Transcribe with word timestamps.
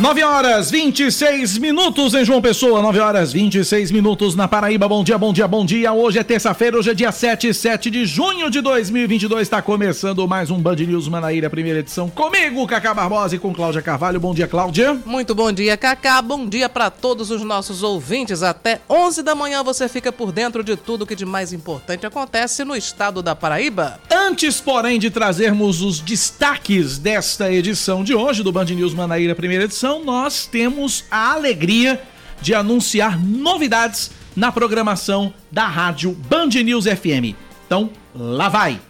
9 0.00 0.22
horas 0.22 0.70
26 0.70 1.58
minutos 1.58 2.14
em 2.14 2.24
João 2.24 2.40
Pessoa, 2.40 2.80
9 2.80 3.00
horas 3.00 3.32
26 3.32 3.90
minutos 3.90 4.36
na 4.36 4.46
Paraíba. 4.46 4.86
Bom 4.86 5.02
dia, 5.02 5.18
bom 5.18 5.32
dia, 5.32 5.48
bom 5.48 5.66
dia. 5.66 5.92
Hoje 5.92 6.20
é 6.20 6.22
terça-feira, 6.22 6.78
hoje 6.78 6.90
é 6.90 6.94
dia 6.94 7.10
7, 7.10 7.52
7 7.52 7.90
de 7.90 8.06
junho 8.06 8.48
de 8.48 8.60
2022. 8.60 9.42
Está 9.42 9.60
começando 9.60 10.28
mais 10.28 10.52
um 10.52 10.58
Band 10.60 10.76
News 10.76 11.08
Manaíra, 11.08 11.50
primeira 11.50 11.80
edição. 11.80 12.08
Comigo, 12.08 12.64
Cacá 12.68 12.94
Barbosa 12.94 13.34
e 13.34 13.40
com 13.40 13.52
Cláudia 13.52 13.82
Carvalho. 13.82 14.20
Bom 14.20 14.32
dia, 14.32 14.46
Cláudia. 14.46 14.96
Muito 15.04 15.34
bom 15.34 15.50
dia, 15.50 15.76
Cacá. 15.76 16.22
Bom 16.22 16.46
dia 16.46 16.68
para 16.68 16.90
todos 16.90 17.32
os 17.32 17.42
nossos 17.42 17.82
ouvintes. 17.82 18.44
Até 18.44 18.80
11 18.88 19.24
da 19.24 19.34
manhã 19.34 19.64
você 19.64 19.88
fica 19.88 20.12
por 20.12 20.30
dentro 20.30 20.62
de 20.62 20.76
tudo 20.76 21.06
que 21.06 21.16
de 21.16 21.26
mais 21.26 21.52
importante 21.52 22.06
acontece 22.06 22.62
no 22.62 22.76
estado 22.76 23.20
da 23.20 23.34
Paraíba. 23.34 23.98
Antes, 24.08 24.60
porém, 24.60 25.00
de 25.00 25.10
trazermos 25.10 25.82
os 25.82 25.98
destaques 25.98 26.98
desta 26.98 27.52
edição 27.52 28.04
de 28.04 28.14
hoje 28.14 28.44
do 28.44 28.52
Band 28.52 28.66
News 28.66 28.94
Manaíra, 28.94 29.34
primeira 29.34 29.64
edição 29.64 29.87
nós 30.04 30.46
temos 30.46 31.04
a 31.10 31.32
alegria 31.32 32.00
de 32.40 32.54
anunciar 32.54 33.18
novidades 33.18 34.10
na 34.36 34.52
programação 34.52 35.34
da 35.50 35.66
rádio 35.66 36.12
Band 36.12 36.50
News 36.64 36.84
FM. 36.84 37.34
Então, 37.66 37.90
lá 38.14 38.48
vai! 38.48 38.80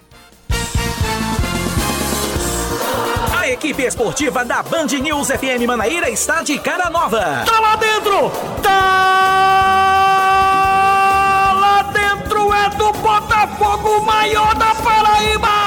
A 3.36 3.48
equipe 3.48 3.82
esportiva 3.82 4.44
da 4.44 4.62
Band 4.62 4.88
News 5.00 5.28
FM 5.28 5.66
Manaíra 5.66 6.10
está 6.10 6.42
de 6.42 6.58
cara 6.58 6.90
nova. 6.90 7.44
Tá 7.46 7.60
lá 7.60 7.76
dentro! 7.76 8.30
Tá 8.62 8.68
lá 11.58 11.82
dentro! 11.84 12.52
É 12.52 12.68
do 12.76 12.92
Botafogo 12.92 14.04
maior 14.04 14.54
da 14.54 14.74
Paraíba! 14.74 15.57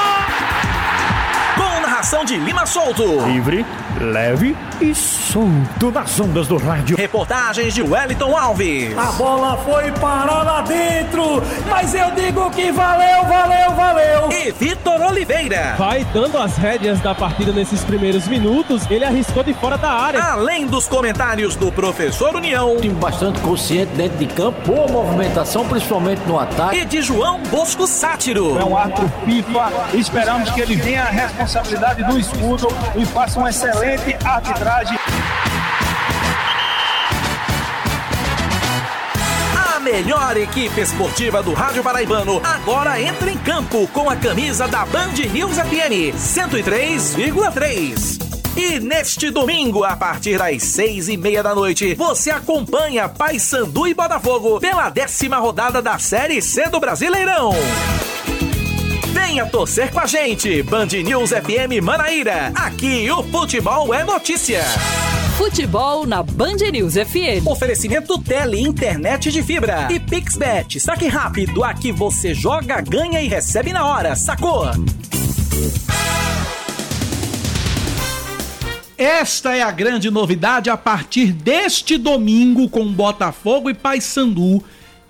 Narração 2.12 2.24
de 2.26 2.36
Lima 2.36 2.66
Solto. 2.66 3.24
Livre, 3.26 3.64
leve 3.98 4.54
e 4.82 4.94
solto 4.94 5.90
nas 5.90 6.20
ondas 6.20 6.46
do 6.46 6.58
rádio. 6.58 6.94
Reportagens 6.94 7.72
de 7.72 7.80
Wellington 7.80 8.36
Alves. 8.36 8.96
A 8.98 9.12
bola 9.12 9.56
foi 9.56 9.90
parar 9.92 10.42
lá 10.42 10.60
dentro, 10.60 11.42
mas 11.70 11.94
eu 11.94 12.10
digo 12.10 12.50
que 12.50 12.70
valeu, 12.70 13.24
valeu, 13.24 13.70
valeu. 13.70 14.30
E 14.30 14.50
Vitor 14.52 15.00
Oliveira. 15.00 15.74
Vai 15.78 16.04
dando 16.12 16.36
as 16.36 16.58
rédeas 16.58 17.00
da 17.00 17.14
partida 17.14 17.50
nesses 17.50 17.82
primeiros 17.82 18.28
minutos, 18.28 18.82
ele 18.90 19.06
arriscou 19.06 19.42
de 19.42 19.54
fora 19.54 19.78
da 19.78 19.90
área. 19.90 20.22
Além 20.22 20.66
dos 20.66 20.86
comentários 20.86 21.56
do 21.56 21.72
professor 21.72 22.34
União. 22.36 22.76
Time 22.76 22.94
bastante 22.94 23.40
consciente 23.40 23.92
dentro 23.92 24.18
de 24.18 24.26
campo, 24.26 24.60
boa 24.66 24.86
movimentação, 24.86 25.66
principalmente 25.66 26.20
no 26.26 26.38
ataque. 26.38 26.76
E 26.76 26.84
de 26.84 27.00
João 27.00 27.40
Bosco 27.44 27.86
Sátiro. 27.86 28.58
É 28.58 28.64
um 28.64 28.76
ato 28.76 29.10
FIFA, 29.24 29.72
esperamos 29.94 30.50
que 30.50 30.60
ele 30.60 30.76
tenha 30.76 31.04
a 31.04 31.10
responsabilidade 31.10 32.01
do 32.02 32.18
escudo 32.18 32.66
e 32.96 33.06
faça 33.06 33.38
uma 33.38 33.50
excelente 33.50 34.16
arbitragem 34.24 34.98
melhor 39.82 40.36
equipe 40.36 40.80
esportiva 40.80 41.42
do 41.42 41.52
Rádio 41.52 41.82
Paraibano 41.82 42.40
agora 42.44 43.02
entra 43.02 43.28
em 43.30 43.36
campo 43.36 43.88
com 43.88 44.08
a 44.08 44.14
camisa 44.14 44.68
da 44.68 44.86
Band 44.86 45.14
News 45.32 45.56
FM 45.56 46.14
103,3. 46.16 48.22
E 48.56 48.78
neste 48.78 49.30
domingo, 49.30 49.82
a 49.82 49.96
partir 49.96 50.38
das 50.38 50.62
seis 50.62 51.08
e 51.08 51.16
meia 51.16 51.42
da 51.42 51.52
noite, 51.54 51.94
você 51.94 52.30
acompanha 52.30 53.08
Paysandu 53.08 53.88
e 53.88 53.94
Botafogo 53.94 54.60
pela 54.60 54.88
décima 54.88 55.38
rodada 55.38 55.82
da 55.82 55.98
Série 55.98 56.40
C 56.40 56.68
do 56.68 56.78
Brasileirão. 56.78 57.52
Venha 59.12 59.44
torcer 59.44 59.90
com 59.90 60.00
a 60.00 60.06
gente, 60.06 60.62
Band 60.62 60.86
News 60.86 61.30
FM 61.30 61.82
Manaíra. 61.82 62.50
Aqui 62.54 63.10
o 63.10 63.22
futebol 63.22 63.92
é 63.92 64.02
notícia. 64.02 64.62
Futebol 65.36 66.06
na 66.06 66.22
Band 66.22 66.56
News 66.72 66.94
FM. 66.94 67.46
Oferecimento 67.46 68.18
Tele 68.18 68.60
Internet 68.60 69.30
de 69.30 69.42
Fibra 69.42 69.88
e 69.90 70.00
Pixbet. 70.00 70.80
Saque 70.80 71.08
rápido, 71.08 71.62
aqui 71.62 71.92
você 71.92 72.32
joga, 72.32 72.80
ganha 72.80 73.20
e 73.20 73.28
recebe 73.28 73.70
na 73.70 73.86
hora. 73.86 74.16
Sacou? 74.16 74.64
Esta 78.96 79.54
é 79.54 79.62
a 79.62 79.70
grande 79.70 80.10
novidade 80.10 80.70
a 80.70 80.76
partir 80.76 81.32
deste 81.32 81.98
domingo 81.98 82.66
com 82.68 82.90
Botafogo 82.90 83.68
e 83.68 83.74
Paysandu 83.74 84.62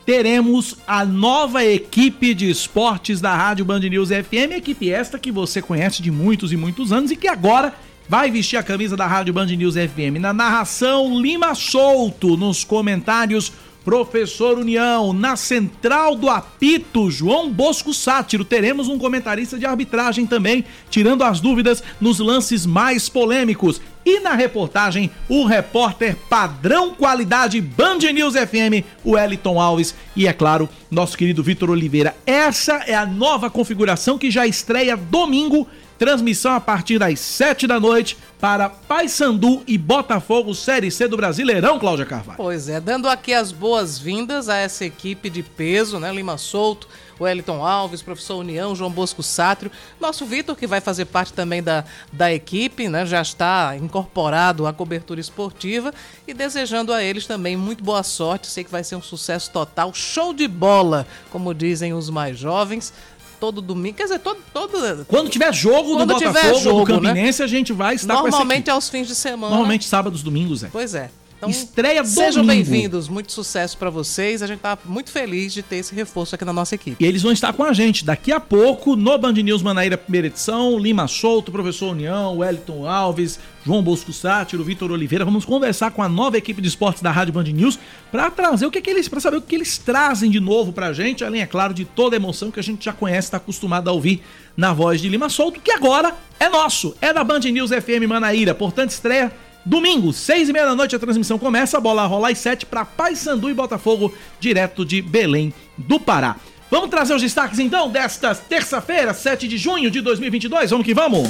teremos 0.05 0.77
a 0.87 1.05
nova 1.05 1.65
equipe 1.65 2.35
de 2.35 2.51
esportes 2.51 3.21
da 3.21 3.35
Rádio 3.35 3.65
Band 3.65 3.81
News 3.81 4.09
FM, 4.09 4.53
equipe 4.57 4.91
esta 4.91 5.19
que 5.19 5.31
você 5.31 5.63
conhece 5.63 6.03
de 6.03 6.11
muitos 6.11 6.53
e 6.53 6.57
muitos 6.57 6.93
anos 6.93 7.11
e 7.11 7.17
que 7.17 7.29
agora 7.29 7.75
vai 8.09 8.31
vestir 8.31 8.57
a 8.57 8.63
camisa 8.63 8.97
da 8.97 9.07
Rádio 9.07 9.33
Band 9.33 9.47
News 9.47 9.75
FM. 9.75 10.21
Na 10.21 10.33
narração, 10.33 11.21
Lima 11.21 11.55
Solto, 11.55 12.37
nos 12.37 12.65
comentários, 12.65 13.53
Professor 13.85 14.59
União, 14.59 15.13
na 15.13 15.37
central 15.37 16.15
do 16.15 16.29
apito, 16.29 17.11
João 17.11 17.51
Bosco 17.51 17.93
Sátiro. 17.93 18.45
Teremos 18.45 18.89
um 18.89 18.99
comentarista 18.99 19.59
de 19.59 19.67
arbitragem 19.67 20.27
também, 20.27 20.65
tirando 20.89 21.25
as 21.25 21.41
dúvidas 21.41 21.83
nos 22.01 22.19
lances 22.19 22.65
mais 22.65 23.09
polêmicos. 23.09 23.81
E 24.05 24.21
na 24.21 24.35
reportagem, 24.35 25.11
o 25.29 25.45
repórter 25.45 26.17
padrão 26.29 26.95
qualidade 26.95 27.61
Band 27.61 27.99
News 28.13 28.35
FM, 28.35 28.85
o 29.05 29.17
Eliton 29.17 29.61
Alves 29.61 29.95
e, 30.15 30.27
é 30.27 30.33
claro, 30.33 30.69
nosso 30.91 31.17
querido 31.17 31.43
Vitor 31.43 31.71
Oliveira. 31.71 32.15
Essa 32.27 32.83
é 32.87 32.95
a 32.95 33.07
nova 33.07 33.49
configuração 33.49 34.19
que 34.19 34.31
já 34.31 34.47
estreia 34.47 34.97
domingo 34.97 35.69
Transmissão 35.99 36.55
a 36.55 36.61
partir 36.61 36.99
das 36.99 37.21
7 37.21 37.67
da 37.67 37.79
noite 37.79 38.17
para 38.41 38.69
Paysandu 38.69 39.63
e 39.69 39.79
Botafogo 39.79 40.53
Série 40.53 40.91
C 40.91 41.07
do 41.07 41.17
Brasileirão, 41.17 41.79
Cláudia 41.79 42.05
Carvalho. 42.05 42.37
Pois 42.37 42.69
é, 42.69 42.81
dando 42.81 43.09
aqui 43.09 43.33
as 43.33 43.53
boas-vindas 43.53 44.49
a 44.49 44.57
essa 44.57 44.85
equipe 44.85 45.31
de 45.31 45.45
peso, 45.45 46.01
né? 46.01 46.13
Lima 46.13 46.37
Souto, 46.37 46.89
Wellington 47.21 47.65
Alves, 47.65 48.03
professor 48.03 48.39
União, 48.39 48.75
João 48.75 48.91
Bosco 48.91 49.23
Sátrio, 49.23 49.71
nosso 50.01 50.27
Vitor, 50.27 50.57
que 50.57 50.67
vai 50.67 50.81
fazer 50.81 51.05
parte 51.05 51.33
também 51.33 51.63
da, 51.63 51.85
da 52.13 52.33
equipe, 52.33 52.89
né? 52.89 53.07
Já 53.07 53.23
está 53.23 53.77
incorporado 53.77 54.67
à 54.67 54.73
cobertura 54.73 55.21
esportiva 55.21 55.95
e 56.27 56.35
desejando 56.35 56.93
a 56.93 57.03
eles 57.03 57.27
também 57.27 57.57
muito 57.57 57.85
boa 57.85 58.03
sorte. 58.03 58.49
Sei 58.49 58.65
que 58.65 58.71
vai 58.71 58.83
ser 58.83 58.97
um 58.97 59.03
sucesso 59.03 59.53
total, 59.53 59.95
show 59.95 60.35
de 60.35 60.49
bola, 60.49 61.07
como 61.31 61.55
dizem 61.55 61.95
os 61.95 62.11
mais 62.11 62.37
jovens 62.37 62.93
todo 63.43 63.61
domingo. 63.61 63.97
Quer 63.97 64.05
dizer, 64.05 64.21
todo. 64.21 64.39
todo 64.53 65.05
Quando 65.07 65.29
tiver 65.29 65.53
jogo 65.53 65.97
Quando 65.97 66.13
do 66.13 66.19
tiver 66.19 66.33
Botafogo, 66.33 66.61
jogo, 66.61 66.81
do 66.81 66.87
Campinense, 66.87 67.41
né? 67.41 67.45
a 67.45 67.49
gente 67.49 67.73
vai 67.73 67.97
estar 67.97 68.15
Normalmente 68.15 68.67
com 68.67 68.73
aos 68.77 68.89
fins 68.89 69.09
de 69.09 69.17
semana. 69.17 69.51
Normalmente 69.51 69.85
sábados, 69.85 70.23
domingos, 70.23 70.63
é. 70.63 70.69
Pois 70.71 70.95
é. 70.95 71.11
Então, 71.43 71.51
Estreia 71.51 72.05
Sejam 72.05 72.47
domingo. 72.47 72.71
bem-vindos, 72.71 73.09
muito 73.09 73.33
sucesso 73.33 73.77
para 73.77 73.91
vocês. 73.91 74.43
A 74.43 74.47
gente 74.47 74.61
tá 74.61 74.79
muito 74.85 75.11
feliz 75.11 75.53
de 75.53 75.61
ter 75.61 75.75
esse 75.79 75.93
reforço 75.93 76.37
aqui 76.37 76.45
na 76.45 76.53
nossa 76.53 76.77
equipe. 76.77 77.03
E 77.03 77.05
eles 77.05 77.21
vão 77.21 77.33
estar 77.33 77.53
com 77.53 77.65
a 77.65 77.73
gente 77.73 78.05
daqui 78.05 78.31
a 78.31 78.39
pouco 78.39 78.95
no 78.95 79.19
Band 79.19 79.33
News 79.33 79.61
Manaíra 79.61 79.99
primeira 79.99 80.29
edição. 80.29 80.79
Lima 80.79 81.09
Souto, 81.09 81.51
Professor 81.51 81.91
União, 81.91 82.39
Wellington 82.39 82.87
Alves, 82.87 83.41
João 83.67 83.83
Bosco 83.83 84.13
Sátiro, 84.13 84.63
Vitor 84.63 84.93
Oliveira. 84.93 85.25
Vamos 85.25 85.45
conversar 85.45 85.91
com 85.91 86.01
a 86.01 86.09
nova 86.09 86.39
equipe 86.39 86.63
de 86.63 86.69
esportes 86.69 87.03
da 87.03 87.11
Rádio 87.11 87.35
Band 87.35 87.43
News 87.43 87.77
para 88.13 88.31
trazer 88.31 88.67
o 88.67 88.71
que, 88.71 88.79
é 88.79 88.81
que 88.81 88.91
eles, 88.91 89.09
para 89.09 89.19
saber 89.19 89.39
o 89.39 89.43
que 89.43 89.57
eles 89.57 89.79
trazem 89.79 90.31
de 90.31 90.39
novo 90.39 90.73
pra 90.73 90.93
gente, 90.93 91.25
além, 91.25 91.43
é 91.43 91.47
claro, 91.47 91.75
de 91.75 91.85
toda 91.85 92.15
a 92.15 92.19
emoção 92.19 92.53
que 92.53 92.61
a 92.61 92.63
gente 92.63 92.85
já 92.85 92.93
conhece, 92.93 93.27
está 93.27 93.39
acostumado 93.39 93.91
a 93.91 93.93
ouvir 93.93 94.23
na 94.57 94.73
voz 94.73 95.01
de 95.01 95.09
Lima 95.09 95.29
Souto, 95.29 95.61
que 95.61 95.73
agora 95.73 96.15
é 96.39 96.49
nosso, 96.49 96.95
é 97.01 97.13
da 97.13 97.25
Band 97.25 97.41
News 97.41 97.71
FM 97.73 98.07
Manaíra. 98.07 98.55
Portanto, 98.55 98.91
estreia 98.91 99.33
Domingo, 99.65 100.13
seis 100.13 100.49
e 100.49 100.53
meia 100.53 100.67
da 100.67 100.75
noite, 100.75 100.97
a 100.97 100.99
transmissão 100.99 101.39
começa. 101.39 101.79
A 101.79 101.81
bola 101.81 102.05
rola 102.07 102.31
às 102.31 102.39
sete 102.39 102.67
para 102.67 102.85
Paysandu 102.85 103.49
e 103.49 103.55
Botafogo, 103.55 104.13
direto 104.41 104.85
de 104.85 105.01
Belém 105.01 105.55
do 105.79 106.01
Pará. 106.01 106.37
Vamos 106.71 106.91
trazer 106.91 107.15
os 107.15 107.23
destaques 107.23 107.59
então 107.59 107.89
desta 107.89 108.35
terça-feira, 108.35 109.13
7 109.13 109.47
de 109.47 109.59
junho 109.59 109.91
de 109.91 110.01
2022. 110.01 110.71
Vamos 110.71 110.87
que 110.87 110.95
vamos! 110.95 111.29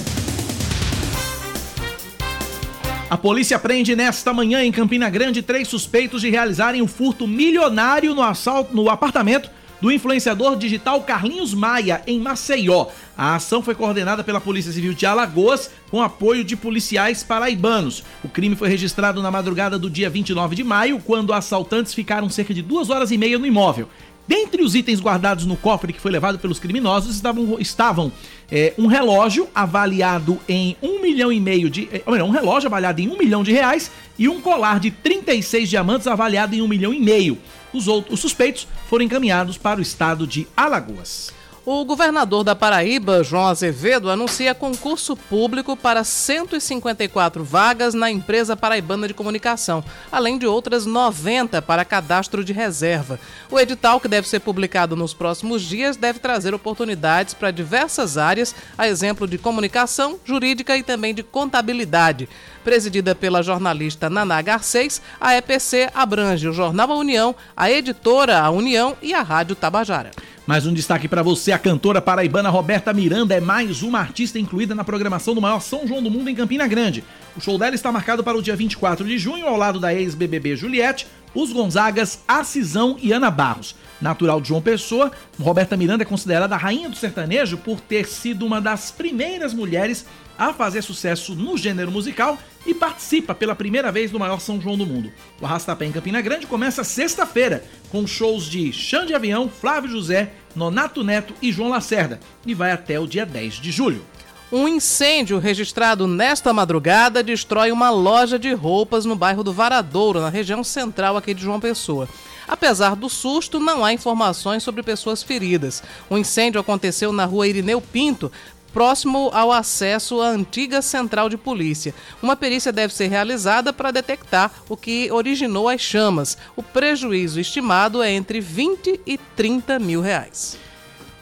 A 3.11 3.19
polícia 3.19 3.59
prende 3.59 3.95
nesta 3.95 4.33
manhã 4.33 4.65
em 4.65 4.73
Campina 4.73 5.11
Grande 5.11 5.43
três 5.43 5.69
suspeitos 5.69 6.23
de 6.23 6.31
realizarem 6.31 6.81
um 6.81 6.87
furto 6.87 7.27
milionário 7.29 8.15
no 8.15 8.23
assalto 8.23 8.75
no 8.75 8.89
apartamento 8.89 9.51
do 9.83 9.91
influenciador 9.91 10.55
digital 10.55 11.03
Carlinhos 11.03 11.53
Maia, 11.53 12.03
em 12.07 12.21
Maceió. 12.21 12.87
A 13.19 13.35
ação 13.35 13.61
foi 13.61 13.75
coordenada 13.75 14.23
pela 14.23 14.41
Polícia 14.41 14.71
Civil 14.71 14.95
de 14.95 15.05
Alagoas, 15.05 15.73
com 15.91 16.01
apoio 16.01 16.45
de 16.45 16.55
policiais 16.55 17.25
paraibanos. 17.25 18.05
O 18.23 18.29
crime 18.29 18.55
foi 18.55 18.69
registrado 18.69 19.21
na 19.21 19.29
madrugada 19.29 19.77
do 19.81 19.91
dia 19.91 20.09
29 20.09 20.55
de 20.55 20.63
maio, 20.63 21.01
quando 21.05 21.33
assaltantes 21.33 21.93
ficaram 21.93 22.31
cerca 22.31 22.55
de 22.55 22.63
duas 22.63 22.91
horas 22.91 23.11
e 23.11 23.19
meia 23.19 23.37
no 23.41 23.45
imóvel. 23.45 23.89
Dentre 24.27 24.63
os 24.63 24.75
itens 24.75 25.01
guardados 25.01 25.45
no 25.45 25.57
cofre 25.57 25.93
que 25.93 26.01
foi 26.01 26.11
levado 26.11 26.39
pelos 26.39 26.59
criminosos 26.59 27.15
estavam, 27.15 27.59
estavam 27.59 28.13
é, 28.51 28.73
um 28.79 28.87
relógio 28.87 29.49
avaliado 29.55 30.39
em 30.49 30.77
um 30.81 31.01
milhão 31.01 31.33
e 31.33 31.41
meio 31.41 31.69
de. 31.69 31.89
É, 31.93 32.23
um 32.23 32.31
relógio 32.31 32.69
avaliado 32.69 33.01
em 33.01 33.09
um 33.09 33.19
milhão 33.19 33.43
de 33.43 33.53
reais 33.53 33.91
e 34.19 34.29
um 34.29 34.41
colar 34.41 34.79
de 34.79 34.91
36 34.91 35.69
diamantes 35.69 36.07
avaliado 36.07 36.55
em 36.55 36.63
um 36.63 36.69
milhão 36.69 36.95
e 36.95 37.01
meio. 37.01 37.37
Os, 37.73 37.89
outros, 37.89 38.15
os 38.15 38.21
suspeitos 38.21 38.69
foram 38.89 39.05
encaminhados 39.05 39.59
para 39.59 39.81
o 39.81 39.83
estado 39.83 40.27
de 40.27 40.47
Alagoas. 40.57 41.33
O 41.65 41.85
governador 41.85 42.43
da 42.43 42.57
Paraíba, 42.57 43.23
João 43.23 43.47
Azevedo, 43.47 44.11
anuncia 44.11 44.53
concurso 44.53 45.15
público 45.15 45.77
para 45.77 46.03
154 46.03 47.45
vagas 47.45 47.95
na 47.95 48.11
empresa 48.11 48.57
paraibana 48.57 49.07
de 49.07 49.15
comunicação, 49.15 49.85
além 50.11 50.39
de 50.39 50.45
outras 50.45 50.85
90 50.87 51.63
para 51.63 51.85
cadastro 51.85 52.43
de 52.45 52.53
reserva. 52.53 53.21
O 53.49 53.61
edital, 53.61 54.01
que 54.01 54.09
deve 54.09 54.29
ser 54.29 54.41
publicado 54.41 54.97
nos 54.97 55.15
próximos 55.15 55.63
dias, 55.63 55.97
deve 55.97 56.19
trazer 56.19 56.53
oportunidades 56.53 57.33
para 57.33 57.53
diversas 57.53 58.19
áreas, 58.19 58.53
a 58.77 58.89
exemplo 58.89 59.29
de 59.29 59.39
comunicação, 59.39 60.19
jurídica 60.25 60.77
e 60.77 60.83
também 60.83 61.15
de 61.15 61.23
contabilidade. 61.23 62.29
Presidida 62.65 63.15
pela 63.15 63.41
jornalista 63.41 64.11
Naná 64.11 64.43
Garcês, 64.43 65.01
a 65.21 65.37
EPC 65.37 65.91
abrange 65.95 66.49
o 66.49 66.53
Jornal 66.53 66.91
A 66.91 66.97
União, 66.97 67.37
a 67.57 67.71
editora 67.71 68.41
A 68.41 68.51
União 68.51 68.97
e 69.01 69.15
a 69.15 69.23
Rádio 69.23 69.55
Tabajara. 69.55 70.11
Mais 70.45 70.67
um 70.67 70.75
destaque 70.75 71.07
para 71.07 71.23
você: 71.23 71.53
a 71.53 71.59
cantora 71.59 72.03
paraibana 72.03 72.51
Roberta 72.51 72.93
Miranda 72.93 73.35
é 73.35 73.41
mais 73.41 73.83
uma 73.83 74.01
artista 74.01 74.41
incluída 74.41 74.75
na 74.75 74.83
programação 74.83 75.35
do 75.35 75.41
maior 75.41 75.61
São 75.61 75.87
João 75.87 76.03
do 76.03 76.11
Mundo 76.11 76.29
em 76.29 76.35
Campina 76.35 76.67
Grande. 76.67 77.05
O 77.37 77.41
show 77.41 77.57
dela 77.57 77.77
está 77.77 77.93
marcado 77.93 78.25
para 78.25 78.37
o 78.37 78.43
dia 78.43 78.57
24 78.57 79.07
de 79.07 79.19
junho, 79.19 79.47
ao 79.47 79.57
lado 79.57 79.79
da 79.79 79.95
ex-BBB 79.95 80.57
Juliette, 80.57 81.07
os 81.33 81.53
Gonzagas, 81.53 82.25
Acisão 82.27 82.97
e 83.01 83.13
Ana 83.13 83.31
Barros. 83.31 83.77
Natural 84.01 84.41
de 84.41 84.49
João 84.49 84.61
Pessoa, 84.61 85.13
Roberta 85.41 85.77
Miranda 85.77 86.03
é 86.03 86.07
considerada 86.07 86.57
a 86.57 86.59
rainha 86.59 86.89
do 86.89 86.97
sertanejo 86.97 87.57
por 87.59 87.81
ter 87.81 88.05
sido 88.09 88.45
uma 88.45 88.61
das 88.61 88.91
primeiras 88.91 89.55
mulheres 89.55 90.05
a 90.37 90.53
fazer 90.53 90.83
sucesso 90.83 91.37
no 91.37 91.57
gênero 91.57 91.93
musical 91.93 92.37
e 92.67 92.75
participa 92.75 93.35
pela 93.35 93.55
primeira 93.55 93.91
vez 93.91 94.11
do 94.11 94.19
maior 94.19 94.41
São 94.41 94.61
João 94.61 94.77
do 94.77 94.87
mundo. 94.87 95.13
O 95.41 95.47
Arrastapé 95.47 95.87
em 95.87 95.93
Campina 95.93 96.21
Grande 96.21 96.47
começa 96.47 96.85
sexta-feira, 96.85 97.65
com 97.91 98.07
shows 98.07 98.45
de 98.45 98.73
Xande 98.73 99.09
de 99.09 99.15
Avião, 99.15 99.49
Flávio 99.49 99.91
José, 99.91 100.33
Nonato 100.55 101.03
Neto 101.03 101.35
e 101.43 101.51
João 101.51 101.71
Lacerda, 101.71 102.21
e 102.47 102.55
vai 102.55 102.73
até 102.73 102.99
o 102.99 103.07
dia 103.07 103.27
10 103.27 103.55
de 103.55 103.71
julho. 103.71 104.05
Um 104.53 104.69
incêndio 104.69 105.39
registrado 105.39 106.07
nesta 106.07 106.53
madrugada 106.53 107.23
destrói 107.23 107.73
uma 107.73 107.89
loja 107.89 108.39
de 108.39 108.53
roupas 108.53 109.07
no 109.07 109.17
bairro 109.17 109.43
do 109.43 109.51
Varadouro, 109.51 110.21
na 110.21 110.29
região 110.29 110.63
central 110.63 111.17
aqui 111.17 111.33
de 111.33 111.43
João 111.43 111.59
Pessoa. 111.59 112.07
Apesar 112.47 112.95
do 112.95 113.09
susto, 113.09 113.59
não 113.59 113.83
há 113.83 113.95
informações 113.95 114.63
sobre 114.63 114.83
pessoas 114.83 115.23
feridas. 115.23 115.83
O 116.11 116.19
incêndio 116.19 116.61
aconteceu 116.61 117.13
na 117.13 117.25
rua 117.25 117.49
Irineu 117.49 117.81
Pinto, 117.81 118.31
próximo 118.73 119.31
ao 119.33 119.53
acesso 119.53 120.21
à 120.21 120.29
antiga 120.29 120.81
central 120.81 121.29
de 121.29 121.37
polícia. 121.37 121.95
Uma 122.23 122.37
perícia 122.37 122.73
deve 122.73 122.95
ser 122.95 123.09
realizada 123.09 123.73
para 123.73 123.91
detectar 123.91 124.51
o 124.69 124.77
que 124.77 125.11
originou 125.13 125.69
as 125.69 125.81
chamas. 125.81 126.37
O 126.57 126.63
prejuízo 126.63 127.39
estimado 127.39 128.03
é 128.03 128.11
entre 128.11 128.41
20 128.41 129.01
e 129.07 129.19
30 129.37 129.79
mil 129.79 130.01
reais. 130.01 130.59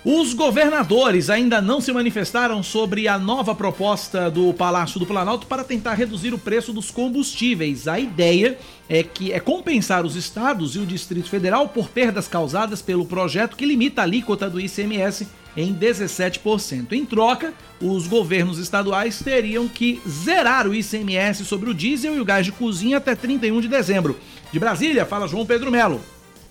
Os 0.02 0.32
governadores 0.32 1.28
ainda 1.28 1.60
não 1.60 1.78
se 1.78 1.92
manifestaram 1.92 2.62
sobre 2.62 3.06
a 3.06 3.18
nova 3.18 3.54
proposta 3.54 4.30
do 4.30 4.50
Palácio 4.54 4.98
do 4.98 5.04
Planalto 5.04 5.46
para 5.46 5.62
tentar 5.62 5.92
reduzir 5.92 6.32
o 6.32 6.38
preço 6.38 6.72
dos 6.72 6.90
combustíveis. 6.90 7.86
A 7.86 8.00
ideia 8.00 8.58
é 8.88 9.02
que 9.02 9.30
é 9.30 9.38
compensar 9.38 10.06
os 10.06 10.16
estados 10.16 10.74
e 10.74 10.78
o 10.78 10.86
Distrito 10.86 11.28
Federal 11.28 11.68
por 11.68 11.90
perdas 11.90 12.26
causadas 12.26 12.80
pelo 12.80 13.04
projeto 13.04 13.58
que 13.58 13.66
limita 13.66 14.00
a 14.00 14.04
alíquota 14.04 14.48
do 14.48 14.58
ICMS 14.58 15.28
em 15.56 15.74
17%. 15.74 16.92
Em 16.92 17.04
troca, 17.04 17.52
os 17.80 18.06
governos 18.06 18.58
estaduais 18.58 19.20
teriam 19.20 19.68
que 19.68 20.00
zerar 20.08 20.66
o 20.66 20.74
ICMS 20.74 21.44
sobre 21.44 21.70
o 21.70 21.74
diesel 21.74 22.16
e 22.16 22.20
o 22.20 22.24
gás 22.24 22.44
de 22.44 22.52
cozinha 22.52 22.98
até 22.98 23.14
31 23.14 23.60
de 23.60 23.68
dezembro. 23.68 24.18
De 24.52 24.58
Brasília, 24.58 25.06
fala 25.06 25.28
João 25.28 25.46
Pedro 25.46 25.70
Melo. 25.70 26.00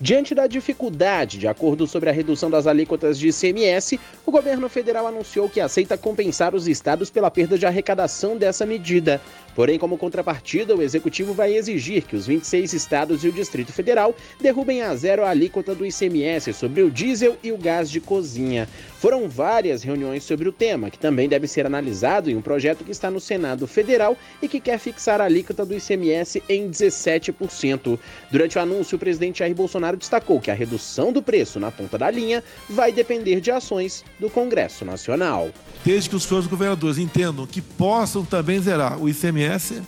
Diante 0.02 0.34
da 0.34 0.46
dificuldade 0.46 1.36
de 1.36 1.46
acordo 1.46 1.86
sobre 1.86 2.08
a 2.08 2.12
redução 2.12 2.50
das 2.50 2.66
alíquotas 2.66 3.18
de 3.18 3.28
ICMS, 3.28 4.00
o 4.24 4.30
governo 4.30 4.66
federal 4.66 5.06
anunciou 5.06 5.46
que 5.46 5.60
aceita 5.60 5.98
compensar 5.98 6.54
os 6.54 6.66
estados 6.66 7.10
pela 7.10 7.30
perda 7.30 7.58
de 7.58 7.66
arrecadação 7.66 8.34
dessa 8.34 8.64
medida. 8.64 9.20
Porém, 9.54 9.78
como 9.78 9.98
contrapartida, 9.98 10.74
o 10.74 10.80
executivo 10.80 11.34
vai 11.34 11.52
exigir 11.52 12.04
que 12.04 12.16
os 12.16 12.26
26 12.26 12.72
estados 12.72 13.24
e 13.24 13.28
o 13.28 13.32
Distrito 13.32 13.74
Federal 13.74 14.14
derrubem 14.40 14.80
a 14.80 14.96
zero 14.96 15.22
a 15.22 15.28
alíquota 15.28 15.74
do 15.74 15.84
ICMS 15.84 16.54
sobre 16.54 16.80
o 16.80 16.90
diesel 16.90 17.36
e 17.42 17.52
o 17.52 17.58
gás 17.58 17.90
de 17.90 18.00
cozinha. 18.00 18.66
Foram 19.00 19.30
várias 19.30 19.82
reuniões 19.82 20.24
sobre 20.24 20.46
o 20.46 20.52
tema, 20.52 20.90
que 20.90 20.98
também 20.98 21.26
deve 21.26 21.48
ser 21.48 21.64
analisado 21.64 22.28
em 22.28 22.36
um 22.36 22.42
projeto 22.42 22.84
que 22.84 22.90
está 22.90 23.10
no 23.10 23.18
Senado 23.18 23.66
Federal 23.66 24.14
e 24.42 24.46
que 24.46 24.60
quer 24.60 24.78
fixar 24.78 25.22
a 25.22 25.24
alíquota 25.24 25.64
do 25.64 25.74
ICMS 25.74 26.42
em 26.46 26.68
17%. 26.68 27.98
Durante 28.30 28.58
o 28.58 28.60
anúncio, 28.60 28.96
o 28.96 28.98
presidente 28.98 29.38
Jair 29.38 29.54
Bolsonaro 29.54 29.96
destacou 29.96 30.38
que 30.38 30.50
a 30.50 30.54
redução 30.54 31.14
do 31.14 31.22
preço 31.22 31.58
na 31.58 31.70
ponta 31.70 31.96
da 31.96 32.10
linha 32.10 32.44
vai 32.68 32.92
depender 32.92 33.40
de 33.40 33.50
ações 33.50 34.04
do 34.18 34.28
Congresso 34.28 34.84
Nacional. 34.84 35.48
Desde 35.82 36.10
que 36.10 36.16
os 36.16 36.24
seus 36.24 36.46
governadores 36.46 36.98
entendam 36.98 37.46
que 37.46 37.62
possam 37.62 38.22
também 38.22 38.60
zerar 38.60 39.02
o 39.02 39.08
ICMS 39.08 39.80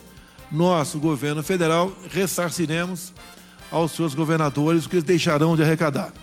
nós, 0.51 0.95
governo 0.95 1.43
federal, 1.43 1.93
ressarciremos 2.11 3.13
aos 3.71 3.93
seus 3.93 4.15
governadores 4.15 4.87
o 4.87 4.89
que 4.89 4.97
eles 4.97 5.05
deixarão 5.05 5.55
de 5.55 5.63
arrecadar. 5.63 6.15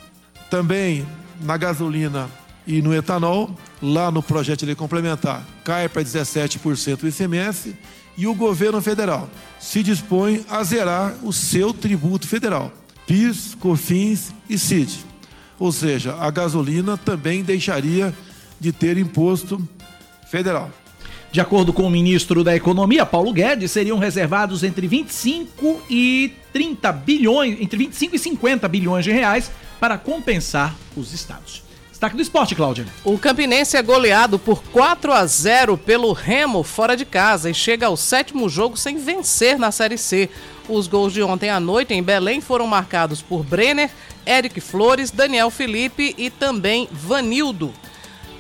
Também 0.50 1.06
na 1.40 1.56
gasolina 1.56 2.28
e 2.70 2.84
no 2.84 2.94
etanol, 2.94 3.50
lá 3.82 4.12
no 4.12 4.22
projeto 4.22 4.60
de 4.60 4.68
lei 4.68 4.76
complementar, 4.76 5.44
cai 5.64 5.90
para 5.90 6.04
17% 6.04 7.02
o 7.02 7.08
ICMS 7.08 7.76
e 8.16 8.28
o 8.28 8.36
governo 8.36 8.80
federal 8.80 9.28
se 9.60 9.82
dispõe 9.82 10.46
a 10.48 10.64
zerar 10.64 11.16
o 11.24 11.34
seu 11.34 11.74
tributo 11.74 12.28
federal, 12.28 12.72
PIS, 13.08 13.56
COFINS 13.56 14.32
e 14.48 14.60
CID. 14.60 15.00
Ou 15.58 15.72
seja, 15.72 16.16
a 16.20 16.30
gasolina 16.30 16.96
também 16.96 17.42
deixaria 17.42 18.14
de 18.60 18.72
ter 18.72 19.00
imposto 19.00 19.60
federal. 20.30 20.70
De 21.32 21.42
acordo 21.42 21.74
com 21.74 21.84
o 21.84 21.90
ministro 21.90 22.44
da 22.44 22.56
Economia, 22.56 23.04
Paulo 23.04 23.34
Guedes, 23.34 23.72
seriam 23.72 23.98
reservados 23.98 24.64
entre 24.64 24.88
25 24.88 25.82
e 25.90 26.34
30 26.54 26.92
bilhões, 26.92 27.60
entre 27.60 27.80
25 27.80 28.16
e 28.16 28.20
50 28.20 28.68
bilhões 28.68 29.04
de 29.04 29.12
reais 29.12 29.50
para 29.80 29.98
compensar 29.98 30.76
os 30.96 31.14
estados. 31.14 31.69
Destaque 32.00 32.16
do 32.16 32.22
esporte, 32.22 32.56
Cláudia. 32.56 32.86
O 33.04 33.20
Campinense 33.20 33.76
é 33.76 33.82
goleado 33.82 34.40
por 34.40 34.64
4 34.72 35.12
a 35.12 35.26
0 35.26 35.78
pelo 35.78 36.14
Remo 36.14 36.64
fora 36.64 36.96
de 36.96 37.04
casa 37.04 37.50
e 37.50 37.54
chega 37.54 37.88
ao 37.88 37.98
sétimo 37.98 38.48
jogo 38.48 38.78
sem 38.78 38.98
vencer 38.98 39.60
na 39.60 39.70
Série 39.70 39.98
C. 39.98 40.30
Os 40.70 40.88
gols 40.88 41.12
de 41.12 41.22
ontem 41.22 41.50
à 41.50 41.60
noite 41.60 41.94
em 41.94 42.02
Belém 42.02 42.40
foram 42.40 42.66
marcados 42.66 43.22
por 43.22 43.44
Brenner, 43.44 43.90
Eric 44.26 44.62
Flores, 44.62 45.12
Daniel 45.12 45.50
Felipe 45.50 46.16
e 46.18 46.30
também 46.30 46.88
Vanildo. 46.90 47.74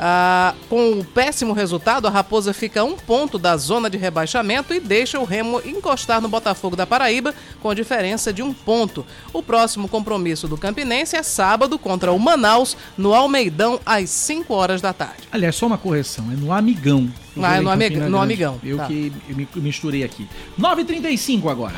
Ah, 0.01 0.55
com 0.69 0.93
o 0.93 1.03
péssimo 1.03 1.51
resultado, 1.51 2.07
a 2.07 2.09
Raposa 2.09 2.53
fica 2.53 2.79
a 2.79 2.83
um 2.85 2.95
ponto 2.95 3.37
da 3.37 3.57
zona 3.57 3.89
de 3.89 3.97
rebaixamento 3.97 4.73
e 4.73 4.79
deixa 4.79 5.19
o 5.19 5.25
Remo 5.25 5.61
encostar 5.65 6.21
no 6.21 6.29
Botafogo 6.29 6.73
da 6.73 6.87
Paraíba 6.87 7.35
com 7.61 7.69
a 7.69 7.75
diferença 7.75 8.31
de 8.31 8.41
um 8.41 8.53
ponto. 8.53 9.05
O 9.33 9.43
próximo 9.43 9.89
compromisso 9.89 10.47
do 10.47 10.57
Campinense 10.57 11.17
é 11.17 11.23
sábado 11.23 11.77
contra 11.77 12.13
o 12.13 12.19
Manaus, 12.19 12.77
no 12.97 13.13
Almeidão, 13.13 13.77
às 13.85 14.09
5 14.09 14.53
horas 14.53 14.79
da 14.79 14.93
tarde. 14.93 15.23
Aliás, 15.33 15.57
só 15.57 15.67
uma 15.67 15.77
correção, 15.77 16.31
é 16.31 16.35
no 16.35 16.53
Amigão. 16.53 17.11
Ah, 17.41 17.57
é 17.57 17.61
no, 17.61 17.69
amig 17.69 17.95
no 17.97 18.19
Amigão. 18.19 18.59
Eu 18.63 18.77
tá. 18.77 18.87
que 18.87 19.11
me 19.29 19.47
misturei 19.55 20.03
aqui. 20.03 20.27
9h35 20.59 21.49
agora. 21.49 21.75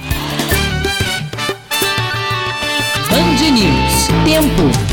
Band 3.10 3.52
News. 3.52 4.08
Tempo. 4.26 4.91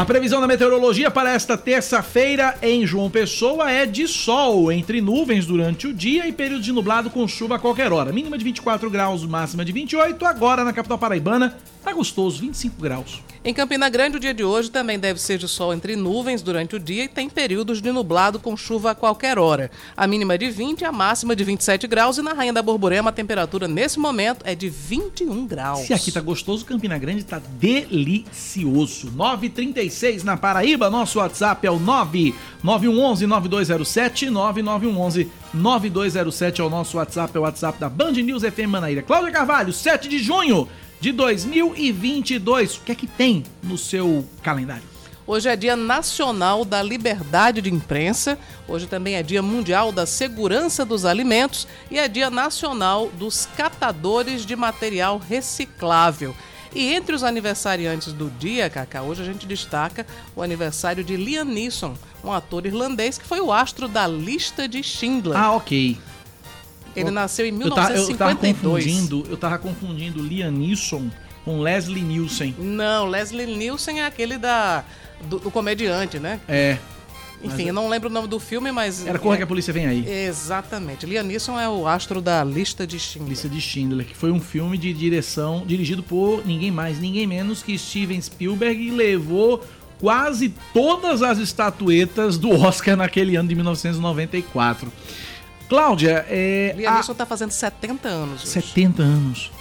A 0.00 0.04
previsão 0.06 0.40
da 0.40 0.46
meteorologia 0.46 1.10
para 1.10 1.34
esta 1.34 1.58
terça-feira 1.58 2.56
em 2.62 2.86
João 2.86 3.10
Pessoa 3.10 3.70
é 3.70 3.84
de 3.84 4.08
sol, 4.08 4.72
entre 4.72 4.98
nuvens 4.98 5.44
durante 5.44 5.86
o 5.86 5.92
dia 5.92 6.26
e 6.26 6.32
período 6.32 6.62
de 6.62 6.72
nublado 6.72 7.10
com 7.10 7.28
chuva 7.28 7.56
a 7.56 7.58
qualquer 7.58 7.92
hora. 7.92 8.10
Mínima 8.10 8.38
de 8.38 8.44
24 8.44 8.88
graus, 8.88 9.26
máxima 9.26 9.62
de 9.62 9.72
28. 9.72 10.24
Agora 10.24 10.64
na 10.64 10.72
capital 10.72 10.96
paraibana, 10.96 11.54
tá 11.80 11.92
gostoso, 11.92 12.40
25 12.40 12.80
graus. 12.80 13.22
Em 13.42 13.54
Campina 13.54 13.88
Grande, 13.88 14.18
o 14.18 14.20
dia 14.20 14.34
de 14.34 14.44
hoje 14.44 14.70
também 14.70 14.98
deve 14.98 15.18
ser 15.18 15.38
de 15.38 15.48
sol 15.48 15.72
entre 15.72 15.96
nuvens 15.96 16.42
durante 16.42 16.76
o 16.76 16.78
dia 16.78 17.04
e 17.04 17.08
tem 17.08 17.30
períodos 17.30 17.80
de 17.80 17.90
nublado 17.90 18.38
com 18.38 18.54
chuva 18.54 18.90
a 18.90 18.94
qualquer 18.94 19.38
hora. 19.38 19.70
A 19.96 20.06
mínima 20.06 20.36
de 20.36 20.50
20 20.50 20.82
e 20.82 20.84
a 20.84 20.92
máxima 20.92 21.34
de 21.34 21.42
27 21.42 21.86
graus 21.86 22.18
e 22.18 22.22
na 22.22 22.34
Rainha 22.34 22.52
da 22.52 22.60
Borborema 22.60 23.08
a 23.08 23.12
temperatura 23.12 23.66
nesse 23.66 23.98
momento 23.98 24.42
é 24.44 24.54
de 24.54 24.68
21 24.68 25.46
graus. 25.46 25.86
Se 25.86 25.94
aqui 25.94 26.12
tá 26.12 26.20
gostoso, 26.20 26.66
Campina 26.66 26.98
Grande 26.98 27.24
tá 27.24 27.40
delicioso. 27.58 29.10
936 29.12 30.22
na 30.22 30.36
Paraíba, 30.36 30.90
nosso 30.90 31.18
WhatsApp 31.18 31.66
é 31.66 31.70
o 31.70 31.78
9911 31.78 33.26
9207 33.26 34.28
9911 34.28 35.30
9207 35.54 36.60
é 36.60 36.64
o 36.64 36.68
nosso 36.68 36.98
WhatsApp, 36.98 37.34
é 37.34 37.40
o 37.40 37.42
WhatsApp 37.42 37.80
da 37.80 37.88
Band 37.88 38.12
News 38.12 38.42
FM 38.42 38.68
Manaíra. 38.68 39.02
Cláudia 39.02 39.32
Carvalho, 39.32 39.72
7 39.72 40.10
de 40.10 40.18
junho 40.18 40.68
de 41.00 41.12
2022. 41.12 42.76
O 42.76 42.80
que 42.82 42.92
é 42.92 42.94
que 42.94 43.06
tem 43.06 43.44
no 43.62 43.78
seu 43.78 44.24
calendário? 44.42 44.84
Hoje 45.26 45.48
é 45.48 45.56
Dia 45.56 45.76
Nacional 45.76 46.64
da 46.64 46.82
Liberdade 46.82 47.62
de 47.62 47.72
Imprensa, 47.72 48.36
hoje 48.66 48.86
também 48.86 49.14
é 49.14 49.22
Dia 49.22 49.40
Mundial 49.40 49.92
da 49.92 50.04
Segurança 50.04 50.84
dos 50.84 51.04
Alimentos 51.04 51.68
e 51.88 51.98
é 51.98 52.08
Dia 52.08 52.30
Nacional 52.30 53.08
dos 53.10 53.46
Catadores 53.56 54.44
de 54.44 54.56
Material 54.56 55.18
Reciclável. 55.18 56.34
E 56.74 56.92
entre 56.92 57.14
os 57.14 57.22
aniversariantes 57.24 58.12
do 58.12 58.28
dia, 58.30 58.70
Cacá, 58.70 59.02
hoje 59.02 59.22
a 59.22 59.24
gente 59.24 59.46
destaca 59.46 60.06
o 60.34 60.42
aniversário 60.42 61.02
de 61.02 61.16
Liam 61.16 61.44
Neeson, 61.44 61.96
um 62.24 62.32
ator 62.32 62.66
irlandês 62.66 63.16
que 63.16 63.26
foi 63.26 63.40
o 63.40 63.52
astro 63.52 63.88
da 63.88 64.06
lista 64.06 64.68
de 64.68 64.82
Schindler. 64.82 65.36
Ah, 65.36 65.52
ok. 65.52 65.96
Ele 67.00 67.10
nasceu 67.10 67.46
em 67.46 67.60
Eu 67.60 67.70
tava, 67.70 67.92
eu 67.94 68.06
1952. 68.06 68.16
tava 68.16 68.34
confundindo, 68.34 69.26
eu 69.30 69.36
tava 69.36 69.58
confundindo 69.58 70.22
Liam 70.22 70.50
Neeson 70.50 71.10
com 71.44 71.60
Leslie 71.60 72.02
Nielsen. 72.02 72.54
Não, 72.58 73.06
Leslie 73.06 73.46
Nielsen 73.46 74.00
é 74.00 74.06
aquele 74.06 74.38
da 74.38 74.84
do, 75.28 75.38
do 75.38 75.50
comediante, 75.50 76.18
né? 76.18 76.40
É. 76.48 76.78
Enfim, 77.42 77.68
eu 77.68 77.74
não 77.74 77.88
lembro 77.88 78.10
o 78.10 78.12
nome 78.12 78.28
do 78.28 78.38
filme, 78.38 78.70
mas. 78.70 79.06
Era 79.06 79.18
Corra 79.18 79.36
é, 79.36 79.38
que 79.38 79.44
a 79.44 79.46
Polícia 79.46 79.72
Vem 79.72 79.86
Aí. 79.86 80.06
Exatamente. 80.06 81.06
Liam 81.06 81.24
Neeson 81.24 81.58
é 81.58 81.68
o 81.68 81.86
astro 81.86 82.20
da 82.20 82.44
lista 82.44 82.86
de 82.86 82.98
Schindler. 82.98 83.30
Lista 83.30 83.48
de 83.48 83.60
Schindler, 83.60 84.06
que 84.06 84.14
foi 84.14 84.30
um 84.30 84.40
filme 84.40 84.76
de 84.76 84.92
direção 84.92 85.64
dirigido 85.66 86.02
por 86.02 86.46
ninguém 86.46 86.70
mais, 86.70 87.00
ninguém 87.00 87.26
menos 87.26 87.62
que 87.62 87.78
Steven 87.78 88.20
Spielberg 88.20 88.88
e 88.88 88.90
levou 88.90 89.64
quase 89.98 90.54
todas 90.72 91.22
as 91.22 91.38
estatuetas 91.38 92.36
do 92.36 92.50
Oscar 92.50 92.96
naquele 92.96 93.36
ano 93.36 93.48
de 93.48 93.54
1994. 93.54 94.92
Cláudia, 95.70 96.26
é. 96.28 96.74
Liam 96.76 96.92
Neeson 96.94 97.14
tá 97.14 97.24
fazendo 97.24 97.52
70 97.52 98.08
anos. 98.08 98.42
hoje. 98.42 98.48
70 98.48 99.02
anos. 99.04 99.52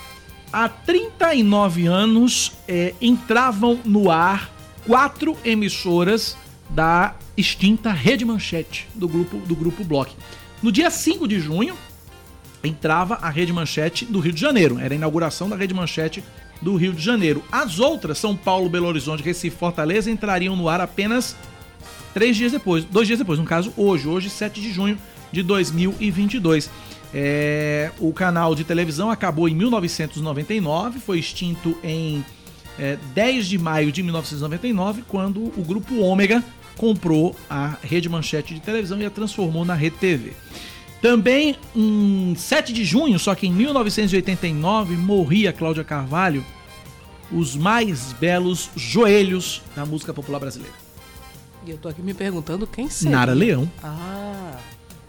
Há 0.52 0.68
39 0.68 1.86
anos 1.86 2.52
é, 2.68 2.96
entravam 3.00 3.80
no 3.86 4.10
ar 4.10 4.50
quatro 4.88 5.38
emissoras 5.46 6.36
da 6.68 7.14
extinta 7.38 7.92
Rede 7.92 8.26
Manchete 8.26 8.88
do 8.96 9.08
grupo, 9.08 9.38
do 9.38 9.56
grupo 9.56 9.84
Block. 9.84 10.16
No 10.64 10.72
dia 10.72 10.90
5 10.90 11.28
de 11.28 11.40
junho, 11.40 11.78
entrava 12.64 13.20
a 13.22 13.30
Rede 13.30 13.54
Manchete 13.54 14.04
do 14.04 14.20
Rio 14.20 14.34
de 14.34 14.42
Janeiro. 14.42 14.80
Era 14.80 14.96
a 14.96 14.98
inauguração 14.98 15.48
da 15.48 15.56
Rede 15.56 15.76
Manchete 15.76 16.24
do 16.60 16.76
Rio 16.76 16.92
de 16.92 17.04
Janeiro. 17.04 17.44
As 17.52 17.78
outras, 17.78 18.18
São 18.18 18.36
Paulo, 18.36 18.68
Belo 18.68 18.88
Horizonte, 18.88 19.22
Recife 19.22 19.56
e 19.56 19.60
Fortaleza, 19.60 20.10
entrariam 20.10 20.56
no 20.56 20.68
ar 20.68 20.82
apenas 20.82 21.36
três 22.16 22.36
dias 22.36 22.52
depois. 22.52 22.84
Dois 22.84 23.06
dias 23.06 23.20
depois, 23.20 23.38
no 23.38 23.46
caso, 23.46 23.72
hoje. 23.78 24.08
Hoje, 24.08 24.28
7 24.28 24.60
de 24.60 24.72
junho 24.72 24.98
de 25.32 25.44
2022. 25.44 26.70
É, 27.14 27.92
o 28.00 28.14
canal 28.14 28.54
de 28.54 28.64
televisão 28.64 29.10
acabou 29.10 29.50
em 29.50 29.56
1999, 29.56 31.00
foi 31.00 31.20
extinto 31.20 31.76
em 31.84 32.24
é, 32.78 32.98
10 33.14 33.48
de 33.48 33.58
maio 33.58 33.92
de 33.92 34.04
1999, 34.04 35.04
quando 35.08 35.46
o 35.58 35.64
grupo 35.66 36.00
Ômega 36.00 36.44
comprou 36.78 37.36
a 37.50 37.76
Rede 37.82 38.08
Manchete 38.08 38.54
de 38.54 38.60
televisão 38.62 39.00
e 39.00 39.06
a 39.06 39.10
transformou 39.10 39.66
na 39.66 39.74
Rede 39.74 39.98
TV. 39.98 40.34
Também 41.02 41.56
em 41.76 42.36
7 42.36 42.74
de 42.74 42.84
junho, 42.84 43.18
só 43.18 43.34
que 43.34 43.48
em 43.48 43.52
1989, 43.52 44.96
morria 44.96 45.52
Cláudia 45.52 45.84
Carvalho, 45.84 46.46
os 47.32 47.56
mais 47.56 48.14
belos 48.14 48.70
joelhos 48.76 49.62
da 49.76 49.86
música 49.86 50.14
popular 50.14 50.40
brasileira. 50.40 50.76
E 51.66 51.72
eu 51.72 51.78
tô 51.78 51.88
aqui 51.88 52.02
me 52.02 52.14
perguntando 52.14 52.66
quem 52.66 52.90
seria. 52.90 53.16
Nara 53.16 53.34
Leão. 53.34 53.70
Ah, 53.84 54.58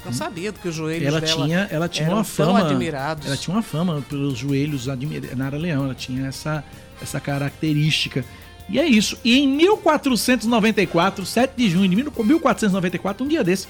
não 0.05 0.13
sabia 0.13 0.53
que 0.53 0.67
os 0.69 0.75
joelhos 0.75 1.07
Ela 1.07 1.21
dela 1.21 1.45
tinha, 1.45 1.69
ela 1.71 1.89
tinha 1.89 2.07
eram 2.07 2.17
uma 2.19 2.25
fama. 2.25 2.61
admirados. 2.61 3.27
Ela 3.27 3.37
tinha 3.37 3.55
uma 3.55 3.63
fama 3.63 4.03
pelos 4.09 4.39
joelhos 4.39 4.89
admirados. 4.89 5.37
Nara 5.37 5.57
Leão, 5.59 5.85
ela 5.85 5.95
tinha 5.95 6.27
essa, 6.27 6.65
essa 7.03 7.21
característica. 7.21 8.25
E 8.69 8.79
é 8.79 8.87
isso. 8.87 9.19
E 9.25 9.39
em 9.39 9.49
1494, 9.49 11.27
7 11.27 11.53
de 11.57 11.69
junho 11.71 11.89
de 11.89 11.97
1494, 11.97 13.25
um 13.25 13.29
dia 13.29 13.43
desse, 13.45 13.67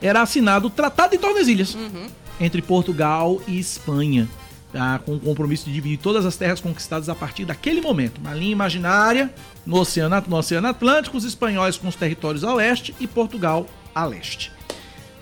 era 0.00 0.20
assinado 0.22 0.66
o 0.66 0.70
Tratado 0.70 1.12
de 1.12 1.18
Tordesilhas 1.18 1.74
Uhum. 1.74 2.06
entre 2.40 2.60
Portugal 2.62 3.40
e 3.46 3.58
Espanha, 3.58 4.28
tá? 4.72 4.98
com 5.04 5.14
o 5.14 5.20
compromisso 5.20 5.64
de 5.66 5.72
dividir 5.72 5.98
todas 5.98 6.26
as 6.26 6.36
terras 6.36 6.60
conquistadas 6.60 7.08
a 7.08 7.14
partir 7.14 7.44
daquele 7.44 7.80
momento. 7.80 8.18
Uma 8.20 8.34
linha 8.34 8.52
imaginária 8.52 9.32
no 9.64 9.78
Oceano, 9.78 10.22
no 10.26 10.36
Oceano 10.36 10.68
Atlântico, 10.68 11.16
os 11.16 11.24
espanhóis 11.24 11.76
com 11.76 11.88
os 11.88 11.96
territórios 11.96 12.44
a 12.44 12.52
leste 12.54 12.94
e 13.00 13.06
Portugal 13.06 13.66
a 13.94 14.04
leste. 14.04 14.50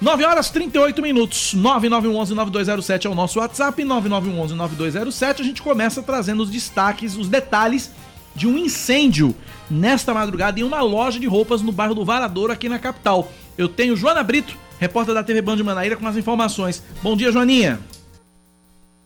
9 0.00 0.24
horas 0.24 0.48
38 0.48 1.02
minutos. 1.02 1.54
9911-9207 1.54 3.04
é 3.04 3.08
o 3.08 3.14
nosso 3.14 3.38
WhatsApp. 3.38 3.82
9911-9207. 3.82 5.40
A 5.40 5.44
gente 5.44 5.60
começa 5.60 6.02
trazendo 6.02 6.42
os 6.42 6.50
destaques, 6.50 7.16
os 7.16 7.28
detalhes 7.28 7.90
de 8.34 8.46
um 8.46 8.56
incêndio 8.56 9.34
nesta 9.70 10.14
madrugada 10.14 10.58
em 10.58 10.62
uma 10.62 10.80
loja 10.80 11.20
de 11.20 11.26
roupas 11.26 11.60
no 11.60 11.70
bairro 11.70 11.94
do 11.94 12.04
Varadouro, 12.04 12.52
aqui 12.52 12.68
na 12.68 12.78
capital. 12.78 13.30
Eu 13.58 13.68
tenho 13.68 13.94
Joana 13.94 14.22
Brito, 14.22 14.56
repórter 14.78 15.14
da 15.14 15.22
TV 15.22 15.42
Band 15.42 15.56
de 15.56 15.62
Manaíra, 15.62 15.96
com 15.96 16.06
as 16.06 16.16
informações. 16.16 16.82
Bom 17.02 17.14
dia, 17.14 17.30
Joaninha. 17.30 17.78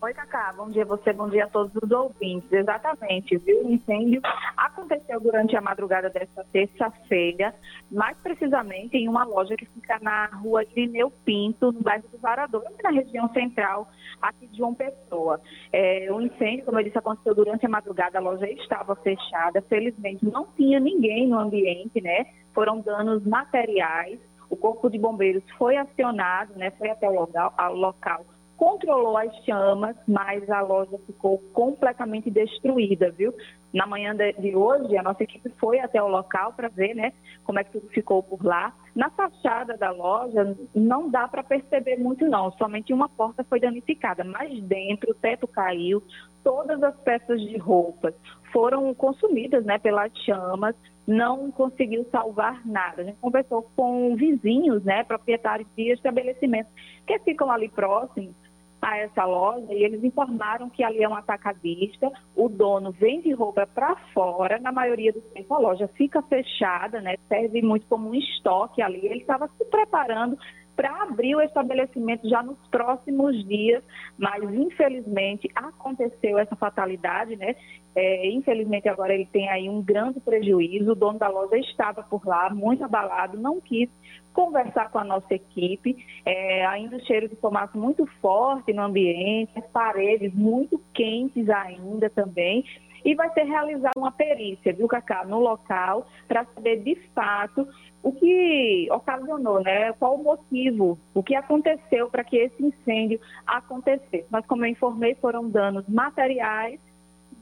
Oi, 0.04 0.12
Cacá. 0.12 0.52
Bom 0.54 0.68
dia 0.68 0.82
a 0.82 0.86
você, 0.86 1.14
bom 1.14 1.30
dia 1.30 1.44
a 1.44 1.48
todos 1.48 1.74
os 1.82 1.90
ouvintes. 1.90 2.52
Exatamente, 2.52 3.38
viu? 3.38 3.64
O 3.64 3.70
incêndio 3.70 4.20
aconteceu 4.54 5.18
durante 5.18 5.56
a 5.56 5.62
madrugada 5.62 6.10
desta 6.10 6.44
terça-feira, 6.52 7.54
mais 7.90 8.14
precisamente 8.18 8.98
em 8.98 9.08
uma 9.08 9.24
loja 9.24 9.56
que 9.56 9.64
fica 9.64 9.98
na 10.02 10.26
rua 10.26 10.62
Irineu 10.62 11.10
Pinto, 11.24 11.72
no 11.72 11.80
bairro 11.80 12.06
do 12.12 12.18
Varadouro, 12.18 12.66
na 12.82 12.90
região 12.90 13.32
central 13.32 13.88
aqui 14.20 14.46
de 14.46 14.58
João 14.58 14.74
Pessoa. 14.74 15.40
É, 15.72 16.12
o 16.12 16.20
incêndio, 16.20 16.66
como 16.66 16.78
eu 16.78 16.84
disse, 16.84 16.98
aconteceu 16.98 17.34
durante 17.34 17.64
a 17.64 17.70
madrugada, 17.70 18.18
a 18.18 18.20
loja 18.20 18.46
estava 18.50 18.94
fechada, 18.96 19.62
felizmente 19.62 20.22
não 20.26 20.44
tinha 20.54 20.78
ninguém 20.78 21.26
no 21.28 21.38
ambiente, 21.38 22.02
né? 22.02 22.26
Foram 22.52 22.78
danos 22.78 23.24
materiais. 23.24 24.20
O 24.50 24.56
Corpo 24.56 24.90
de 24.90 24.98
Bombeiros 24.98 25.42
foi 25.56 25.78
acionado, 25.78 26.52
né? 26.56 26.70
Foi 26.72 26.90
até 26.90 27.08
o 27.08 27.14
local, 27.14 27.54
ao 27.56 27.74
local 27.74 28.26
controlou 28.56 29.16
as 29.16 29.34
chamas, 29.44 29.96
mas 30.06 30.48
a 30.48 30.60
loja 30.60 30.98
ficou 31.06 31.38
completamente 31.52 32.30
destruída, 32.30 33.10
viu? 33.10 33.34
Na 33.72 33.86
manhã 33.86 34.14
de, 34.14 34.54
hoje, 34.54 34.96
a 34.96 35.02
nossa 35.02 35.24
equipe 35.24 35.50
foi 35.58 35.80
até 35.80 36.00
o 36.00 36.08
local 36.08 36.52
para 36.52 36.68
ver, 36.68 36.94
né, 36.94 37.12
como 37.42 37.58
é 37.58 37.64
que 37.64 37.72
tudo 37.72 37.88
ficou 37.88 38.22
por 38.22 38.44
lá. 38.44 38.72
Na 38.94 39.10
fachada 39.10 39.76
da 39.76 39.90
loja, 39.90 40.56
não 40.74 41.10
dá 41.10 41.26
para 41.26 41.42
perceber 41.42 41.96
muito, 41.96 42.24
não. 42.26 42.52
Somente 42.52 42.92
uma 42.92 43.08
porta 43.08 43.42
foi 43.44 43.58
danificada, 43.58 44.22
mas 44.22 44.62
dentro 44.62 45.10
o 45.10 45.14
teto 45.14 45.48
caiu, 45.48 46.02
todas 46.44 46.80
as 46.82 46.94
peças 47.00 47.40
de 47.40 47.56
roupas 47.58 48.14
foram 48.52 48.94
consumidas, 48.94 49.64
né, 49.64 49.78
pelas 49.78 50.12
chamas. 50.18 50.76
Não 51.06 51.50
conseguiu 51.50 52.06
salvar 52.10 52.64
nada. 52.64 53.02
A 53.02 53.04
gente 53.04 53.18
conversou 53.18 53.68
com 53.74 54.14
vizinhos, 54.14 54.84
né, 54.84 55.02
proprietários 55.02 55.68
de 55.76 55.92
estabelecimentos 55.92 56.72
que 57.06 57.18
ficam 57.18 57.50
ali 57.50 57.68
próximos 57.68 58.43
a 58.84 58.98
essa 58.98 59.24
loja 59.24 59.72
e 59.72 59.82
eles 59.82 60.04
informaram 60.04 60.68
que 60.68 60.84
ali 60.84 61.02
é 61.02 61.08
um 61.08 61.14
atacadista, 61.14 62.12
o 62.36 62.50
dono 62.50 62.92
vende 62.92 63.32
roupa 63.32 63.66
para 63.66 63.96
fora, 64.12 64.60
na 64.60 64.70
maioria 64.70 65.10
do 65.10 65.22
tempo 65.22 65.54
a 65.54 65.58
loja 65.58 65.88
fica 65.88 66.20
fechada, 66.20 67.00
né? 67.00 67.16
Serve 67.26 67.62
muito 67.62 67.86
como 67.86 68.10
um 68.10 68.14
estoque 68.14 68.82
ali. 68.82 69.06
Ele 69.06 69.20
estava 69.20 69.48
se 69.56 69.64
preparando 69.64 70.36
para 70.76 71.02
abrir 71.02 71.36
o 71.36 71.40
estabelecimento 71.40 72.28
já 72.28 72.42
nos 72.42 72.58
próximos 72.68 73.44
dias, 73.46 73.82
mas 74.18 74.42
infelizmente 74.42 75.48
aconteceu 75.54 76.38
essa 76.38 76.56
fatalidade, 76.56 77.36
né? 77.36 77.54
É, 77.96 78.28
infelizmente 78.28 78.88
agora 78.88 79.14
ele 79.14 79.26
tem 79.26 79.48
aí 79.48 79.68
um 79.68 79.80
grande 79.80 80.18
prejuízo. 80.20 80.92
O 80.92 80.96
dono 80.96 81.18
da 81.18 81.28
loja 81.28 81.56
estava 81.58 82.02
por 82.02 82.26
lá, 82.26 82.50
muito 82.50 82.84
abalado, 82.84 83.38
não 83.38 83.60
quis 83.60 83.88
conversar 84.32 84.90
com 84.90 84.98
a 84.98 85.04
nossa 85.04 85.32
equipe. 85.32 85.96
É, 86.24 86.66
ainda 86.66 86.96
o 86.96 87.06
cheiro 87.06 87.28
de 87.28 87.36
fumaça 87.36 87.78
muito 87.78 88.04
forte 88.20 88.72
no 88.72 88.82
ambiente, 88.82 89.52
as 89.56 89.66
paredes 89.68 90.34
muito 90.34 90.80
quentes 90.92 91.48
ainda 91.48 92.10
também. 92.10 92.64
E 93.04 93.14
vai 93.14 93.30
ser 93.34 93.42
realizada 93.42 93.92
uma 93.98 94.10
perícia, 94.10 94.72
viu, 94.72 94.88
Cacá, 94.88 95.24
no 95.26 95.38
local, 95.38 96.06
para 96.26 96.46
saber 96.46 96.82
de 96.82 96.96
fato 97.14 97.68
o 98.04 98.12
que 98.12 98.86
ocasionou, 98.92 99.62
né? 99.62 99.92
Qual 99.94 100.14
o 100.16 100.22
motivo, 100.22 100.98
o 101.14 101.22
que 101.22 101.34
aconteceu 101.34 102.08
para 102.10 102.22
que 102.22 102.36
esse 102.36 102.62
incêndio 102.62 103.18
acontecesse. 103.46 104.26
Mas, 104.30 104.44
como 104.46 104.64
eu 104.64 104.70
informei, 104.70 105.14
foram 105.14 105.48
danos 105.48 105.84
materiais, 105.88 106.78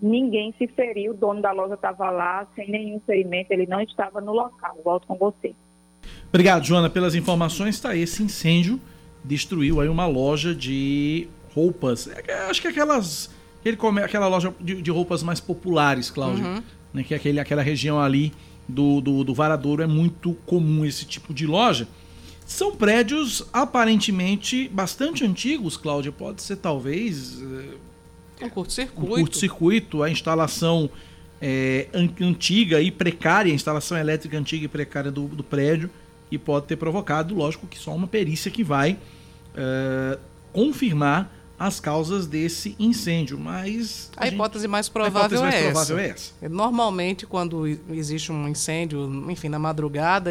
ninguém 0.01 0.55
se 0.57 0.69
feriu, 0.69 1.11
o 1.13 1.17
dono 1.17 1.43
da 1.43 1.51
loja 1.51 1.75
estava 1.75 2.09
lá 2.11 2.47
sem 2.55 2.71
nenhum 2.71 3.01
ferimento, 3.01 3.51
ele 3.51 3.67
não 3.67 3.81
estava 3.81 4.21
no 4.21 4.33
local. 4.33 4.79
Volto 4.85 5.07
com 5.09 5.17
você. 5.17 5.53
Obrigado, 6.29 6.65
Joana, 6.65 6.89
pelas 6.89 7.15
informações. 7.17 7.81
Tá, 7.81 7.95
esse 7.97 8.23
incêndio 8.23 8.81
destruiu 9.25 9.81
aí 9.81 9.89
uma 9.89 10.07
loja 10.07 10.55
de 10.55 11.29
roupas. 11.55 12.09
É, 12.09 12.35
Acho 12.49 12.63
que 12.63 12.69
aquelas. 12.69 13.35
Aquele, 13.61 13.77
come- 13.77 14.03
aquela 14.03 14.27
loja 14.29 14.53
de, 14.61 14.81
de 14.83 14.91
roupas 14.91 15.23
mais 15.23 15.41
populares, 15.41 16.11
Cláudio. 16.11 16.45
Uhum. 16.45 16.63
Né, 16.95 17.03
que 17.05 17.15
é 17.15 17.17
aquele, 17.17 17.41
aquela 17.41 17.63
região 17.63 17.99
ali 18.01 18.33
do, 18.73 19.01
do, 19.01 19.25
do 19.25 19.35
Varadouro 19.35 19.83
é 19.83 19.87
muito 19.87 20.35
comum 20.47 20.85
esse 20.85 21.05
tipo 21.05 21.33
de 21.33 21.47
loja. 21.47 21.87
São 22.45 22.75
prédios 22.75 23.45
aparentemente 23.53 24.69
bastante 24.69 25.25
antigos, 25.25 25.77
Cláudia. 25.77 26.13
Pode 26.13 26.43
ser 26.43 26.57
talvez. 26.57 27.41
eh, 27.41 28.45
Um 28.45 28.51
curto-circuito. 28.51 29.13
Um 29.13 29.17
curto-circuito, 29.17 30.03
a 30.03 30.11
instalação 30.11 30.91
é, 31.41 31.89
antiga 32.21 32.81
e 32.81 32.91
precária, 32.91 33.51
a 33.51 33.55
instalação 33.55 33.97
elétrica 33.99 34.39
antiga 34.39 34.65
e 34.65 34.69
precária 34.69 35.11
do, 35.11 35.27
do, 35.29 35.43
prédio, 35.43 35.91
e 36.31 36.39
pode 36.39 36.67
ter 36.67 36.77
provocado, 36.77 37.35
lógico 37.35 37.67
que 37.67 37.79
só 37.79 37.95
uma 37.95 38.07
perícia 38.07 38.51
que 38.51 38.63
vai 38.63 38.99
é, 39.55 40.19
confirmar 40.53 41.33
as 41.67 41.79
causas 41.79 42.27
desse 42.27 42.75
incêndio, 42.79 43.39
mas... 43.39 44.11
A, 44.17 44.25
a 44.25 44.29
hipótese 44.29 44.67
mais 44.67 44.89
provável, 44.89 45.39
hipótese 45.39 45.43
mais 45.43 45.55
é, 45.55 45.63
provável 45.71 45.99
essa. 45.99 46.09
é 46.09 46.11
essa. 46.43 46.49
Normalmente, 46.49 47.27
quando 47.27 47.67
existe 47.91 48.33
um 48.33 48.49
incêndio, 48.49 49.31
enfim, 49.31 49.49
na 49.49 49.59
madrugada, 49.59 50.31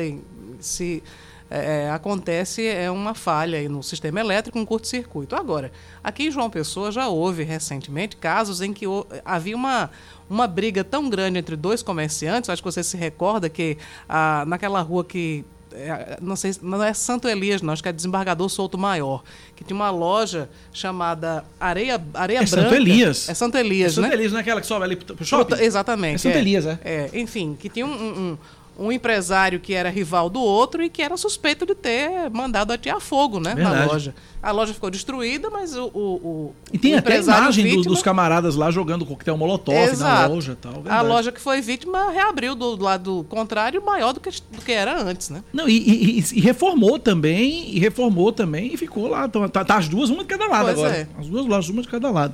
se 0.59 1.01
é, 1.49 1.85
é, 1.85 1.91
acontece 1.91 2.65
é 2.65 2.91
uma 2.91 3.13
falha 3.13 3.67
no 3.69 3.81
sistema 3.81 4.19
elétrico, 4.19 4.59
um 4.59 4.65
curto-circuito. 4.65 5.35
Agora, 5.35 5.71
aqui 6.03 6.23
em 6.23 6.31
João 6.31 6.49
Pessoa 6.49 6.91
já 6.91 7.07
houve 7.07 7.43
recentemente 7.43 8.17
casos 8.17 8.61
em 8.61 8.73
que 8.73 8.85
havia 9.23 9.55
uma, 9.55 9.89
uma 10.29 10.47
briga 10.47 10.83
tão 10.83 11.09
grande 11.09 11.39
entre 11.39 11.55
dois 11.55 11.81
comerciantes, 11.81 12.49
acho 12.49 12.61
que 12.61 12.71
você 12.71 12.83
se 12.83 12.97
recorda 12.97 13.49
que 13.49 13.77
ah, 14.07 14.43
naquela 14.47 14.81
rua 14.81 15.03
que 15.05 15.45
é, 15.73 16.17
não 16.21 16.35
sei, 16.35 16.53
não 16.61 16.83
é 16.83 16.93
Santo 16.93 17.27
Elias, 17.27 17.61
não, 17.61 17.73
acho 17.73 17.81
que 17.81 17.89
é 17.89 17.93
Desembargador 17.93 18.49
Souto 18.49 18.77
Maior, 18.77 19.23
que 19.55 19.63
tinha 19.63 19.75
uma 19.75 19.89
loja 19.89 20.49
chamada 20.73 21.43
Areia, 21.59 22.01
Areia 22.13 22.39
é 22.39 22.45
Branca. 22.45 22.69
Santo 22.69 22.75
Elias. 22.75 23.29
É 23.29 23.33
Santo 23.33 23.57
Elias, 23.57 23.91
é 23.91 23.95
Santo 23.95 24.07
né? 24.07 24.13
Elias, 24.13 24.31
não 24.31 24.39
é 24.39 24.41
aquela 24.41 24.61
que 24.61 24.67
sobe 24.67 24.85
ali 24.85 24.95
pro 24.95 25.25
shopping? 25.25 25.55
Exatamente. 25.61 26.15
É 26.15 26.17
Santo 26.17 26.35
é, 26.35 26.39
Elias, 26.39 26.65
é. 26.65 26.79
é. 26.83 27.09
Enfim, 27.13 27.57
que 27.59 27.69
tinha 27.69 27.85
um, 27.85 27.91
um, 27.91 28.37
um 28.77 28.91
empresário 28.91 29.59
que 29.59 29.73
era 29.73 29.89
rival 29.89 30.29
do 30.29 30.41
outro 30.41 30.83
e 30.83 30.89
que 30.89 31.01
era 31.01 31.15
suspeito 31.17 31.65
de 31.65 31.75
ter 31.75 32.29
mandado 32.31 32.71
atear 32.71 32.99
fogo 32.99 33.39
né, 33.39 33.53
na 33.53 33.85
loja. 33.85 34.15
A 34.41 34.51
loja 34.51 34.73
ficou 34.73 34.89
destruída, 34.89 35.49
mas 35.51 35.75
o. 35.75 35.85
o, 35.93 35.99
o 35.99 36.55
e 36.73 36.77
tem 36.77 36.95
o 36.95 36.97
até 36.97 37.19
imagem 37.19 37.63
vítima... 37.63 37.83
do, 37.83 37.89
dos 37.89 38.01
camaradas 38.01 38.55
lá 38.55 38.71
jogando 38.71 39.05
coquetel 39.05 39.37
molotov 39.37 39.77
Exato. 39.77 40.21
na 40.21 40.27
loja 40.27 40.57
tal. 40.59 40.73
Verdade. 40.73 40.95
A 40.95 41.01
loja 41.01 41.31
que 41.31 41.39
foi 41.39 41.61
vítima 41.61 42.09
reabriu 42.09 42.55
do, 42.55 42.75
do 42.75 42.83
lado 42.83 43.25
contrário 43.29 43.83
maior 43.85 44.13
do 44.13 44.19
que, 44.19 44.29
do 44.29 44.61
que 44.61 44.71
era 44.71 44.99
antes, 44.99 45.29
né? 45.29 45.43
Não, 45.53 45.69
e, 45.69 45.77
e, 45.77 46.25
e, 46.33 46.41
reformou 46.41 46.97
também, 46.97 47.69
e 47.75 47.79
reformou 47.79 48.31
também, 48.31 48.73
e 48.73 48.77
ficou 48.77 49.07
lá. 49.07 49.27
Tá, 49.27 49.47
tá, 49.47 49.63
tá 49.63 49.77
as 49.77 49.87
duas, 49.87 50.09
uma 50.09 50.23
de 50.23 50.29
cada 50.29 50.47
lado 50.47 50.65
pois 50.65 50.79
agora. 50.79 50.95
É. 50.95 51.07
As 51.19 51.27
duas 51.27 51.45
lojas, 51.45 51.69
uma 51.69 51.83
de 51.83 51.87
cada 51.87 52.09
lado. 52.09 52.33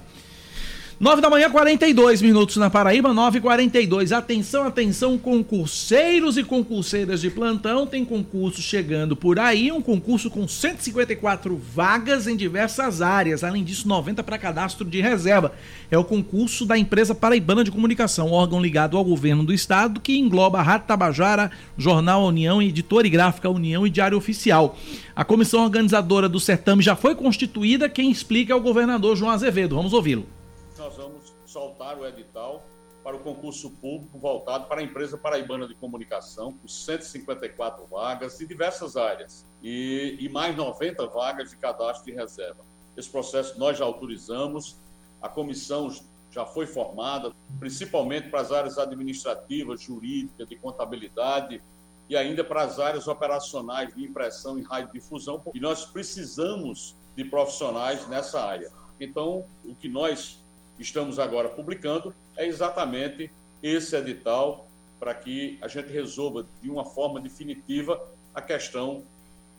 9 1.00 1.22
da 1.22 1.30
manhã, 1.30 1.48
42 1.48 2.24
minutos 2.24 2.58
na 2.58 2.72
Paraíba, 2.72 3.14
9 3.14 3.38
e 3.38 3.42
42 3.42 4.12
Atenção, 4.12 4.64
atenção, 4.64 5.16
concurseiros 5.16 6.40
e 6.40 6.44
concurseiras 6.44 7.22
de 7.22 7.30
plantão. 7.30 7.86
Tem 7.86 8.04
concurso 8.04 8.64
chegando 8.64 9.16
por 9.16 9.38
aí, 9.38 9.72
um 9.72 9.80
concurso 9.80 10.32
com 10.32 10.48
154 10.48 11.56
vagas 11.56 12.26
em 12.26 12.36
diversas 12.36 13.00
áreas. 13.00 13.44
Além 13.44 13.64
disso, 13.64 13.88
90 13.88 14.24
para 14.24 14.40
cadastro 14.40 14.84
de 14.84 15.00
reserva. 15.00 15.54
É 15.92 16.00
o 16.00 16.04
concurso 16.04 16.66
da 16.66 16.76
empresa 16.76 17.14
Paraibana 17.14 17.64
de 17.64 17.70
Comunicação, 17.70 18.32
órgão 18.32 18.60
ligado 18.60 18.98
ao 18.98 19.06
governo 19.06 19.44
do 19.44 19.54
estado, 19.54 20.02
que 20.02 20.18
engloba 20.18 20.58
a 20.58 20.64
Rádio 20.64 20.88
Tabajara, 20.88 21.52
Jornal 21.78 22.26
União, 22.26 22.60
Editora 22.60 23.06
e 23.06 23.12
Gráfica 23.12 23.48
União 23.52 23.86
e 23.86 23.92
Diário 23.92 24.18
Oficial. 24.18 24.76
A 25.16 25.24
comissão 25.24 25.64
organizadora 25.64 26.28
do 26.28 26.40
certame 26.40 26.82
já 26.82 26.96
foi 26.96 27.14
constituída. 27.14 27.88
Quem 27.88 28.10
explica 28.10 28.52
é 28.52 28.56
o 28.56 28.62
governador 28.62 29.16
João 29.16 29.30
Azevedo. 29.30 29.76
Vamos 29.76 29.94
ouvi-lo 29.94 30.37
nós 30.78 30.96
vamos 30.96 31.34
soltar 31.46 31.98
o 31.98 32.06
edital 32.06 32.64
para 33.04 33.16
o 33.16 33.20
concurso 33.20 33.72
público 33.72 34.18
voltado 34.18 34.68
para 34.68 34.82
a 34.82 34.84
empresa 34.84 35.18
paraibana 35.18 35.68
de 35.68 35.74
comunicação, 35.76 36.54
com 36.54 36.68
154 36.68 37.86
vagas 37.88 38.40
em 38.42 38.46
diversas 38.46 38.98
áreas 38.98 39.46
e, 39.64 40.18
e 40.20 40.30
mais 40.30 40.56
90 40.56 41.08
vagas 41.08 41.50
de 41.50 41.58
cadastro 41.58 42.06
de 42.06 42.12
reserva. 42.12 42.66
Esse 42.96 43.10
processo 43.10 43.58
nós 43.58 43.78
já 43.78 43.86
autorizamos, 43.86 44.78
a 45.22 45.30
comissão 45.30 45.90
já 46.32 46.46
foi 46.46 46.66
formada, 46.66 47.32
principalmente 47.60 48.30
para 48.30 48.42
as 48.42 48.52
áreas 48.52 48.78
administrativas, 48.78 49.82
jurídicas, 49.82 50.48
de 50.48 50.56
contabilidade 50.56 51.62
e 52.10 52.16
ainda 52.16 52.44
para 52.44 52.64
as 52.64 52.80
áreas 52.80 53.08
operacionais 53.08 53.94
de 53.96 54.04
impressão 54.04 54.58
e 54.60 54.62
radiodifusão, 54.62 55.42
e 55.54 55.60
nós 55.60 55.86
precisamos 55.86 56.96
de 57.16 57.24
profissionais 57.26 58.08
nessa 58.08 58.42
área. 58.42 58.72
Então, 59.00 59.46
o 59.66 59.76
que 59.76 59.88
nós 59.88 60.44
estamos 60.80 61.20
agora 61.20 61.50
publicando 61.50 62.14
é 62.36 62.46
exatamente 62.46 63.32
esse 63.62 63.96
edital 63.96 64.68
para 65.00 65.14
que 65.14 65.58
a 65.62 65.68
gente 65.68 65.92
resolva 65.92 66.46
de 66.62 66.70
uma 66.70 66.86
forma 66.86 67.20
definitiva 67.20 68.02
a 68.34 68.42
questão 68.42 69.04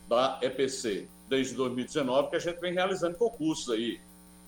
da 0.09 0.38
EPC. 0.43 1.07
Desde 1.29 1.55
2019 1.55 2.31
que 2.31 2.37
a 2.37 2.40
gente 2.40 2.59
vem 2.61 2.73
realizando 2.73 3.16
concursos 3.16 3.71
aí. 3.71 4.01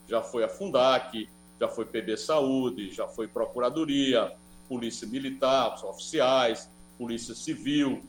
Já 0.09 0.23
foi 0.23 0.43
a 0.43 0.49
Fundac, 0.49 1.29
já 1.61 1.69
foi 1.69 1.85
PB 1.85 2.17
Saúde, 2.17 2.93
já 2.93 3.07
foi 3.07 3.29
Procuradoria, 3.29 4.33
Polícia 4.69 5.07
Militar, 5.07 5.75
oficiais, 5.85 6.69
Polícia 6.99 7.35
Civil. 7.35 8.03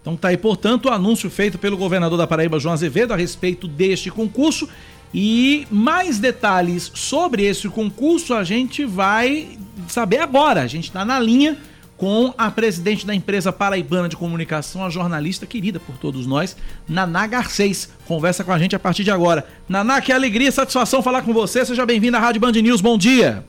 Então 0.00 0.16
tá 0.16 0.28
aí, 0.28 0.36
portanto, 0.36 0.86
o 0.86 0.90
anúncio 0.90 1.30
feito 1.30 1.58
pelo 1.58 1.76
governador 1.76 2.18
da 2.18 2.26
Paraíba, 2.26 2.60
João 2.60 2.74
Azevedo, 2.74 3.12
a 3.12 3.16
respeito 3.16 3.66
deste 3.66 4.10
concurso 4.10 4.68
e 5.14 5.64
mais 5.70 6.18
detalhes 6.18 6.90
sobre 6.92 7.44
esse 7.44 7.68
concurso 7.68 8.34
a 8.34 8.42
gente 8.42 8.84
vai 8.84 9.56
saber 9.86 10.18
agora. 10.18 10.62
A 10.62 10.66
gente 10.66 10.88
está 10.88 11.04
na 11.04 11.20
linha 11.20 11.56
com 11.96 12.34
a 12.36 12.50
presidente 12.50 13.06
da 13.06 13.14
empresa 13.14 13.52
paraibana 13.52 14.08
de 14.08 14.16
comunicação, 14.16 14.84
a 14.84 14.90
jornalista 14.90 15.46
querida 15.46 15.78
por 15.78 15.96
todos 15.98 16.26
nós, 16.26 16.56
Naná 16.88 17.28
Garcês. 17.28 17.94
Conversa 18.08 18.42
com 18.42 18.50
a 18.50 18.58
gente 18.58 18.74
a 18.74 18.78
partir 18.80 19.04
de 19.04 19.12
agora. 19.12 19.46
Naná, 19.68 20.00
que 20.00 20.12
alegria 20.12 20.48
e 20.48 20.52
satisfação 20.52 21.00
falar 21.00 21.22
com 21.22 21.32
você. 21.32 21.64
Seja 21.64 21.86
bem-vinda 21.86 22.18
à 22.18 22.20
Rádio 22.20 22.40
Band 22.40 22.52
News. 22.52 22.80
Bom 22.80 22.98
dia. 22.98 23.44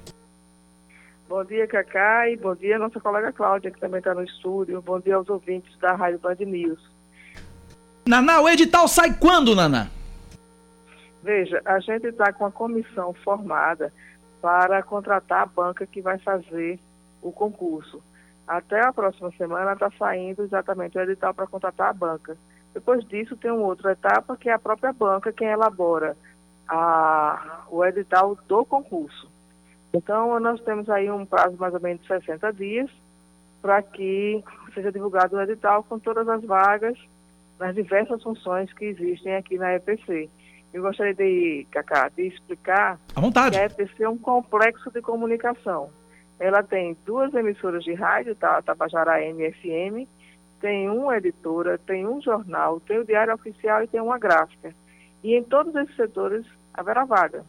Bom 1.28 1.44
dia, 1.44 1.66
Cacá, 1.66 2.30
e 2.30 2.38
bom 2.38 2.54
dia 2.54 2.78
nossa 2.78 3.00
colega 3.00 3.34
Cláudia, 3.34 3.72
que 3.72 3.80
também 3.80 3.98
está 3.98 4.14
no 4.14 4.24
estúdio. 4.24 4.80
Bom 4.84 5.00
dia 5.00 5.16
aos 5.16 5.28
ouvintes 5.28 5.76
da 5.80 5.96
Rádio 5.96 6.20
Band 6.20 6.38
News. 6.42 6.80
Naná, 8.08 8.40
o 8.40 8.48
edital 8.48 8.88
sai 8.88 9.16
quando, 9.16 9.56
Naná? 9.56 9.95
Veja, 11.26 11.60
a 11.66 11.80
gente 11.80 12.06
está 12.06 12.32
com 12.32 12.46
a 12.46 12.52
comissão 12.52 13.12
formada 13.12 13.92
para 14.40 14.84
contratar 14.84 15.42
a 15.42 15.46
banca 15.48 15.84
que 15.88 16.00
vai 16.00 16.20
fazer 16.20 16.80
o 17.20 17.32
concurso. 17.32 18.00
Até 18.48 18.80
a 18.86 18.94
próxima 18.94 19.32
semana 19.32 19.74
está 19.74 19.90
saindo 19.98 20.44
exatamente 20.44 20.96
o 20.96 21.02
edital 21.02 21.34
para 21.34 21.48
contratar 21.48 21.90
a 21.90 21.94
banca. 21.94 22.38
Depois 22.76 23.04
disso, 23.06 23.36
tem 23.36 23.50
uma 23.50 23.66
outra 23.66 23.94
etapa 23.94 24.38
que 24.38 24.50
é 24.50 24.54
a 24.54 24.60
própria 24.60 24.94
banca 24.94 25.34
quem 25.34 25.48
elabora 25.48 26.16
a, 26.70 27.64
o 27.72 27.84
edital 27.84 28.38
do 28.48 28.64
concurso. 28.64 29.28
Então, 29.96 30.40
nós 30.40 30.62
temos 30.62 30.88
aí 30.92 31.10
um 31.10 31.26
prazo 31.26 31.58
mais 31.58 31.74
ou 31.74 31.80
menos 31.80 32.04
de 32.04 32.08
60 32.08 32.54
dias 32.54 32.92
para 33.64 33.82
que 33.82 34.44
seja 34.76 34.92
divulgado 34.92 35.38
o 35.38 35.42
edital 35.42 35.84
com 35.86 35.98
todas 35.98 36.30
as 36.30 36.44
vagas 36.44 37.00
nas 37.60 37.74
diversas 37.74 38.22
funções 38.22 38.72
que 38.74 38.86
existem 38.86 39.36
aqui 39.36 39.58
na 39.58 39.74
EPC. 39.74 40.30
Eu 40.76 40.82
gostaria 40.82 41.14
de, 41.14 41.66
Cacá, 41.72 42.10
de 42.10 42.28
explicar 42.28 43.00
à 43.16 43.22
vontade. 43.22 43.56
que 43.56 43.62
a 43.62 43.66
EPC 43.66 44.04
é 44.04 44.10
um 44.10 44.18
complexo 44.18 44.92
de 44.92 45.02
comunicação. 45.02 45.90
Ela 46.38 46.62
tem 46.62 46.98
duas 47.06 47.34
emissoras 47.34 47.82
de 47.86 47.94
rádio, 47.94 48.36
tá, 48.36 48.62
Tabajara 48.62 49.22
MFM, 49.22 50.06
tem 50.60 50.90
uma 50.90 51.16
editora, 51.16 51.78
tem 51.78 52.06
um 52.06 52.22
jornal, 52.22 52.82
tem 52.82 53.00
o 53.00 53.06
Diário 53.06 53.34
Oficial 53.34 53.84
e 53.84 53.88
tem 53.88 54.02
uma 54.02 54.20
gráfica. 54.20 54.76
E 55.24 55.34
em 55.34 55.44
todos 55.46 55.74
esses 55.76 55.96
setores 55.96 56.46
haverá 56.74 57.06
vaga. 57.06 57.46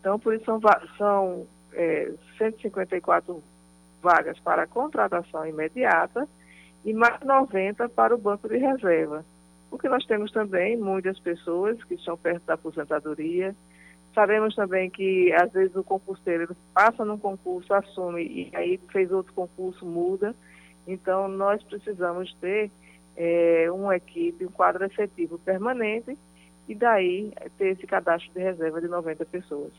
Então, 0.00 0.18
por 0.18 0.34
isso 0.34 0.44
são, 0.44 0.60
são 0.96 1.46
é, 1.74 2.10
154 2.38 3.40
vagas 4.02 4.36
para 4.40 4.66
contratação 4.66 5.46
imediata 5.46 6.28
e 6.84 6.92
mais 6.92 7.20
90 7.20 7.88
para 7.90 8.16
o 8.16 8.18
banco 8.18 8.48
de 8.48 8.58
reserva. 8.58 9.24
Porque 9.70 9.88
nós 9.88 10.04
temos 10.06 10.32
também 10.32 10.76
muitas 10.76 11.18
pessoas 11.20 11.82
que 11.84 11.94
estão 11.94 12.16
perto 12.16 12.44
da 12.44 12.54
aposentadoria. 12.54 13.54
Sabemos 14.14 14.54
também 14.54 14.88
que, 14.88 15.32
às 15.32 15.52
vezes, 15.52 15.76
o 15.76 15.84
concurseiro 15.84 16.56
passa 16.72 17.04
num 17.04 17.18
concurso, 17.18 17.72
assume 17.74 18.24
e 18.24 18.56
aí 18.56 18.80
fez 18.90 19.12
outro 19.12 19.32
concurso, 19.34 19.84
muda. 19.84 20.34
Então, 20.86 21.28
nós 21.28 21.62
precisamos 21.62 22.34
ter 22.40 22.70
é, 23.16 23.70
uma 23.70 23.96
equipe, 23.96 24.46
um 24.46 24.50
quadro 24.50 24.84
efetivo 24.84 25.38
permanente 25.38 26.16
e 26.68 26.74
daí 26.74 27.32
ter 27.58 27.68
esse 27.68 27.86
cadastro 27.86 28.32
de 28.32 28.40
reserva 28.40 28.80
de 28.80 28.88
90 28.88 29.24
pessoas. 29.26 29.72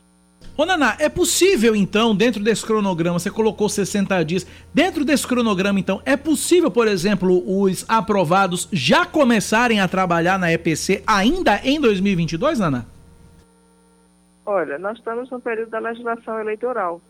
Ô 0.56 0.66
Naná, 0.66 0.96
é 0.98 1.08
possível 1.08 1.74
então, 1.74 2.14
dentro 2.14 2.42
desse 2.42 2.64
cronograma, 2.64 3.18
você 3.18 3.30
colocou 3.30 3.68
60 3.68 4.24
dias, 4.24 4.46
dentro 4.74 5.04
desse 5.04 5.26
cronograma 5.26 5.80
então, 5.80 6.02
é 6.04 6.16
possível, 6.16 6.70
por 6.70 6.86
exemplo, 6.86 7.42
os 7.46 7.84
aprovados 7.88 8.68
já 8.72 9.06
começarem 9.06 9.80
a 9.80 9.88
trabalhar 9.88 10.38
na 10.38 10.52
EPC 10.52 11.02
ainda 11.06 11.60
em 11.64 11.80
2022, 11.80 12.58
Naná? 12.58 12.84
Olha, 14.44 14.78
nós 14.78 14.98
estamos 14.98 15.30
no 15.30 15.40
período 15.40 15.70
da 15.70 15.78
legislação 15.78 16.38
eleitoral. 16.40 17.00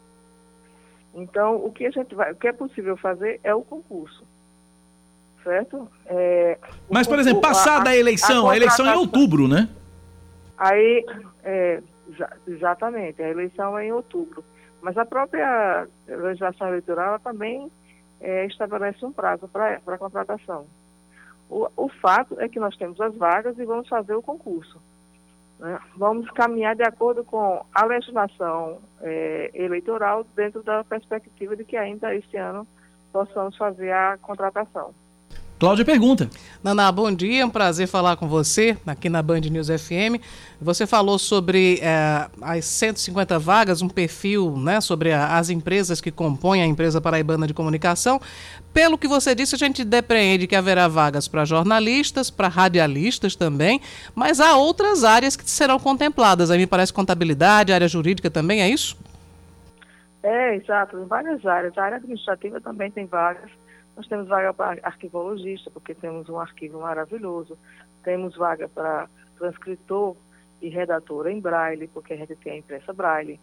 Então, 1.14 1.56
o 1.56 1.72
que 1.72 1.86
a 1.86 1.90
gente 1.90 2.14
vai, 2.14 2.32
o 2.32 2.36
que 2.36 2.46
é 2.46 2.52
possível 2.52 2.96
fazer 2.96 3.40
é 3.42 3.54
o 3.54 3.62
concurso. 3.62 4.22
Certo? 5.42 5.88
É, 6.06 6.58
Mas, 6.88 7.06
por 7.06 7.18
exemplo, 7.18 7.40
passada 7.40 7.88
a, 7.88 7.92
a 7.94 7.96
eleição, 7.96 8.48
a, 8.48 8.52
a 8.52 8.56
eleição 8.56 8.86
é 8.86 8.94
em 8.94 8.98
outubro, 8.98 9.48
né? 9.48 9.68
Aí, 10.56 11.04
é, 11.42 11.82
Exa 12.10 12.36
exatamente, 12.46 13.22
a 13.22 13.28
eleição 13.28 13.78
é 13.78 13.86
em 13.86 13.92
outubro. 13.92 14.44
Mas 14.82 14.96
a 14.96 15.04
própria 15.04 15.86
legislação 16.06 16.68
eleitoral 16.68 17.18
também 17.20 17.70
é, 18.20 18.46
estabelece 18.46 19.04
um 19.04 19.12
prazo 19.12 19.48
para 19.48 19.80
a 19.86 19.98
contratação. 19.98 20.66
O, 21.48 21.68
o, 21.76 21.88
fato 21.88 22.40
é 22.40 22.48
que 22.48 22.60
nós 22.60 22.76
temos 22.76 23.00
as 23.00 23.14
vagas 23.16 23.58
e 23.58 23.64
vamos 23.64 23.88
fazer 23.88 24.14
o 24.14 24.22
concurso. 24.22 24.80
Né? 25.58 25.78
Vamos 25.96 26.30
caminhar 26.30 26.76
de 26.76 26.82
acordo 26.82 27.24
com 27.24 27.64
a 27.74 27.84
legislação 27.84 28.78
é, 29.00 29.50
eleitoral 29.52 30.24
dentro 30.34 30.62
da 30.62 30.84
perspectiva 30.84 31.56
de 31.56 31.64
que 31.64 31.76
ainda 31.76 32.14
este 32.14 32.36
ano 32.36 32.66
possamos 33.12 33.56
fazer 33.56 33.90
a 33.90 34.16
contratação. 34.18 34.94
Cláudia 35.60 35.84
pergunta. 35.84 36.30
Naná, 36.64 36.90
bom 36.90 37.12
dia, 37.12 37.42
é 37.42 37.44
um 37.44 37.50
prazer 37.50 37.86
falar 37.86 38.16
com 38.16 38.26
você 38.26 38.78
aqui 38.86 39.10
na 39.10 39.22
Band 39.22 39.40
News 39.40 39.68
FM. 39.68 40.16
Você 40.58 40.86
falou 40.86 41.18
sobre 41.18 41.78
é, 41.82 42.26
as 42.40 42.64
150 42.64 43.38
vagas, 43.38 43.82
um 43.82 43.88
perfil 43.90 44.56
né, 44.56 44.80
sobre 44.80 45.12
a, 45.12 45.36
as 45.36 45.50
empresas 45.50 46.00
que 46.00 46.10
compõem 46.10 46.62
a 46.62 46.66
empresa 46.66 46.98
paraibana 46.98 47.46
de 47.46 47.52
comunicação. 47.52 48.18
Pelo 48.72 48.96
que 48.96 49.06
você 49.06 49.34
disse, 49.34 49.54
a 49.54 49.58
gente 49.58 49.84
depreende 49.84 50.46
que 50.46 50.56
haverá 50.56 50.88
vagas 50.88 51.28
para 51.28 51.44
jornalistas, 51.44 52.30
para 52.30 52.48
radialistas 52.48 53.36
também, 53.36 53.82
mas 54.14 54.40
há 54.40 54.56
outras 54.56 55.04
áreas 55.04 55.36
que 55.36 55.44
serão 55.44 55.78
contempladas. 55.78 56.50
Aí 56.50 56.56
me 56.56 56.66
parece 56.66 56.90
contabilidade, 56.90 57.70
área 57.70 57.86
jurídica 57.86 58.30
também, 58.30 58.62
é 58.62 58.70
isso? 58.70 58.96
É, 60.22 60.56
exato, 60.56 60.96
em 60.96 61.04
várias 61.04 61.44
áreas. 61.44 61.76
A 61.76 61.84
área 61.84 61.96
administrativa 61.98 62.62
também 62.62 62.90
tem 62.90 63.04
vagas 63.04 63.50
nós 64.00 64.08
temos 64.08 64.28
vaga 64.28 64.54
para 64.54 64.80
arquivologista, 64.82 65.70
porque 65.70 65.94
temos 65.94 66.26
um 66.30 66.40
arquivo 66.40 66.80
maravilhoso. 66.80 67.58
Temos 68.02 68.34
vaga 68.34 68.66
para 68.66 69.10
transcritor 69.36 70.16
e 70.62 70.70
redator 70.70 71.26
em 71.26 71.38
braille, 71.38 71.86
porque 71.86 72.14
a 72.14 72.16
gente 72.16 72.34
tem 72.36 72.54
a 72.54 72.56
imprensa 72.56 72.94
braille. 72.94 73.38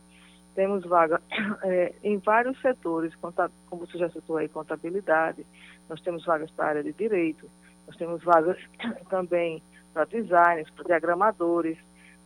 Temos 0.55 0.83
vaga 0.83 1.21
é, 1.61 1.93
em 2.03 2.17
vários 2.17 2.59
setores, 2.59 3.13
como 3.15 3.85
você 3.85 3.99
já 3.99 4.09
citou 4.09 4.37
aí, 4.37 4.49
contabilidade. 4.49 5.45
Nós 5.87 6.01
temos 6.01 6.25
vagas 6.25 6.49
para 6.49 6.65
a 6.65 6.69
área 6.69 6.83
de 6.83 6.91
direito. 6.91 7.47
Nós 7.85 7.95
temos 7.95 8.23
vagas 8.23 8.57
também 9.11 9.61
para 9.93 10.05
designers, 10.05 10.71
para 10.71 10.85
diagramadores. 10.85 11.77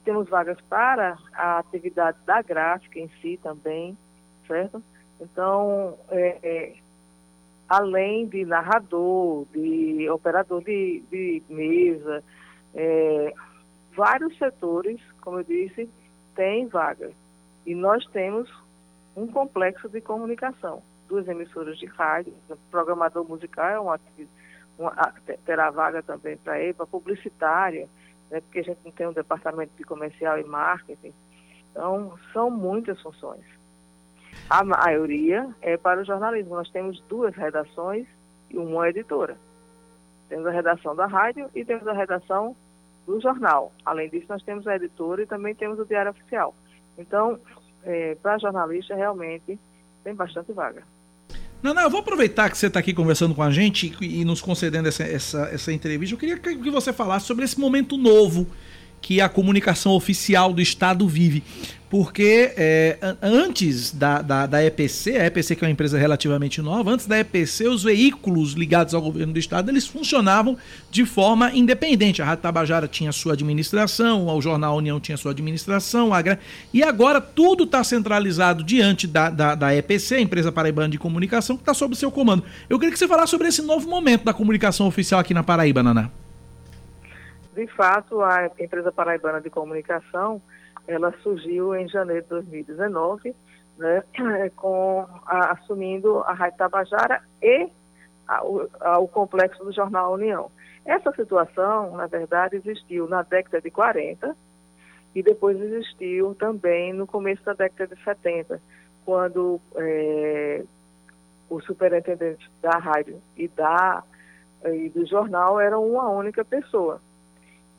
Temos 0.05 0.29
vagas 0.29 0.57
para 0.69 1.17
a 1.33 1.59
atividade 1.59 2.17
da 2.25 2.41
gráfica 2.41 2.97
em 2.97 3.09
si 3.21 3.37
também, 3.43 3.97
certo? 4.47 4.81
Então, 5.19 5.97
é, 6.09 6.39
é, 6.41 6.75
além 7.71 8.27
de 8.27 8.43
narrador, 8.43 9.45
de 9.53 10.09
operador 10.09 10.61
de, 10.61 11.01
de 11.09 11.41
mesa, 11.47 12.21
é, 12.75 13.33
vários 13.95 14.37
setores, 14.37 14.99
como 15.21 15.39
eu 15.39 15.43
disse, 15.45 15.89
têm 16.35 16.67
vagas. 16.67 17.13
E 17.65 17.73
nós 17.73 18.05
temos 18.07 18.51
um 19.15 19.25
complexo 19.25 19.87
de 19.87 20.01
comunicação. 20.01 20.83
Duas 21.07 21.25
emissoras 21.29 21.77
de 21.77 21.85
rádio, 21.85 22.33
programador 22.69 23.25
musical 23.25 23.69
é 23.69 23.79
uma, 23.79 23.99
uma 24.77 25.13
terá 25.45 25.69
vaga 25.69 26.03
também 26.03 26.35
para 26.35 26.59
ele, 26.59 26.73
para 26.73 26.85
publicitária, 26.85 27.87
né, 28.29 28.41
porque 28.41 28.59
a 28.59 28.63
gente 28.63 28.79
não 28.83 28.91
tem 28.91 29.07
um 29.07 29.13
departamento 29.13 29.71
de 29.77 29.85
comercial 29.85 30.37
e 30.37 30.43
marketing. 30.43 31.13
Então, 31.71 32.19
são 32.33 32.51
muitas 32.51 33.01
funções. 33.01 33.45
A 34.49 34.63
maioria 34.63 35.49
é 35.61 35.77
para 35.77 36.01
o 36.01 36.05
jornalismo. 36.05 36.55
Nós 36.55 36.69
temos 36.69 37.01
duas 37.07 37.33
redações 37.35 38.05
e 38.49 38.57
uma 38.57 38.89
editora. 38.89 39.37
Temos 40.29 40.45
a 40.45 40.51
redação 40.51 40.95
da 40.95 41.05
rádio 41.05 41.49
e 41.55 41.63
temos 41.65 41.87
a 41.87 41.93
redação 41.93 42.55
do 43.05 43.19
jornal. 43.19 43.71
Além 43.85 44.09
disso, 44.09 44.27
nós 44.29 44.43
temos 44.43 44.67
a 44.67 44.75
editora 44.75 45.23
e 45.23 45.25
também 45.25 45.55
temos 45.55 45.79
o 45.79 45.85
diário 45.85 46.11
oficial. 46.11 46.53
Então, 46.97 47.39
é, 47.83 48.15
para 48.15 48.37
jornalista, 48.37 48.95
realmente 48.95 49.59
tem 50.03 50.13
bastante 50.13 50.51
vaga. 50.51 50.83
Não, 51.61 51.75
não, 51.75 51.83
eu 51.83 51.89
vou 51.89 51.99
aproveitar 51.99 52.49
que 52.49 52.57
você 52.57 52.67
está 52.67 52.79
aqui 52.79 52.91
conversando 52.91 53.35
com 53.35 53.43
a 53.43 53.51
gente 53.51 53.95
e 54.01 54.25
nos 54.25 54.41
concedendo 54.41 54.87
essa, 54.87 55.03
essa, 55.03 55.49
essa 55.53 55.71
entrevista. 55.71 56.15
Eu 56.15 56.19
queria 56.19 56.37
que 56.37 56.71
você 56.71 56.91
falasse 56.91 57.27
sobre 57.27 57.45
esse 57.45 57.59
momento 57.59 57.97
novo 57.97 58.47
que 58.99 59.21
a 59.21 59.29
comunicação 59.29 59.93
oficial 59.93 60.53
do 60.53 60.61
Estado 60.61 61.07
vive. 61.07 61.43
Porque 61.91 62.53
é, 62.55 62.97
antes 63.21 63.91
da, 63.91 64.21
da, 64.21 64.45
da, 64.45 64.63
EPC, 64.63 65.17
a 65.17 65.25
EPC 65.25 65.57
que 65.57 65.65
é 65.65 65.67
uma 65.67 65.73
empresa 65.73 65.97
relativamente 65.97 66.61
nova, 66.61 66.89
antes 66.89 67.05
da 67.05 67.19
EPC, 67.19 67.67
os 67.67 67.83
veículos 67.83 68.53
ligados 68.53 68.93
ao 68.93 69.01
governo 69.01 69.33
do 69.33 69.39
Estado, 69.39 69.69
eles 69.69 69.85
funcionavam 69.85 70.57
de 70.89 71.05
forma 71.05 71.51
independente. 71.53 72.21
A 72.21 72.25
Rádio 72.25 72.43
Tabajara 72.43 72.87
tinha 72.87 73.11
sua 73.11 73.33
administração, 73.33 74.25
o 74.25 74.41
Jornal 74.41 74.77
União 74.77 75.01
tinha 75.01 75.17
sua 75.17 75.31
administração, 75.31 76.13
a... 76.13 76.21
e 76.73 76.81
agora 76.81 77.19
tudo 77.19 77.65
está 77.65 77.83
centralizado 77.83 78.63
diante 78.63 79.05
da, 79.05 79.29
da, 79.29 79.53
da 79.53 79.75
EPC, 79.75 80.17
Empresa 80.21 80.49
Paraibana 80.49 80.87
de 80.87 80.97
Comunicação, 80.97 81.57
que 81.57 81.61
está 81.61 81.73
sob 81.73 81.93
seu 81.97 82.09
comando. 82.09 82.45
Eu 82.69 82.79
queria 82.79 82.93
que 82.93 82.99
você 82.99 83.07
falasse 83.07 83.31
sobre 83.31 83.49
esse 83.49 83.61
novo 83.61 83.89
momento 83.89 84.23
da 84.23 84.33
comunicação 84.33 84.87
oficial 84.87 85.19
aqui 85.19 85.33
na 85.33 85.43
Paraíba, 85.43 85.83
Naná. 85.83 86.09
De 87.53 87.67
fato, 87.67 88.21
a 88.21 88.49
empresa 88.57 88.93
paraibana 88.93 89.41
de 89.41 89.49
comunicação, 89.49 90.41
ela 90.87 91.13
surgiu 91.23 91.75
em 91.75 91.87
janeiro 91.87 92.23
de 92.23 92.29
2019, 92.29 93.35
né, 93.77 94.03
com, 94.55 95.05
a, 95.25 95.51
assumindo 95.51 96.19
a 96.19 96.33
Rádio 96.33 96.57
Tabajara 96.57 97.21
e 97.41 97.69
a, 98.27 98.45
o, 98.45 98.69
a, 98.79 98.99
o 98.99 99.07
complexo 99.07 99.63
do 99.63 99.71
Jornal 99.71 100.13
União. 100.13 100.51
Essa 100.85 101.11
situação, 101.11 101.95
na 101.95 102.07
verdade, 102.07 102.55
existiu 102.55 103.07
na 103.07 103.21
década 103.21 103.61
de 103.61 103.69
40 103.69 104.35
e 105.13 105.21
depois 105.21 105.59
existiu 105.59 106.33
também 106.35 106.93
no 106.93 107.05
começo 107.05 107.43
da 107.43 107.53
década 107.53 107.95
de 107.95 108.03
70, 108.03 108.61
quando 109.05 109.59
é, 109.75 110.63
o 111.49 111.59
superintendente 111.61 112.49
da 112.61 112.77
rádio 112.77 113.21
e, 113.35 113.47
da, 113.47 114.03
e 114.65 114.89
do 114.89 115.05
jornal 115.05 115.59
eram 115.59 115.85
uma 115.85 116.09
única 116.09 116.45
pessoa. 116.45 117.01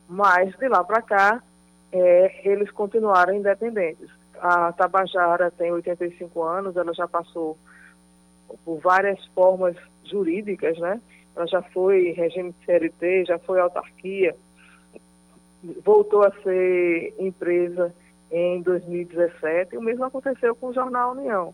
Mas 0.07 0.55
de 0.55 0.67
lá 0.67 0.83
para 0.83 1.01
cá, 1.01 1.43
é, 1.93 2.41
eles 2.43 2.71
continuaram 2.71 3.35
independentes. 3.35 4.09
A 4.39 4.73
Tabajara 4.73 5.51
tem 5.51 5.71
85 5.71 6.41
anos, 6.41 6.75
ela 6.75 6.93
já 6.93 7.07
passou 7.07 7.57
por 8.65 8.79
várias 8.79 9.23
formas 9.27 9.75
jurídicas, 10.03 10.77
né? 10.79 10.99
Ela 11.35 11.47
já 11.47 11.61
foi 11.61 12.11
regime 12.11 12.51
de 12.51 12.65
CLT, 12.65 13.25
já 13.25 13.39
foi 13.39 13.59
autarquia, 13.59 14.35
voltou 15.85 16.23
a 16.23 16.31
ser 16.41 17.13
empresa 17.19 17.93
em 18.31 18.61
2017. 18.63 19.75
E 19.75 19.77
o 19.77 19.81
mesmo 19.81 20.03
aconteceu 20.03 20.55
com 20.55 20.67
o 20.67 20.73
Jornal 20.73 21.11
União, 21.11 21.53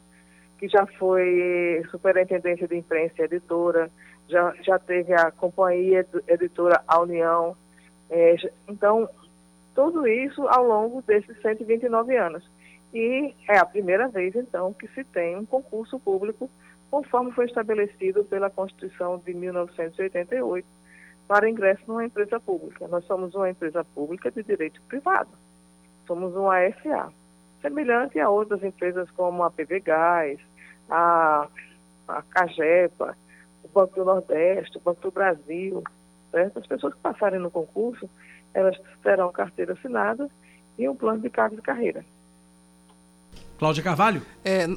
que 0.57 0.69
já 0.69 0.85
foi 0.97 1.83
superintendência 1.91 2.67
de 2.67 2.77
imprensa 2.77 3.15
e 3.19 3.25
editora, 3.25 3.91
já, 4.27 4.53
já 4.61 4.79
teve 4.79 5.13
a 5.13 5.31
companhia 5.31 6.05
editora 6.27 6.81
A 6.87 7.01
União, 7.01 7.55
é, 8.09 8.35
então, 8.67 9.07
tudo 9.79 10.05
isso 10.05 10.45
ao 10.49 10.67
longo 10.67 11.01
desses 11.03 11.41
129 11.41 12.13
anos. 12.17 12.43
E 12.93 13.33
é 13.47 13.57
a 13.57 13.65
primeira 13.65 14.09
vez, 14.09 14.35
então, 14.35 14.73
que 14.73 14.89
se 14.89 15.05
tem 15.05 15.37
um 15.37 15.45
concurso 15.45 15.97
público, 15.97 16.49
conforme 16.91 17.31
foi 17.31 17.45
estabelecido 17.45 18.25
pela 18.25 18.49
Constituição 18.49 19.17
de 19.25 19.33
1988, 19.33 20.67
para 21.29 21.49
ingresso 21.49 21.81
numa 21.87 22.03
empresa 22.03 22.41
pública. 22.41 22.89
Nós 22.89 23.05
somos 23.05 23.33
uma 23.33 23.49
empresa 23.49 23.85
pública 23.95 24.29
de 24.29 24.43
direito 24.43 24.81
privado. 24.81 25.29
Somos 26.05 26.35
uma 26.35 26.57
SA, 26.83 27.13
semelhante 27.61 28.19
a 28.19 28.29
outras 28.29 28.61
empresas 28.61 29.09
como 29.11 29.43
a 29.43 29.49
PV 29.49 29.79
Gás, 29.79 30.39
a, 30.89 31.47
a 32.05 32.21
Cagepa, 32.23 33.15
o 33.63 33.69
Banco 33.69 33.95
do 33.95 34.03
Nordeste, 34.03 34.77
o 34.77 34.81
Banco 34.81 34.99
do 35.03 35.11
Brasil, 35.11 35.81
certo? 36.31 36.59
As 36.59 36.67
pessoas 36.67 36.93
que 36.93 36.99
passarem 36.99 37.39
no 37.39 37.49
concurso, 37.49 38.09
elas 38.53 38.77
terão 39.03 39.31
carteira 39.31 39.73
assinada 39.73 40.29
e 40.77 40.87
um 40.87 40.95
plano 40.95 41.21
de 41.21 41.29
cargo 41.29 41.55
de 41.55 41.61
carreira. 41.61 42.03
Cláudia 43.57 43.83
Carvalho? 43.83 44.21
É, 44.43 44.67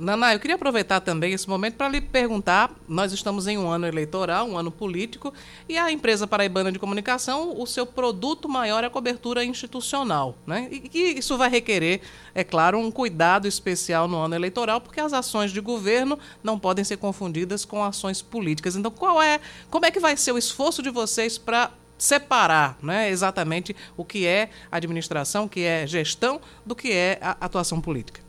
Naná, 0.00 0.32
eu 0.32 0.40
queria 0.40 0.54
aproveitar 0.56 1.00
também 1.00 1.34
esse 1.34 1.46
momento 1.46 1.74
para 1.74 1.88
lhe 1.88 2.00
perguntar: 2.00 2.70
nós 2.88 3.12
estamos 3.12 3.46
em 3.46 3.58
um 3.58 3.68
ano 3.68 3.86
eleitoral, 3.86 4.48
um 4.48 4.56
ano 4.56 4.70
político, 4.70 5.32
e 5.68 5.76
a 5.76 5.92
empresa 5.92 6.26
paraibana 6.26 6.72
de 6.72 6.78
comunicação, 6.78 7.60
o 7.60 7.66
seu 7.66 7.84
produto 7.84 8.48
maior 8.48 8.82
é 8.82 8.86
a 8.86 8.90
cobertura 8.90 9.44
institucional. 9.44 10.36
Né? 10.46 10.68
E, 10.70 10.90
e 10.94 11.18
isso 11.18 11.36
vai 11.36 11.50
requerer, 11.50 12.00
é 12.34 12.42
claro, 12.42 12.78
um 12.78 12.90
cuidado 12.90 13.46
especial 13.46 14.08
no 14.08 14.16
ano 14.16 14.34
eleitoral, 14.34 14.80
porque 14.80 15.00
as 15.00 15.12
ações 15.12 15.50
de 15.50 15.60
governo 15.60 16.18
não 16.42 16.58
podem 16.58 16.84
ser 16.84 16.96
confundidas 16.96 17.66
com 17.66 17.84
ações 17.84 18.22
políticas. 18.22 18.76
Então, 18.76 18.90
qual 18.90 19.20
é, 19.20 19.38
como 19.70 19.84
é 19.84 19.90
que 19.90 20.00
vai 20.00 20.16
ser 20.16 20.32
o 20.32 20.38
esforço 20.38 20.82
de 20.82 20.88
vocês 20.88 21.36
para 21.36 21.70
separar 22.00 22.76
né, 22.82 23.10
exatamente 23.10 23.76
o 23.96 24.04
que 24.04 24.26
é 24.26 24.50
administração, 24.72 25.44
o 25.44 25.48
que 25.48 25.64
é 25.64 25.86
gestão, 25.86 26.40
do 26.66 26.74
que 26.74 26.92
é 26.92 27.18
atuação 27.20 27.80
política? 27.80 28.20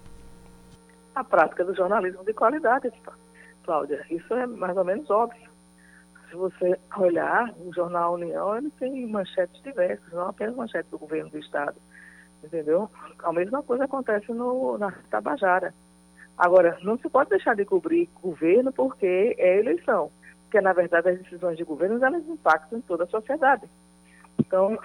a 1.15 1.23
prática 1.23 1.63
do 1.63 1.75
jornalismo 1.75 2.23
de 2.23 2.33
qualidade, 2.33 2.91
Cláudia. 3.63 4.03
Isso 4.09 4.33
é 4.33 4.47
mais 4.47 4.75
ou 4.75 4.83
menos 4.83 5.09
óbvio. 5.09 5.49
Se 6.29 6.35
você 6.35 6.79
olhar, 6.97 7.53
o 7.59 7.73
jornal 7.73 8.13
União 8.15 8.57
ele 8.57 8.71
tem 8.79 9.05
manchetes 9.07 9.61
diversas, 9.61 10.11
não 10.11 10.29
apenas 10.29 10.55
manchetes 10.55 10.89
do 10.89 10.97
governo 10.97 11.29
do 11.29 11.37
Estado. 11.37 11.75
entendeu? 12.43 12.89
A 13.23 13.31
mesma 13.31 13.61
coisa 13.61 13.83
acontece 13.83 14.31
no, 14.31 14.77
na 14.77 14.91
Tabajara. 15.09 15.73
Agora, 16.37 16.77
não 16.81 16.97
se 16.97 17.07
pode 17.09 17.29
deixar 17.29 17.55
de 17.55 17.65
cobrir 17.65 18.09
governo 18.19 18.71
porque 18.71 19.35
é 19.37 19.59
eleição, 19.59 20.11
porque 20.51 20.59
na 20.59 20.73
verdade 20.73 21.07
as 21.07 21.17
decisões 21.19 21.55
de 21.55 21.63
governo 21.63 22.03
elas 22.03 22.27
impactam 22.27 22.79
em 22.79 22.81
toda 22.81 23.05
a 23.05 23.07
sociedade. 23.07 23.69
Então, 24.37 24.77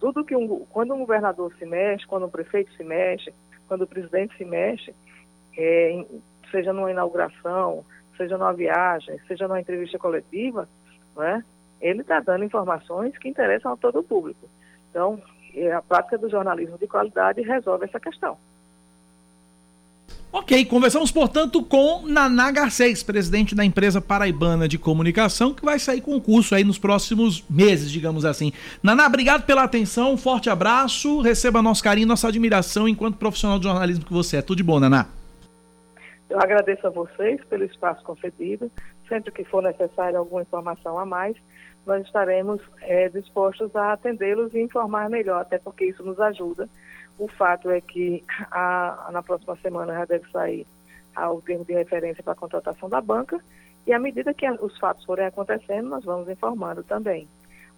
tudo 0.00 0.24
que 0.24 0.34
um, 0.34 0.64
quando 0.70 0.94
um 0.94 1.00
governador 1.00 1.52
se 1.58 1.66
mexe, 1.66 2.06
quando 2.06 2.24
um 2.24 2.30
prefeito 2.30 2.72
se 2.72 2.82
mexe, 2.82 3.34
quando 3.68 3.82
o 3.82 3.86
presidente 3.86 4.34
se 4.38 4.46
mexe, 4.46 4.94
é, 5.58 6.06
seja 6.50 6.72
numa 6.72 6.90
inauguração, 6.90 7.84
seja 8.16 8.38
numa 8.38 8.54
viagem, 8.54 9.20
seja 9.28 9.46
numa 9.46 9.60
entrevista 9.60 9.98
coletiva, 9.98 10.66
não 11.14 11.22
é? 11.22 11.44
ele 11.82 12.00
está 12.00 12.18
dando 12.20 12.44
informações 12.44 13.16
que 13.18 13.28
interessam 13.28 13.74
a 13.74 13.76
todo 13.76 13.98
o 13.98 14.02
público. 14.02 14.48
Então, 14.88 15.22
é, 15.54 15.70
a 15.70 15.82
prática 15.82 16.16
do 16.16 16.30
jornalismo 16.30 16.78
de 16.78 16.86
qualidade 16.86 17.42
resolve 17.42 17.84
essa 17.84 18.00
questão. 18.00 18.38
Ok, 20.32 20.64
conversamos, 20.66 21.10
portanto, 21.10 21.60
com 21.60 22.06
Naná 22.06 22.52
Garcês, 22.52 23.02
presidente 23.02 23.52
da 23.52 23.64
empresa 23.64 24.00
paraibana 24.00 24.68
de 24.68 24.78
comunicação, 24.78 25.52
que 25.52 25.64
vai 25.64 25.76
sair 25.76 26.00
concurso 26.00 26.54
aí 26.54 26.62
nos 26.62 26.78
próximos 26.78 27.44
meses, 27.50 27.90
digamos 27.90 28.24
assim. 28.24 28.52
Naná, 28.80 29.08
obrigado 29.08 29.44
pela 29.44 29.64
atenção, 29.64 30.12
um 30.12 30.16
forte 30.16 30.48
abraço, 30.48 31.20
receba 31.20 31.60
nosso 31.60 31.82
carinho, 31.82 32.06
nossa 32.06 32.28
admiração 32.28 32.86
enquanto 32.86 33.18
profissional 33.18 33.58
de 33.58 33.64
jornalismo 33.64 34.04
que 34.04 34.12
você 34.12 34.36
é. 34.36 34.42
Tudo 34.42 34.58
de 34.58 34.62
bom, 34.62 34.78
Naná. 34.78 35.06
Eu 36.28 36.38
agradeço 36.38 36.86
a 36.86 36.90
vocês 36.90 37.44
pelo 37.46 37.64
espaço 37.64 38.04
concedido. 38.04 38.70
Sempre 39.08 39.32
que 39.32 39.42
for 39.42 39.60
necessário 39.60 40.16
alguma 40.16 40.42
informação 40.42 40.96
a 40.96 41.04
mais, 41.04 41.36
nós 41.84 42.06
estaremos 42.06 42.60
é, 42.82 43.08
dispostos 43.08 43.74
a 43.74 43.94
atendê-los 43.94 44.54
e 44.54 44.60
informar 44.60 45.10
melhor, 45.10 45.40
até 45.40 45.58
porque 45.58 45.86
isso 45.86 46.04
nos 46.04 46.20
ajuda 46.20 46.68
o 47.20 47.28
fato 47.28 47.70
é 47.70 47.80
que 47.80 48.24
a, 48.50 49.10
na 49.12 49.22
próxima 49.22 49.56
semana 49.62 49.92
já 49.92 50.04
deve 50.06 50.28
sair 50.30 50.66
o 51.16 51.42
termo 51.42 51.64
de 51.64 51.74
referência 51.74 52.22
para 52.22 52.32
a 52.32 52.36
contratação 52.36 52.88
da 52.88 53.00
banca 53.00 53.38
e 53.86 53.92
à 53.92 53.98
medida 53.98 54.32
que 54.32 54.48
os 54.50 54.78
fatos 54.78 55.04
forem 55.04 55.26
acontecendo, 55.26 55.88
nós 55.88 56.04
vamos 56.04 56.28
informando 56.28 56.82
também. 56.82 57.28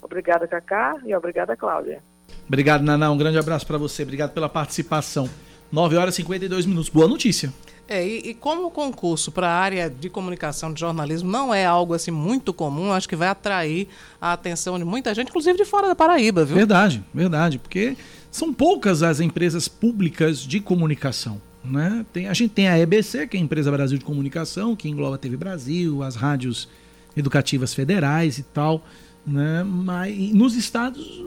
Obrigada, 0.01 0.47
Cacá, 0.47 0.97
e 1.05 1.15
obrigada, 1.15 1.57
Cláudia. 1.57 2.03
Obrigado, 2.47 2.83
Naná. 2.83 3.11
Um 3.11 3.17
grande 3.17 3.39
abraço 3.39 3.67
para 3.67 3.79
você. 3.79 4.03
Obrigado 4.03 4.33
pela 4.33 4.49
participação. 4.49 5.29
9 5.71 5.97
horas 5.97 6.15
e 6.15 6.17
52 6.19 6.67
minutos. 6.67 6.91
Boa 6.91 7.09
notícia. 7.09 7.53
É, 7.89 8.07
e, 8.07 8.31
e 8.31 8.35
como 8.35 8.67
o 8.67 8.71
concurso 8.71 9.33
para 9.33 9.49
a 9.49 9.59
área 9.59 9.91
de 9.91 10.09
comunicação 10.09 10.73
de 10.73 10.81
jornalismo 10.81 11.31
não 11.31 11.53
é 11.53 11.65
algo 11.65 11.95
assim 11.95 12.11
muito 12.11 12.53
comum, 12.53 12.93
acho 12.93 13.09
que 13.09 13.17
vai 13.17 13.29
atrair 13.29 13.89
a 14.21 14.33
atenção 14.33 14.79
de 14.79 14.85
muita 14.85 15.15
gente, 15.15 15.29
inclusive 15.29 15.59
de 15.59 15.65
fora 15.65 15.89
da 15.89 15.95
Paraíba, 15.95 16.45
viu? 16.45 16.57
Verdade, 16.57 17.03
verdade, 17.13 17.59
porque 17.59 17.97
são 18.33 18.53
poucas 18.53 19.03
as 19.03 19.21
empresas 19.21 19.68
públicas 19.68 20.38
de 20.40 20.59
comunicação. 20.59 21.40
Né? 21.62 22.05
Tem, 22.12 22.29
a 22.29 22.35
gente 22.35 22.51
tem 22.53 22.66
a 22.66 22.79
EBC, 22.79 23.29
que 23.29 23.37
é 23.37 23.40
a 23.40 23.42
Empresa 23.42 23.71
Brasil 23.71 23.99
de 23.99 24.05
Comunicação, 24.05 24.75
que 24.75 24.88
engloba 24.88 25.14
a 25.14 25.18
TV 25.18 25.37
Brasil, 25.37 26.03
as 26.03 26.16
rádios 26.16 26.66
educativas 27.14 27.75
federais 27.75 28.38
e 28.38 28.42
tal. 28.42 28.85
Né? 29.25 29.62
Mas 29.62 30.33
nos 30.33 30.57
estados, 30.57 31.23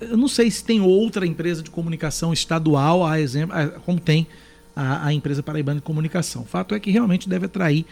eu 0.00 0.16
não 0.16 0.28
sei 0.28 0.50
se 0.50 0.64
tem 0.64 0.80
outra 0.80 1.24
empresa 1.24 1.62
de 1.62 1.70
comunicação 1.70 2.32
estadual, 2.32 3.06
a 3.06 3.20
exemplo, 3.20 3.56
como 3.86 4.00
tem 4.00 4.26
a, 4.74 5.06
a 5.06 5.12
empresa 5.12 5.42
paraibana 5.44 5.80
de 5.80 5.86
comunicação. 5.86 6.42
O 6.42 6.44
fato 6.44 6.74
é 6.74 6.80
que 6.80 6.90
realmente 6.90 7.28
deve 7.28 7.46
atrair 7.46 7.86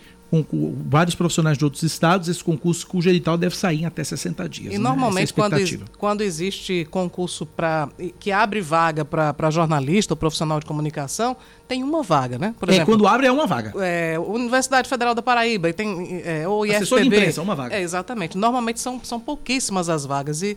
vários 0.89 1.15
profissionais 1.15 1.59
de 1.59 1.65
outros 1.65 1.83
estados, 1.83 2.29
esse 2.29 2.43
concurso 2.43 2.87
cujo 2.87 3.11
edital 3.11 3.37
deve 3.37 3.57
sair 3.57 3.83
em 3.83 3.85
até 3.85 4.03
60 4.03 4.49
dias. 4.49 4.75
E 4.75 4.79
né? 4.79 4.83
normalmente, 4.83 5.33
é 5.33 5.35
quando, 5.35 5.57
quando 5.99 6.21
existe 6.23 6.87
concurso 6.91 7.45
pra, 7.45 7.89
que 8.19 8.33
abre 8.33 8.61
vaga 8.61 9.05
para 9.05 9.51
jornalista 9.51 10.15
ou 10.15 10.17
profissional 10.17 10.59
de 10.59 10.67
comunicação, 10.67 11.37
tem 11.69 11.83
uma 11.83 12.03
vaga, 12.03 12.39
né? 12.39 12.55
Por 12.59 12.69
é, 12.69 12.73
exemplo, 12.73 12.93
quando 12.93 13.07
abre 13.07 13.27
é 13.27 13.33
uma 13.33 13.47
vaga. 13.47 13.73
É, 13.85 14.19
Universidade 14.19 14.89
Federal 14.89 15.15
da 15.15 15.23
Paraíba, 15.23 15.73
tem, 15.73 16.23
é, 16.25 16.47
ou 16.47 16.65
IFPB. 16.65 16.77
Assessor 16.77 17.01
de 17.01 17.07
imprensa, 17.07 17.43
uma 17.43 17.55
vaga. 17.55 17.75
É, 17.75 17.81
exatamente. 17.81 18.37
Normalmente 18.37 18.81
são, 18.81 19.01
são 19.03 19.21
pouquíssimas 19.21 19.89
as 19.89 20.05
vagas 20.05 20.43
e 20.43 20.57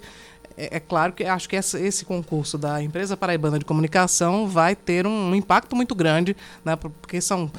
é, 0.57 0.77
é, 0.77 0.79
claro 0.79 1.13
que 1.13 1.23
acho 1.23 1.47
que 1.47 1.55
essa, 1.55 1.79
esse 1.79 2.03
concurso 2.03 2.57
da 2.57 2.81
empresa 2.81 3.15
paraibana 3.15 3.59
de 3.59 3.65
comunicação 3.65 4.47
vai 4.47 4.75
ter 4.75 5.05
um, 5.05 5.29
um 5.29 5.35
impacto 5.35 5.75
muito 5.75 5.93
grande, 5.93 6.35
né, 6.65 6.75
porque 6.75 7.21
são. 7.21 7.51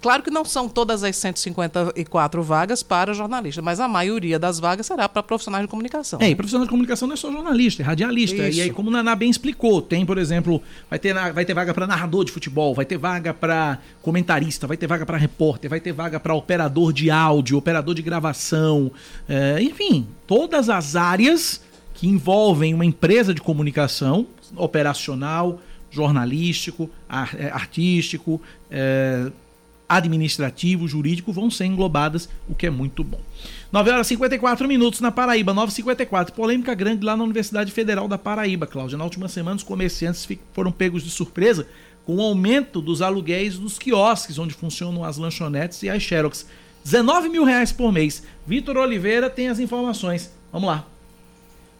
Claro 0.00 0.22
que 0.22 0.30
não 0.30 0.44
são 0.44 0.68
todas 0.68 1.02
as 1.04 1.16
154 1.16 2.42
vagas 2.42 2.82
para 2.82 3.14
jornalista, 3.14 3.62
mas 3.62 3.78
a 3.78 3.88
maioria 3.88 4.38
das 4.38 4.58
vagas 4.58 4.86
será 4.86 5.08
para 5.08 5.22
profissionais 5.22 5.64
de 5.64 5.68
comunicação. 5.68 6.18
É, 6.20 6.28
e 6.28 6.34
profissional 6.34 6.66
de 6.66 6.70
comunicação 6.70 7.06
não 7.08 7.14
é 7.14 7.16
só 7.16 7.30
jornalista, 7.30 7.82
é 7.82 7.86
radialista. 7.86 8.48
Isso. 8.48 8.58
E 8.58 8.62
aí, 8.62 8.70
como 8.70 8.88
o 8.88 8.92
Naná 8.92 9.14
bem 9.14 9.30
explicou, 9.30 9.80
tem, 9.80 10.04
por 10.04 10.18
exemplo, 10.18 10.60
vai 10.88 10.98
ter, 10.98 11.14
vai 11.32 11.44
ter 11.44 11.54
vaga 11.54 11.72
para 11.72 11.86
narrador 11.86 12.24
de 12.24 12.32
futebol, 12.32 12.74
vai 12.74 12.84
ter 12.84 12.98
vaga 12.98 13.32
para 13.32 13.78
comentarista, 14.02 14.66
vai 14.66 14.76
ter 14.76 14.88
vaga 14.88 15.06
para 15.06 15.16
repórter, 15.16 15.70
vai 15.70 15.80
ter 15.80 15.92
vaga 15.92 16.18
para 16.18 16.34
operador 16.34 16.92
de 16.92 17.10
áudio, 17.10 17.56
operador 17.56 17.94
de 17.94 18.02
gravação, 18.02 18.90
é, 19.28 19.62
enfim, 19.62 20.06
todas 20.26 20.68
as 20.68 20.96
áreas 20.96 21.60
que 22.00 22.08
envolvem 22.08 22.72
uma 22.72 22.86
empresa 22.86 23.34
de 23.34 23.42
comunicação 23.42 24.26
operacional, 24.56 25.60
jornalístico, 25.90 26.88
é, 27.36 27.50
artístico, 27.50 28.40
é, 28.70 29.30
administrativo, 29.86 30.88
jurídico, 30.88 31.30
vão 31.30 31.50
ser 31.50 31.66
englobadas, 31.66 32.26
o 32.48 32.54
que 32.54 32.66
é 32.66 32.70
muito 32.70 33.04
bom. 33.04 33.20
9 33.70 33.90
horas 33.90 34.06
e 34.06 34.16
54 34.16 34.66
minutos 34.66 35.00
na 35.02 35.12
Paraíba, 35.12 35.52
9h54. 35.52 36.30
Polêmica 36.30 36.74
grande 36.74 37.04
lá 37.04 37.14
na 37.14 37.22
Universidade 37.22 37.70
Federal 37.70 38.08
da 38.08 38.16
Paraíba, 38.16 38.66
Cláudia. 38.66 38.96
Na 38.96 39.04
última 39.04 39.28
semana, 39.28 39.56
os 39.56 39.62
comerciantes 39.62 40.26
foram 40.54 40.72
pegos 40.72 41.02
de 41.02 41.10
surpresa 41.10 41.66
com 42.06 42.16
o 42.16 42.22
aumento 42.22 42.80
dos 42.80 43.02
aluguéis 43.02 43.58
dos 43.58 43.78
quiosques 43.78 44.38
onde 44.38 44.54
funcionam 44.54 45.04
as 45.04 45.18
lanchonetes 45.18 45.82
e 45.82 45.90
as 45.90 46.02
xerox. 46.02 46.46
19 46.82 47.28
mil 47.28 47.44
reais 47.44 47.72
por 47.72 47.92
mês. 47.92 48.22
Vitor 48.46 48.78
Oliveira 48.78 49.28
tem 49.28 49.48
as 49.48 49.58
informações. 49.58 50.32
Vamos 50.50 50.66
lá. 50.66 50.86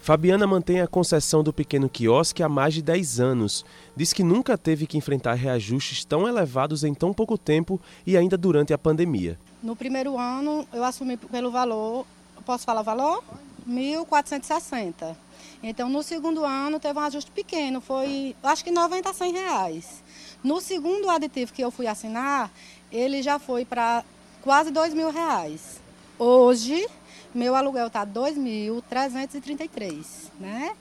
Fabiana 0.00 0.46
mantém 0.46 0.80
a 0.80 0.86
concessão 0.86 1.44
do 1.44 1.52
pequeno 1.52 1.86
quiosque 1.86 2.42
há 2.42 2.48
mais 2.48 2.72
de 2.72 2.80
10 2.80 3.20
anos. 3.20 3.66
Diz 3.94 4.14
que 4.14 4.24
nunca 4.24 4.56
teve 4.56 4.86
que 4.86 4.96
enfrentar 4.96 5.34
reajustes 5.34 6.06
tão 6.06 6.26
elevados 6.26 6.84
em 6.84 6.94
tão 6.94 7.12
pouco 7.12 7.36
tempo 7.36 7.78
e 8.06 8.16
ainda 8.16 8.36
durante 8.36 8.72
a 8.72 8.78
pandemia. 8.78 9.38
No 9.62 9.76
primeiro 9.76 10.18
ano, 10.18 10.66
eu 10.72 10.82
assumi 10.82 11.18
pelo 11.18 11.50
valor, 11.50 12.06
posso 12.46 12.64
falar 12.64 12.80
o 12.80 12.84
valor? 12.84 13.22
1.460. 13.68 15.14
Então, 15.62 15.86
no 15.90 16.02
segundo 16.02 16.46
ano, 16.46 16.80
teve 16.80 16.98
um 16.98 17.02
ajuste 17.02 17.30
pequeno, 17.30 17.82
foi 17.82 18.34
acho 18.42 18.64
que 18.64 18.70
90 18.70 19.10
a 19.10 19.12
100 19.12 19.32
reais. 19.32 20.02
No 20.42 20.62
segundo 20.62 21.10
aditivo 21.10 21.52
que 21.52 21.62
eu 21.62 21.70
fui 21.70 21.86
assinar, 21.86 22.50
ele 22.90 23.22
já 23.22 23.38
foi 23.38 23.66
para 23.66 24.02
quase 24.40 24.70
2 24.70 24.94
mil 24.94 25.10
reais. 25.10 25.78
Hoje, 26.18 26.86
meu 27.34 27.54
aluguel 27.54 27.86
está 27.86 28.06
2.333, 28.06 30.30
né? 30.38 30.74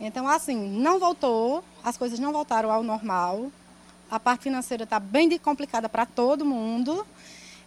Então, 0.00 0.28
assim, 0.28 0.56
não 0.56 0.98
voltou, 0.98 1.64
as 1.82 1.96
coisas 1.96 2.18
não 2.18 2.32
voltaram 2.32 2.70
ao 2.70 2.82
normal. 2.82 3.50
A 4.10 4.20
parte 4.20 4.42
financeira 4.42 4.84
está 4.84 5.00
bem 5.00 5.38
complicada 5.38 5.88
para 5.88 6.04
todo 6.04 6.44
mundo. 6.44 7.06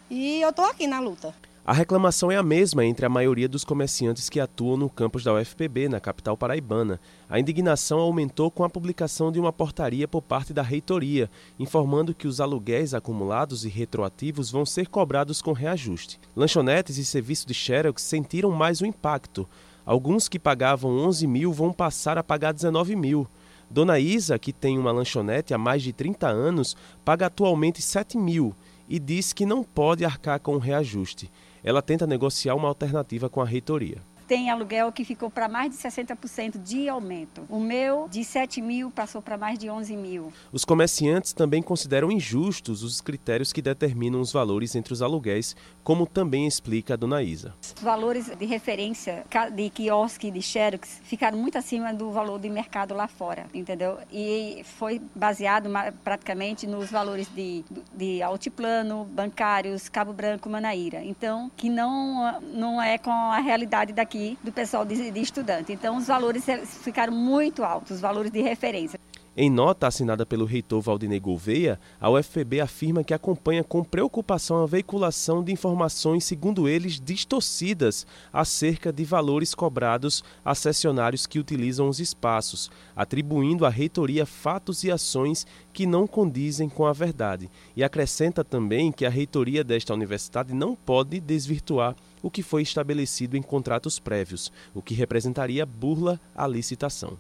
E 0.09 0.41
eu 0.41 0.49
estou 0.49 0.65
aqui 0.65 0.87
na 0.87 0.99
luta. 0.99 1.33
A 1.67 1.73
reclamação 1.73 2.31
é 2.31 2.37
a 2.37 2.41
mesma 2.41 2.85
entre 2.85 3.05
a 3.05 3.09
maioria 3.09 3.45
dos 3.45 3.65
comerciantes 3.65 4.29
que 4.29 4.39
atuam 4.39 4.77
no 4.77 4.89
campus 4.89 5.25
da 5.25 5.33
UFPB, 5.33 5.89
na 5.89 5.99
capital 5.99 6.37
paraibana. 6.37 6.97
A 7.29 7.41
indignação 7.41 7.99
aumentou 7.99 8.49
com 8.49 8.63
a 8.63 8.69
publicação 8.69 9.33
de 9.33 9.37
uma 9.37 9.51
portaria 9.51 10.07
por 10.07 10.21
parte 10.21 10.53
da 10.53 10.61
reitoria, 10.61 11.29
informando 11.59 12.15
que 12.15 12.25
os 12.25 12.39
aluguéis 12.39 12.93
acumulados 12.93 13.65
e 13.65 13.67
retroativos 13.67 14.49
vão 14.49 14.65
ser 14.65 14.87
cobrados 14.87 15.41
com 15.41 15.51
reajuste. 15.51 16.17
Lanchonetes 16.33 16.97
e 16.97 17.03
serviços 17.03 17.45
de 17.45 17.53
Xerox 17.53 18.01
sentiram 18.01 18.49
mais 18.49 18.79
o 18.79 18.85
impacto. 18.85 19.45
Alguns 19.85 20.29
que 20.29 20.39
pagavam 20.39 20.97
11 20.99 21.27
mil 21.27 21.51
vão 21.51 21.73
passar 21.73 22.17
a 22.17 22.23
pagar 22.23 22.53
19 22.53 22.95
mil. 22.95 23.27
Dona 23.69 23.99
Isa, 23.99 24.39
que 24.39 24.53
tem 24.53 24.79
uma 24.79 24.93
lanchonete 24.93 25.53
há 25.53 25.57
mais 25.57 25.83
de 25.83 25.91
30 25.91 26.29
anos, 26.29 26.77
paga 27.03 27.25
atualmente 27.25 27.81
7 27.81 28.17
mil 28.17 28.55
e 28.87 28.99
diz 28.99 29.33
que 29.33 29.45
não 29.45 29.65
pode 29.65 30.05
arcar 30.05 30.39
com 30.39 30.55
o 30.55 30.59
reajuste 30.59 31.29
ela 31.67 31.81
tenta 31.81 32.07
negociar 32.07 32.55
uma 32.55 32.69
alternativa 32.69 33.29
com 33.29 33.41
a 33.41 33.45
reitoria 33.45 33.97
tem 34.27 34.49
aluguel 34.49 34.91
que 34.91 35.05
ficou 35.05 35.31
para 35.31 35.47
mais 35.47 35.71
de 35.71 35.77
60% 35.77 36.61
de 36.61 36.89
aumento. 36.89 37.45
O 37.49 37.59
meu, 37.59 38.07
de 38.09 38.23
7 38.23 38.61
mil, 38.61 38.91
passou 38.91 39.21
para 39.21 39.37
mais 39.37 39.57
de 39.57 39.69
11 39.69 39.95
mil. 39.95 40.33
Os 40.51 40.65
comerciantes 40.65 41.31
também 41.31 41.61
consideram 41.61 42.11
injustos 42.11 42.83
os 42.83 42.99
critérios 42.99 43.53
que 43.53 43.61
determinam 43.61 44.19
os 44.19 44.33
valores 44.33 44.75
entre 44.75 44.91
os 44.91 45.01
aluguéis, 45.01 45.55
como 45.83 46.05
também 46.05 46.45
explica 46.45 46.93
a 46.95 46.97
dona 46.97 47.23
Isa. 47.23 47.55
Os 47.61 47.81
valores 47.81 48.29
de 48.35 48.45
referência 48.45 49.25
de 49.53 49.69
quiosque, 49.69 50.29
de 50.29 50.41
xerox, 50.41 50.99
ficaram 51.03 51.37
muito 51.37 51.57
acima 51.57 51.93
do 51.93 52.11
valor 52.11 52.39
de 52.39 52.49
mercado 52.49 52.93
lá 52.93 53.07
fora, 53.07 53.45
entendeu? 53.53 53.97
E 54.11 54.61
foi 54.77 55.01
baseado 55.15 55.69
praticamente 56.03 56.67
nos 56.67 56.91
valores 56.91 57.29
de, 57.33 57.63
de 57.95 58.21
altiplano, 58.21 59.05
bancários, 59.05 59.87
Cabo 59.87 60.11
Branco, 60.11 60.49
Manaíra. 60.49 61.01
Então, 61.03 61.49
que 61.55 61.69
não, 61.69 62.41
não 62.41 62.81
é 62.81 62.97
com 62.97 63.11
a 63.11 63.39
realidade 63.39 63.93
daqui 63.93 64.16
aqui 64.17 64.37
do 64.43 64.51
pessoal 64.51 64.83
de, 64.83 65.11
de 65.11 65.19
estudante. 65.19 65.71
Então, 65.71 65.97
os 65.97 66.07
valores 66.07 66.43
ficaram 66.83 67.13
muito 67.13 67.63
altos, 67.63 67.91
os 67.91 68.01
valores 68.01 68.31
de 68.31 68.41
referência. 68.41 68.99
Em 69.39 69.51
nota 69.51 69.85
assinada 69.85 70.25
pelo 70.25 70.45
reitor 70.45 70.81
Valdinei 70.81 71.19
Gouveia, 71.19 71.79
a 72.01 72.09
UFPB 72.09 72.59
afirma 72.59 73.03
que 73.03 73.13
acompanha 73.13 73.63
com 73.63 73.83
preocupação 73.83 74.63
a 74.63 74.65
veiculação 74.65 75.43
de 75.43 75.51
informações, 75.51 76.23
segundo 76.23 76.67
eles, 76.67 76.99
distorcidas 76.99 78.07
acerca 78.33 78.91
de 78.91 79.05
valores 79.05 79.53
cobrados 79.53 80.23
a 80.43 80.55
sessionários 80.55 81.27
que 81.27 81.37
utilizam 81.37 81.87
os 81.87 81.99
espaços, 81.99 82.71
atribuindo 82.95 83.63
à 83.63 83.69
reitoria 83.69 84.25
fatos 84.25 84.83
e 84.83 84.89
ações 84.89 85.45
que 85.71 85.85
não 85.85 86.07
condizem 86.07 86.67
com 86.67 86.87
a 86.87 86.91
verdade. 86.91 87.47
E 87.75 87.83
acrescenta 87.83 88.43
também 88.43 88.91
que 88.91 89.05
a 89.05 89.09
reitoria 89.09 89.63
desta 89.63 89.93
universidade 89.93 90.51
não 90.51 90.75
pode 90.75 91.19
desvirtuar 91.19 91.95
o 92.23 92.31
que 92.31 92.41
foi 92.41 92.63
estabelecido 92.63 93.37
em 93.37 93.43
contratos 93.43 93.99
prévios, 93.99 94.51
o 94.73 94.81
que 94.81 94.95
representaria 94.95 95.63
burla 95.63 96.19
à 96.35 96.47
licitação. 96.47 97.19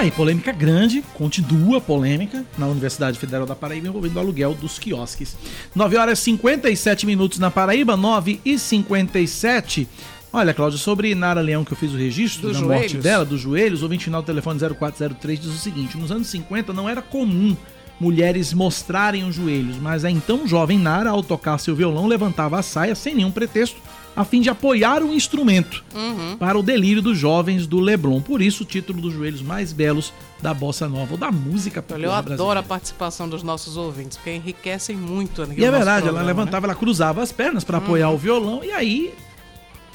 Tá 0.00 0.04
aí, 0.04 0.10
polêmica 0.10 0.50
grande, 0.50 1.04
continua 1.12 1.78
polêmica 1.78 2.42
na 2.56 2.66
Universidade 2.66 3.18
Federal 3.18 3.44
da 3.44 3.54
Paraíba 3.54 3.86
envolvendo 3.86 4.16
o 4.16 4.20
aluguel 4.20 4.54
dos 4.54 4.78
quiosques. 4.78 5.36
9 5.74 5.98
horas 5.98 6.18
e 6.20 6.22
57 6.22 7.04
minutos 7.04 7.38
na 7.38 7.50
Paraíba, 7.50 7.98
9 7.98 8.40
e 8.42 8.58
57. 8.58 9.86
Olha, 10.32 10.54
Cláudio, 10.54 10.78
sobre 10.78 11.14
Nara 11.14 11.42
Leão, 11.42 11.66
que 11.66 11.74
eu 11.74 11.76
fiz 11.76 11.92
o 11.92 11.98
registro 11.98 12.48
Dos 12.48 12.58
da 12.58 12.66
morte 12.66 12.88
joelhos. 12.88 13.04
dela, 13.04 13.24
dos 13.26 13.42
joelhos, 13.42 13.82
o 13.82 13.88
20 13.88 14.04
final 14.04 14.22
do 14.22 14.24
telefone 14.24 14.58
0403 14.58 15.38
diz 15.38 15.50
o 15.50 15.58
seguinte: 15.58 15.98
nos 15.98 16.10
anos 16.10 16.28
50 16.28 16.72
não 16.72 16.88
era 16.88 17.02
comum 17.02 17.54
mulheres 18.00 18.54
mostrarem 18.54 19.24
os 19.24 19.34
joelhos, 19.34 19.76
mas 19.76 20.06
a 20.06 20.10
então 20.10 20.48
jovem 20.48 20.78
Nara, 20.78 21.10
ao 21.10 21.22
tocar 21.22 21.58
seu 21.58 21.76
violão, 21.76 22.06
levantava 22.06 22.58
a 22.58 22.62
saia 22.62 22.94
sem 22.94 23.14
nenhum 23.14 23.30
pretexto, 23.30 23.76
a 24.16 24.24
fim 24.24 24.40
de 24.40 24.50
apoiar 24.50 25.02
o 25.02 25.14
instrumento 25.14 25.84
Uhum. 25.94 26.36
para 26.36 26.58
o 26.58 26.62
delírio 26.62 27.00
dos 27.00 27.16
jovens 27.16 27.66
do 27.66 27.78
Leblon. 27.80 28.20
Por 28.20 28.42
isso, 28.42 28.64
o 28.64 28.66
título 28.66 29.00
dos 29.00 29.14
joelhos 29.14 29.40
mais 29.40 29.72
belos 29.72 30.12
da 30.42 30.52
bossa 30.52 30.88
nova 30.88 31.12
ou 31.12 31.16
da 31.18 31.30
música 31.30 31.80
Olha, 31.90 32.04
eu 32.04 32.10
popular 32.10 32.18
adoro 32.18 32.20
a 32.20 32.22
brasileira. 32.36 32.62
participação 32.64 33.28
dos 33.28 33.42
nossos 33.42 33.76
ouvintes, 33.76 34.16
porque 34.16 34.32
enriquecem 34.34 34.96
muito 34.96 35.42
aqui 35.42 35.60
E 35.60 35.64
é 35.64 35.70
verdade, 35.70 35.88
ela 36.08 36.12
programa, 36.12 36.20
né? 36.20 36.26
levantava, 36.26 36.66
ela 36.66 36.74
cruzava 36.74 37.22
as 37.22 37.30
pernas 37.32 37.62
para 37.64 37.78
apoiar 37.78 38.10
o 38.10 38.18
violão 38.18 38.62
e 38.64 38.72
aí, 38.72 39.14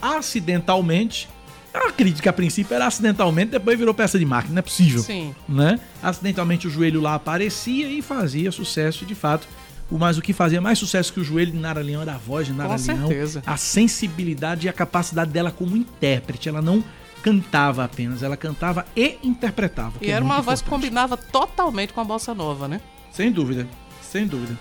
acidentalmente, 0.02 1.28
acredito 1.74 2.22
que 2.22 2.30
a 2.30 2.34
princípio 2.34 2.74
era 2.74 2.88
acidentalmente, 2.88 3.52
depois 3.52 3.78
virou 3.78 3.94
peça 3.94 4.18
de 4.18 4.26
máquina, 4.26 4.54
não 4.56 4.60
é 4.60 4.62
possível. 4.62 5.02
Sim. 5.02 5.36
Né? 5.48 5.80
Acidentalmente 6.02 6.68
o 6.68 6.70
joelho 6.70 7.02
lá 7.02 7.16
aparecia 7.16 7.88
e 7.90 8.02
fazia 8.02 8.52
sucesso 8.52 9.06
de 9.06 9.14
fato. 9.16 9.48
O 9.90 9.98
mais 10.00 10.18
o 10.18 10.22
que 10.22 10.34
fazia 10.34 10.60
mais 10.60 10.80
sucesso 10.80 11.14
que 11.14 11.20
o 11.20 11.24
joelho 11.24 11.52
de 11.52 11.58
Nara 11.58 11.82
Leão 11.82 12.02
era 12.02 12.16
a 12.16 12.18
voz 12.18 12.48
de 12.48 12.54
Nara 12.54 12.76
Com 12.78 12.86
Leão, 12.92 13.08
certeza. 13.08 13.44
a 13.46 13.56
sensibilidade 13.58 14.66
e 14.66 14.70
a 14.70 14.74
capacidade 14.74 15.32
dela 15.32 15.52
como 15.52 15.78
intérprete. 15.78 16.50
Ela 16.50 16.62
não 16.62 16.84
cantava 17.22 17.84
apenas, 17.84 18.22
ela 18.24 18.36
cantava 18.38 18.86
e 18.96 19.18
interpretava. 19.24 19.98
que 20.00 20.06
E 20.06 20.10
é 20.10 20.14
era 20.14 20.24
uma 20.26 20.36
muito 20.36 20.46
voz 20.46 20.62
que 20.62 20.68
importante. 20.68 20.84
combinava 20.90 21.18
totalmente 21.18 21.94
com 21.94 22.02
a 22.02 22.04
bossa 22.04 22.34
nova, 22.34 22.68
né? 22.68 22.82
Sem 23.12 23.32
dúvida, 23.32 23.68
sem 24.02 24.26
dúvida. 24.28 24.58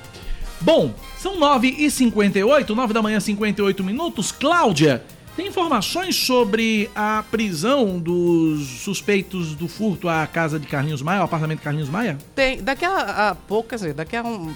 Bom, 0.61 0.95
são 1.19 1.39
9h58, 1.39 2.71
9 2.71 2.93
da 2.95 3.03
manhã, 3.03 3.21
58 3.21 3.83
minutos. 3.85 4.31
Cláudia, 4.33 5.03
tem 5.37 5.49
informações 5.49 6.17
sobre 6.17 6.89
a 6.95 7.25
prisão 7.31 7.99
dos 7.99 8.67
suspeitos 8.83 9.55
do 9.55 9.69
furto 9.69 10.09
à 10.09 10.27
casa 10.27 10.59
de 10.59 10.67
Carlinhos 10.67 11.03
Maia, 11.03 11.19
ao 11.19 11.25
apartamento 11.25 11.59
de 11.59 11.65
Carlinhos 11.65 11.89
Maia? 11.89 12.17
Tem, 12.35 12.63
daqui 12.63 12.85
a, 12.85 13.31
a 13.31 13.35
pouco, 13.35 13.71
quer 13.71 13.75
dizer, 13.77 13.95
daqui 13.95 14.17
a 14.17 14.23
um, 14.23 14.55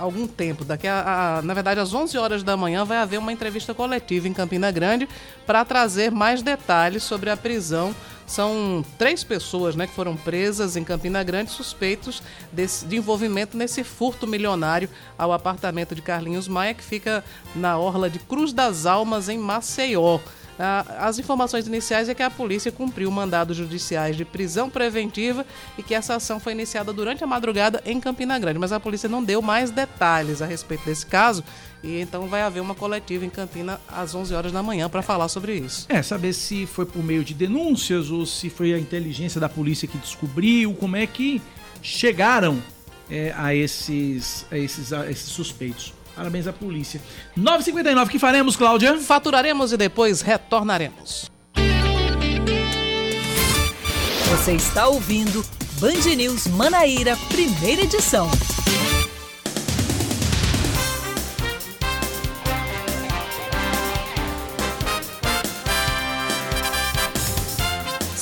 algum 0.00 0.26
tempo, 0.26 0.64
daqui 0.64 0.86
a, 0.88 1.38
a- 1.38 1.42
na 1.42 1.52
verdade, 1.54 1.78
às 1.80 1.92
11 1.94 2.16
horas 2.18 2.42
da 2.42 2.56
manhã, 2.56 2.84
vai 2.84 2.98
haver 2.98 3.18
uma 3.18 3.32
entrevista 3.32 3.74
coletiva 3.74 4.26
em 4.26 4.32
Campina 4.32 4.70
Grande 4.70 5.08
para 5.46 5.64
trazer 5.64 6.10
mais 6.10 6.42
detalhes 6.42 7.02
sobre 7.02 7.30
a 7.30 7.36
prisão. 7.36 7.94
São 8.26 8.84
três 8.96 9.24
pessoas 9.24 9.74
né, 9.74 9.88
que 9.88 9.92
foram 9.92 10.16
presas 10.16 10.76
em 10.76 10.84
Campina 10.84 11.20
Grande 11.24 11.50
suspeitos 11.50 12.22
desse- 12.52 12.86
de 12.86 12.96
envolvimento 12.96 13.56
nesse 13.56 13.82
furto 13.82 14.24
milionário 14.26 14.88
ao 15.18 15.32
apartamento 15.32 15.94
de 15.96 16.00
Carlinhos 16.02 16.46
Maia, 16.46 16.72
que 16.74 16.82
fica 16.84 17.24
na 17.56 17.76
orla 17.76 18.08
de 18.08 18.20
Cruz 18.20 18.52
das 18.52 18.86
Almas, 18.86 19.28
em 19.28 19.36
Maceió. 19.38 20.18
As 20.98 21.18
informações 21.18 21.66
iniciais 21.66 22.08
é 22.08 22.14
que 22.14 22.22
a 22.22 22.30
polícia 22.30 22.70
cumpriu 22.70 23.10
mandados 23.10 23.56
judiciais 23.56 24.16
de 24.16 24.24
prisão 24.24 24.68
preventiva 24.68 25.46
e 25.78 25.82
que 25.82 25.94
essa 25.94 26.16
ação 26.16 26.38
foi 26.38 26.52
iniciada 26.52 26.92
durante 26.92 27.24
a 27.24 27.26
madrugada 27.26 27.82
em 27.86 27.98
Campina 28.00 28.38
Grande, 28.38 28.58
mas 28.58 28.72
a 28.72 28.78
polícia 28.78 29.08
não 29.08 29.24
deu 29.24 29.40
mais 29.40 29.70
detalhes 29.70 30.42
a 30.42 30.46
respeito 30.46 30.84
desse 30.84 31.06
caso 31.06 31.42
e 31.82 31.98
então 32.00 32.26
vai 32.26 32.42
haver 32.42 32.60
uma 32.60 32.74
coletiva 32.74 33.24
em 33.24 33.30
Campina 33.30 33.80
às 33.88 34.14
11 34.14 34.34
horas 34.34 34.52
da 34.52 34.62
manhã 34.62 34.88
para 34.88 35.02
falar 35.02 35.28
sobre 35.28 35.54
isso. 35.54 35.86
É, 35.88 36.02
saber 36.02 36.32
se 36.34 36.66
foi 36.66 36.84
por 36.84 37.02
meio 37.02 37.24
de 37.24 37.32
denúncias 37.32 38.10
ou 38.10 38.26
se 38.26 38.50
foi 38.50 38.74
a 38.74 38.78
inteligência 38.78 39.40
da 39.40 39.48
polícia 39.48 39.88
que 39.88 39.96
descobriu, 39.96 40.74
como 40.74 40.96
é 40.96 41.06
que 41.06 41.40
chegaram 41.82 42.62
é, 43.10 43.32
a, 43.36 43.54
esses, 43.54 44.46
a, 44.50 44.58
esses, 44.58 44.92
a 44.92 45.10
esses 45.10 45.30
suspeitos. 45.30 45.94
Parabéns 46.14 46.46
à 46.46 46.52
polícia. 46.52 47.00
9h59, 47.38 48.08
que 48.08 48.18
faremos, 48.18 48.56
Cláudia? 48.56 48.98
Faturaremos 48.98 49.72
e 49.72 49.76
depois 49.76 50.20
retornaremos. 50.20 51.30
Você 54.30 54.52
está 54.52 54.86
ouvindo 54.86 55.44
Band 55.80 56.14
News 56.16 56.46
Manaíra, 56.46 57.16
primeira 57.28 57.82
edição. 57.82 58.30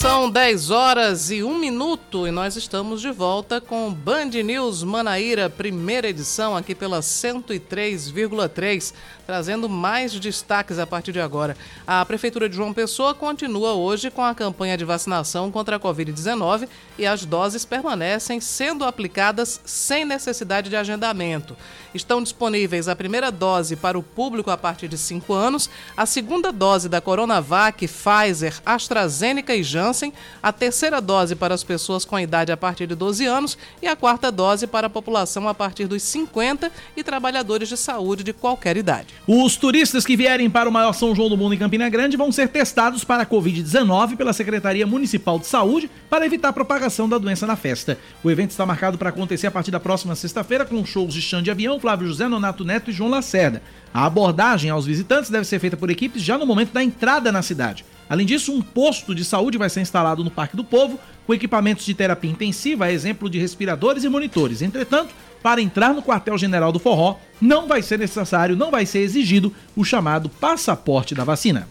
São 0.08 0.30
10 0.30 0.70
horas 0.70 1.30
e 1.30 1.42
1 1.42 1.58
minuto 1.58 2.26
e 2.26 2.30
nós 2.30 2.56
estamos 2.56 3.02
de 3.02 3.10
volta 3.10 3.60
com 3.60 3.92
Band 3.92 4.30
News 4.42 4.82
Manaíra, 4.82 5.50
primeira 5.50 6.08
edição, 6.08 6.56
aqui 6.56 6.74
pela 6.74 7.00
103,3, 7.00 8.94
trazendo 9.28 9.68
mais 9.68 10.18
destaques 10.18 10.78
a 10.78 10.86
partir 10.86 11.12
de 11.12 11.20
agora. 11.20 11.54
A 11.86 12.02
Prefeitura 12.02 12.48
de 12.48 12.56
João 12.56 12.72
Pessoa 12.72 13.14
continua 13.14 13.74
hoje 13.74 14.10
com 14.10 14.22
a 14.22 14.34
campanha 14.34 14.74
de 14.74 14.86
vacinação 14.86 15.50
contra 15.50 15.76
a 15.76 15.78
Covid-19 15.78 16.66
e 16.96 17.06
as 17.06 17.26
doses 17.26 17.62
permanecem 17.62 18.40
sendo 18.40 18.86
aplicadas 18.86 19.60
sem 19.66 20.06
necessidade 20.06 20.70
de 20.70 20.76
agendamento. 20.76 21.54
Estão 21.92 22.22
disponíveis 22.22 22.88
a 22.88 22.96
primeira 22.96 23.30
dose 23.30 23.76
para 23.76 23.98
o 23.98 24.02
público 24.02 24.50
a 24.50 24.56
partir 24.56 24.88
de 24.88 24.96
5 24.96 25.34
anos, 25.34 25.68
a 25.94 26.06
segunda 26.06 26.50
dose 26.50 26.88
da 26.88 26.98
Coronavac, 26.98 27.86
Pfizer, 27.86 28.58
AstraZeneca 28.64 29.54
e 29.54 29.62
Janssen, 29.62 30.10
a 30.42 30.54
terceira 30.54 31.02
dose 31.02 31.36
para 31.36 31.52
as 31.52 31.62
pessoas 31.62 32.02
com 32.02 32.18
idade 32.18 32.50
a 32.50 32.56
partir 32.56 32.86
de 32.86 32.94
12 32.94 33.26
anos 33.26 33.58
e 33.82 33.86
a 33.86 33.94
quarta 33.94 34.32
dose 34.32 34.66
para 34.66 34.86
a 34.86 34.90
população 34.90 35.46
a 35.46 35.52
partir 35.52 35.86
dos 35.86 36.02
50 36.02 36.72
e 36.96 37.04
trabalhadores 37.04 37.68
de 37.68 37.76
saúde 37.76 38.24
de 38.24 38.32
qualquer 38.32 38.78
idade. 38.78 39.17
Os 39.30 39.58
turistas 39.58 40.06
que 40.06 40.16
vierem 40.16 40.48
para 40.48 40.70
o 40.70 40.72
maior 40.72 40.94
São 40.94 41.14
João 41.14 41.28
do 41.28 41.36
mundo 41.36 41.54
em 41.54 41.58
Campina 41.58 41.86
Grande 41.90 42.16
vão 42.16 42.32
ser 42.32 42.48
testados 42.48 43.04
para 43.04 43.24
a 43.24 43.26
Covid-19 43.26 44.16
pela 44.16 44.32
Secretaria 44.32 44.86
Municipal 44.86 45.38
de 45.38 45.46
Saúde 45.46 45.90
para 46.08 46.24
evitar 46.24 46.48
a 46.48 46.52
propagação 46.54 47.06
da 47.06 47.18
doença 47.18 47.46
na 47.46 47.54
festa. 47.54 47.98
O 48.24 48.30
evento 48.30 48.52
está 48.52 48.64
marcado 48.64 48.96
para 48.96 49.10
acontecer 49.10 49.46
a 49.46 49.50
partir 49.50 49.70
da 49.70 49.78
próxima 49.78 50.14
sexta-feira 50.14 50.64
com 50.64 50.82
shows 50.82 51.12
de 51.12 51.20
chão 51.20 51.42
de 51.42 51.50
avião, 51.50 51.78
Flávio 51.78 52.08
José, 52.08 52.26
Nonato 52.26 52.64
Neto 52.64 52.88
e 52.88 52.94
João 52.94 53.10
Lacerda. 53.10 53.60
A 53.92 54.06
abordagem 54.06 54.70
aos 54.70 54.86
visitantes 54.86 55.28
deve 55.28 55.44
ser 55.44 55.58
feita 55.58 55.76
por 55.76 55.90
equipes 55.90 56.22
já 56.22 56.38
no 56.38 56.46
momento 56.46 56.72
da 56.72 56.82
entrada 56.82 57.30
na 57.30 57.42
cidade. 57.42 57.84
Além 58.08 58.24
disso, 58.24 58.50
um 58.50 58.62
posto 58.62 59.14
de 59.14 59.26
saúde 59.26 59.58
vai 59.58 59.68
ser 59.68 59.82
instalado 59.82 60.24
no 60.24 60.30
Parque 60.30 60.56
do 60.56 60.64
Povo, 60.64 60.98
com 61.26 61.34
equipamentos 61.34 61.84
de 61.84 61.92
terapia 61.92 62.30
intensiva, 62.30 62.86
a 62.86 62.92
exemplo 62.92 63.28
de 63.28 63.38
respiradores 63.38 64.04
e 64.04 64.08
monitores. 64.08 64.62
Entretanto, 64.62 65.14
para 65.42 65.60
entrar 65.60 65.94
no 65.94 66.02
quartel-general 66.02 66.72
do 66.72 66.78
Forró, 66.78 67.16
não 67.40 67.66
vai 67.66 67.82
ser 67.82 67.98
necessário, 67.98 68.56
não 68.56 68.70
vai 68.70 68.84
ser 68.84 69.00
exigido 69.00 69.54
o 69.76 69.84
chamado 69.84 70.28
passaporte 70.28 71.14
da 71.14 71.24
vacina. 71.24 71.68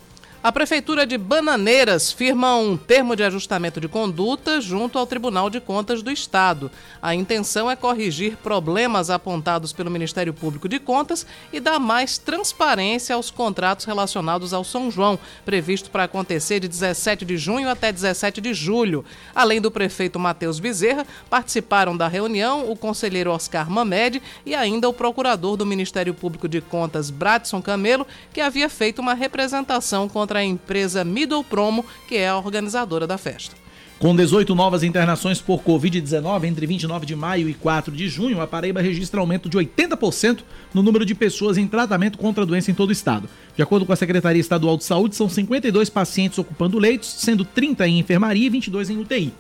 A 0.48 0.52
Prefeitura 0.54 1.06
de 1.06 1.18
Bananeiras 1.18 2.10
firma 2.10 2.56
um 2.56 2.78
termo 2.78 3.18
de 3.18 3.24
ajustamento 3.24 3.82
de 3.82 3.90
conduta 3.90 4.62
junto 4.62 4.98
ao 4.98 5.06
Tribunal 5.06 5.50
de 5.50 5.60
Contas 5.60 6.02
do 6.02 6.10
Estado. 6.10 6.72
A 7.02 7.14
intenção 7.14 7.70
é 7.70 7.76
corrigir 7.76 8.38
problemas 8.38 9.10
apontados 9.10 9.74
pelo 9.74 9.92
Ministério 9.92 10.34
Público 10.34 10.70
de 10.70 10.80
Contas 10.80 11.28
e 11.52 11.60
dar 11.60 11.80
mais 11.80 12.18
transparência 12.18 13.14
aos 13.14 13.30
contratos 13.30 13.84
relacionados 13.84 14.54
ao 14.54 14.64
São 14.64 14.90
João, 14.90 15.20
previsto 15.44 15.92
para 15.92 16.06
acontecer 16.06 16.62
de 16.62 16.70
17 16.70 17.26
de 17.26 17.36
junho 17.36 17.68
até 17.68 17.92
17 17.92 18.40
de 18.40 18.54
julho. 18.54 19.04
Além 19.36 19.60
do 19.60 19.70
prefeito 19.70 20.18
Matheus 20.18 20.62
Bezerra, 20.62 21.06
participaram 21.30 21.98
da 21.98 22.08
reunião 22.08 22.72
o 22.72 22.78
conselheiro 22.78 23.32
Oscar 23.32 23.70
Mamed 23.70 24.22
e 24.46 24.56
ainda 24.56 24.88
o 24.88 24.94
procurador 24.94 25.58
do 25.58 25.66
Ministério 25.66 26.14
Público 26.14 26.48
de 26.48 26.62
Contas, 26.62 27.10
Bradson 27.10 27.62
Camelo, 27.62 28.08
que 28.32 28.40
havia 28.40 28.70
feito 28.70 29.00
uma 29.00 29.14
representação 29.14 30.08
contra 30.08 30.37
a 30.40 30.44
empresa 30.44 31.04
Middle 31.04 31.44
Promo, 31.44 31.86
que 32.08 32.16
é 32.16 32.30
a 32.30 32.38
organizadora 32.38 33.06
da 33.06 33.18
festa. 33.18 33.56
Com 34.00 34.16
18 34.16 34.54
novas 34.54 34.84
internações 34.84 35.42
por 35.42 35.64
Covid-19 35.64 36.44
entre 36.44 36.68
29 36.68 37.04
de 37.04 37.16
maio 37.16 37.50
e 37.50 37.54
4 37.56 37.92
de 37.96 38.08
junho, 38.08 38.40
a 38.40 38.46
Paraíba 38.46 38.80
registra 38.80 39.20
aumento 39.20 39.50
de 39.50 39.58
80% 39.58 40.42
no 40.72 40.84
número 40.84 41.04
de 41.04 41.16
pessoas 41.16 41.58
em 41.58 41.66
tratamento 41.66 42.16
contra 42.16 42.44
a 42.44 42.46
doença 42.46 42.70
em 42.70 42.76
todo 42.76 42.90
o 42.90 42.94
estado. 42.94 43.28
De 43.56 43.64
acordo 43.64 43.88
com 43.88 43.94
a 43.94 43.96
Secretaria 43.96 44.40
Estadual 44.40 44.78
de 44.78 44.84
Saúde, 44.84 45.16
são 45.16 45.28
52 45.28 45.90
pacientes 45.90 46.38
ocupando 46.38 46.78
leitos, 46.78 47.10
sendo 47.10 47.44
30 47.44 47.88
em 47.88 47.98
enfermaria 47.98 48.46
e 48.46 48.50
22 48.52 48.92
em 48.92 49.00
UTI. 49.00 49.34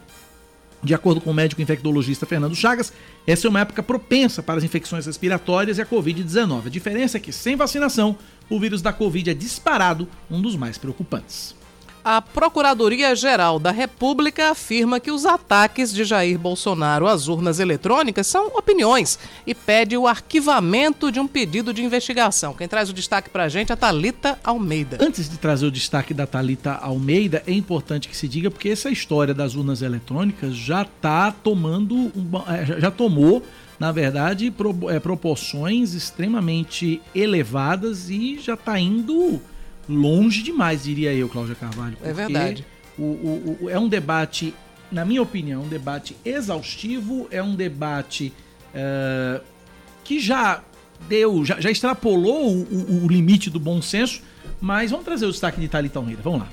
De 0.83 0.93
acordo 0.93 1.19
com 1.19 1.31
o 1.31 1.33
médico 1.33 1.61
infectologista 1.61 2.25
Fernando 2.25 2.55
Chagas, 2.55 2.93
essa 3.25 3.47
é 3.47 3.49
uma 3.49 3.61
época 3.61 3.81
propensa 3.81 4.43
para 4.43 4.57
as 4.57 4.63
infecções 4.63 5.05
respiratórias 5.05 5.77
e 5.77 5.81
a 5.81 5.85
Covid-19. 5.85 6.67
A 6.67 6.69
diferença 6.69 7.17
é 7.17 7.19
que, 7.19 7.31
sem 7.31 7.55
vacinação, 7.55 8.17
o 8.49 8.59
vírus 8.59 8.81
da 8.81 8.93
Covid 8.93 9.31
é 9.31 9.33
disparado 9.33 10.07
um 10.29 10.41
dos 10.41 10.55
mais 10.55 10.77
preocupantes. 10.77 11.55
A 12.09 12.21
Procuradoria-Geral 12.21 13.59
da 13.59 13.69
República 13.69 14.51
afirma 14.51 14.97
que 14.97 15.11
os 15.11 15.25
ataques 15.25 15.93
de 15.93 16.05
Jair 16.05 16.39
Bolsonaro 16.39 17.05
às 17.05 17.27
urnas 17.27 17.59
eletrônicas 17.59 18.25
são 18.27 18.47
opiniões 18.55 19.19
e 19.45 19.53
pede 19.53 19.97
o 19.97 20.07
arquivamento 20.07 21.11
de 21.11 21.19
um 21.19 21.27
pedido 21.27 21.73
de 21.73 21.83
investigação. 21.83 22.53
Quem 22.53 22.65
traz 22.65 22.89
o 22.89 22.93
destaque 22.93 23.29
para 23.29 23.43
a 23.43 23.49
gente 23.49 23.71
é 23.71 23.73
a 23.73 23.75
Talita 23.75 24.39
Almeida. 24.41 24.97
Antes 25.01 25.29
de 25.29 25.37
trazer 25.37 25.65
o 25.65 25.71
destaque 25.71 26.13
da 26.13 26.25
Talita 26.25 26.75
Almeida, 26.75 27.43
é 27.45 27.51
importante 27.51 28.07
que 28.07 28.15
se 28.15 28.29
diga 28.29 28.49
porque 28.49 28.69
essa 28.69 28.89
história 28.89 29.33
das 29.33 29.55
urnas 29.55 29.81
eletrônicas 29.81 30.55
já 30.55 30.83
está 30.83 31.29
tomando, 31.29 32.09
é, 32.47 32.79
já 32.79 32.89
tomou 32.89 33.43
na 33.77 33.91
verdade, 33.91 34.51
é, 34.89 34.99
proporções 34.99 35.93
extremamente 35.93 37.01
elevadas 37.13 38.09
e 38.09 38.39
já 38.39 38.53
está 38.53 38.79
indo 38.79 39.41
longe 39.87 40.43
demais, 40.43 40.83
diria 40.83 41.13
eu, 41.13 41.29
Cláudia 41.29 41.55
Carvalho. 41.55 41.97
É 42.03 42.13
verdade. 42.13 42.65
O, 42.97 43.03
o, 43.03 43.57
o, 43.61 43.69
é 43.69 43.79
um 43.79 43.87
debate, 43.87 44.53
na 44.91 45.05
minha 45.05 45.21
opinião, 45.21 45.63
um 45.63 45.67
debate 45.67 46.15
exaustivo, 46.25 47.27
é 47.31 47.41
um 47.41 47.55
debate 47.55 48.33
uh, 48.73 49.43
que 50.03 50.19
já 50.19 50.63
deu, 51.07 51.45
já, 51.45 51.59
já 51.59 51.69
extrapolou 51.69 52.53
o, 52.53 53.05
o, 53.05 53.07
limite 53.07 53.49
do 53.49 53.59
bom 53.59 53.81
senso, 53.81 54.21
mas 54.59 54.91
vamos 54.91 55.05
trazer 55.05 55.25
o 55.25 55.31
destaque 55.31 55.59
de 55.59 55.67
Thalita 55.67 55.99
Almeida. 55.99 56.21
Vamos 56.23 56.41
lá. 56.41 56.49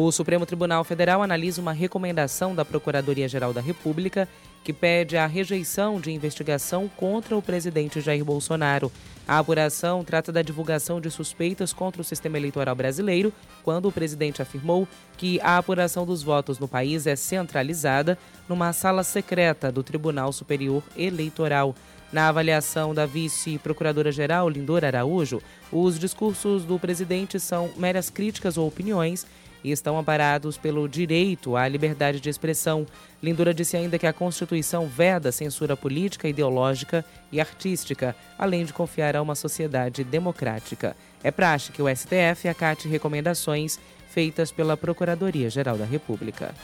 O 0.00 0.12
Supremo 0.12 0.46
Tribunal 0.46 0.84
Federal 0.84 1.24
analisa 1.24 1.60
uma 1.60 1.72
recomendação 1.72 2.54
da 2.54 2.64
Procuradoria-Geral 2.64 3.52
da 3.52 3.60
República 3.60 4.28
que 4.62 4.72
pede 4.72 5.16
a 5.16 5.26
rejeição 5.26 6.00
de 6.00 6.12
investigação 6.12 6.88
contra 6.96 7.36
o 7.36 7.42
presidente 7.42 8.00
Jair 8.00 8.24
Bolsonaro. 8.24 8.92
A 9.26 9.40
apuração 9.40 10.04
trata 10.04 10.30
da 10.30 10.40
divulgação 10.40 11.00
de 11.00 11.10
suspeitas 11.10 11.72
contra 11.72 12.00
o 12.00 12.04
sistema 12.04 12.38
eleitoral 12.38 12.76
brasileiro, 12.76 13.32
quando 13.64 13.88
o 13.88 13.92
presidente 13.92 14.40
afirmou 14.40 14.86
que 15.16 15.40
a 15.40 15.58
apuração 15.58 16.06
dos 16.06 16.22
votos 16.22 16.60
no 16.60 16.68
país 16.68 17.04
é 17.08 17.16
centralizada 17.16 18.16
numa 18.48 18.72
sala 18.72 19.02
secreta 19.02 19.72
do 19.72 19.82
Tribunal 19.82 20.32
Superior 20.32 20.80
Eleitoral. 20.96 21.74
Na 22.12 22.28
avaliação 22.28 22.94
da 22.94 23.04
vice-procuradora-geral 23.04 24.48
Lindor 24.48 24.84
Araújo, 24.84 25.42
os 25.72 25.98
discursos 25.98 26.64
do 26.64 26.78
presidente 26.78 27.40
são 27.40 27.70
meras 27.76 28.08
críticas 28.08 28.56
ou 28.56 28.68
opiniões 28.68 29.26
e 29.62 29.70
estão 29.70 29.98
amparados 29.98 30.56
pelo 30.56 30.88
direito 30.88 31.56
à 31.56 31.66
liberdade 31.66 32.20
de 32.20 32.28
expressão. 32.28 32.86
Lindura 33.22 33.52
disse 33.52 33.76
ainda 33.76 33.98
que 33.98 34.06
a 34.06 34.12
Constituição 34.12 34.86
veda 34.86 35.32
censura 35.32 35.76
política, 35.76 36.28
ideológica 36.28 37.04
e 37.32 37.40
artística, 37.40 38.14
além 38.38 38.64
de 38.64 38.72
confiar 38.72 39.16
a 39.16 39.22
uma 39.22 39.34
sociedade 39.34 40.04
democrática. 40.04 40.96
É 41.22 41.30
praxe 41.30 41.72
que 41.72 41.82
o 41.82 41.88
STF 41.88 42.48
acate 42.48 42.88
recomendações 42.88 43.78
feitas 44.08 44.50
pela 44.50 44.76
Procuradoria-Geral 44.76 45.76
da 45.76 45.84
República. 45.84 46.54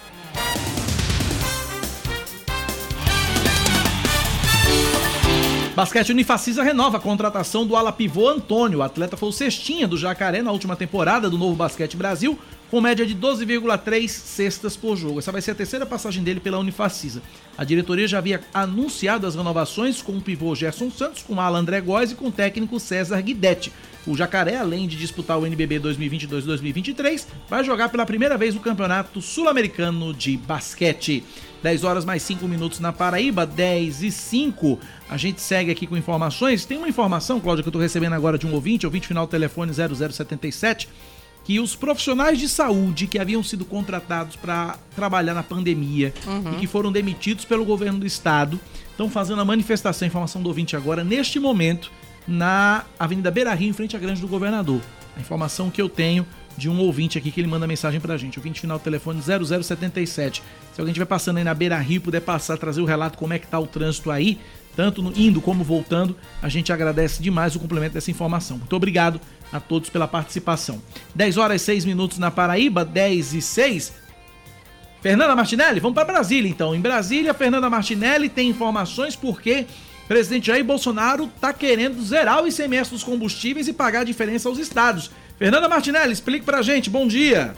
Basquete 5.75 6.11
Unifacisa 6.11 6.63
renova 6.63 6.99
a 6.99 7.01
contratação 7.01 7.67
do 7.67 7.75
ala 7.75 7.91
pivô 7.91 8.29
Antônio. 8.29 8.79
O 8.79 8.83
atleta 8.83 9.17
foi 9.17 9.31
o 9.31 9.33
cestinha 9.33 9.89
do 9.89 9.99
Jacaré 9.99 10.41
na 10.41 10.53
última 10.53 10.77
temporada 10.77 11.29
do 11.29 11.37
Novo 11.37 11.57
Basquete 11.57 11.97
Brasil, 11.97 12.39
com 12.71 12.81
média 12.81 13.05
de 13.05 13.13
12,3 13.13 14.07
cestas 14.09 14.77
por 14.77 14.97
jogo. 14.97 15.19
Essa 15.19 15.33
vai 15.33 15.43
ser 15.43 15.51
a 15.51 15.55
terceira 15.57 15.85
passagem 15.85 16.23
dele 16.23 16.39
pela 16.39 16.61
Unifacisa. 16.61 17.21
A 17.59 17.65
diretoria 17.65 18.07
já 18.07 18.19
havia 18.19 18.41
anunciado 18.55 19.27
as 19.27 19.35
renovações 19.35 20.01
com 20.01 20.13
o 20.13 20.21
pivô 20.21 20.55
Gerson 20.55 20.93
Santos, 20.93 21.25
com 21.25 21.41
Alan 21.41 21.59
André 21.59 21.81
Góes 21.81 22.13
e 22.13 22.15
com 22.15 22.29
o 22.29 22.33
técnico 22.33 22.79
César 22.79 23.21
Guidetti. 23.21 23.73
O 24.07 24.17
Jacaré, 24.17 24.57
além 24.57 24.87
de 24.87 24.97
disputar 24.97 25.39
o 25.39 25.47
NBB 25.47 25.81
2022-2023, 25.81 27.27
vai 27.49 27.65
jogar 27.65 27.89
pela 27.89 28.07
primeira 28.07 28.39
vez 28.39 28.55
o 28.55 28.61
Campeonato 28.61 29.21
Sul-Americano 29.21 30.15
de 30.15 30.37
Basquete. 30.37 31.25
10 31.63 31.83
horas 31.83 32.05
mais 32.05 32.23
5 32.23 32.47
minutos 32.47 32.79
na 32.79 32.93
Paraíba, 32.93 33.47
10 33.47 34.03
e 34.03 34.11
5. 34.11 34.79
A 35.15 35.17
gente 35.17 35.41
segue 35.41 35.71
aqui 35.71 35.87
com 35.87 35.97
informações. 35.97 36.65
Tem 36.65 36.77
uma 36.77 36.89
informação, 36.89 37.39
Cláudia, 37.39 37.63
que 37.63 37.69
eu 37.69 37.71
estou 37.71 37.81
recebendo 37.81 38.15
agora 38.15 38.37
de 38.37 38.49
um 38.49 38.53
ouvinte, 38.53 38.85
ouvinte 38.85 39.07
final 39.07 39.29
telefone 39.29 39.73
0077 39.73 40.89
que 41.45 41.61
os 41.61 41.77
profissionais 41.77 42.37
de 42.37 42.49
saúde 42.49 43.07
que 43.07 43.17
haviam 43.17 43.41
sido 43.41 43.65
contratados 43.65 44.35
para 44.35 44.77
trabalhar 44.97 45.35
na 45.35 45.43
pandemia 45.43 46.13
uhum. 46.27 46.55
e 46.55 46.57
que 46.57 46.67
foram 46.67 46.91
demitidos 46.91 47.45
pelo 47.45 47.65
governo 47.65 48.01
do 48.01 48.07
estado 48.07 48.59
estão 48.91 49.09
fazendo 49.09 49.41
a 49.41 49.45
manifestação, 49.45 50.09
informação 50.09 50.43
do 50.43 50.49
ouvinte 50.49 50.75
agora, 50.75 51.05
neste 51.05 51.39
momento, 51.39 51.93
na 52.27 52.85
Avenida 52.99 53.31
Beira 53.31 53.55
Rio, 53.55 53.69
em 53.69 53.73
frente 53.73 53.95
à 53.95 54.01
Grande 54.01 54.21
do 54.21 54.27
Governador. 54.27 54.81
A 55.17 55.21
informação 55.21 55.71
que 55.71 55.81
eu 55.81 55.89
tenho 55.89 56.27
de 56.57 56.69
um 56.69 56.81
ouvinte 56.81 57.19
aqui 57.19 57.31
que 57.31 57.41
ele 57.41 57.49
manda 57.49 57.67
mensagem 57.67 58.01
pra 58.01 58.17
gente. 58.17 58.39
Ouvinte 58.39 58.61
final 58.61 58.79
do 58.79 58.83
telefone 58.83 59.21
0077. 59.21 60.43
Se 60.73 60.81
alguém 60.81 60.93
estiver 60.93 61.07
passando 61.07 61.37
aí 61.37 61.45
na 61.45 61.55
Beira 61.55 61.79
Rio, 61.79 62.01
puder 62.01 62.21
passar, 62.21 62.57
trazer 62.57 62.81
o 62.81 62.85
relato 62.85 63.19
como 63.19 63.33
é 63.33 63.39
que 63.39 63.47
tá 63.47 63.61
o 63.61 63.67
trânsito 63.67 64.11
aí, 64.11 64.39
tanto 64.77 65.13
indo 65.17 65.41
como 65.41 65.65
voltando, 65.65 66.17
a 66.43 66.49
gente 66.49 66.73
agradece 66.73 67.23
demais 67.23 67.55
o 67.55 67.61
complemento 67.61 67.95
dessa 67.95 68.11
informação. 68.11 68.59
Muito 68.59 68.75
obrigado 68.75 69.21
a 69.53 69.61
todos 69.61 69.91
pela 69.91 70.09
participação. 70.09 70.83
10 71.15 71.37
horas 71.37 71.63
e 71.63 71.65
6 71.65 71.85
minutos 71.85 72.19
na 72.19 72.31
Paraíba, 72.31 72.85
10 72.85 73.35
e 73.35 73.43
6. 73.43 73.93
Fernanda 75.01 75.37
Martinelli, 75.37 75.81
vamos 75.81 75.95
para 75.95 76.05
Brasília 76.05 76.49
então. 76.49 76.75
Em 76.75 76.81
Brasília, 76.81 77.35
Fernanda 77.35 77.69
Martinelli 77.69 78.29
tem 78.29 78.49
informações 78.49 79.15
porque 79.15 79.67
presidente 80.09 80.47
Jair 80.47 80.65
Bolsonaro 80.65 81.31
está 81.35 81.53
querendo 81.53 82.03
zerar 82.03 82.43
o 82.43 82.49
ICMS 82.49 82.91
dos 82.91 83.05
combustíveis 83.05 83.69
e 83.69 83.73
pagar 83.73 84.01
a 84.01 84.05
diferença 84.05 84.49
aos 84.49 84.59
estados. 84.59 85.11
Fernanda 85.39 85.69
Martinelli, 85.69 86.13
explique 86.13 86.45
pra 86.45 86.63
gente. 86.63 86.89
Bom 86.89 87.07
dia. 87.07 87.55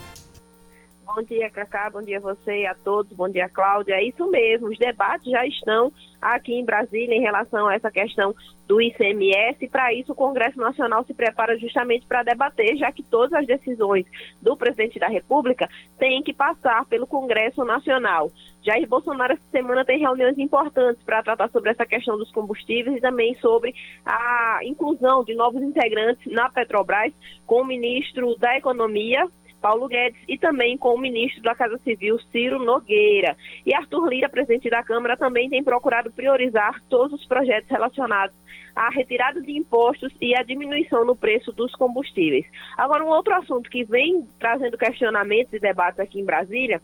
Bom 1.17 1.23
dia, 1.23 1.49
Cacá. 1.49 1.89
Bom 1.89 2.03
dia 2.03 2.19
a 2.19 2.21
você 2.21 2.59
e 2.59 2.67
a 2.67 2.75
todos. 2.75 3.11
Bom 3.17 3.27
dia, 3.27 3.49
Cláudia. 3.49 3.95
É 3.95 4.03
isso 4.03 4.29
mesmo. 4.29 4.67
Os 4.67 4.77
debates 4.77 5.25
já 5.25 5.43
estão 5.47 5.91
aqui 6.21 6.53
em 6.53 6.63
Brasília 6.63 7.15
em 7.15 7.21
relação 7.21 7.65
a 7.65 7.73
essa 7.73 7.89
questão 7.89 8.35
do 8.67 8.79
ICMS. 8.79 9.67
Para 9.67 9.91
isso, 9.91 10.11
o 10.11 10.15
Congresso 10.15 10.59
Nacional 10.59 11.03
se 11.05 11.15
prepara 11.15 11.57
justamente 11.57 12.05
para 12.05 12.21
debater, 12.21 12.77
já 12.77 12.91
que 12.91 13.01
todas 13.01 13.33
as 13.33 13.47
decisões 13.47 14.05
do 14.39 14.55
presidente 14.55 14.99
da 14.99 15.07
República 15.07 15.67
têm 15.97 16.21
que 16.21 16.35
passar 16.35 16.85
pelo 16.85 17.07
Congresso 17.07 17.65
Nacional. 17.65 18.29
Jair 18.61 18.87
Bolsonaro, 18.87 19.33
essa 19.33 19.49
semana, 19.49 19.83
tem 19.83 19.97
reuniões 19.97 20.37
importantes 20.37 21.01
para 21.01 21.23
tratar 21.23 21.49
sobre 21.49 21.71
essa 21.71 21.85
questão 21.87 22.15
dos 22.15 22.31
combustíveis 22.31 22.95
e 22.95 23.01
também 23.01 23.33
sobre 23.37 23.73
a 24.05 24.59
inclusão 24.61 25.23
de 25.23 25.33
novos 25.33 25.63
integrantes 25.63 26.31
na 26.31 26.47
Petrobras, 26.47 27.11
com 27.47 27.63
o 27.63 27.65
ministro 27.65 28.37
da 28.37 28.55
Economia, 28.55 29.27
Paulo 29.61 29.87
Guedes, 29.87 30.19
e 30.27 30.37
também 30.37 30.77
com 30.77 30.93
o 30.93 30.99
ministro 30.99 31.41
da 31.41 31.55
Casa 31.55 31.77
Civil, 31.79 32.19
Ciro 32.31 32.63
Nogueira. 32.63 33.35
E 33.65 33.73
Arthur 33.73 34.07
Lira, 34.07 34.29
presidente 34.29 34.69
da 34.69 34.83
Câmara, 34.83 35.17
também 35.17 35.49
tem 35.49 35.63
procurado 35.63 36.11
priorizar 36.11 36.81
todos 36.89 37.19
os 37.19 37.27
projetos 37.27 37.69
relacionados 37.69 38.35
à 38.75 38.89
retirada 38.89 39.41
de 39.41 39.51
impostos 39.51 40.13
e 40.21 40.35
à 40.35 40.43
diminuição 40.43 41.03
no 41.05 41.15
preço 41.15 41.51
dos 41.51 41.73
combustíveis. 41.73 42.45
Agora, 42.77 43.03
um 43.03 43.09
outro 43.09 43.33
assunto 43.33 43.69
que 43.69 43.83
vem 43.83 44.27
trazendo 44.39 44.77
questionamentos 44.77 45.53
e 45.53 45.59
debates 45.59 45.99
aqui 45.99 46.19
em 46.19 46.25
Brasília 46.25 46.81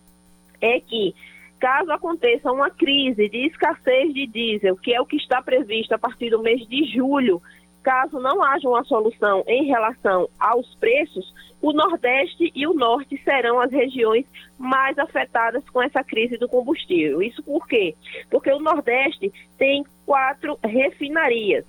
é 0.59 0.79
que 0.79 1.13
caso 1.59 1.91
aconteça 1.91 2.51
uma 2.51 2.69
crise 2.69 3.29
de 3.29 3.47
escassez 3.47 4.13
de 4.13 4.27
diesel, 4.27 4.75
que 4.75 4.93
é 4.93 4.99
o 4.99 5.05
que 5.05 5.15
está 5.15 5.41
previsto 5.41 5.93
a 5.93 5.97
partir 5.97 6.29
do 6.29 6.41
mês 6.41 6.67
de 6.67 6.83
julho, 6.93 7.41
caso 7.83 8.19
não 8.19 8.41
haja 8.41 8.67
uma 8.67 8.83
solução 8.85 9.43
em 9.45 9.65
relação 9.65 10.29
aos 10.39 10.73
preços, 10.75 11.33
o 11.61 11.71
Nordeste 11.71 12.51
e 12.55 12.65
o 12.65 12.73
Norte 12.73 13.21
serão 13.23 13.59
as 13.59 13.71
regiões 13.71 14.25
mais 14.57 14.97
afetadas 14.97 15.63
com 15.69 15.81
essa 15.81 16.03
crise 16.03 16.37
do 16.37 16.47
combustível. 16.47 17.21
Isso 17.21 17.43
por 17.43 17.67
quê? 17.67 17.95
Porque 18.29 18.51
o 18.51 18.59
Nordeste 18.59 19.31
tem 19.57 19.85
quatro 20.05 20.57
refinarias. 20.63 21.65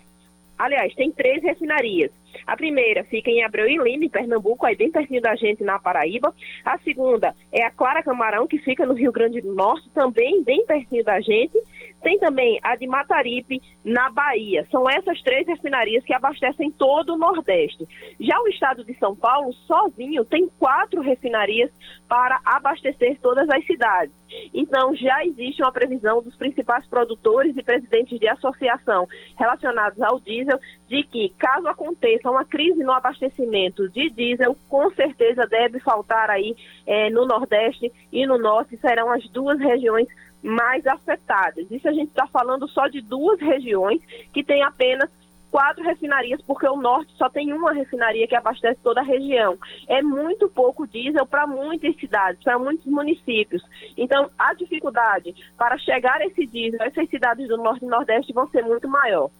Aliás, 0.58 0.94
tem 0.94 1.10
três 1.10 1.42
refinarias. 1.42 2.10
A 2.46 2.56
primeira 2.56 3.04
fica 3.04 3.30
em 3.30 3.42
Abreu 3.42 3.68
e 3.68 3.78
Lima, 3.78 4.04
em 4.04 4.08
Pernambuco, 4.08 4.66
aí 4.66 4.76
bem 4.76 4.90
pertinho 4.90 5.20
da 5.20 5.34
gente 5.34 5.62
na 5.62 5.78
Paraíba. 5.78 6.34
A 6.64 6.78
segunda 6.78 7.34
é 7.52 7.64
a 7.64 7.70
Clara 7.70 8.02
Camarão, 8.02 8.46
que 8.46 8.58
fica 8.58 8.84
no 8.84 8.94
Rio 8.94 9.12
Grande 9.12 9.40
do 9.40 9.54
Norte, 9.54 9.88
também 9.90 10.42
bem 10.42 10.64
pertinho 10.66 11.04
da 11.04 11.20
gente. 11.20 11.58
Tem 12.04 12.18
também 12.18 12.60
a 12.62 12.76
de 12.76 12.86
Mataripe, 12.86 13.62
na 13.82 14.10
Bahia. 14.10 14.66
São 14.70 14.88
essas 14.88 15.22
três 15.22 15.46
refinarias 15.46 16.04
que 16.04 16.12
abastecem 16.12 16.70
todo 16.70 17.14
o 17.14 17.18
Nordeste. 17.18 17.88
Já 18.20 18.38
o 18.42 18.48
estado 18.48 18.84
de 18.84 18.94
São 18.98 19.16
Paulo, 19.16 19.54
sozinho, 19.66 20.22
tem 20.22 20.46
quatro 20.58 21.00
refinarias 21.00 21.70
para 22.06 22.38
abastecer 22.44 23.18
todas 23.22 23.48
as 23.48 23.64
cidades. 23.66 24.14
Então, 24.52 24.94
já 24.94 25.24
existe 25.24 25.62
uma 25.62 25.72
previsão 25.72 26.22
dos 26.22 26.36
principais 26.36 26.86
produtores 26.86 27.56
e 27.56 27.62
presidentes 27.62 28.20
de 28.20 28.28
associação 28.28 29.08
relacionados 29.38 30.00
ao 30.02 30.20
diesel 30.20 30.58
de 30.86 31.04
que, 31.04 31.30
caso 31.38 31.66
aconteça 31.68 32.30
uma 32.30 32.44
crise 32.44 32.84
no 32.84 32.92
abastecimento 32.92 33.88
de 33.88 34.10
diesel, 34.10 34.54
com 34.68 34.90
certeza 34.90 35.46
deve 35.46 35.80
faltar 35.80 36.28
aí 36.28 36.54
eh, 36.86 37.08
no 37.08 37.24
Nordeste 37.24 37.90
e 38.12 38.26
no 38.26 38.36
Norte, 38.36 38.76
serão 38.76 39.10
as 39.10 39.26
duas 39.30 39.58
regiões 39.58 40.06
mais 40.44 40.86
afetadas. 40.86 41.66
Isso 41.70 41.88
a 41.88 41.92
gente 41.92 42.08
está 42.08 42.26
falando 42.26 42.68
só 42.68 42.86
de 42.86 43.00
duas 43.00 43.40
regiões 43.40 44.00
que 44.32 44.44
têm 44.44 44.62
apenas 44.62 45.10
quatro 45.50 45.84
refinarias, 45.84 46.42
porque 46.42 46.66
o 46.66 46.76
norte 46.76 47.12
só 47.16 47.30
tem 47.30 47.52
uma 47.52 47.72
refinaria 47.72 48.26
que 48.26 48.34
abastece 48.34 48.80
toda 48.82 49.00
a 49.00 49.04
região. 49.04 49.56
É 49.88 50.02
muito 50.02 50.48
pouco 50.48 50.84
diesel 50.84 51.24
para 51.24 51.46
muitas 51.46 51.94
cidades, 51.96 52.42
para 52.42 52.58
muitos 52.58 52.84
municípios. 52.86 53.62
Então, 53.96 54.28
a 54.36 54.52
dificuldade 54.54 55.32
para 55.56 55.78
chegar 55.78 56.20
esse 56.22 56.44
diesel 56.44 56.82
essas 56.82 57.08
cidades 57.08 57.46
do 57.46 57.56
norte 57.56 57.84
e 57.84 57.88
nordeste 57.88 58.32
vão 58.32 58.48
ser 58.48 58.64
muito 58.64 58.88
maior. 58.88 59.30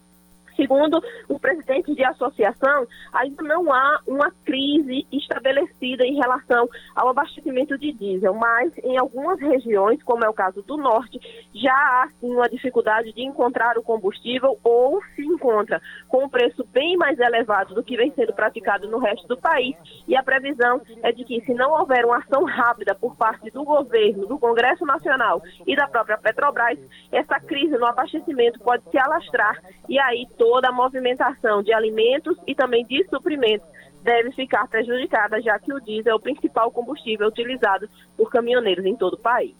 Segundo 0.57 1.03
o 1.29 1.39
presidente 1.39 1.95
de 1.95 2.05
associação, 2.05 2.87
ainda 3.13 3.43
não 3.43 3.73
há 3.73 4.01
uma 4.07 4.31
crise 4.45 5.07
estabelecida 5.13 6.05
em 6.05 6.15
relação 6.17 6.69
ao 6.95 7.09
abastecimento 7.09 7.77
de 7.77 7.93
diesel, 7.93 8.35
mas 8.35 8.73
em 8.79 8.97
algumas 8.97 9.41
regiões, 9.41 10.03
como 10.03 10.25
é 10.25 10.29
o 10.29 10.35
caso 10.35 10.63
do 10.63 10.77
norte, 10.77 11.19
já 11.55 11.75
há 11.75 12.09
sim 12.21 12.33
uma 12.33 12.49
dificuldade 12.49 13.13
de 13.13 13.23
encontrar 13.23 13.77
o 13.79 13.83
combustível 13.83 14.59
ou 14.63 15.01
se 15.15 15.23
encontra 15.23 15.81
com 16.09 16.25
um 16.25 16.29
preço 16.29 16.65
bem 16.73 16.97
mais 16.97 17.19
elevado 17.19 17.75
do 17.75 17.83
que 17.83 17.97
vem 17.97 18.13
sendo 18.13 18.33
praticado 18.33 18.89
no 18.89 18.99
resto 18.99 19.27
do 19.27 19.37
país. 19.37 19.77
E 20.07 20.17
a 20.17 20.23
previsão 20.23 20.81
é 21.03 21.13
de 21.13 21.25
que, 21.25 21.41
se 21.43 21.55
não 21.55 21.73
houver 21.73 22.05
uma 22.05 22.19
ação 22.19 22.45
rápida 22.45 22.95
por 22.95 23.17
parte 23.17 23.51
do 23.51 23.65
governo, 23.65 24.27
do 24.27 24.39
Congresso 24.39 24.85
Nacional 24.85 25.43
e 25.67 25.75
da 25.75 25.89
própria 25.89 26.19
Petrobras, 26.19 26.79
essa 27.11 27.41
crise 27.41 27.77
no 27.77 27.87
abastecimento 27.87 28.61
pode 28.61 28.85
se 28.91 28.99
alastrar 28.99 29.61
e 29.89 29.99
aí 29.99 30.27
toda 30.45 30.69
a 30.69 30.73
movimentação 30.73 31.63
de 31.63 31.73
alimentos 31.73 32.37
e 32.47 32.55
também 32.55 32.85
de 32.85 33.03
suprimentos 33.09 33.67
deve 34.03 34.31
ficar 34.33 34.69
prejudicada, 34.69 35.41
já 35.41 35.59
que 35.59 35.73
o 35.73 35.81
diesel 35.81 36.13
é 36.13 36.15
o 36.15 36.21
principal 36.21 36.71
combustível 36.71 37.27
utilizado 37.27 37.89
por 38.15 38.31
caminhoneiros 38.31 38.85
em 38.85 38.95
todo 38.95 39.15
o 39.15 39.19
país. 39.19 39.55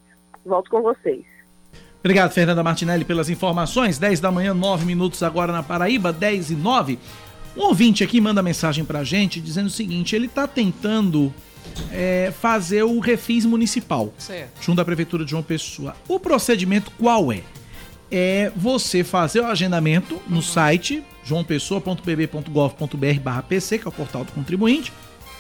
Volto 0.45 0.71
com 0.71 0.83
vocês. 0.83 1.25
Obrigado, 2.01 2.33
Fernanda 2.33 2.63
Martinelli, 2.63 3.03
pelas 3.03 3.31
informações. 3.31 3.99
10 3.99 4.21
da 4.21 4.31
manhã, 4.31 4.53
9 4.53 4.85
minutos 4.85 5.23
agora 5.23 5.51
na 5.51 5.63
Paraíba, 5.63 6.13
10 6.13 6.51
e 6.51 6.55
9. 6.55 6.99
Um 7.57 7.63
ouvinte 7.63 8.05
aqui 8.05 8.21
manda 8.21 8.43
mensagem 8.43 8.85
pra 8.85 9.03
gente 9.03 9.41
dizendo 9.41 9.69
o 9.69 9.71
seguinte: 9.71 10.15
ele 10.15 10.29
tá 10.29 10.47
tentando 10.47 11.33
é, 11.91 12.31
fazer 12.39 12.83
o 12.83 13.01
refis 13.01 13.47
municipal 13.47 14.13
Certo. 14.19 14.63
junto 14.63 14.83
à 14.83 14.85
Prefeitura 14.85 15.25
de 15.25 15.31
João 15.31 15.43
Pessoa. 15.43 15.97
O 16.07 16.21
procedimento 16.21 16.91
qual 16.99 17.33
é? 17.33 17.41
É 18.17 18.53
você 18.55 19.03
fazer 19.03 19.41
o 19.41 19.47
agendamento 19.47 20.23
no 20.29 20.41
site 20.41 21.03
joaopessoa.pb.gov.br 21.25 23.43
pc, 23.49 23.79
que 23.81 23.87
é 23.87 23.89
o 23.89 23.93
portal 23.93 24.23
do 24.23 24.31
contribuinte. 24.31 24.93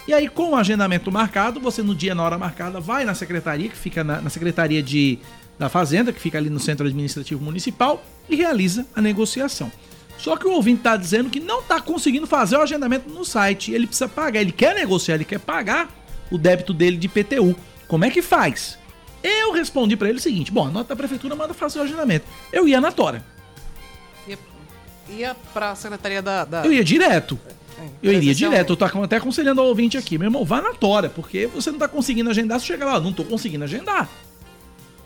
E 0.08 0.12
aí, 0.12 0.28
com 0.28 0.50
o 0.50 0.56
agendamento 0.56 1.12
marcado, 1.12 1.60
você 1.60 1.84
no 1.84 1.94
dia, 1.94 2.16
na 2.16 2.24
hora 2.24 2.36
marcada, 2.36 2.80
vai 2.80 3.04
na 3.04 3.14
secretaria, 3.14 3.68
que 3.68 3.76
fica 3.76 4.02
na, 4.02 4.20
na 4.20 4.28
Secretaria 4.28 4.82
de, 4.82 5.20
da 5.56 5.68
Fazenda, 5.68 6.12
que 6.12 6.18
fica 6.18 6.36
ali 6.36 6.50
no 6.50 6.58
Centro 6.58 6.84
Administrativo 6.84 7.40
Municipal, 7.40 8.04
e 8.28 8.34
realiza 8.34 8.84
a 8.92 9.00
negociação. 9.00 9.70
Só 10.18 10.36
que 10.36 10.44
o 10.44 10.50
ouvinte 10.50 10.78
está 10.78 10.96
dizendo 10.96 11.30
que 11.30 11.38
não 11.38 11.60
está 11.60 11.80
conseguindo 11.80 12.26
fazer 12.26 12.56
o 12.56 12.62
agendamento 12.62 13.08
no 13.08 13.24
site. 13.24 13.70
Ele 13.70 13.86
precisa 13.86 14.08
pagar, 14.08 14.40
ele 14.40 14.50
quer 14.50 14.74
negociar, 14.74 15.14
ele 15.14 15.24
quer 15.24 15.38
pagar 15.38 15.88
o 16.28 16.36
débito 16.36 16.74
dele 16.74 16.96
de 16.96 17.06
PTU. 17.06 17.54
Como 17.86 18.04
é 18.04 18.10
que 18.10 18.20
faz? 18.20 18.82
Eu 19.26 19.52
respondi 19.52 19.96
para 19.96 20.08
ele 20.10 20.18
o 20.18 20.20
seguinte: 20.20 20.52
bom, 20.52 20.66
a 20.66 20.70
nota 20.70 20.90
da 20.90 20.96
prefeitura 20.96 21.34
manda 21.34 21.54
fazer 21.54 21.78
o 21.78 21.82
agendamento. 21.82 22.26
Eu 22.52 22.68
ia 22.68 22.78
na 22.78 22.92
Tora. 22.92 23.24
Ia, 24.28 24.38
ia 25.08 25.36
para 25.54 25.70
a 25.70 25.74
secretaria 25.74 26.20
da, 26.20 26.44
da- 26.44 26.64
Eu 26.66 26.72
ia 26.72 26.84
direto. 26.84 27.38
Eu 28.02 28.12
iria 28.12 28.34
direto. 28.34 28.70
Eu 28.70 28.76
tô 28.76 28.84
até 28.84 29.16
aconselhando 29.16 29.60
ao 29.60 29.66
ouvinte 29.66 29.96
aqui. 29.96 30.18
Meu 30.18 30.26
irmão, 30.26 30.44
vá 30.44 30.60
na 30.60 30.74
Tora, 30.74 31.08
porque 31.08 31.46
você 31.46 31.70
não 31.70 31.78
tá 31.78 31.88
conseguindo 31.88 32.28
agendar. 32.30 32.60
Se 32.60 32.66
chega 32.66 32.84
lá, 32.84 33.00
não 33.00 33.12
tô 33.12 33.24
conseguindo 33.24 33.64
agendar. 33.64 34.08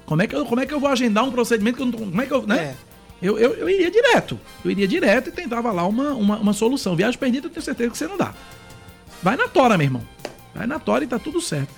Como 0.05 0.21
é 0.21 0.27
que 0.27 0.35
eu, 0.35 0.45
como 0.45 0.61
é 0.61 0.67
que 0.67 0.75
eu 0.75 0.81
vou 0.81 0.91
agendar 0.91 1.25
um 1.25 1.31
procedimento 1.31 1.77
que 1.77 1.83
eu 1.83 1.87
não 1.87 1.93
tô. 1.93 1.99
Como 1.99 2.21
é 2.21 2.27
que 2.27 2.33
eu. 2.33 2.43
Né? 2.47 2.75
Eu, 3.23 3.39
eu, 3.39 3.55
eu 3.55 3.69
iria 3.71 3.91
direto. 3.91 4.39
Eu 4.65 4.71
iria 4.71 4.87
direto 4.87 5.29
e 5.29 5.33
tentava 5.33 5.71
lá 5.73 5.87
uma, 5.87 6.11
uma, 6.15 6.37
uma 6.39 6.53
solução. 6.53 6.95
Viagem 6.97 7.19
perdida, 7.19 7.47
eu 7.47 7.51
tenho 7.51 7.63
certeza 7.65 7.91
que 7.91 7.99
você 7.99 8.07
não 8.07 8.17
dá. 8.17 8.35
Vai 9.23 9.37
na 9.37 9.49
Tora, 9.49 9.77
meu 9.79 9.85
irmão. 9.87 10.03
Vai 10.55 10.67
na 10.67 10.79
Tora 10.79 11.05
e 11.05 11.07
tá 11.07 11.19
tudo 11.19 11.41
certo. 11.41 11.71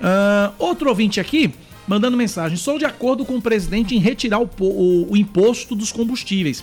Ah, 0.00 0.52
outro 0.58 0.88
ouvinte 0.88 1.20
aqui 1.20 1.54
mandando 1.86 2.16
mensagem. 2.16 2.56
Sou 2.56 2.78
de 2.78 2.84
acordo 2.84 3.24
com 3.24 3.36
o 3.36 3.42
presidente 3.42 3.94
em 3.94 3.98
retirar 3.98 4.40
o, 4.40 4.48
o- 4.60 5.12
o 5.12 5.16
imposto 5.16 5.74
dos 5.74 5.92
combustíveis. 5.92 6.62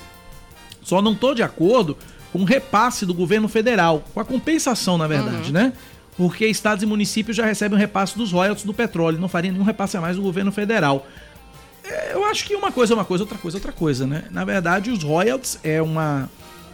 Só 0.84 1.02
não 1.02 1.16
tô 1.16 1.34
de 1.34 1.42
acordo 1.44 1.98
com 2.32 2.40
o 2.40 2.46
repasse 2.46 3.06
do 3.06 3.14
governo 3.14 3.48
federal, 3.48 4.04
com 4.14 4.20
a 4.20 4.26
compensação, 4.26 4.98
na 4.98 5.08
verdade, 5.08 5.52
né? 5.54 5.74
Porque 6.18 6.46
estados 6.46 6.84
e 6.84 6.86
municípios 6.86 7.38
já 7.38 7.46
recebem 7.46 7.78
o 7.78 7.80
repasse 7.80 8.18
dos 8.18 8.32
royalties 8.32 8.66
do 8.66 8.74
petróleo, 8.74 9.20
não 9.20 9.30
faria 9.30 9.52
nenhum 9.52 9.64
repasse 9.64 9.96
a 9.98 10.02
mais 10.02 10.16
do 10.16 10.22
governo 10.22 10.52
federal. 10.52 11.08
É, 11.84 12.14
Eu 12.14 12.26
acho 12.26 12.46
que 12.46 12.56
uma 12.56 12.72
coisa 12.72 12.94
é 12.94 12.96
uma 12.96 13.06
coisa, 13.06 13.24
outra 13.24 13.38
coisa 13.38 13.58
é 13.58 13.60
outra 13.60 13.72
coisa, 13.72 14.06
né? 14.06 14.26
Na 14.32 14.44
verdade, 14.46 14.92
os 14.92 15.04
royalties 15.04 15.58
é 15.64 15.82
uma. 15.82 16.30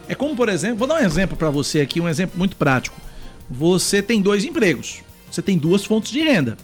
É 0.08 0.14
como, 0.14 0.34
por 0.34 0.48
exemplo, 0.48 0.78
vou 0.78 0.88
dar 0.88 0.94
um 0.96 1.04
exemplo 1.04 1.36
pra 1.36 1.50
você 1.50 1.80
aqui, 1.80 2.00
um 2.00 2.08
exemplo 2.08 2.36
muito 2.38 2.56
prático. 2.56 3.00
Você 3.48 4.02
tem 4.02 4.20
dois 4.20 4.44
empregos, 4.44 5.02
você 5.30 5.40
tem 5.42 5.56
duas 5.56 5.84
fontes 5.84 6.10
de 6.12 6.20
renda, 6.20 6.56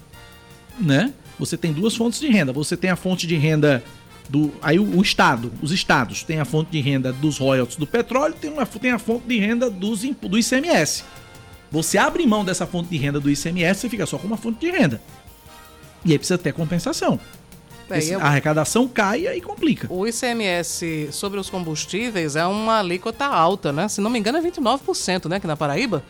né? 0.78 1.12
Você 1.38 1.56
tem 1.56 1.72
duas 1.72 1.94
fontes 1.96 2.18
de 2.20 2.28
renda. 2.28 2.52
Você 2.52 2.76
tem 2.76 2.90
a 2.90 2.96
fonte 2.96 3.26
de 3.26 3.36
renda 3.36 3.82
do. 4.28 4.52
Aí 4.62 4.78
o, 4.78 4.98
o 4.98 5.02
Estado, 5.02 5.52
os 5.62 5.70
estados, 5.72 6.22
tem 6.24 6.40
a 6.40 6.44
fonte 6.44 6.70
de 6.70 6.80
renda 6.80 7.12
dos 7.12 7.38
royalties 7.38 7.76
do 7.76 7.86
petróleo, 7.86 8.34
tem, 8.40 8.50
uma, 8.52 8.64
tem 8.66 8.90
a 8.90 8.98
fonte 8.98 9.26
de 9.26 9.38
renda 9.38 9.68
dos, 9.70 10.00
do 10.02 10.38
ICMS. 10.38 11.04
Você 11.70 11.98
abre 11.98 12.26
mão 12.26 12.44
dessa 12.44 12.66
fonte 12.66 12.88
de 12.88 12.96
renda 12.96 13.20
do 13.20 13.30
ICMS, 13.30 13.80
você 13.80 13.88
fica 13.88 14.06
só 14.06 14.18
com 14.18 14.26
uma 14.26 14.36
fonte 14.36 14.60
de 14.60 14.70
renda. 14.70 15.00
E 16.04 16.12
aí 16.12 16.18
precisa 16.18 16.38
ter 16.38 16.52
compensação. 16.52 17.18
É, 17.90 17.98
Esse- 17.98 18.12
eu- 18.12 18.20
A 18.20 18.24
arrecadação 18.24 18.88
cai 18.88 19.26
e 19.28 19.40
complica. 19.40 19.86
O 19.92 20.06
ICMS 20.06 21.08
sobre 21.12 21.38
os 21.38 21.48
combustíveis 21.50 22.34
é 22.36 22.44
uma 22.46 22.80
alíquota 22.80 23.26
alta, 23.26 23.72
né? 23.72 23.88
Se 23.88 24.00
não 24.00 24.10
me 24.10 24.18
engano, 24.18 24.38
é 24.38 24.40
29%, 24.40 25.28
né? 25.28 25.36
Aqui 25.36 25.46
na 25.46 25.56
Paraíba. 25.56 26.02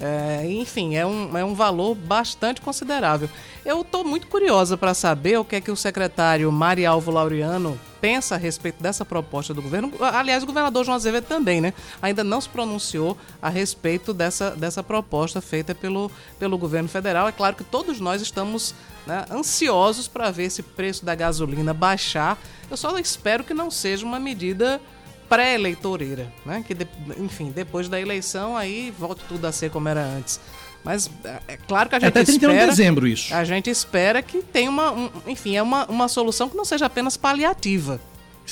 É, 0.00 0.46
enfim, 0.48 0.94
é 0.94 1.04
um, 1.04 1.36
é 1.36 1.44
um 1.44 1.54
valor 1.54 1.94
bastante 1.94 2.60
considerável. 2.60 3.28
Eu 3.64 3.80
estou 3.80 4.04
muito 4.04 4.28
curiosa 4.28 4.76
para 4.76 4.94
saber 4.94 5.38
o 5.38 5.44
que 5.44 5.56
é 5.56 5.60
que 5.60 5.70
o 5.70 5.76
secretário 5.76 6.50
Marialvo 6.52 7.10
Laureano 7.10 7.78
pensa 8.00 8.36
a 8.36 8.38
respeito 8.38 8.80
dessa 8.80 9.04
proposta 9.04 9.52
do 9.52 9.60
governo. 9.60 9.92
Aliás, 10.00 10.44
o 10.44 10.46
governador 10.46 10.84
João 10.84 10.94
Azevedo 10.94 11.24
também, 11.24 11.60
né? 11.60 11.74
Ainda 12.00 12.22
não 12.22 12.40
se 12.40 12.48
pronunciou 12.48 13.18
a 13.42 13.48
respeito 13.48 14.14
dessa, 14.14 14.50
dessa 14.52 14.84
proposta 14.84 15.40
feita 15.40 15.74
pelo, 15.74 16.10
pelo 16.38 16.56
governo 16.56 16.88
federal. 16.88 17.26
É 17.26 17.32
claro 17.32 17.56
que 17.56 17.64
todos 17.64 17.98
nós 17.98 18.22
estamos 18.22 18.74
né, 19.04 19.24
ansiosos 19.30 20.06
para 20.06 20.30
ver 20.30 20.44
esse 20.44 20.62
preço 20.62 21.04
da 21.04 21.14
gasolina 21.14 21.74
baixar. 21.74 22.38
Eu 22.70 22.76
só 22.76 22.96
espero 22.98 23.42
que 23.42 23.52
não 23.52 23.70
seja 23.70 24.06
uma 24.06 24.20
medida 24.20 24.80
pré-eleitoreira, 25.28 26.32
né? 26.44 26.64
Que, 26.66 26.74
de- 26.74 26.86
enfim, 27.18 27.52
depois 27.54 27.88
da 27.88 28.00
eleição 28.00 28.56
aí 28.56 28.92
volte 28.98 29.22
tudo 29.28 29.46
a 29.46 29.52
ser 29.52 29.70
como 29.70 29.88
era 29.88 30.02
antes. 30.02 30.40
Mas 30.84 31.10
é 31.24 31.38
é 31.48 31.56
claro 31.56 31.88
que 31.88 31.96
a 31.96 31.98
gente 31.98 32.08
Até 32.08 32.24
31 32.24 32.38
de 32.50 32.54
espera... 32.56 32.70
dezembro 32.70 33.06
isso. 33.06 33.34
A 33.34 33.44
gente 33.44 33.68
espera 33.68 34.22
que 34.22 34.42
tenha 34.42 34.70
uma, 34.70 34.90
um- 34.92 35.10
enfim, 35.26 35.56
é 35.56 35.62
uma, 35.62 35.86
uma 35.86 36.08
solução 36.08 36.48
que 36.48 36.56
não 36.56 36.64
seja 36.64 36.86
apenas 36.86 37.16
paliativa. 37.16 38.00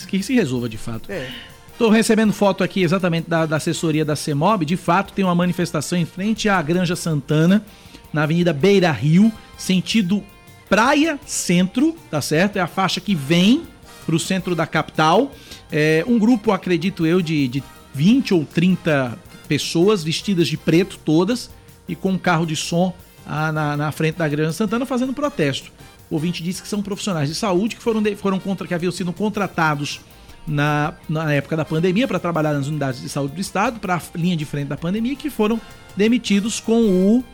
Que 0.08 0.22
se 0.22 0.34
resolva 0.34 0.68
de 0.68 0.76
fato. 0.76 1.10
É. 1.10 1.30
Tô 1.78 1.88
recebendo 1.88 2.32
foto 2.32 2.62
aqui 2.64 2.82
exatamente 2.82 3.28
da, 3.30 3.46
da 3.46 3.56
assessoria 3.56 4.04
da 4.04 4.16
CEMOB. 4.16 4.64
De 4.64 4.76
fato, 4.76 5.12
tem 5.12 5.24
uma 5.24 5.34
manifestação 5.34 5.96
em 5.98 6.04
frente 6.06 6.48
à 6.48 6.60
Granja 6.60 6.96
Santana, 6.96 7.64
na 8.12 8.22
Avenida 8.24 8.52
Beira 8.52 8.90
Rio, 8.90 9.30
sentido 9.56 10.22
Praia 10.68 11.18
Centro, 11.24 11.94
tá 12.10 12.20
certo? 12.20 12.56
É 12.56 12.60
a 12.60 12.66
faixa 12.66 13.00
que 13.00 13.14
vem 13.14 13.62
pro 14.04 14.18
centro 14.18 14.54
da 14.54 14.66
capital. 14.66 15.30
É 15.70 16.04
um 16.06 16.18
grupo, 16.18 16.52
acredito 16.52 17.04
eu, 17.06 17.20
de, 17.20 17.48
de 17.48 17.62
20 17.94 18.34
ou 18.34 18.44
30 18.44 19.18
pessoas 19.48 20.02
vestidas 20.02 20.48
de 20.48 20.56
preto 20.56 20.98
todas 21.04 21.50
e 21.88 21.94
com 21.94 22.12
um 22.12 22.18
carro 22.18 22.46
de 22.46 22.56
som 22.56 22.94
ah, 23.26 23.50
na, 23.50 23.76
na 23.76 23.92
frente 23.92 24.16
da 24.16 24.28
Granja 24.28 24.52
Santana 24.52 24.86
fazendo 24.86 25.12
protesto. 25.12 25.72
O 26.10 26.14
ouvinte 26.14 26.42
disse 26.42 26.62
que 26.62 26.68
são 26.68 26.82
profissionais 26.82 27.28
de 27.28 27.34
saúde 27.34 27.76
que 27.76 27.82
foram, 27.82 28.02
de- 28.02 28.14
foram 28.16 28.38
contra, 28.38 28.66
que 28.66 28.74
haviam 28.74 28.92
sido 28.92 29.12
contratados 29.12 30.00
na, 30.46 30.94
na 31.08 31.32
época 31.32 31.56
da 31.56 31.64
pandemia 31.64 32.06
para 32.06 32.20
trabalhar 32.20 32.52
nas 32.52 32.68
unidades 32.68 33.00
de 33.00 33.08
saúde 33.08 33.34
do 33.34 33.40
estado, 33.40 33.80
para 33.80 33.96
a 33.96 34.00
linha 34.14 34.36
de 34.36 34.44
frente 34.44 34.68
da 34.68 34.76
pandemia, 34.76 35.16
que 35.16 35.28
foram 35.28 35.60
demitidos 35.96 36.60
com 36.60 36.82
o 36.82 37.18
uh, 37.18 37.24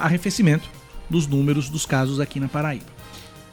arrefecimento 0.00 0.68
dos 1.10 1.26
números 1.26 1.68
dos 1.68 1.84
casos 1.84 2.20
aqui 2.20 2.40
na 2.40 2.48
Paraíba. 2.48 2.91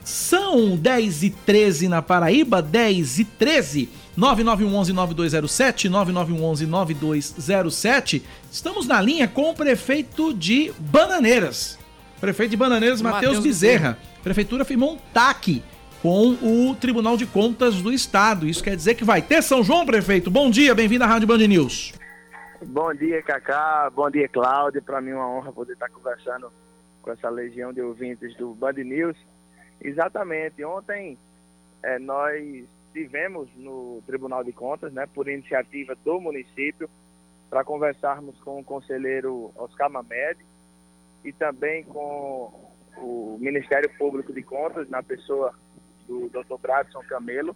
São 0.09 0.75
10 0.75 1.23
e 1.23 1.29
13 1.29 1.87
na 1.87 2.01
Paraíba, 2.01 2.63
10 2.63 3.19
e 3.19 3.25
13. 3.25 3.87
9911-9207, 4.17 5.87
9911-9207. 5.87 8.23
Estamos 8.51 8.87
na 8.87 8.99
linha 8.99 9.27
com 9.27 9.51
o 9.51 9.53
prefeito 9.53 10.33
de 10.33 10.73
Bananeiras. 10.79 11.77
Prefeito 12.19 12.49
de 12.49 12.57
Bananeiras, 12.57 13.03
Matheus 13.03 13.37
Bezerra. 13.39 13.99
A 14.19 14.23
prefeitura 14.23 14.65
firmou 14.65 14.95
um 14.95 14.97
TAC 15.13 15.61
com 16.01 16.35
o 16.41 16.75
Tribunal 16.75 17.15
de 17.15 17.27
Contas 17.27 17.75
do 17.75 17.93
Estado. 17.93 18.47
Isso 18.47 18.63
quer 18.63 18.75
dizer 18.75 18.95
que 18.95 19.03
vai 19.03 19.21
ter 19.21 19.43
São 19.43 19.63
João, 19.63 19.85
prefeito. 19.85 20.31
Bom 20.31 20.49
dia, 20.49 20.73
bem-vindo 20.73 21.03
à 21.03 21.07
Rádio 21.07 21.27
Band 21.27 21.37
News. 21.37 21.93
Bom 22.65 22.91
dia, 22.95 23.21
Cacá. 23.21 23.91
Bom 23.95 24.09
dia, 24.09 24.27
Cláudio. 24.27 24.81
Para 24.81 24.99
mim 25.01 25.11
é 25.11 25.15
uma 25.15 25.29
honra 25.29 25.53
poder 25.53 25.73
estar 25.73 25.89
conversando 25.89 26.51
com 27.03 27.11
essa 27.11 27.29
legião 27.29 27.71
de 27.71 27.81
ouvintes 27.81 28.35
do 28.37 28.55
Band 28.55 28.73
News. 28.73 29.15
Exatamente. 29.81 30.63
Ontem 30.63 31.17
é, 31.83 31.99
nós 31.99 32.67
tivemos 32.93 33.49
no 33.55 34.01
Tribunal 34.05 34.43
de 34.43 34.51
Contas, 34.51 34.91
né, 34.91 35.05
por 35.13 35.27
iniciativa 35.27 35.95
do 36.03 36.19
município, 36.19 36.89
para 37.49 37.63
conversarmos 37.63 38.37
com 38.41 38.59
o 38.59 38.63
conselheiro 38.63 39.51
Oscar 39.55 39.89
Mamed 39.89 40.39
e 41.23 41.31
também 41.33 41.83
com 41.83 42.69
o 42.97 43.37
Ministério 43.39 43.89
Público 43.97 44.33
de 44.33 44.43
Contas, 44.43 44.89
na 44.89 45.01
pessoa 45.01 45.53
do 46.07 46.29
Dr. 46.29 46.57
Bradson 46.61 47.01
Camelo. 47.03 47.55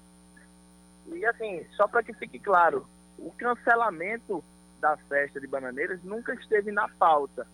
E 1.08 1.26
assim, 1.26 1.66
só 1.76 1.88
para 1.88 2.04
que 2.04 2.14
fique 2.14 2.40
claro, 2.40 2.88
o 3.18 3.32
cancelamento 3.32 4.44
da 4.80 4.98
festa 4.98 5.40
de 5.40 5.48
Bananeiras 5.48 6.04
nunca 6.04 6.34
esteve 6.34 6.72
na 6.72 6.88
pauta. 6.88 7.48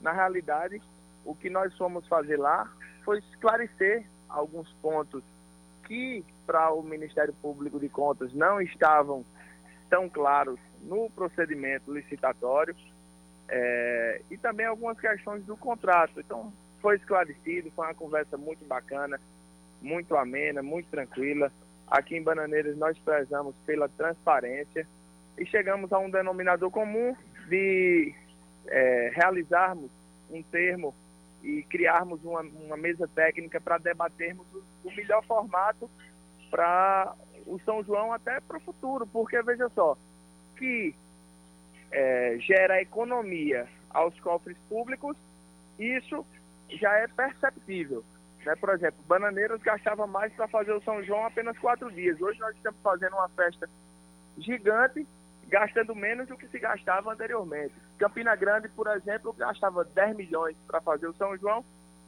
Na 0.00 0.12
realidade, 0.12 0.80
o 1.24 1.34
que 1.34 1.48
nós 1.48 1.76
fomos 1.76 2.06
fazer 2.06 2.36
lá 2.36 2.70
foi 3.04 3.18
esclarecer 3.18 4.04
alguns 4.28 4.70
pontos 4.74 5.22
que 5.84 6.24
para 6.46 6.72
o 6.72 6.82
Ministério 6.82 7.34
Público 7.34 7.78
de 7.78 7.88
Contas 7.88 8.32
não 8.32 8.60
estavam 8.60 9.24
tão 9.90 10.08
claros 10.08 10.58
no 10.82 11.10
procedimento 11.10 11.92
licitatório 11.92 12.74
é, 13.48 14.22
e 14.30 14.38
também 14.38 14.66
algumas 14.66 14.98
questões 14.98 15.44
do 15.44 15.56
contrato. 15.56 16.18
Então, 16.18 16.52
foi 16.80 16.96
esclarecido, 16.96 17.70
foi 17.72 17.86
uma 17.86 17.94
conversa 17.94 18.36
muito 18.36 18.64
bacana, 18.64 19.20
muito 19.80 20.16
amena, 20.16 20.62
muito 20.62 20.88
tranquila. 20.88 21.52
Aqui 21.86 22.16
em 22.16 22.22
Bananeiras 22.22 22.76
nós 22.76 22.98
prezamos 22.98 23.54
pela 23.66 23.88
transparência 23.88 24.86
e 25.38 25.44
chegamos 25.46 25.92
a 25.92 25.98
um 25.98 26.10
denominador 26.10 26.70
comum 26.70 27.14
de 27.48 28.14
é, 28.66 29.12
realizarmos 29.14 29.90
um 30.30 30.42
termo 30.42 30.94
e 31.42 31.62
criarmos 31.64 32.22
uma, 32.24 32.40
uma 32.40 32.76
mesa 32.76 33.08
técnica 33.08 33.60
para 33.60 33.78
debatermos 33.78 34.46
o, 34.54 34.62
o, 34.84 34.94
melhor 34.94 35.24
formato 35.24 35.90
para 36.50 37.14
o 37.46 37.58
São 37.64 37.82
João 37.82 38.12
até 38.12 38.40
para 38.40 38.58
o 38.58 38.60
futuro, 38.60 39.06
porque 39.06 39.40
veja 39.42 39.68
só, 39.70 39.96
que 40.56 40.94
é, 41.90 42.36
gera 42.38 42.80
economia 42.80 43.68
aos 43.90 44.18
cofres 44.20 44.56
públicos, 44.68 45.16
isso 45.78 46.24
já 46.68 46.92
é 46.94 47.08
perceptível. 47.08 48.04
Né? 48.44 48.54
Por 48.56 48.70
exemplo, 48.70 49.02
Bananeiros 49.06 49.62
gastava 49.62 50.06
mais 50.06 50.32
para 50.34 50.48
fazer 50.48 50.72
o 50.72 50.82
São 50.82 51.02
João 51.02 51.26
apenas 51.26 51.58
quatro 51.58 51.90
dias. 51.90 52.20
Hoje 52.20 52.38
nós 52.40 52.54
estamos 52.56 52.80
fazendo 52.82 53.14
uma 53.14 53.28
festa 53.30 53.68
gigante 54.38 55.06
gastando 55.52 55.94
menos 55.94 56.26
do 56.26 56.36
que 56.38 56.48
se 56.48 56.58
gastava 56.58 57.12
anteriormente. 57.12 57.74
Campina 57.98 58.34
Grande, 58.34 58.70
por 58.70 58.86
exemplo, 58.86 59.34
gastava 59.34 59.84
10 59.84 60.16
milhões 60.16 60.56
para 60.66 60.80
fazer 60.80 61.06
o 61.06 61.12
São 61.12 61.36
João, 61.36 61.62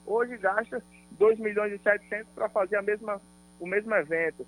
hoje 0.07 0.39
gasta 0.39 0.83
2 1.11 1.39
milhões 1.39 1.75
e 1.75 1.79
700 1.79 2.33
para 2.35 2.49
fazer 2.49 2.77
a 2.77 2.83
mesma, 2.83 3.21
o 3.61 3.67
mesmo 3.67 3.95
evento. 3.95 4.47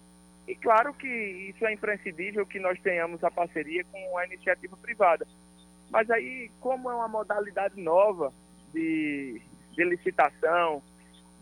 E 0.48 0.56
claro 0.56 0.94
que 0.94 1.06
isso 1.06 1.66
é 1.66 1.74
imprescindível 1.74 2.46
que 2.46 2.58
nós 2.58 2.80
tenhamos 2.80 3.22
a 3.22 3.30
parceria 3.30 3.84
com 3.84 4.16
a 4.16 4.24
iniciativa 4.24 4.74
privada. 4.78 5.26
Mas 5.90 6.10
aí, 6.10 6.50
como 6.58 6.90
é 6.90 6.94
uma 6.94 7.06
modalidade 7.06 7.78
nova 7.78 8.32
de, 8.72 9.42
de 9.72 9.84
licitação, 9.84 10.82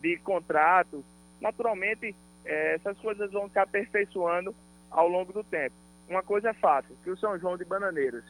de 0.01 0.19
contratos, 0.19 1.05
naturalmente 1.41 2.17
eh, 2.45 2.75
essas 2.75 2.99
coisas 2.99 3.31
vão 3.31 3.49
se 3.49 3.61
aperfeiçoando 3.61 4.53
ao 4.91 5.09
longo 5.09 5.33
do 5.33 5.45
tempo 5.45 5.84
uma 6.09 6.23
coisa 6.23 6.51
é 6.51 6.55
fato, 6.55 6.95
que 7.03 7.11
o 7.11 7.17
São 7.17 7.39
João 7.39 7.57
de 7.57 7.65
Bananeiras, 7.65 8.25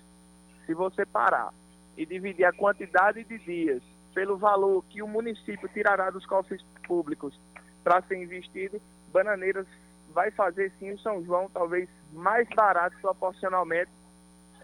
se 0.66 0.74
você 0.74 1.04
parar 1.04 1.52
e 1.96 2.06
dividir 2.06 2.44
a 2.44 2.52
quantidade 2.52 3.24
de 3.24 3.38
dias 3.38 3.82
pelo 4.14 4.36
valor 4.36 4.84
que 4.88 5.02
o 5.02 5.08
município 5.08 5.68
tirará 5.68 6.10
dos 6.10 6.24
cofres 6.24 6.62
públicos 6.86 7.38
para 7.82 8.02
ser 8.02 8.16
investido, 8.16 8.80
Bananeiras 9.12 9.66
vai 10.12 10.30
fazer 10.30 10.72
sim 10.78 10.92
o 10.92 10.98
São 11.00 11.22
João 11.24 11.50
talvez 11.52 11.88
mais 12.12 12.48
barato 12.54 12.96
proporcionalmente 13.00 13.90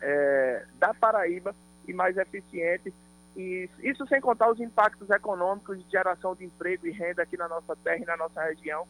é, 0.00 0.64
da 0.78 0.94
Paraíba 0.94 1.54
e 1.86 1.92
mais 1.92 2.16
eficiente. 2.16 2.94
E 3.36 3.68
isso 3.80 4.06
sem 4.06 4.20
contar 4.20 4.50
os 4.50 4.60
impactos 4.60 5.10
econômicos 5.10 5.82
de 5.82 5.90
geração 5.90 6.34
de 6.34 6.44
emprego 6.44 6.86
e 6.86 6.90
renda 6.90 7.22
aqui 7.22 7.36
na 7.36 7.48
nossa 7.48 7.76
terra 7.76 8.02
e 8.02 8.06
na 8.06 8.16
nossa 8.16 8.42
região, 8.42 8.86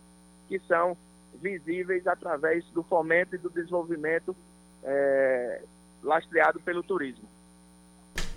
que 0.48 0.58
são 0.60 0.96
visíveis 1.34 2.06
através 2.06 2.64
do 2.70 2.82
fomento 2.82 3.34
e 3.34 3.38
do 3.38 3.50
desenvolvimento 3.50 4.36
é, 4.82 5.62
lastreado 6.02 6.60
pelo 6.60 6.82
turismo. 6.82 7.28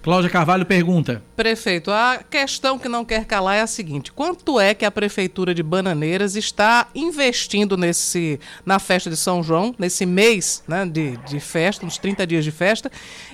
Cláudia 0.04 0.30
Carvalho 0.30 0.66
pergunta. 0.66 1.24
Prefeito, 1.34 1.90
a 1.90 2.20
questão 2.30 2.78
que 2.78 2.90
não 2.90 3.06
quer 3.06 3.24
calar 3.24 3.56
é 3.56 3.62
a 3.62 3.68
seguinte: 3.68 4.12
quanto 4.12 4.60
é 4.60 4.74
que 4.74 4.84
a 4.84 4.92
prefeitura 4.92 5.56
de 5.56 5.64
Bananeiras 5.64 6.36
está 6.36 6.90
investindo 6.94 7.78
nesse 7.78 8.38
na 8.66 8.80
festa 8.80 9.10
de 9.10 9.16
São 9.16 9.42
João, 9.42 9.74
nesse 9.80 10.06
mês 10.06 10.62
né, 10.68 10.86
de, 10.86 11.16
de 11.16 11.40
festa, 11.40 11.86
nos 11.86 11.98
30 11.98 12.28
dias 12.28 12.44
de 12.44 12.52
festa, 12.52 12.92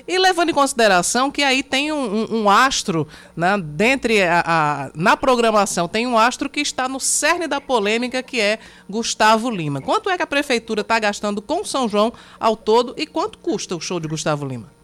e 0.08 0.20
levando 0.20 0.52
em 0.52 0.54
consideração 0.54 1.32
que 1.32 1.42
aí 1.42 1.64
tem 1.64 1.92
um, 1.92 1.96
um, 2.06 2.42
um 2.42 2.50
astro, 2.52 3.08
né, 3.36 3.58
dentre 3.58 4.22
a, 4.22 4.44
a, 4.46 4.92
na 4.94 5.18
programação, 5.18 5.88
tem 5.88 6.06
um 6.06 6.20
astro 6.20 6.48
que 6.48 6.60
está 6.60 6.88
no 6.88 7.00
cerne 7.00 7.48
da 7.48 7.60
polêmica, 7.60 8.22
que 8.22 8.40
é 8.40 8.60
Gustavo 8.88 9.50
Lima. 9.50 9.82
Quanto 9.82 10.08
é 10.08 10.16
que 10.16 10.24
a 10.24 10.28
prefeitura 10.28 10.82
está 10.82 11.00
gastando 11.00 11.42
com 11.42 11.66
São 11.66 11.90
João 11.90 12.14
ao 12.40 12.56
todo 12.56 12.94
e 12.96 13.08
quanto 13.08 13.40
custa 13.40 13.76
o 13.76 13.82
show 13.82 14.00
de 14.00 14.08
Gustavo 14.08 14.46
Lima? 14.46 14.79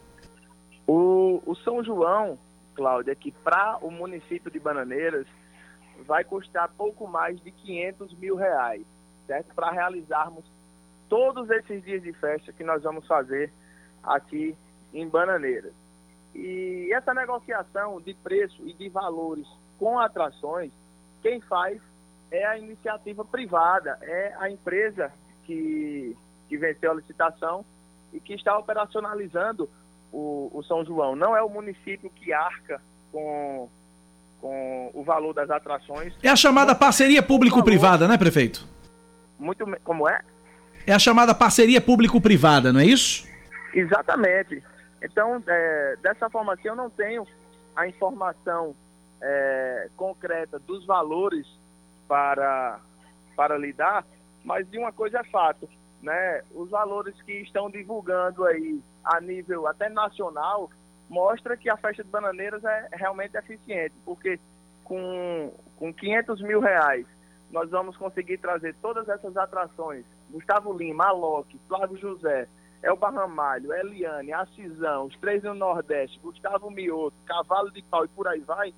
O, 0.87 1.41
o 1.45 1.55
São 1.55 1.83
João, 1.83 2.37
Cláudia, 2.75 3.15
que 3.15 3.31
para 3.31 3.77
o 3.81 3.89
município 3.89 4.51
de 4.51 4.59
Bananeiras 4.59 5.25
vai 6.05 6.23
custar 6.23 6.69
pouco 6.77 7.07
mais 7.07 7.41
de 7.41 7.51
500 7.51 8.13
mil 8.17 8.35
reais, 8.35 8.85
certo? 9.25 9.53
Para 9.55 9.71
realizarmos 9.71 10.45
todos 11.09 11.49
esses 11.49 11.83
dias 11.83 12.03
de 12.03 12.13
festa 12.13 12.51
que 12.51 12.63
nós 12.63 12.83
vamos 12.83 13.07
fazer 13.07 13.51
aqui 14.03 14.55
em 14.93 15.07
Bananeiras. 15.07 15.73
E 16.33 16.91
essa 16.93 17.13
negociação 17.13 18.01
de 18.01 18.13
preço 18.13 18.61
e 18.67 18.73
de 18.73 18.89
valores 18.89 19.47
com 19.79 19.97
atrações, 19.99 20.71
quem 21.21 21.39
faz 21.41 21.81
é 22.29 22.45
a 22.45 22.57
iniciativa 22.57 23.23
privada, 23.23 23.97
é 24.01 24.35
a 24.37 24.49
empresa 24.49 25.11
que, 25.45 26.15
que 26.49 26.57
venceu 26.57 26.91
a 26.91 26.95
licitação 26.95 27.63
e 28.11 28.19
que 28.19 28.33
está 28.33 28.57
operacionalizando 28.57 29.69
o, 30.11 30.49
o 30.53 30.63
São 30.63 30.85
João. 30.85 31.15
Não 31.15 31.35
é 31.35 31.41
o 31.41 31.49
município 31.49 32.09
que 32.09 32.33
arca 32.33 32.81
com, 33.11 33.69
com 34.41 34.91
o 34.93 35.03
valor 35.03 35.33
das 35.33 35.49
atrações. 35.49 36.13
É 36.21 36.29
a 36.29 36.35
chamada 36.35 36.75
parceria 36.75 37.21
público-privada, 37.21 38.07
né, 38.07 38.17
prefeito? 38.17 38.67
Muito, 39.37 39.65
como 39.83 40.07
é? 40.07 40.21
É 40.87 40.93
a 40.93 40.99
chamada 40.99 41.33
parceria 41.33 41.81
público-privada, 41.81 42.71
não 42.71 42.79
é 42.79 42.85
isso? 42.85 43.27
Exatamente. 43.73 44.63
Então, 45.01 45.43
é, 45.47 45.95
dessa 46.01 46.29
forma 46.29 46.53
assim, 46.53 46.67
eu 46.67 46.75
não 46.75 46.89
tenho 46.89 47.27
a 47.75 47.87
informação 47.87 48.75
é, 49.21 49.89
concreta 49.95 50.59
dos 50.59 50.85
valores 50.85 51.45
para, 52.07 52.79
para 53.35 53.57
lidar, 53.57 54.05
mas 54.43 54.69
de 54.69 54.77
uma 54.77 54.91
coisa 54.91 55.19
é 55.19 55.23
fato, 55.25 55.67
né? 56.05 56.43
Os 56.53 56.69
valores 56.69 57.19
que 57.23 57.33
estão 57.41 57.69
divulgando 57.69 58.45
aí 58.45 58.79
a 59.03 59.19
nível 59.19 59.67
até 59.67 59.89
nacional 59.89 60.69
mostra 61.09 61.57
que 61.57 61.67
a 61.69 61.75
festa 61.75 62.03
de 62.03 62.09
bananeiras 62.09 62.63
é 62.63 62.89
realmente 62.93 63.35
eficiente, 63.35 63.93
porque 64.05 64.39
com, 64.83 65.51
com 65.77 65.91
500 65.91 66.41
mil 66.41 66.59
reais 66.59 67.05
nós 67.51 67.69
vamos 67.71 67.97
conseguir 67.97 68.37
trazer 68.37 68.75
todas 68.81 69.09
essas 69.09 69.35
atrações, 69.35 70.05
Gustavo 70.29 70.73
Lima, 70.73 71.07
Alok, 71.07 71.59
Flávio 71.67 71.97
José, 71.97 72.47
Elba 72.83 73.09
Ramalho, 73.09 73.73
Eliane, 73.73 74.31
Acisão, 74.31 75.05
os 75.05 75.17
três 75.17 75.41
no 75.43 75.55
Nordeste, 75.55 76.19
Gustavo 76.19 76.69
Mioto, 76.69 77.15
Cavalo 77.25 77.71
de 77.71 77.81
Pau 77.83 78.05
e 78.05 78.09
por 78.09 78.27
aí 78.27 78.41
vai. 78.41 78.73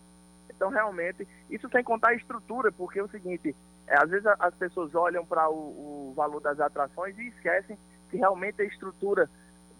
Então, 0.49 0.69
realmente, 0.69 1.27
isso 1.49 1.67
sem 1.69 1.83
contar 1.83 2.11
a 2.11 2.15
estrutura, 2.15 2.71
porque 2.71 2.99
é 2.99 3.03
o 3.03 3.09
seguinte, 3.09 3.55
é, 3.87 3.95
às 3.97 4.09
vezes 4.09 4.25
as 4.25 4.53
pessoas 4.55 4.93
olham 4.93 5.25
para 5.25 5.49
o, 5.49 6.09
o 6.09 6.13
valor 6.15 6.41
das 6.41 6.59
atrações 6.59 7.17
e 7.17 7.27
esquecem 7.27 7.77
que 8.09 8.17
realmente 8.17 8.61
a 8.61 8.65
estrutura 8.65 9.29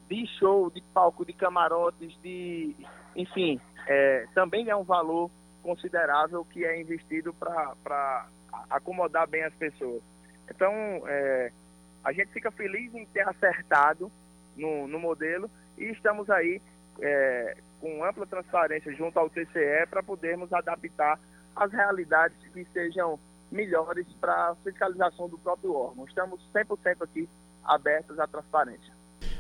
de 0.10 0.26
show, 0.39 0.70
de 0.70 0.82
palco, 0.93 1.26
de 1.26 1.34
camarotes, 1.34 2.18
de 2.22 2.76
enfim, 3.16 3.60
é, 3.88 4.26
também 4.34 4.70
é 4.70 4.76
um 4.76 4.84
valor 4.84 5.30
considerável 5.62 6.45
que 6.45 6.64
é 6.64 6.80
investido 6.80 7.34
para 7.34 8.28
acomodar 8.70 9.28
bem 9.28 9.43
as 9.43 9.53
pessoas. 9.55 10.01
Então, 10.49 10.72
é, 11.08 11.51
a 12.03 12.14
gente 12.14 12.32
fica 12.32 12.49
feliz 12.51 12.93
em 12.93 13.05
ter 13.08 13.28
acertado 13.28 14.10
no, 14.55 14.88
no 14.88 14.99
modelo 14.99 15.49
e 15.78 15.86
estamos 15.86 16.30
aí 16.30 16.62
é, 17.01 17.58
com 17.82 18.03
ampla 18.03 18.26
transparência 18.26 18.93
junto 18.93 19.20
ao 19.20 19.30
TCE 19.30 19.86
para 19.89 20.01
podermos 20.01 20.53
adaptar 20.53 21.20
as 21.55 21.72
realidades 21.72 22.38
que 22.53 22.64
sejam 22.66 23.20
melhores 23.51 24.05
para 24.19 24.33
a 24.33 24.55
fiscalização 24.63 25.29
do 25.29 25.37
próprio 25.37 25.73
órgão. 25.73 26.05
Estamos 26.05 26.39
100% 26.53 27.01
aqui 27.01 27.29
abertos 27.63 28.19
à 28.19 28.27
transparência. 28.27 28.97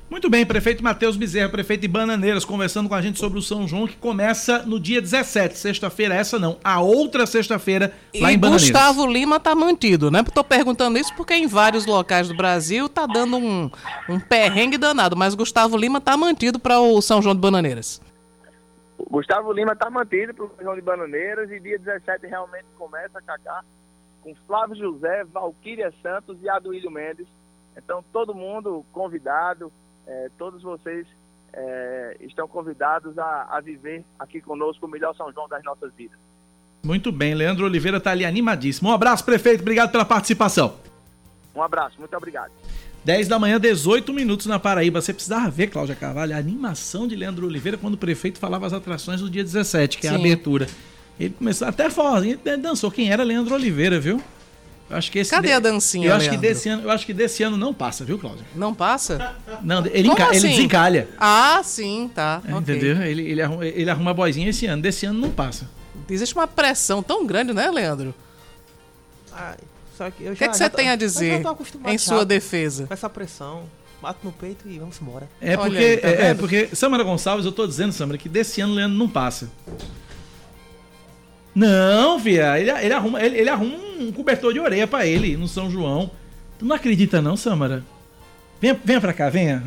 Muito 0.09 0.29
bem, 0.29 0.45
prefeito 0.45 0.81
Matheus 0.81 1.17
Bezerra, 1.17 1.49
prefeito 1.49 1.81
de 1.81 1.87
Bananeiras, 1.89 2.45
conversando 2.45 2.87
com 2.87 2.95
a 2.95 3.01
gente 3.01 3.19
sobre 3.19 3.37
o 3.37 3.41
São 3.41 3.67
João, 3.67 3.85
que 3.85 3.97
começa 3.97 4.59
no 4.59 4.79
dia 4.79 5.01
17, 5.01 5.57
sexta-feira, 5.57 6.15
essa 6.15 6.39
não, 6.39 6.57
a 6.63 6.79
outra 6.79 7.25
sexta-feira, 7.25 7.93
lá 8.15 8.31
e 8.31 8.35
em 8.35 8.39
Bananeiras. 8.39 8.71
Gustavo 8.71 9.05
Lima 9.05 9.37
tá 9.37 9.53
mantido, 9.53 10.09
né? 10.09 10.23
Tô 10.33 10.45
perguntando 10.45 10.97
isso 10.97 11.13
porque 11.13 11.33
em 11.33 11.45
vários 11.45 11.85
locais 11.85 12.29
do 12.29 12.37
Brasil 12.37 12.87
tá 12.87 13.05
dando 13.05 13.35
um, 13.35 13.69
um 14.07 14.17
perrengue 14.17 14.77
danado, 14.77 15.17
mas 15.17 15.35
Gustavo 15.35 15.75
Lima 15.75 15.99
tá 15.99 16.15
mantido 16.15 16.57
para 16.57 16.79
o 16.79 17.01
São 17.01 17.21
João 17.21 17.35
de 17.35 17.41
Bananeiras. 17.41 18.01
O 18.97 19.09
Gustavo 19.09 19.51
Lima 19.51 19.73
está 19.73 19.89
mantido 19.89 20.33
para 20.33 20.45
o 20.45 20.47
São 20.55 20.63
João 20.63 20.75
de 20.75 20.81
Bananeiras 20.81 21.51
e 21.51 21.59
dia 21.59 21.77
17 21.79 22.27
realmente 22.27 22.65
começa, 22.77 23.21
Cacá, 23.21 23.61
com 24.27 24.35
Flávio 24.45 24.75
José, 24.75 25.23
Valquíria 25.23 25.93
Santos 26.01 26.37
e 26.41 26.49
Aduílio 26.49 26.91
Mendes. 26.91 27.25
Então, 27.77 28.03
todo 28.11 28.35
mundo 28.35 28.85
convidado, 28.91 29.71
eh, 30.05 30.29
todos 30.37 30.61
vocês 30.61 31.07
eh, 31.53 32.17
estão 32.19 32.45
convidados 32.45 33.17
a, 33.17 33.47
a 33.49 33.61
viver 33.61 34.03
aqui 34.19 34.41
conosco 34.41 34.85
o 34.85 34.89
melhor 34.89 35.15
São 35.15 35.31
João 35.31 35.47
das 35.47 35.63
nossas 35.63 35.93
vidas. 35.93 36.17
Muito 36.83 37.09
bem, 37.09 37.33
Leandro 37.33 37.65
Oliveira 37.65 38.01
tá 38.01 38.11
ali 38.11 38.25
animadíssimo. 38.25 38.89
Um 38.89 38.93
abraço, 38.93 39.23
prefeito, 39.23 39.61
obrigado 39.61 39.91
pela 39.91 40.03
participação. 40.03 40.75
Um 41.55 41.63
abraço, 41.63 41.97
muito 41.97 42.15
obrigado. 42.17 42.51
10 43.05 43.29
da 43.29 43.39
manhã, 43.39 43.57
18 43.57 44.11
minutos 44.11 44.45
na 44.47 44.59
Paraíba. 44.59 44.99
Você 44.99 45.13
precisava 45.13 45.49
ver, 45.49 45.67
Cláudia 45.67 45.95
Carvalho, 45.95 46.35
a 46.35 46.37
animação 46.37 47.07
de 47.07 47.15
Leandro 47.15 47.47
Oliveira 47.47 47.77
quando 47.77 47.93
o 47.93 47.97
prefeito 47.97 48.39
falava 48.39 48.65
as 48.65 48.73
atrações 48.73 49.21
do 49.21 49.29
dia 49.29 49.43
17, 49.43 49.97
que 49.97 50.07
é 50.07 50.09
a 50.09 50.13
Sim. 50.13 50.19
abertura. 50.19 50.67
Ele 51.19 51.33
começou 51.37 51.67
até 51.67 51.89
forrozinho, 51.89 52.39
ele 52.45 52.57
dançou. 52.57 52.91
Quem 52.91 53.11
era 53.11 53.23
Leandro 53.23 53.55
Oliveira, 53.55 53.99
viu? 53.99 54.21
Eu 54.89 54.95
acho 54.95 55.11
que 55.11 55.19
esse 55.19 55.31
Cadê 55.31 55.47
de- 55.49 55.53
a 55.53 55.59
dancinha, 55.59 56.07
Eu 56.09 56.15
acho 56.15 56.29
que 56.29 56.37
desse 56.37 56.69
ano, 56.69 56.83
eu 56.83 56.91
acho 56.91 57.05
que 57.05 57.13
desse 57.13 57.43
ano 57.43 57.57
não 57.57 57.73
passa, 57.73 58.05
viu, 58.05 58.17
Cláudia? 58.17 58.45
Não 58.55 58.73
passa? 58.73 59.35
Não, 59.61 59.85
ele, 59.87 60.07
enca- 60.07 60.27
ele 60.27 60.37
assim? 60.37 60.47
desencalha. 60.49 61.09
Ah, 61.19 61.59
sim, 61.63 62.09
tá. 62.13 62.41
ok. 62.45 62.57
Entendeu? 62.59 63.01
Ele, 63.01 63.23
ele, 63.29 63.41
arruma, 63.41 63.65
ele 63.65 63.89
arruma 63.89 64.11
a 64.11 64.13
boizinha 64.13 64.49
esse 64.49 64.65
ano. 64.65 64.81
Desse 64.81 65.05
ano 65.05 65.19
não 65.19 65.29
passa. 65.29 65.67
Existe 66.09 66.33
uma 66.35 66.47
pressão 66.47 67.03
tão 67.03 67.25
grande, 67.25 67.51
né, 67.53 67.69
Leandro? 67.69 68.13
Só 69.97 70.09
que 70.11 70.23
eu 70.23 70.31
O 70.31 70.35
já, 70.35 70.37
que, 70.37 70.43
é 70.43 70.47
que 70.47 70.53
já 70.57 70.65
você 70.65 70.69
tô- 70.69 70.77
tem 70.77 70.89
a 70.89 70.95
dizer 70.95 71.41
em 71.87 71.97
sua 71.97 72.23
defesa? 72.25 72.87
Com 72.87 72.93
essa 72.93 73.09
pressão. 73.09 73.63
Bato 74.01 74.19
no 74.23 74.31
peito 74.31 74.67
e 74.69 74.77
vamos 74.77 75.01
embora. 75.01 75.27
É 75.41 75.57
porque, 75.57 75.77
aí, 75.77 75.97
tá 75.97 76.07
é, 76.07 76.27
é 76.29 76.33
porque, 76.35 76.69
Samara 76.73 77.03
Gonçalves, 77.03 77.45
eu 77.47 77.51
tô 77.51 77.65
dizendo, 77.65 77.91
Samara, 77.91 78.15
que 78.17 78.29
desse 78.29 78.61
ano 78.61 78.73
o 78.73 78.75
Leandro 78.75 78.95
não 78.95 79.09
passa. 79.09 79.49
Não, 81.57 82.19
Fia, 82.19 82.59
ele, 82.59 82.69
ele 82.69 82.93
arruma, 82.93 83.19
ele, 83.23 83.37
ele 83.39 83.49
arruma 83.49 83.75
um 83.99 84.11
cobertor 84.11 84.53
de 84.53 84.59
orelha 84.59 84.85
pra 84.85 85.05
ele 85.07 85.35
no 85.35 85.47
São 85.47 85.71
João. 85.71 86.11
Tu 86.59 86.65
não 86.65 86.75
acredita, 86.75 87.19
não, 87.21 87.35
Samara? 87.35 87.83
Venha, 88.61 88.79
venha 88.85 89.01
pra 89.01 89.11
cá, 89.13 89.29
venha. 89.29 89.63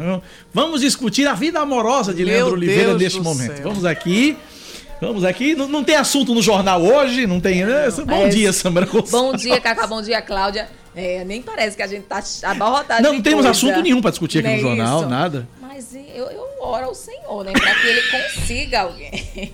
Vamos 0.54 0.80
discutir 0.82 1.26
a 1.26 1.34
vida 1.34 1.58
amorosa 1.60 2.12
de 2.14 2.24
Meu 2.24 2.34
Leandro 2.34 2.54
Oliveira 2.54 2.88
Deus 2.90 3.02
neste 3.02 3.18
do 3.18 3.24
momento. 3.24 3.54
céu. 3.56 3.62
Vamos 3.64 3.84
aqui. 3.84 4.36
Vamos 5.00 5.24
aqui. 5.24 5.54
Não, 5.54 5.66
não 5.68 5.82
tem 5.82 5.96
assunto 5.96 6.32
no 6.34 6.42
jornal 6.42 6.80
hoje, 6.82 7.26
não 7.26 7.40
tem. 7.40 7.64
né? 7.64 7.88
Bom 8.06 8.26
É, 8.26 8.28
dia, 8.28 8.52
Samara 8.52 8.86
Gonçalves. 8.86 9.10
Bom 9.10 9.34
dia, 9.34 9.60
Cacá. 9.60 9.86
Bom 9.86 10.00
dia, 10.02 10.20
Cláudia. 10.22 10.68
É, 10.94 11.24
nem 11.24 11.40
parece 11.42 11.76
que 11.76 11.82
a 11.82 11.86
gente 11.86 12.02
tá 12.02 12.20
abarrotado 12.44 13.02
Não, 13.02 13.14
não 13.14 13.20
temos 13.22 13.44
coisa. 13.46 13.50
assunto 13.50 13.80
nenhum 13.80 14.00
pra 14.00 14.10
discutir 14.10 14.38
aqui 14.40 14.48
Não 14.48 14.54
no 14.54 14.58
é 14.58 14.62
jornal, 14.62 15.00
isso? 15.00 15.08
nada. 15.08 15.48
Mas 15.60 15.94
eu, 15.94 16.26
eu 16.30 16.44
oro 16.60 16.86
ao 16.86 16.94
Senhor, 16.94 17.44
né? 17.44 17.52
Pra 17.52 17.74
que 17.76 17.86
ele 17.86 18.02
consiga 18.10 18.80
alguém. 18.80 19.52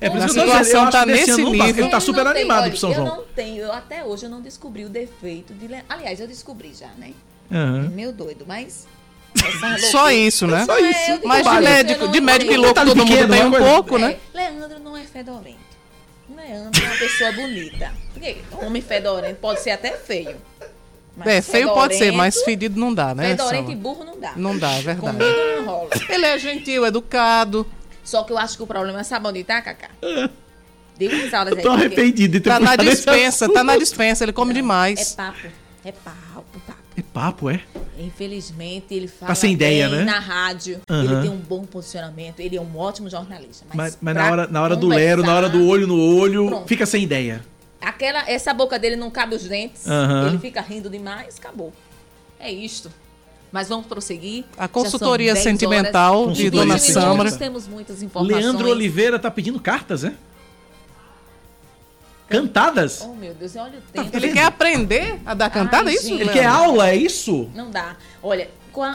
É 0.00 0.08
por 0.08 0.18
isso 0.18 0.32
que 0.32 0.40
eu 0.40 0.44
tô 0.46 0.58
dizendo, 0.58 0.74
eu 0.76 0.80
acho 0.82 0.90
tá 0.92 1.04
que 1.04 1.10
nesse 1.12 1.42
nível. 1.44 1.66
Ele 1.66 1.88
tá 1.88 1.96
Eu 1.96 2.00
super 2.00 2.24
tenho, 2.24 2.36
animado 2.36 2.62
olha, 2.62 2.70
pro 2.70 2.78
São 2.80 2.90
eu 2.90 2.96
João. 2.96 3.06
não 3.16 3.22
tenho, 3.34 3.62
eu 3.62 3.72
até 3.72 4.04
hoje 4.04 4.24
eu 4.26 4.30
não 4.30 4.40
descobri 4.40 4.84
o 4.84 4.88
defeito 4.88 5.52
de 5.52 5.66
Le... 5.66 5.82
Aliás, 5.88 6.18
eu 6.20 6.26
descobri 6.26 6.72
já, 6.74 6.88
né? 6.98 7.12
Aham. 7.52 7.90
Meu 7.94 8.12
doido, 8.12 8.44
mas. 8.48 8.86
Só 9.90 10.10
isso, 10.10 10.46
né? 10.46 10.64
Só 10.64 10.78
isso. 10.78 11.10
eu 11.22 11.28
Mas 11.28 11.46
de 11.46 11.60
médico, 11.60 12.04
eu 12.04 12.08
de 12.08 12.20
médico 12.20 12.46
e 12.46 12.54
tenho. 12.54 12.60
louco 12.62 12.74
Tá 12.74 12.84
todo 12.84 12.96
mundo 12.96 13.08
pequeno, 13.08 13.28
tem 13.32 13.40
uma 13.42 13.48
um 13.48 13.50
coisa- 13.50 13.66
pouco, 13.66 13.98
né? 13.98 14.16
É, 14.34 14.36
Leandro 14.36 14.78
não 14.80 14.96
é 14.96 15.02
fedorento. 15.04 15.58
Leandro 16.34 16.82
é 16.82 16.86
uma 16.88 16.96
pessoa 16.96 17.32
bonita. 17.32 17.92
Porque 18.12 18.38
homem 18.62 18.82
fedorento 18.82 19.36
pode 19.40 19.60
ser 19.60 19.70
até 19.70 19.92
feio. 19.92 20.36
É, 21.26 21.42
feio 21.42 21.68
pode 21.74 21.96
ser, 21.96 22.10
mas 22.12 22.42
fedido 22.42 22.80
não 22.80 22.94
dá, 22.94 23.14
né? 23.14 23.30
Fedorento 23.36 23.70
e 23.70 23.74
burro 23.76 24.04
não 24.04 24.18
dá. 24.18 24.32
Não 24.36 24.56
dá, 24.58 24.70
é 24.72 24.80
verdade. 24.80 25.18
Comigo 25.18 25.36
não 25.58 25.64
rola. 25.66 25.90
Ele 26.08 26.24
é 26.26 26.38
gentil, 26.38 26.86
educado. 26.86 27.66
Só 28.04 28.22
que 28.24 28.32
eu 28.32 28.38
acho 28.38 28.56
que 28.56 28.62
o 28.62 28.66
problema 28.66 29.00
é 29.00 29.02
sabe 29.02 29.26
onde 29.28 29.44
tá, 29.44 29.60
Cacá? 29.62 29.90
Deu 30.98 31.10
umas 31.12 31.32
aulas 31.32 31.56
aí. 31.56 31.62
Tô 31.62 31.70
porque 31.70 31.86
arrependido 31.86 32.32
de 32.32 32.40
ter 32.40 32.50
Tá 32.50 32.60
na 32.60 32.76
dispensa, 32.76 33.48
tá 33.52 33.64
na 33.64 33.76
dispensa, 33.76 34.24
ele 34.24 34.32
come 34.32 34.50
É 34.50 34.54
demais. 34.54 35.14
papo. 35.14 35.48
É 35.84 35.92
papo, 35.92 36.60
papo. 36.66 36.80
É 36.96 37.02
papo, 37.02 37.50
é? 37.50 37.60
Infelizmente, 37.98 38.92
ele 38.94 39.08
fala 39.08 39.28
Tá 39.28 39.34
sem 39.34 39.52
ideia, 39.54 39.88
bem 39.88 39.98
né? 39.98 40.04
na 40.04 40.18
rádio. 40.18 40.80
Aham. 40.90 41.04
Ele 41.04 41.20
tem 41.22 41.30
um 41.30 41.36
bom 41.38 41.64
posicionamento. 41.64 42.40
Ele 42.40 42.56
é 42.56 42.60
um 42.60 42.76
ótimo 42.76 43.08
jornalista. 43.08 43.64
Mas, 43.68 43.76
Mas, 43.76 43.98
mas 44.00 44.14
na 44.14 44.30
hora, 44.30 44.46
na 44.46 44.62
hora 44.62 44.76
do 44.76 44.88
Lero, 44.88 45.22
na 45.22 45.34
hora 45.34 45.48
do 45.48 45.66
olho 45.66 45.86
no 45.86 45.98
olho, 45.98 46.46
Pronto. 46.48 46.68
fica 46.68 46.84
sem 46.84 47.02
ideia. 47.02 47.42
Aquela, 47.80 48.28
essa 48.28 48.52
boca 48.52 48.78
dele 48.78 48.96
não 48.96 49.10
cabe 49.10 49.34
os 49.34 49.44
dentes. 49.44 49.86
Aham. 49.86 50.28
Ele 50.28 50.38
fica 50.38 50.60
rindo 50.60 50.90
demais, 50.90 51.36
acabou. 51.38 51.72
É 52.38 52.50
isto. 52.52 52.90
Mas 53.52 53.68
vamos 53.68 53.86
prosseguir. 53.86 54.44
A 54.56 54.68
consultoria 54.68 55.34
são 55.34 55.42
10 55.42 55.44
sentimental 55.44 56.22
horas. 56.24 56.36
de 56.36 56.50
Dona 56.50 56.74
20 56.76 56.82
minutos 56.84 57.02
Samara. 57.02 57.32
Temos 57.32 57.66
muitas 57.68 58.02
informações. 58.02 58.44
Leandro 58.44 58.68
Oliveira 58.68 59.18
tá 59.18 59.30
pedindo 59.30 59.58
cartas, 59.60 60.04
é? 60.04 60.14
Cantadas? 62.28 63.00
Oh, 63.02 63.14
meu 63.14 63.34
Deus, 63.34 63.56
olha 63.56 63.78
o 63.78 63.82
tempo. 63.92 64.16
Ele 64.16 64.32
quer 64.32 64.44
aprender 64.44 65.20
a 65.26 65.34
dar 65.34 65.50
cantada, 65.50 65.88
Ai, 65.88 65.94
é 65.94 65.98
isso? 65.98 66.06
gente. 66.08 66.20
Ele 66.20 66.30
quer 66.32 66.46
aula, 66.46 66.88
é 66.90 66.94
isso? 66.94 67.50
Não 67.54 67.70
dá. 67.70 67.96
Olha, 68.22 68.48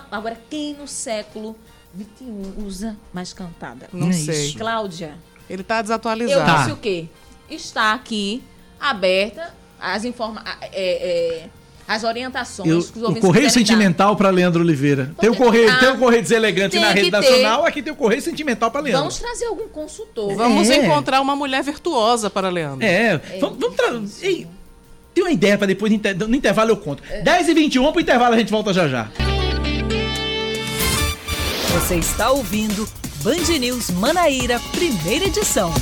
agora 0.09 0.37
quem 0.49 0.73
no 0.73 0.87
século 0.87 1.53
XXI 1.93 2.63
usa 2.65 2.95
mais 3.13 3.33
cantada? 3.33 3.89
Não 3.91 4.09
É 4.09 4.13
sei. 4.13 4.47
isso. 4.47 4.57
Cláudia. 4.57 5.15
Ele 5.49 5.63
tá 5.63 5.79
Eu 5.79 5.81
desatualizado. 5.83 6.45
Tá. 6.45 6.57
disse 6.59 6.71
o 6.71 6.77
quê? 6.77 7.07
Está 7.49 7.93
aqui 7.93 8.41
aberta 8.79 9.53
as 9.79 10.05
informa 10.05 10.41
é, 10.61 10.69
é, 10.73 11.49
as 11.87 12.03
orientações 12.03 12.69
Eu- 12.69 12.79
que 12.83 12.97
os 12.97 13.03
o 13.03 13.05
ouvintes 13.05 13.21
Correio. 13.21 13.49
Sentimental 13.49 14.15
para 14.15 14.29
Leandro 14.29 14.61
Oliveira. 14.61 15.11
Tem 15.19 15.29
o 15.29 15.33
Porque- 15.33 15.43
Correio, 15.43 15.71
Ah, 15.71 15.77
tem 15.77 15.89
o 15.89 15.97
Correio 15.97 16.21
Deselegante 16.23 16.79
na 16.79 16.89
rede 16.91 17.11
ter. 17.11 17.17
nacional, 17.17 17.65
aqui 17.65 17.81
tem 17.81 17.93
o 17.93 17.95
Correio 17.95 18.21
Sentimental 18.21 18.71
para 18.71 18.81
Leandro. 18.81 19.01
Vamos 19.01 19.19
trazer 19.19 19.45
algum 19.45 19.67
consultor. 19.67 20.35
Vamos 20.35 20.69
É. 20.69 20.77
encontrar 20.85 21.21
uma 21.21 21.35
mulher 21.35 21.61
virtuosa 21.63 22.29
para 22.29 22.49
Leandro. 22.49 22.85
É, 22.85 23.19
vamos, 23.39 23.57
vamos 23.59 23.75
tra- 23.75 24.01
Ei, 24.27 24.47
tem 25.13 25.23
uma 25.23 25.31
ideia 25.31 25.57
para 25.57 25.67
depois, 25.67 25.91
no 25.91 25.95
inter- 25.97 26.17
no 26.27 26.35
intervalo 26.35 26.71
eu 26.71 26.77
conto. 26.77 27.03
10 27.23 27.47
e 27.49 27.53
21 27.53 27.91
pro 27.91 28.01
intervalo 28.01 28.33
a 28.33 28.37
gente 28.37 28.51
volta 28.51 28.73
já 28.73 28.87
já. 28.87 29.07
Você 31.73 31.95
está 31.95 32.31
ouvindo 32.31 32.87
Band 33.21 33.57
News 33.59 33.89
Manaíra, 33.91 34.59
primeira 34.71 35.25
edição. 35.25 35.73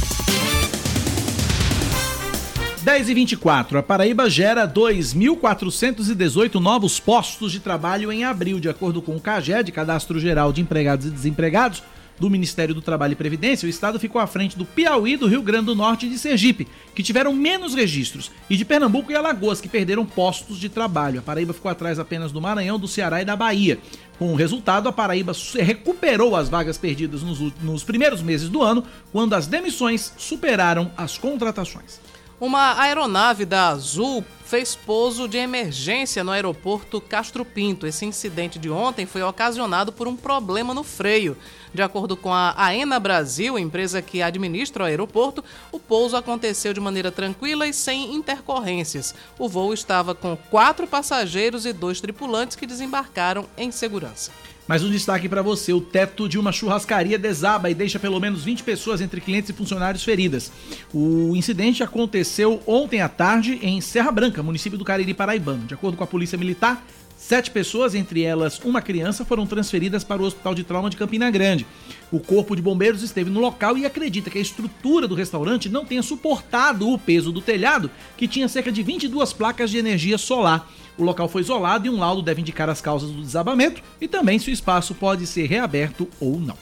10 2.84 3.08
e 3.08 3.14
24, 3.14 3.78
a 3.78 3.84
Paraíba 3.84 4.30
gera 4.30 4.68
2.418 4.68 6.56
novos 6.56 7.00
postos 7.00 7.54
de 7.54 7.62
trabalho 7.62 8.12
em 8.12 8.26
abril, 8.26 8.60
de 8.60 8.68
acordo 8.68 9.02
com 9.02 9.16
o 9.16 9.22
CAGED, 9.22 9.72
Cadastro 9.72 10.20
Geral 10.20 10.52
de 10.52 10.60
Empregados 10.60 11.06
e 11.06 11.10
Desempregados, 11.10 11.82
do 12.20 12.30
Ministério 12.30 12.76
do 12.76 12.82
Trabalho 12.82 13.14
e 13.14 13.16
Previdência, 13.16 13.66
o 13.66 13.70
estado 13.70 13.98
ficou 14.02 14.20
à 14.20 14.28
frente 14.28 14.58
do 14.58 14.66
Piauí, 14.66 15.16
do 15.16 15.28
Rio 15.28 15.42
Grande 15.42 15.68
do 15.68 15.76
Norte 15.76 16.08
e 16.08 16.10
de 16.10 16.20
Sergipe, 16.20 16.68
que 16.94 17.02
tiveram 17.02 17.32
menos 17.34 17.74
registros, 17.74 18.30
e 18.50 18.58
de 18.58 18.66
Pernambuco 18.66 19.14
e 19.14 19.16
Alagoas, 19.16 19.62
que 19.62 19.70
perderam 19.70 20.06
postos 20.06 20.60
de 20.60 20.68
trabalho. 20.68 21.20
A 21.20 21.24
Paraíba 21.24 21.54
ficou 21.54 21.72
atrás 21.72 22.00
apenas 22.00 22.34
do 22.34 22.42
Maranhão, 22.42 22.78
do 22.78 22.88
Ceará 22.88 23.22
e 23.22 23.26
da 23.26 23.38
Bahia. 23.38 23.80
Com 24.20 24.34
o 24.34 24.36
resultado, 24.36 24.90
a 24.90 24.92
Paraíba 24.92 25.32
recuperou 25.58 26.36
as 26.36 26.50
vagas 26.50 26.78
perdidas 26.78 27.24
nos, 27.24 27.40
nos 27.62 27.82
primeiros 27.82 28.22
meses 28.22 28.50
do 28.50 28.62
ano, 28.62 28.84
quando 29.14 29.36
as 29.36 29.48
demissões 29.48 30.14
superaram 30.18 30.92
as 30.98 31.18
contratações. 31.18 32.13
Uma 32.44 32.78
aeronave 32.78 33.46
da 33.46 33.70
Azul 33.70 34.22
fez 34.44 34.76
pouso 34.76 35.30
de 35.30 35.38
emergência 35.38 36.26
no 36.26 36.32
aeroporto 36.32 37.00
Castro 37.00 37.46
Pinto. 37.46 37.88
Esse 37.88 38.06
incidente 38.06 38.60
de 38.60 38.70
ontem 38.70 39.06
foi 39.06 39.24
ocasionado 39.24 39.94
por 39.94 40.10
um 40.10 40.16
problema 40.18 40.74
no 40.74 40.84
freio. 40.84 41.38
De 41.74 41.82
acordo 41.82 42.18
com 42.18 42.34
a 42.34 42.54
AENA 42.58 43.00
Brasil, 43.00 43.58
empresa 43.58 44.02
que 44.02 44.22
administra 44.22 44.84
o 44.84 44.88
aeroporto, 44.88 45.42
o 45.72 45.80
pouso 45.80 46.18
aconteceu 46.18 46.74
de 46.74 46.82
maneira 46.82 47.14
tranquila 47.14 47.66
e 47.66 47.72
sem 47.72 48.14
intercorrências. 48.14 49.16
O 49.40 49.48
voo 49.48 49.74
estava 49.74 50.14
com 50.14 50.36
quatro 50.36 50.86
passageiros 50.86 51.66
e 51.66 51.72
dois 51.72 52.02
tripulantes 52.02 52.58
que 52.58 52.68
desembarcaram 52.68 53.46
em 53.58 53.72
segurança. 53.72 54.34
Mais 54.68 54.82
um 54.82 54.90
destaque 54.90 55.28
para 55.28 55.42
você: 55.42 55.74
o 55.74 55.82
teto 55.82 56.30
de 56.30 56.40
uma 56.40 56.52
churrascaria 56.52 57.18
desaba 57.20 57.70
e 57.70 57.74
deixa 57.74 58.00
pelo 58.00 58.20
menos 58.20 58.44
20 58.44 58.64
pessoas 58.64 59.02
entre 59.02 59.20
clientes 59.20 59.50
e 59.50 59.54
funcionários 59.54 60.04
feridas. 60.04 60.52
O 60.94 61.36
incidente 61.36 61.84
aconteceu 61.84 62.62
ontem 62.66 63.02
à 63.02 63.10
tarde 63.10 63.60
em 63.62 63.82
Serra 63.82 64.12
Branca, 64.12 64.42
município 64.42 64.78
do 64.78 64.86
Cariri 64.86 65.14
Paraibano. 65.14 65.66
De 65.66 65.74
acordo 65.74 65.98
com 65.98 66.04
a 66.04 66.08
Polícia 66.08 66.38
Militar, 66.38 66.84
Sete 67.24 67.52
pessoas, 67.52 67.96
entre 67.96 68.22
elas 68.22 68.60
uma 68.66 68.82
criança, 68.82 69.24
foram 69.24 69.48
transferidas 69.48 70.04
para 70.04 70.22
o 70.22 70.26
Hospital 70.26 70.54
de 70.54 70.66
Trauma 70.66 70.90
de 70.90 70.98
Campina 70.98 71.32
Grande. 71.32 71.66
O 72.14 72.20
Corpo 72.20 72.56
de 72.56 72.62
Bombeiros 72.62 73.02
esteve 73.02 73.32
no 73.32 73.40
local 73.40 73.76
e 73.76 73.88
acredita 73.88 74.30
que 74.30 74.38
a 74.38 74.42
estrutura 74.42 75.08
do 75.08 75.16
restaurante 75.16 75.68
não 75.68 75.84
tenha 75.84 76.04
suportado 76.04 76.88
o 76.88 77.00
peso 77.00 77.32
do 77.32 77.42
telhado, 77.42 77.90
que 78.16 78.28
tinha 78.28 78.48
cerca 78.48 78.72
de 78.72 78.84
22 78.84 79.34
placas 79.34 79.72
de 79.72 79.80
energia 79.80 80.20
solar. 80.20 80.72
O 80.96 81.04
local 81.04 81.28
foi 81.28 81.42
isolado 81.42 81.88
e 81.88 81.90
um 81.90 81.98
laudo 81.98 82.22
deve 82.22 82.40
indicar 82.40 82.70
as 82.70 82.80
causas 82.80 83.10
do 83.10 83.20
desabamento 83.20 83.82
e 84.00 84.08
também 84.08 84.38
se 84.38 84.52
o 84.52 84.54
espaço 84.54 84.94
pode 84.94 85.26
ser 85.26 85.48
reaberto 85.48 86.08
ou 86.20 86.40
não. 86.40 86.56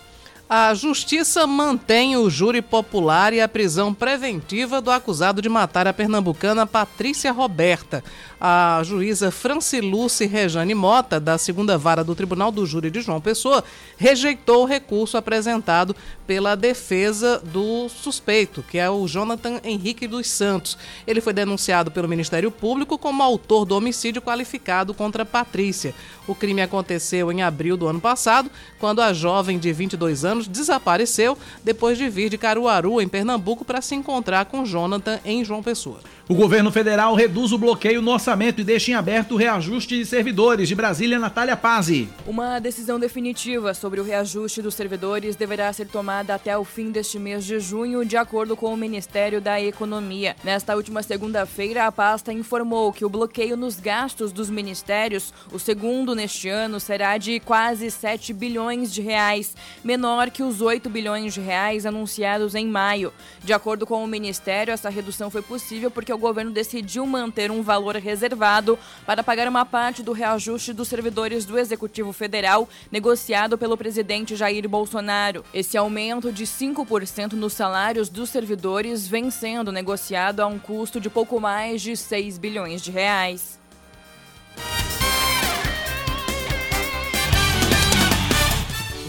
A 0.54 0.74
justiça 0.74 1.48
mantém 1.48 2.18
o 2.18 2.30
júri 2.30 2.62
popular 2.62 3.32
e 3.32 3.40
a 3.40 3.48
prisão 3.48 3.94
preventiva 3.94 4.82
do 4.82 4.92
acusado 4.92 5.42
de 5.42 5.48
matar 5.48 5.88
a 5.88 5.94
pernambucana 5.94 6.66
Patrícia 6.68 7.32
Roberta. 7.32 8.04
A 8.44 8.82
juíza 8.84 9.30
Franciluce 9.30 10.26
Rejane 10.26 10.74
Mota, 10.74 11.20
da 11.20 11.38
segunda 11.38 11.78
vara 11.78 12.04
do 12.04 12.16
Tribunal 12.16 12.52
do 12.52 12.66
Júri 12.66 12.90
de 12.90 13.00
João 13.00 13.22
Pessoa, 13.22 13.64
rejeitou 13.96 14.64
o 14.64 14.66
recurso 14.66 15.16
apresentado 15.16 15.96
pela 16.26 16.56
defesa 16.56 17.38
do 17.38 17.88
suspeito, 17.88 18.64
que 18.64 18.80
é 18.80 18.90
o 18.90 19.08
Jonathan 19.08 19.60
Henrique 19.64 20.08
dos 20.08 20.28
Santos. 20.28 20.76
Ele 21.06 21.22
foi 21.22 21.34
denunciado 21.34 21.92
pelo 21.92 22.08
Ministério 22.08 22.50
Público 22.50 22.98
como 22.98 23.22
autor 23.22 23.64
do 23.64 23.76
homicídio 23.76 24.24
qualificado 24.24 24.92
contra 24.92 25.24
Patrícia. 25.24 25.94
O 26.28 26.34
crime 26.34 26.64
aconteceu 26.64 27.32
em 27.32 27.44
abril 27.44 27.78
do 27.78 27.88
ano 27.88 28.02
passado, 28.02 28.50
quando 28.80 29.04
a 29.04 29.14
jovem 29.14 29.60
de 29.60 29.72
22 29.72 30.26
anos 30.26 30.48
desapareceu 30.48 31.38
depois 31.64 31.96
de 31.96 32.10
vir 32.10 32.32
de 32.32 32.40
Caruaru, 32.40 33.00
em 33.02 33.08
Pernambuco, 33.08 33.64
para 33.64 33.82
se 33.82 33.94
encontrar 33.94 34.46
com 34.46 34.66
Jonathan 34.66 35.20
em 35.24 35.46
João 35.46 35.62
Pessoa. 35.62 36.00
O 36.32 36.34
governo 36.34 36.72
federal 36.72 37.14
reduz 37.14 37.52
o 37.52 37.58
bloqueio 37.58 38.02
no 38.02 38.10
orçamento 38.10 38.62
e 38.62 38.64
deixa 38.64 38.90
em 38.90 38.94
aberto 38.94 39.34
o 39.34 39.36
reajuste 39.36 39.98
de 39.98 40.06
servidores. 40.06 40.70
De 40.70 40.74
Brasília, 40.74 41.20
Natália 41.20 41.58
Pazzi. 41.58 42.08
Uma 42.26 42.58
decisão 42.58 42.98
definitiva 42.98 43.74
sobre 43.74 44.00
o 44.00 44.04
reajuste 44.06 44.62
dos 44.62 44.74
servidores 44.74 45.36
deverá 45.36 45.74
ser 45.74 45.90
tomada 45.90 46.34
até 46.34 46.58
o 46.58 46.64
fim 46.64 46.90
deste 46.90 47.20
mês 47.20 47.44
de 47.44 47.60
junho, 47.60 48.06
de 48.06 48.16
acordo 48.16 48.56
com 48.56 48.74
o 48.74 48.78
Ministério 48.78 49.42
da 49.42 49.60
Economia. 49.60 50.34
Nesta 50.42 50.74
última 50.74 51.04
segunda-feira, 51.04 51.86
a 51.86 51.92
pasta 51.92 52.32
informou 52.32 52.94
que 52.94 53.04
o 53.04 53.10
bloqueio 53.10 53.58
nos 53.58 53.78
gastos 53.78 54.32
dos 54.32 54.50
ministérios, 54.50 55.34
o 55.52 55.60
segundo 55.60 56.16
neste 56.16 56.48
ano, 56.48 56.80
será 56.80 57.18
de 57.18 57.42
quase 57.42 57.92
7 57.92 58.32
bilhões 58.32 58.94
de 58.94 59.02
reais, 59.02 59.54
menor 59.84 60.32
que 60.32 60.44
os 60.44 60.62
8 60.62 60.90
bilhões 60.90 61.34
de 61.34 61.42
reais 61.42 61.86
anunciados 61.86 62.56
em 62.56 62.68
maio. 62.68 63.12
De 63.44 63.52
acordo 63.52 63.86
com 63.86 64.02
o 64.02 64.08
Ministério, 64.08 64.72
essa 64.74 64.90
redução 64.90 65.30
foi 65.30 65.42
possível 65.42 65.92
porque 65.92 66.14
o 66.14 66.21
governo 66.22 66.52
decidiu 66.52 67.06
manter 67.06 67.52
um 67.52 67.62
valor 67.62 67.98
reservado 67.98 68.80
para 69.06 69.22
pagar 69.22 69.48
uma 69.48 69.66
parte 69.66 70.02
do 70.02 70.14
reajuste 70.14 70.72
dos 70.72 70.88
servidores 70.88 71.44
do 71.44 71.60
Executivo 71.60 72.14
Federal 72.14 72.70
negociado 72.90 73.58
pelo 73.58 73.78
presidente 73.78 74.36
Jair 74.38 74.70
Bolsonaro. 74.70 75.44
Esse 75.54 75.76
aumento 75.78 76.32
de 76.32 76.46
5% 76.46 77.34
nos 77.34 77.52
salários 77.54 78.08
dos 78.08 78.30
servidores 78.30 79.08
vem 79.08 79.30
sendo 79.30 79.72
negociado 79.72 80.40
a 80.40 80.48
um 80.48 80.58
custo 80.58 81.02
de 81.02 81.10
pouco 81.10 81.40
mais 81.40 81.82
de 81.82 81.98
6 81.98 82.38
bilhões 82.38 82.82
de 82.82 82.92
reais. 82.92 83.61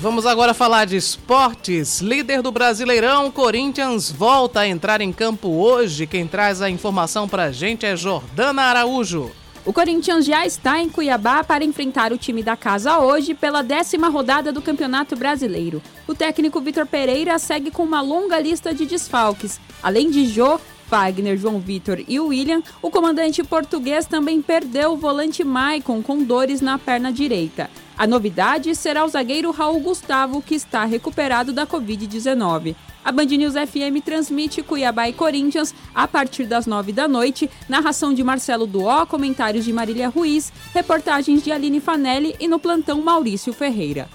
Vamos 0.03 0.27
agora 0.27 0.53
falar 0.53 0.85
de 0.85 0.97
esportes. 0.97 2.01
Líder 2.01 2.43
do 2.43 2.51
Brasileirão, 2.51 3.31
Corinthians 3.31 4.11
volta 4.11 4.59
a 4.59 4.67
entrar 4.67 5.01
em 5.01 5.13
campo 5.13 5.49
hoje. 5.49 6.09
Quem 6.09 6.27
traz 6.27 6.61
a 6.61 6.69
informação 6.69 7.29
pra 7.29 7.53
gente 7.53 7.87
é 7.87 7.95
Jordana 7.95 8.63
Araújo. 8.63 9.31
O 9.65 9.73
Corinthians 9.73 10.25
já 10.25 10.45
está 10.45 10.81
em 10.81 10.89
Cuiabá 10.89 11.45
para 11.45 11.65
enfrentar 11.65 12.13
o 12.13 12.19
time 12.19 12.43
da 12.43 12.57
casa 12.57 12.99
hoje 12.99 13.33
pela 13.33 13.63
décima 13.63 14.09
rodada 14.09 14.51
do 14.51 14.61
Campeonato 14.61 15.15
Brasileiro. 15.15 15.81
O 16.09 16.17
técnico 16.17 16.61
Vitor 16.61 16.85
Pereira 16.85 17.39
segue 17.39 17.71
com 17.71 17.85
uma 17.85 18.01
longa 18.01 18.41
lista 18.41 18.75
de 18.75 18.85
desfalques. 18.85 19.61
Além 19.81 20.11
de 20.11 20.27
Jô, 20.27 20.59
Wagner, 20.93 21.39
João 21.39 21.59
Vitor 21.59 22.05
e 22.07 22.21
William, 22.21 22.63
o 22.83 22.91
comandante 22.91 23.43
português 23.43 24.05
também 24.05 24.43
perdeu 24.43 24.93
o 24.93 24.97
volante 24.99 25.43
Maicon 25.43 26.03
com 26.03 26.23
dores 26.23 26.61
na 26.61 26.79
perna 26.79 27.11
direita. 27.11 27.71
A 27.97 28.07
novidade 28.07 28.75
será 28.75 29.03
o 29.03 29.09
zagueiro 29.09 29.51
Raul 29.51 29.81
Gustavo, 29.81 30.43
que 30.43 30.55
está 30.55 30.85
recuperado 30.85 31.51
da 31.51 31.67
Covid-19. 31.67 32.77
A 33.03 33.11
Band 33.11 33.25
News 33.25 33.55
FM 33.55 34.05
transmite 34.05 34.63
Cuiabá 34.63 35.09
e 35.09 35.15
Corinthians 35.15 35.75
a 35.95 36.07
partir 36.07 36.45
das 36.45 36.67
nove 36.67 36.93
da 36.93 37.09
noite. 37.09 37.49
Narração 37.71 38.13
de 38.13 38.23
Marcelo 38.23 38.67
Duó, 38.67 39.07
comentários 39.07 39.65
de 39.65 39.73
Marília 39.73 40.11
Ruiz, 40.11 40.53
reportagens 40.75 41.43
de 41.43 41.51
Aline 41.51 41.81
Fanelli 41.81 42.37
e 42.39 42.47
no 42.47 42.59
plantão 42.59 43.01
Maurício 43.01 43.55
Ferreira. 43.55 44.11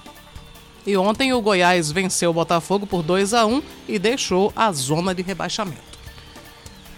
E 0.86 0.96
ontem 0.96 1.34
o 1.34 1.42
Goiás 1.42 1.92
venceu 1.92 2.30
o 2.30 2.34
Botafogo 2.34 2.86
por 2.86 3.02
2 3.02 3.34
a 3.34 3.48
1 3.48 3.64
e 3.88 3.98
deixou 3.98 4.54
a 4.56 4.72
zona 4.72 5.16
de 5.16 5.24
rebaixamento. 5.24 5.97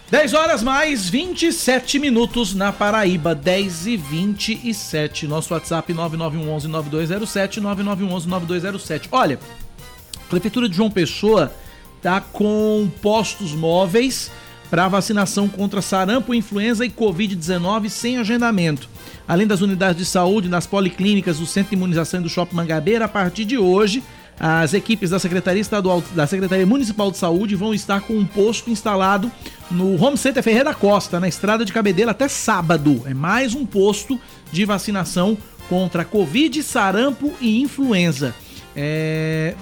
10 0.09 0.33
horas 0.33 0.63
mais 0.63 1.07
27 1.07 1.99
minutos 1.99 2.55
na 2.55 2.73
Paraíba, 2.73 3.35
10 3.35 3.85
e 3.85 3.95
27. 3.95 5.27
Nosso 5.27 5.53
WhatsApp 5.53 5.93
9911-9207, 5.93 7.61
9911-9207. 7.61 9.07
Olha, 9.11 9.39
a 10.15 10.27
Prefeitura 10.27 10.67
de 10.67 10.75
João 10.75 10.89
Pessoa 10.89 11.53
tá 12.01 12.19
com 12.19 12.89
postos 13.03 13.51
móveis 13.51 14.31
para 14.67 14.87
vacinação 14.87 15.47
contra 15.47 15.79
sarampo, 15.79 16.33
influenza 16.33 16.83
e 16.83 16.89
Covid-19 16.89 17.87
sem 17.87 18.17
agendamento. 18.17 18.89
Além 19.27 19.45
das 19.45 19.61
unidades 19.61 19.97
de 19.97 20.05
saúde, 20.05 20.49
nas 20.49 20.65
policlínicas, 20.65 21.37
do 21.37 21.45
Centro 21.45 21.69
de 21.69 21.75
Imunização 21.75 22.19
e 22.19 22.23
do 22.23 22.29
Shopping 22.29 22.55
Mangabeira, 22.55 23.05
a 23.05 23.09
partir 23.09 23.45
de 23.45 23.59
hoje, 23.59 24.01
as 24.39 24.73
equipes 24.73 25.09
da 25.09 25.19
Secretaria 25.19 25.61
Estadual, 25.61 26.01
da 26.15 26.25
Secretaria 26.25 26.65
Municipal 26.65 27.11
de 27.11 27.17
Saúde 27.17 27.55
vão 27.55 27.73
estar 27.73 28.01
com 28.01 28.13
um 28.13 28.25
posto 28.25 28.69
instalado 28.69 29.29
no 29.69 30.01
Home 30.01 30.17
Center 30.17 30.41
Ferreira 30.41 30.73
Costa, 30.73 31.19
na 31.19 31.27
estrada 31.27 31.65
de 31.65 31.73
Cabedelo, 31.73 32.11
até 32.11 32.27
sábado. 32.27 33.01
É 33.05 33.13
mais 33.13 33.53
um 33.53 33.65
posto 33.65 34.19
de 34.51 34.63
vacinação 34.63 35.37
contra 35.67 36.05
Covid, 36.05 36.63
sarampo 36.63 37.33
e 37.41 37.61
influenza. 37.61 38.33
É... 38.75 39.55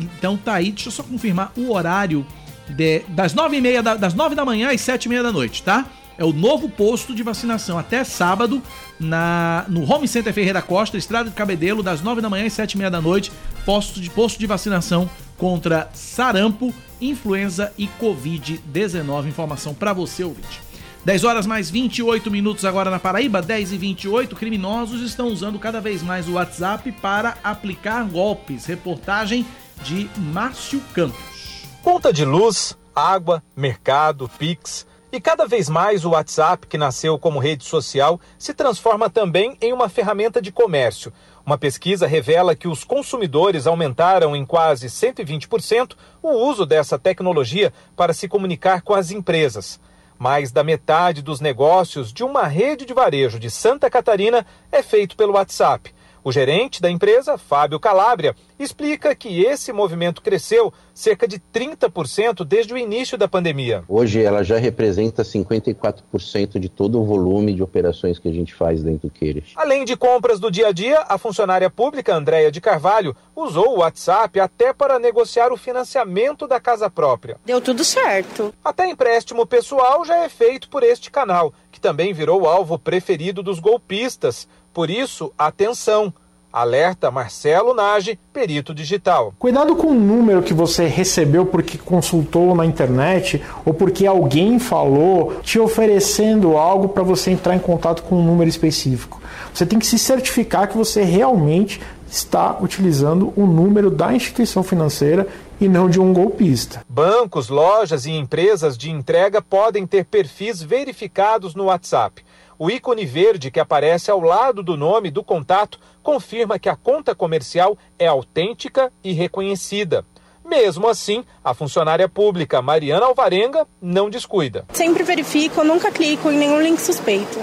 Então 0.00 0.36
tá 0.36 0.54
aí, 0.54 0.72
deixa 0.72 0.88
eu 0.88 0.92
só 0.92 1.02
confirmar 1.04 1.52
o 1.56 1.72
horário 1.72 2.26
de... 2.68 3.02
das 3.08 3.32
nove 3.32 3.56
e 3.56 3.60
meia 3.60 3.82
da... 3.82 3.94
das 3.94 4.14
nove 4.14 4.34
da 4.34 4.44
manhã 4.44 4.70
às 4.70 4.80
sete 4.80 5.04
e 5.04 5.08
meia 5.08 5.22
da 5.22 5.30
noite, 5.30 5.62
tá? 5.62 5.86
É 6.18 6.24
o 6.24 6.32
novo 6.32 6.68
posto 6.68 7.14
de 7.14 7.22
vacinação 7.22 7.78
até 7.78 8.02
sábado 8.02 8.60
na, 8.98 9.64
no 9.68 9.88
Home 9.90 10.08
Center 10.08 10.34
Ferreira 10.34 10.60
Costa, 10.60 10.98
Estrada 10.98 11.30
de 11.30 11.36
Cabedelo, 11.36 11.80
das 11.80 12.02
9 12.02 12.20
da 12.20 12.28
manhã 12.28 12.44
às 12.44 12.52
7 12.54 12.72
e 12.72 12.78
meia 12.78 12.90
da 12.90 13.00
noite, 13.00 13.30
posto 13.64 14.00
de, 14.00 14.10
posto 14.10 14.36
de 14.36 14.46
vacinação 14.46 15.08
contra 15.36 15.88
sarampo, 15.94 16.74
influenza 17.00 17.72
e 17.78 17.88
Covid-19. 18.00 19.28
Informação 19.28 19.72
para 19.72 19.92
você, 19.92 20.24
ouvinte. 20.24 20.60
10 21.04 21.22
horas 21.22 21.46
mais 21.46 21.70
28 21.70 22.28
minutos 22.32 22.64
agora 22.64 22.90
na 22.90 22.98
Paraíba, 22.98 23.40
10 23.40 23.72
e 23.72 23.78
28. 23.78 24.34
Criminosos 24.34 25.00
estão 25.02 25.28
usando 25.28 25.56
cada 25.56 25.80
vez 25.80 26.02
mais 26.02 26.28
o 26.28 26.32
WhatsApp 26.32 26.90
para 27.00 27.38
aplicar 27.44 28.02
golpes. 28.04 28.66
Reportagem 28.66 29.46
de 29.84 30.10
Márcio 30.16 30.82
Campos. 30.92 31.64
Conta 31.80 32.12
de 32.12 32.24
luz, 32.24 32.76
água, 32.92 33.40
mercado, 33.56 34.28
Pix. 34.36 34.84
E 35.10 35.18
cada 35.18 35.46
vez 35.46 35.70
mais 35.70 36.04
o 36.04 36.10
WhatsApp, 36.10 36.66
que 36.66 36.76
nasceu 36.76 37.18
como 37.18 37.38
rede 37.38 37.64
social, 37.64 38.20
se 38.38 38.52
transforma 38.52 39.08
também 39.08 39.56
em 39.62 39.72
uma 39.72 39.88
ferramenta 39.88 40.40
de 40.40 40.52
comércio. 40.52 41.10
Uma 41.46 41.56
pesquisa 41.56 42.06
revela 42.06 42.54
que 42.54 42.68
os 42.68 42.84
consumidores 42.84 43.66
aumentaram 43.66 44.36
em 44.36 44.44
quase 44.44 44.86
120% 44.86 45.96
o 46.22 46.28
uso 46.28 46.66
dessa 46.66 46.98
tecnologia 46.98 47.72
para 47.96 48.12
se 48.12 48.28
comunicar 48.28 48.82
com 48.82 48.92
as 48.92 49.10
empresas. 49.10 49.80
Mais 50.18 50.52
da 50.52 50.62
metade 50.62 51.22
dos 51.22 51.40
negócios 51.40 52.12
de 52.12 52.22
uma 52.22 52.46
rede 52.46 52.84
de 52.84 52.92
varejo 52.92 53.38
de 53.38 53.50
Santa 53.50 53.88
Catarina 53.88 54.44
é 54.70 54.82
feito 54.82 55.16
pelo 55.16 55.32
WhatsApp. 55.32 55.94
O 56.22 56.32
gerente 56.32 56.82
da 56.82 56.90
empresa, 56.90 57.38
Fábio 57.38 57.78
Calabria, 57.80 58.34
explica 58.58 59.14
que 59.14 59.44
esse 59.44 59.72
movimento 59.72 60.20
cresceu 60.20 60.72
cerca 60.92 61.28
de 61.28 61.38
30% 61.38 62.44
desde 62.44 62.74
o 62.74 62.78
início 62.78 63.16
da 63.16 63.28
pandemia. 63.28 63.84
Hoje 63.88 64.20
ela 64.22 64.42
já 64.42 64.58
representa 64.58 65.22
54% 65.22 66.58
de 66.58 66.68
todo 66.68 67.00
o 67.00 67.04
volume 67.04 67.54
de 67.54 67.62
operações 67.62 68.18
que 68.18 68.28
a 68.28 68.32
gente 68.32 68.52
faz 68.54 68.82
dentro 68.82 69.08
do 69.08 69.14
Queiras. 69.14 69.44
Além 69.54 69.84
de 69.84 69.96
compras 69.96 70.40
do 70.40 70.50
dia 70.50 70.68
a 70.68 70.72
dia, 70.72 71.04
a 71.08 71.16
funcionária 71.16 71.70
pública 71.70 72.14
Andréia 72.14 72.50
de 72.50 72.60
Carvalho 72.60 73.14
usou 73.34 73.76
o 73.76 73.78
WhatsApp 73.78 74.40
até 74.40 74.72
para 74.72 74.98
negociar 74.98 75.52
o 75.52 75.56
financiamento 75.56 76.48
da 76.48 76.58
casa 76.58 76.90
própria. 76.90 77.36
Deu 77.44 77.60
tudo 77.60 77.84
certo. 77.84 78.52
Até 78.64 78.88
empréstimo 78.88 79.46
pessoal 79.46 80.04
já 80.04 80.16
é 80.24 80.28
feito 80.28 80.68
por 80.68 80.82
este 80.82 81.10
canal, 81.10 81.54
que 81.70 81.80
também 81.80 82.12
virou 82.12 82.42
o 82.42 82.48
alvo 82.48 82.78
preferido 82.78 83.42
dos 83.42 83.60
golpistas. 83.60 84.48
Por 84.78 84.90
isso, 84.90 85.32
atenção! 85.36 86.14
Alerta 86.52 87.10
Marcelo 87.10 87.74
Nage, 87.74 88.16
perito 88.32 88.72
digital. 88.72 89.34
Cuidado 89.36 89.74
com 89.74 89.88
o 89.88 89.94
número 89.94 90.40
que 90.40 90.54
você 90.54 90.86
recebeu 90.86 91.44
porque 91.44 91.76
consultou 91.76 92.54
na 92.54 92.64
internet 92.64 93.42
ou 93.66 93.74
porque 93.74 94.06
alguém 94.06 94.60
falou 94.60 95.40
te 95.42 95.58
oferecendo 95.58 96.56
algo 96.56 96.90
para 96.90 97.02
você 97.02 97.32
entrar 97.32 97.56
em 97.56 97.58
contato 97.58 98.04
com 98.04 98.20
um 98.20 98.24
número 98.24 98.48
específico. 98.48 99.20
Você 99.52 99.66
tem 99.66 99.80
que 99.80 99.86
se 99.86 99.98
certificar 99.98 100.68
que 100.68 100.76
você 100.76 101.02
realmente 101.02 101.80
está 102.08 102.56
utilizando 102.60 103.32
o 103.34 103.46
número 103.48 103.90
da 103.90 104.14
instituição 104.14 104.62
financeira 104.62 105.26
e 105.60 105.68
não 105.68 105.90
de 105.90 106.00
um 106.00 106.12
golpista. 106.12 106.84
Bancos, 106.88 107.48
lojas 107.48 108.06
e 108.06 108.12
empresas 108.12 108.78
de 108.78 108.90
entrega 108.90 109.42
podem 109.42 109.88
ter 109.88 110.04
perfis 110.04 110.62
verificados 110.62 111.56
no 111.56 111.64
WhatsApp. 111.64 112.22
O 112.60 112.68
ícone 112.68 113.06
verde 113.06 113.52
que 113.52 113.60
aparece 113.60 114.10
ao 114.10 114.20
lado 114.20 114.64
do 114.64 114.76
nome 114.76 115.12
do 115.12 115.22
contato 115.22 115.78
confirma 116.02 116.58
que 116.58 116.68
a 116.68 116.74
conta 116.74 117.14
comercial 117.14 117.78
é 117.96 118.08
autêntica 118.08 118.92
e 119.04 119.12
reconhecida. 119.12 120.04
Mesmo 120.44 120.88
assim, 120.88 121.24
a 121.44 121.54
funcionária 121.54 122.08
pública 122.08 122.60
Mariana 122.60 123.06
Alvarenga 123.06 123.64
não 123.80 124.10
descuida. 124.10 124.64
Sempre 124.72 125.04
verifico, 125.04 125.62
nunca 125.62 125.92
clico 125.92 126.32
em 126.32 126.36
nenhum 126.36 126.60
link 126.60 126.80
suspeito. 126.80 127.38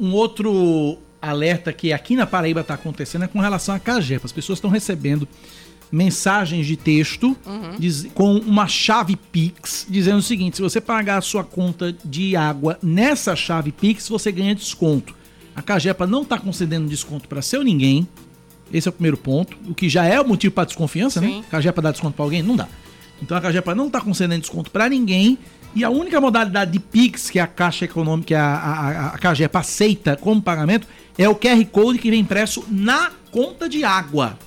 Um 0.00 0.14
outro 0.14 0.96
alerta 1.20 1.70
que 1.70 1.92
aqui 1.92 2.16
na 2.16 2.26
Paraíba 2.26 2.60
está 2.60 2.72
acontecendo 2.72 3.26
é 3.26 3.28
com 3.28 3.40
relação 3.40 3.74
à 3.74 3.78
CAGEP. 3.78 4.24
As 4.24 4.32
pessoas 4.32 4.56
estão 4.56 4.70
recebendo 4.70 5.28
mensagens 5.90 6.66
de 6.66 6.76
texto 6.76 7.36
uhum. 7.46 7.76
diz, 7.78 8.06
com 8.14 8.36
uma 8.38 8.66
chave 8.66 9.16
Pix 9.16 9.86
dizendo 9.88 10.18
o 10.18 10.22
seguinte: 10.22 10.56
se 10.56 10.62
você 10.62 10.80
pagar 10.80 11.18
a 11.18 11.22
sua 11.22 11.44
conta 11.44 11.94
de 12.04 12.36
água 12.36 12.78
nessa 12.82 13.36
chave 13.36 13.72
Pix, 13.72 14.08
você 14.08 14.30
ganha 14.32 14.54
desconto. 14.54 15.14
A 15.54 15.62
Cagepa 15.62 16.06
não 16.06 16.22
está 16.22 16.38
concedendo 16.38 16.88
desconto 16.88 17.28
para 17.28 17.40
seu 17.40 17.62
ninguém. 17.62 18.06
Esse 18.72 18.88
é 18.88 18.90
o 18.90 18.92
primeiro 18.92 19.16
ponto. 19.16 19.56
O 19.66 19.74
que 19.74 19.88
já 19.88 20.04
é 20.04 20.20
o 20.20 20.26
motivo 20.26 20.52
para 20.52 20.64
desconfiança, 20.64 21.20
né? 21.20 21.28
Sim. 21.28 21.38
né? 21.38 21.44
A 21.46 21.50
Cagepa 21.50 21.80
dá 21.80 21.90
desconto 21.90 22.14
para 22.14 22.24
alguém? 22.24 22.42
Não 22.42 22.56
dá. 22.56 22.68
Então 23.22 23.36
a 23.36 23.40
Cagepa 23.40 23.74
não 23.74 23.86
está 23.86 24.00
concedendo 24.00 24.40
desconto 24.40 24.70
para 24.70 24.88
ninguém. 24.88 25.38
E 25.74 25.84
a 25.84 25.90
única 25.90 26.20
modalidade 26.20 26.72
de 26.72 26.78
Pix 26.78 27.30
que 27.30 27.38
a 27.38 27.46
Caixa 27.46 27.84
Econômica, 27.84 28.28
que 28.28 28.34
a, 28.34 28.44
a, 28.44 29.06
a 29.08 29.18
Cagepa 29.18 29.60
aceita 29.60 30.16
como 30.16 30.40
pagamento, 30.40 30.86
é 31.18 31.28
o 31.28 31.34
QR 31.34 31.64
Code 31.66 31.98
que 31.98 32.10
vem 32.10 32.20
impresso 32.20 32.64
na 32.70 33.10
conta 33.30 33.68
de 33.68 33.84
água. 33.84 34.38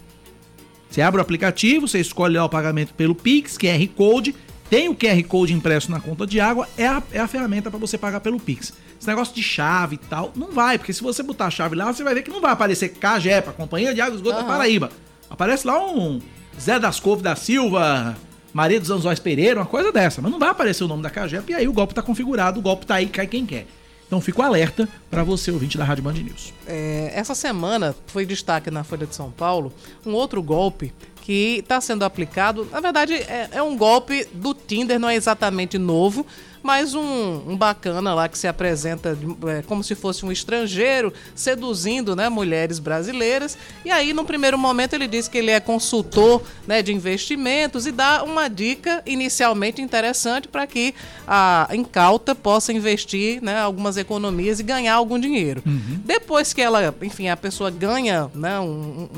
Você 0.89 1.01
abre 1.01 1.19
o 1.19 1.21
aplicativo, 1.21 1.87
você 1.87 1.99
escolhe 1.99 2.35
lá 2.37 2.45
o 2.45 2.49
pagamento 2.49 2.93
pelo 2.93 3.13
Pix, 3.13 3.57
QR 3.57 3.87
Code, 3.95 4.35
tem 4.69 4.89
o 4.89 4.95
QR 4.95 5.23
Code 5.23 5.53
impresso 5.53 5.91
na 5.91 5.99
conta 5.99 6.25
de 6.25 6.39
água, 6.39 6.67
é 6.77 6.87
a, 6.87 7.01
é 7.11 7.19
a 7.19 7.27
ferramenta 7.27 7.69
para 7.69 7.79
você 7.79 7.97
pagar 7.97 8.19
pelo 8.19 8.39
Pix. 8.39 8.73
Esse 8.99 9.07
negócio 9.07 9.33
de 9.33 9.41
chave 9.41 9.95
e 9.95 9.97
tal, 9.97 10.31
não 10.35 10.51
vai, 10.51 10.77
porque 10.77 10.93
se 10.93 11.01
você 11.01 11.23
botar 11.23 11.45
a 11.45 11.51
chave 11.51 11.75
lá, 11.75 11.91
você 11.91 12.03
vai 12.03 12.13
ver 12.13 12.23
que 12.23 12.29
não 12.29 12.41
vai 12.41 12.51
aparecer 12.51 12.89
CAGEPA, 12.89 13.51
Companhia 13.53 13.93
de 13.93 14.01
Água 14.01 14.13
e 14.13 14.17
Esgoto 14.17 14.37
uhum. 14.37 14.41
da 14.41 14.47
Paraíba. 14.47 14.91
Aparece 15.29 15.65
lá 15.65 15.79
um 15.85 16.19
Zé 16.59 16.79
das 16.79 16.99
Couves 16.99 17.23
da 17.23 17.35
Silva, 17.35 18.17
Maria 18.51 18.79
dos 18.79 18.89
Anzóis 18.89 19.19
Pereira, 19.19 19.59
uma 19.59 19.65
coisa 19.65 19.91
dessa, 19.91 20.21
mas 20.21 20.31
não 20.31 20.39
vai 20.39 20.49
aparecer 20.49 20.83
o 20.83 20.87
nome 20.87 21.03
da 21.03 21.09
CAGEPA 21.09 21.51
e 21.51 21.55
aí 21.55 21.67
o 21.67 21.73
golpe 21.73 21.93
tá 21.93 22.01
configurado, 22.01 22.59
o 22.59 22.63
golpe 22.63 22.85
tá 22.85 22.95
aí, 22.95 23.05
cai 23.07 23.27
quem 23.27 23.45
quer. 23.45 23.67
Então 24.09 24.19
fico 24.19 24.41
alerta 24.41 24.89
para 25.07 25.23
você, 25.23 25.51
ouvinte 25.51 25.77
da 25.77 25.83
Rádio 25.83 26.03
Band 26.03 26.13
News. 26.13 26.51
É, 26.65 27.11
essa 27.13 27.35
semana 27.35 27.95
foi 28.07 28.25
destaque 28.25 28.71
na 28.71 28.83
Folha 28.83 29.05
de 29.05 29.13
São 29.13 29.29
Paulo 29.29 29.71
um 30.03 30.13
outro 30.13 30.41
golpe 30.41 30.91
que 31.21 31.59
está 31.59 31.79
sendo 31.79 32.03
aplicado. 32.03 32.67
Na 32.71 32.79
verdade, 32.79 33.13
é, 33.13 33.49
é, 33.51 33.61
um 33.61 33.77
golpe 33.77 34.27
do 34.33 34.55
Tinder, 34.55 34.99
não 34.99 35.07
é 35.07 35.13
exatamente 35.13 35.77
novo, 35.77 36.25
mas 36.61 36.93
um, 36.93 37.51
um 37.51 37.57
bacana 37.57 38.13
lá 38.13 38.27
que 38.27 38.37
se 38.37 38.47
apresenta 38.47 39.17
é, 39.47 39.61
como 39.63 39.83
se 39.83 39.95
fosse 39.95 40.25
um 40.25 40.31
estrangeiro 40.31 41.13
seduzindo 41.33 42.15
né, 42.15 42.29
mulheres 42.29 42.79
brasileiras. 42.79 43.57
E 43.83 43.91
aí, 43.91 44.13
no 44.13 44.25
primeiro 44.25 44.57
momento, 44.57 44.93
ele 44.93 45.07
diz 45.07 45.27
que 45.27 45.37
ele 45.37 45.51
é 45.51 45.59
consultor 45.59 46.41
né, 46.67 46.81
de 46.81 46.93
investimentos 46.93 47.85
e 47.85 47.91
dá 47.91 48.23
uma 48.23 48.47
dica 48.47 49.01
inicialmente 49.05 49.81
interessante 49.81 50.47
para 50.47 50.65
que 50.67 50.93
a 51.27 51.69
incauta 51.73 52.35
possa 52.35 52.73
investir 52.73 53.41
né, 53.41 53.59
algumas 53.59 53.97
economias 53.97 54.59
e 54.59 54.63
ganhar 54.63 54.95
algum 54.95 55.19
dinheiro. 55.19 55.61
Uhum. 55.65 56.01
Depois 56.03 56.53
que 56.53 56.61
ela, 56.61 56.93
enfim, 57.01 57.29
a 57.29 57.37
pessoa 57.37 57.69
ganha 57.71 58.29
né, 58.33 58.59
um, 58.59 58.63
um, 58.65 59.09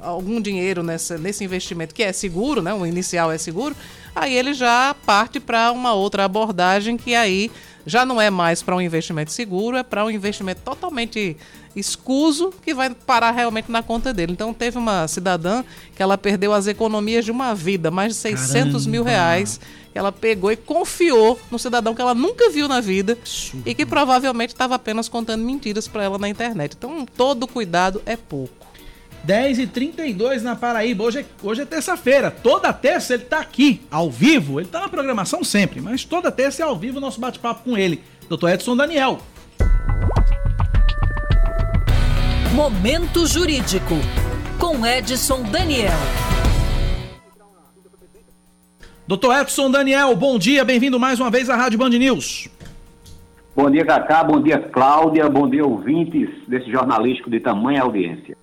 algum 0.00 0.40
dinheiro 0.40 0.82
nessa, 0.82 1.18
nesse 1.18 1.44
investimento 1.44 1.94
que 1.94 2.02
é 2.02 2.12
seguro, 2.12 2.62
né, 2.62 2.72
o 2.72 2.86
inicial 2.86 3.30
é 3.30 3.38
seguro, 3.38 3.76
aí 4.14 4.34
ele 4.34 4.54
já 4.54 4.94
parte 5.06 5.40
para 5.40 5.72
uma 5.72 5.92
outra 5.94 6.24
abordagem 6.24 6.96
que 6.96 7.14
aí 7.14 7.50
já 7.86 8.04
não 8.04 8.20
é 8.20 8.30
mais 8.30 8.62
para 8.62 8.76
um 8.76 8.80
investimento 8.80 9.32
seguro, 9.32 9.76
é 9.76 9.82
para 9.82 10.04
um 10.04 10.10
investimento 10.10 10.60
totalmente 10.62 11.36
escuso 11.74 12.52
que 12.62 12.74
vai 12.74 12.90
parar 12.90 13.30
realmente 13.30 13.70
na 13.70 13.82
conta 13.82 14.12
dele. 14.12 14.32
Então 14.32 14.52
teve 14.52 14.76
uma 14.76 15.08
cidadã 15.08 15.64
que 15.96 16.02
ela 16.02 16.18
perdeu 16.18 16.52
as 16.52 16.66
economias 16.66 17.24
de 17.24 17.30
uma 17.30 17.54
vida, 17.54 17.90
mais 17.90 18.14
de 18.14 18.18
600 18.20 18.52
Caramba. 18.52 18.90
mil 18.90 19.02
reais, 19.02 19.60
que 19.92 19.98
ela 19.98 20.12
pegou 20.12 20.52
e 20.52 20.56
confiou 20.56 21.38
no 21.50 21.58
cidadão 21.58 21.94
que 21.94 22.02
ela 22.02 22.14
nunca 22.14 22.50
viu 22.50 22.68
na 22.68 22.80
vida 22.80 23.16
e 23.64 23.74
que 23.74 23.86
provavelmente 23.86 24.50
estava 24.50 24.74
apenas 24.74 25.08
contando 25.08 25.42
mentiras 25.42 25.88
para 25.88 26.04
ela 26.04 26.18
na 26.18 26.28
internet. 26.28 26.74
Então 26.76 27.06
todo 27.16 27.46
cuidado 27.46 28.02
é 28.04 28.16
pouco. 28.16 28.57
10 29.28 29.58
e 29.58 29.66
32 29.66 30.42
na 30.42 30.56
Paraíba. 30.56 31.04
Hoje 31.04 31.18
é, 31.18 31.24
hoje 31.42 31.60
é 31.60 31.66
terça-feira. 31.66 32.30
Toda 32.30 32.72
terça 32.72 33.12
ele 33.12 33.24
tá 33.24 33.40
aqui, 33.40 33.82
ao 33.90 34.10
vivo. 34.10 34.58
Ele 34.58 34.70
tá 34.70 34.80
na 34.80 34.88
programação 34.88 35.44
sempre, 35.44 35.82
mas 35.82 36.02
toda 36.02 36.32
terça 36.32 36.62
é 36.62 36.64
ao 36.64 36.74
vivo 36.74 36.96
o 36.96 37.00
nosso 37.00 37.20
bate-papo 37.20 37.62
com 37.62 37.76
ele, 37.76 38.02
Dr. 38.26 38.48
Edson 38.48 38.74
Daniel. 38.74 39.18
Momento 42.54 43.26
Jurídico, 43.26 43.96
com 44.58 44.86
Edson 44.86 45.42
Daniel. 45.42 45.92
Doutor 49.06 49.42
Edson 49.42 49.70
Daniel, 49.70 50.16
bom 50.16 50.38
dia, 50.38 50.64
bem-vindo 50.64 50.98
mais 50.98 51.20
uma 51.20 51.30
vez 51.30 51.50
à 51.50 51.56
Rádio 51.56 51.78
Band 51.78 51.90
News. 51.90 52.48
Bom 53.54 53.70
dia, 53.70 53.84
Cacá, 53.84 54.24
bom 54.24 54.40
dia, 54.40 54.58
Cláudia, 54.58 55.28
bom 55.28 55.46
dia, 55.50 55.66
ouvintes 55.66 56.30
desse 56.48 56.70
jornalístico 56.70 57.28
de 57.28 57.40
tamanha 57.40 57.82
audiência. 57.82 58.34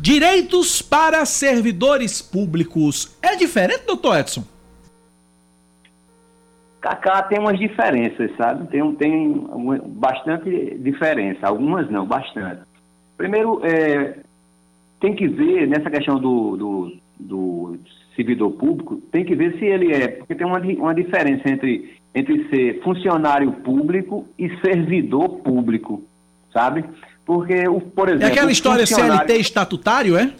Direitos 0.00 0.82
para 0.82 1.24
servidores 1.24 2.20
públicos. 2.20 3.16
É 3.22 3.36
diferente, 3.36 3.86
doutor 3.86 4.18
Edson? 4.18 4.44
Cacá 6.80 7.22
tem 7.22 7.38
umas 7.38 7.58
diferenças, 7.58 8.30
sabe? 8.36 8.66
Tem, 8.68 8.94
tem 8.96 9.46
bastante 9.86 10.76
diferença. 10.78 11.46
Algumas 11.46 11.88
não, 11.88 12.04
bastante. 12.04 12.62
Primeiro, 13.16 13.60
é, 13.64 14.18
tem 14.98 15.14
que 15.14 15.28
ver 15.28 15.68
nessa 15.68 15.88
questão 15.88 16.18
do, 16.18 16.56
do, 16.56 16.96
do, 17.18 17.78
servidor 18.16 18.50
público, 18.52 18.96
tem 19.10 19.24
que 19.24 19.34
ver 19.34 19.58
se 19.58 19.64
ele 19.64 19.92
é, 19.92 20.08
porque 20.08 20.34
tem 20.34 20.46
uma, 20.46 20.58
uma 20.58 20.94
diferença 20.94 21.48
entre, 21.48 21.96
entre 22.14 22.48
ser 22.48 22.82
funcionário 22.82 23.52
público 23.52 24.26
e 24.38 24.48
servidor 24.60 25.38
público, 25.38 26.02
sabe? 26.52 26.84
Porque, 27.24 27.66
o, 27.68 27.80
por 27.80 28.08
exemplo. 28.08 28.26
É 28.26 28.30
aquela 28.30 28.50
história 28.50 28.86
CLT 28.86 29.34
estatutário, 29.38 30.16
é? 30.16 30.32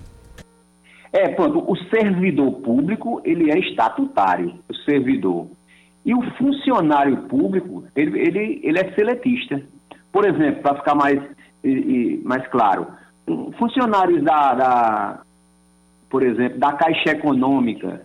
É, 1.13 1.29
pronto, 1.29 1.63
o 1.71 1.77
servidor 1.95 2.53
público, 2.61 3.21
ele 3.25 3.51
é 3.51 3.59
estatutário, 3.59 4.55
o 4.69 4.75
servidor. 4.75 5.47
E 6.05 6.15
o 6.15 6.23
funcionário 6.33 7.17
público, 7.29 7.85
ele, 7.95 8.19
ele, 8.19 8.61
ele 8.63 8.79
é 8.79 8.93
seletista. 8.95 9.63
Por 10.11 10.27
exemplo, 10.27 10.63
para 10.63 10.77
ficar 10.77 10.95
mais, 10.95 11.21
mais 12.25 12.47
claro, 12.49 12.87
funcionários 13.59 14.23
da, 14.23 14.55
da, 14.55 15.21
por 16.11 16.23
exemplo, 16.23 16.59
da 16.59 16.73
Caixa 16.73 17.11
Econômica, 17.11 18.03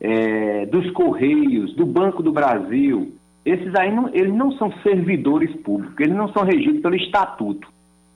é, 0.00 0.66
dos 0.66 0.90
Correios, 0.92 1.74
do 1.74 1.86
Banco 1.86 2.22
do 2.22 2.32
Brasil, 2.32 3.12
esses 3.44 3.74
aí 3.74 3.94
não, 3.94 4.08
eles 4.08 4.34
não 4.34 4.52
são 4.52 4.72
servidores 4.82 5.54
públicos, 5.62 5.98
eles 6.00 6.16
não 6.16 6.32
são 6.32 6.44
regidos 6.44 6.80
pelo 6.80 6.96
estatuto. 6.96 7.71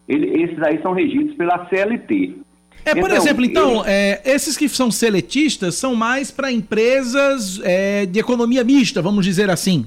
Ele, 0.09 0.43
esses 0.43 0.63
aí 0.63 0.81
são 0.83 0.93
regidos 0.93 1.35
pela 1.35 1.69
CLT. 1.69 2.37
É, 2.85 2.95
por 2.95 3.11
então, 3.11 3.17
exemplo, 3.17 3.45
então, 3.45 3.85
é, 3.85 4.21
esses 4.25 4.57
que 4.57 4.69
são 4.69 4.91
seletistas 4.93 5.75
são 5.75 5.97
mais 5.97 6.31
para 6.31 6.53
empresas 6.53 7.61
é, 7.65 8.07
de 8.07 8.21
economia 8.21 8.63
mista, 8.63 9.03
vamos 9.03 9.25
dizer 9.25 9.51
assim. 9.51 9.87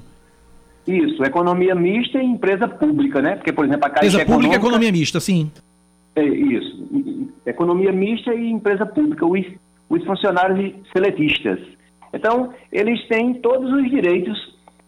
Isso, 0.85 1.23
economia 1.23 1.73
mista 1.75 2.21
e 2.21 2.25
empresa 2.25 2.67
pública, 2.67 3.21
né? 3.21 3.35
Porque, 3.35 3.53
por 3.53 3.63
exemplo, 3.63 3.85
a 3.85 3.89
Caixa 3.89 4.07
Empresa 4.07 4.25
pública 4.25 4.53
e 4.53 4.57
economia 4.57 4.91
mista, 4.91 5.19
sim. 5.19 5.49
É, 6.15 6.23
isso. 6.23 6.87
economia 7.45 7.91
mista 7.93 8.33
e 8.33 8.49
empresa 8.49 8.85
pública, 8.85 9.25
os, 9.25 9.45
os 9.89 10.03
funcionários 10.03 10.73
seletistas. 10.91 11.59
Então, 12.13 12.53
eles 12.71 13.07
têm 13.07 13.35
todos 13.35 13.71
os 13.71 13.89
direitos 13.89 14.37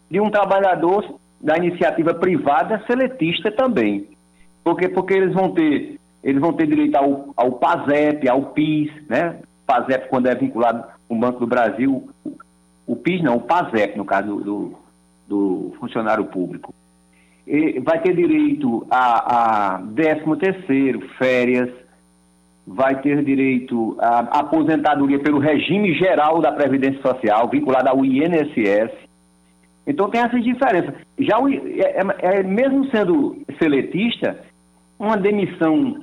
de 0.09 0.19
um 0.19 0.29
trabalhador 0.29 1.15
da 1.39 1.55
iniciativa 1.55 2.13
privada 2.13 2.83
seletista 2.87 3.51
também. 3.51 4.07
Porque, 4.63 4.89
porque 4.89 5.13
eles 5.13 5.33
vão 5.33 5.51
ter 5.53 5.99
eles 6.23 6.39
vão 6.39 6.53
ter 6.53 6.67
direito 6.67 6.95
ao, 6.95 7.33
ao 7.35 7.53
PASEP, 7.53 8.29
ao 8.29 8.43
PIS, 8.47 8.91
né? 9.09 9.39
PASEP 9.65 10.07
quando 10.09 10.27
é 10.27 10.35
vinculado 10.35 10.83
com 11.07 11.15
o 11.15 11.19
Banco 11.19 11.39
do 11.39 11.47
Brasil, 11.47 12.07
o, 12.85 12.95
PIS 12.95 13.23
não, 13.23 13.37
o 13.37 13.41
PASEP, 13.41 13.97
no 13.97 14.05
caso 14.05 14.35
do, 14.35 14.73
do 15.27 15.73
funcionário 15.79 16.25
público. 16.25 16.73
E 17.47 17.79
vai 17.79 17.99
ter 18.01 18.15
direito 18.15 18.85
a, 18.89 19.75
a 19.75 19.81
13 19.95 20.21
terceiro, 20.39 21.01
férias, 21.17 21.69
vai 22.67 23.01
ter 23.01 23.23
direito 23.23 23.97
à 23.99 24.39
aposentadoria 24.39 25.19
pelo 25.19 25.39
regime 25.39 25.93
geral 25.95 26.39
da 26.39 26.51
Previdência 26.51 27.01
Social, 27.01 27.49
vinculado 27.49 27.89
ao 27.89 28.05
INSS. 28.05 28.91
Então 29.87 30.09
tem 30.09 30.21
essas 30.21 30.43
diferenças. 30.43 30.93
Já 31.17 31.39
o, 31.39 31.49
é, 31.49 31.59
é, 31.59 32.39
é, 32.39 32.43
mesmo 32.43 32.85
sendo 32.91 33.41
seletista, 33.57 34.39
uma 35.01 35.17
demissão 35.17 35.99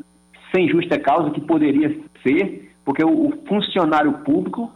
sem 0.53 0.69
justa 0.69 0.99
causa, 0.99 1.31
que 1.31 1.41
poderia 1.41 1.97
ser, 2.23 2.73
porque 2.85 3.05
o, 3.05 3.29
o 3.29 3.33
funcionário 3.47 4.13
público, 4.25 4.73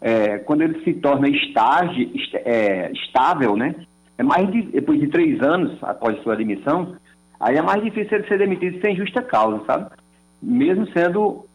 é, 0.00 0.38
quando 0.38 0.62
ele 0.62 0.82
se 0.82 0.94
torna 0.94 1.28
estágio, 1.28 2.10
é, 2.44 2.90
estável, 2.92 3.56
né? 3.56 3.76
É 4.18 4.24
mais 4.24 4.50
de, 4.50 4.62
depois 4.62 4.98
de 4.98 5.06
três 5.06 5.40
anos 5.40 5.78
após 5.82 6.20
sua 6.22 6.36
demissão, 6.36 6.96
aí 7.38 7.56
é 7.56 7.62
mais 7.62 7.82
difícil 7.82 8.18
ele 8.18 8.26
ser 8.26 8.38
demitido 8.38 8.80
sem 8.80 8.96
justa 8.96 9.22
causa, 9.22 9.64
sabe? 9.64 9.90
Mesmo 10.42 10.86
sendo 10.88 11.46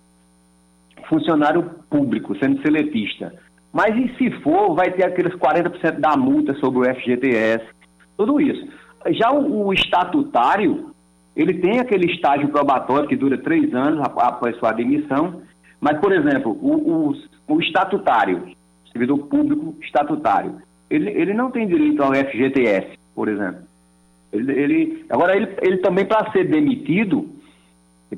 funcionário 1.10 1.64
público, 1.90 2.36
sendo 2.38 2.62
seletista. 2.62 3.34
Mas 3.74 3.94
e 3.98 4.16
se 4.16 4.32
for, 4.42 4.74
vai 4.74 4.90
ter 4.92 5.06
aqueles 5.06 5.34
40% 5.34 6.00
da 6.00 6.16
multa 6.16 6.54
sobre 6.56 6.80
o 6.80 6.96
FGTS, 6.96 7.66
tudo 8.16 8.40
isso. 8.40 8.66
Já 9.10 9.32
o, 9.32 9.68
o 9.68 9.74
estatutário, 9.74 10.95
ele 11.36 11.56
tem 11.56 11.80
aquele 11.80 12.12
estágio 12.12 12.48
probatório 12.50 13.08
que 13.08 13.16
dura 13.16 13.38
três 13.38 13.74
anos 13.74 14.00
após 14.02 14.56
sua 14.58 14.72
demissão, 14.72 15.42
mas, 15.82 16.00
por 16.00 16.14
exemplo, 16.14 16.58
o, 16.62 17.10
o, 17.10 17.16
o 17.48 17.62
estatutário, 17.62 18.44
servidor 18.92 19.18
público 19.28 19.76
estatutário, 19.82 20.56
ele, 20.90 21.10
ele 21.12 21.34
não 21.34 21.52
tem 21.52 21.68
direito 21.68 22.02
ao 22.02 22.14
FGTS, 22.14 22.98
por 23.14 23.28
exemplo. 23.28 23.62
Ele, 24.32 24.52
ele 24.54 25.06
agora, 25.10 25.36
ele, 25.36 25.50
ele 25.62 25.78
também, 25.78 26.06
para 26.06 26.32
ser 26.32 26.46
demitido, 26.46 27.30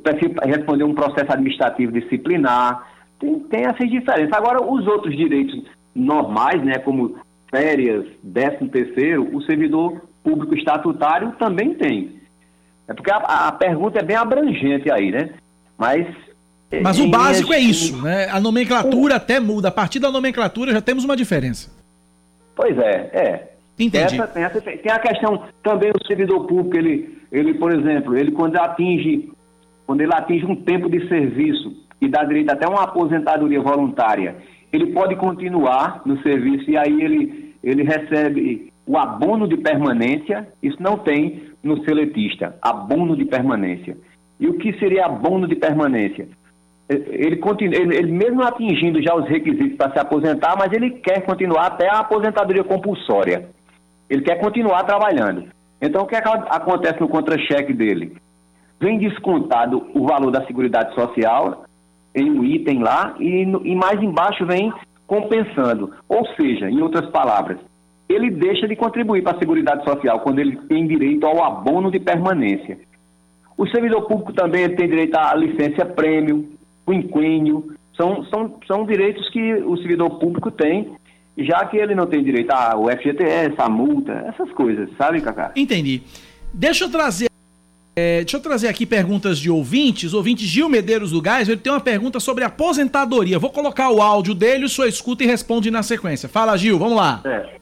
para 0.04 0.16
responder 0.46 0.84
um 0.84 0.94
processo 0.94 1.32
administrativo 1.32 1.92
disciplinar, 1.92 2.88
tem, 3.20 3.40
tem 3.40 3.62
essas 3.66 3.90
diferenças. 3.90 4.34
Agora, 4.34 4.64
os 4.64 4.86
outros 4.86 5.16
direitos 5.16 5.64
normais, 5.96 6.64
né, 6.64 6.78
como 6.80 7.18
férias, 7.50 8.06
décimo 8.22 8.70
terceiro, 8.70 9.36
o 9.36 9.42
servidor 9.42 10.02
público 10.24 10.54
estatutário 10.56 11.32
também 11.40 11.74
tem. 11.74 12.17
É 12.88 12.94
porque 12.94 13.12
a, 13.12 13.18
a 13.18 13.52
pergunta 13.52 14.00
é 14.00 14.04
bem 14.04 14.16
abrangente 14.16 14.92
aí, 14.92 15.12
né? 15.12 15.30
Mas. 15.78 16.08
Mas 16.82 17.00
o 17.00 17.08
básico 17.08 17.54
é 17.54 17.60
isso, 17.60 18.02
né? 18.02 18.28
A 18.30 18.40
nomenclatura 18.40 19.16
até 19.16 19.40
muda. 19.40 19.70
A 19.70 19.72
partir 19.72 20.00
da 20.00 20.12
nomenclatura 20.12 20.74
já 20.74 20.82
temos 20.82 21.06
uma 21.06 21.16
diferença. 21.16 21.72
Pois 22.56 22.78
é, 22.78 23.10
é. 23.14 23.48
Entendi. 23.80 24.16
Essa, 24.16 24.28
tem, 24.28 24.44
essa, 24.44 24.60
tem 24.62 24.92
a 24.92 25.00
questão 25.00 25.44
também 25.62 25.92
do 25.92 26.06
servidor 26.06 26.46
público, 26.48 26.76
ele, 26.76 27.18
ele, 27.32 27.54
por 27.54 27.72
exemplo, 27.72 28.18
ele 28.18 28.32
quando 28.32 28.58
atinge, 28.58 29.30
quando 29.86 30.02
ele 30.02 30.14
atinge 30.14 30.46
um 30.46 30.56
tempo 30.56 30.90
de 30.90 31.08
serviço 31.08 31.74
e 32.02 32.08
dá 32.08 32.24
direito 32.24 32.50
até 32.50 32.68
uma 32.68 32.84
aposentadoria 32.84 33.62
voluntária, 33.62 34.36
ele 34.74 34.88
pode 34.88 35.16
continuar 35.16 36.02
no 36.06 36.22
serviço 36.22 36.70
e 36.70 36.76
aí 36.78 37.02
ele, 37.02 37.56
ele 37.64 37.84
recebe 37.84 38.74
o 38.86 38.98
abono 38.98 39.48
de 39.48 39.58
permanência, 39.58 40.48
isso 40.64 40.82
não 40.82 40.98
tem 40.98 41.47
no 41.64 41.84
seletista, 41.84 42.56
abono 42.62 43.16
de 43.16 43.26
permanência. 43.26 43.98
E 44.40 44.48
o 44.48 44.54
que 44.54 44.78
seria 44.80 45.06
abono 45.06 45.48
de 45.48 45.56
permanência? 45.56 46.28
Ele, 46.88 47.38
continua, 47.38 47.76
ele, 47.76 47.98
ele 47.98 48.12
mesmo 48.12 48.42
atingindo 48.44 49.02
já 49.02 49.14
os 49.14 49.28
requisitos 49.28 49.76
para 49.76 49.92
se 49.92 50.00
aposentar, 50.00 50.56
mas 50.58 50.72
ele 50.72 50.92
quer 50.92 51.22
continuar 51.26 51.68
até 51.68 51.90
a 51.90 52.00
aposentadoria 52.00 52.64
compulsória. 52.64 53.50
Ele 54.10 54.22
quer 54.22 54.40
continuar 54.40 54.84
trabalhando. 54.84 55.46
Então, 55.82 56.04
o 56.04 56.08
que, 56.08 56.16
é 56.16 56.22
que 56.22 56.30
acontece 56.30 57.00
no 57.02 57.10
contra-cheque 57.10 57.74
dele? 57.74 58.16
Vem 58.80 58.98
descontado 58.98 59.88
o 59.94 60.08
valor 60.08 60.32
da 60.32 60.46
Seguridade 60.46 60.94
Social 60.96 61.66
em 62.16 62.32
um 62.32 62.44
item 62.44 62.82
lá 62.82 63.16
e, 63.20 63.44
e 63.44 63.76
mais 63.76 64.02
embaixo 64.02 64.46
vem 64.46 64.72
compensando. 65.06 65.94
Ou 66.08 66.26
seja, 66.36 66.70
em 66.70 66.82
outras 66.82 67.10
palavras, 67.10 67.58
ele 68.10 68.30
deixa 68.30 68.68
de 68.68 68.76
contribuir 68.76 69.22
para 69.22 69.36
a 69.36 69.40
Seguridade 69.40 69.84
Social 69.84 70.20
quando 70.22 70.40
ele 70.40 70.56
tem 70.68 70.88
direito 70.88 71.26
ao 71.26 71.44
abono 71.44 71.92
de 71.92 72.00
permanência. 72.00 72.78
O 73.58 73.68
servidor 73.68 74.08
público 74.08 74.34
também 74.34 74.70
tem 74.76 74.88
direito 74.88 75.16
à 75.16 75.34
licença 75.36 75.86
prêmio, 75.86 76.48
quinquênio, 76.86 77.74
são, 77.96 78.24
são, 78.26 78.56
são 78.68 78.86
direitos 78.86 79.28
que 79.30 79.54
o 79.56 79.76
servidor 79.78 80.20
público 80.20 80.52
tem, 80.52 80.92
já 81.38 81.66
que 81.66 81.78
ele 81.78 81.96
não 81.96 82.06
tem 82.06 82.24
direito 82.24 82.52
ao 82.52 82.86
FGTS, 82.88 83.56
à 83.58 83.68
multa, 83.68 84.14
essas 84.28 84.52
coisas, 84.52 84.90
sabe, 84.98 85.22
Cacá? 85.22 85.52
Entendi. 85.56 86.02
Deixa 86.54 86.86
eu 86.86 86.92
trazer 86.92 87.28
é, 87.98 88.20
deixa 88.20 88.38
eu 88.38 88.42
trazer 88.42 88.68
aqui 88.68 88.86
perguntas 88.86 89.40
de 89.40 89.50
ouvintes. 89.50 90.14
Ouvinte 90.14 90.46
Gil 90.46 90.70
Medeiros 90.70 91.10
do 91.10 91.20
Gás, 91.20 91.50
ele 91.50 91.58
tem 91.58 91.74
uma 91.74 91.82
pergunta 91.82 92.20
sobre 92.20 92.44
aposentadoria. 92.44 93.40
Vou 93.40 93.50
colocar 93.50 93.90
o 93.90 94.04
áudio 94.04 94.36
dele, 94.36 94.66
o 94.66 94.70
senhor 94.70 94.88
escuta 94.88 95.24
e 95.24 95.28
responde 95.28 95.72
na 95.72 95.82
sequência. 95.82 96.30
Fala, 96.30 96.56
Gil, 96.56 96.78
vamos 96.78 96.96
lá. 96.96 97.22
É. 97.26 97.57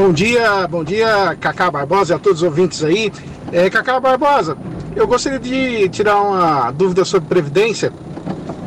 Bom 0.00 0.12
dia, 0.12 0.64
bom 0.68 0.84
dia, 0.84 1.36
Cacá 1.40 1.68
Barbosa 1.72 2.12
e 2.12 2.14
a 2.14 2.20
todos 2.20 2.40
os 2.40 2.44
ouvintes 2.44 2.84
aí. 2.84 3.12
É, 3.50 3.68
Cacá 3.68 3.98
Barbosa, 3.98 4.56
eu 4.94 5.08
gostaria 5.08 5.40
de 5.40 5.88
tirar 5.88 6.20
uma 6.22 6.70
dúvida 6.70 7.04
sobre 7.04 7.28
Previdência. 7.28 7.92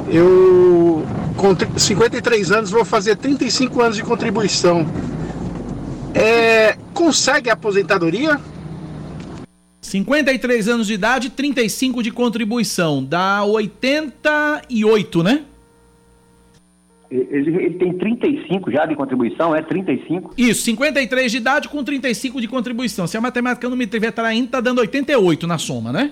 Eu, 0.10 1.06
com 1.38 1.56
53 1.80 2.52
anos, 2.52 2.70
vou 2.70 2.84
fazer 2.84 3.16
35 3.16 3.82
anos 3.82 3.96
de 3.96 4.04
contribuição. 4.04 4.86
É, 6.14 6.76
consegue 6.94 7.50
aposentadoria? 7.50 8.38
53 9.80 10.68
anos 10.68 10.88
de 10.88 10.96
idade, 10.96 11.30
35 11.30 12.04
de 12.04 12.12
contribuição. 12.12 13.02
Dá 13.02 13.42
88, 13.46 15.24
né? 15.24 15.46
Ele, 17.12 17.66
ele, 17.66 17.70
tem 17.72 17.92
35 17.92 18.72
já 18.72 18.86
de 18.86 18.96
contribuição, 18.96 19.54
é 19.54 19.62
35? 19.62 20.34
Isso, 20.38 20.64
53 20.64 21.30
de 21.30 21.38
idade 21.38 21.68
com 21.68 21.84
35 21.84 22.40
de 22.40 22.48
contribuição. 22.48 23.06
Se 23.06 23.18
a 23.18 23.22
matemática 23.22 23.68
não 23.68 23.76
me 23.76 23.86
tiver 23.86 24.12
traindo, 24.12 24.48
tá 24.48 24.62
dando 24.62 24.80
88 24.80 25.46
na 25.46 25.58
soma, 25.58 25.92
né? 25.92 26.12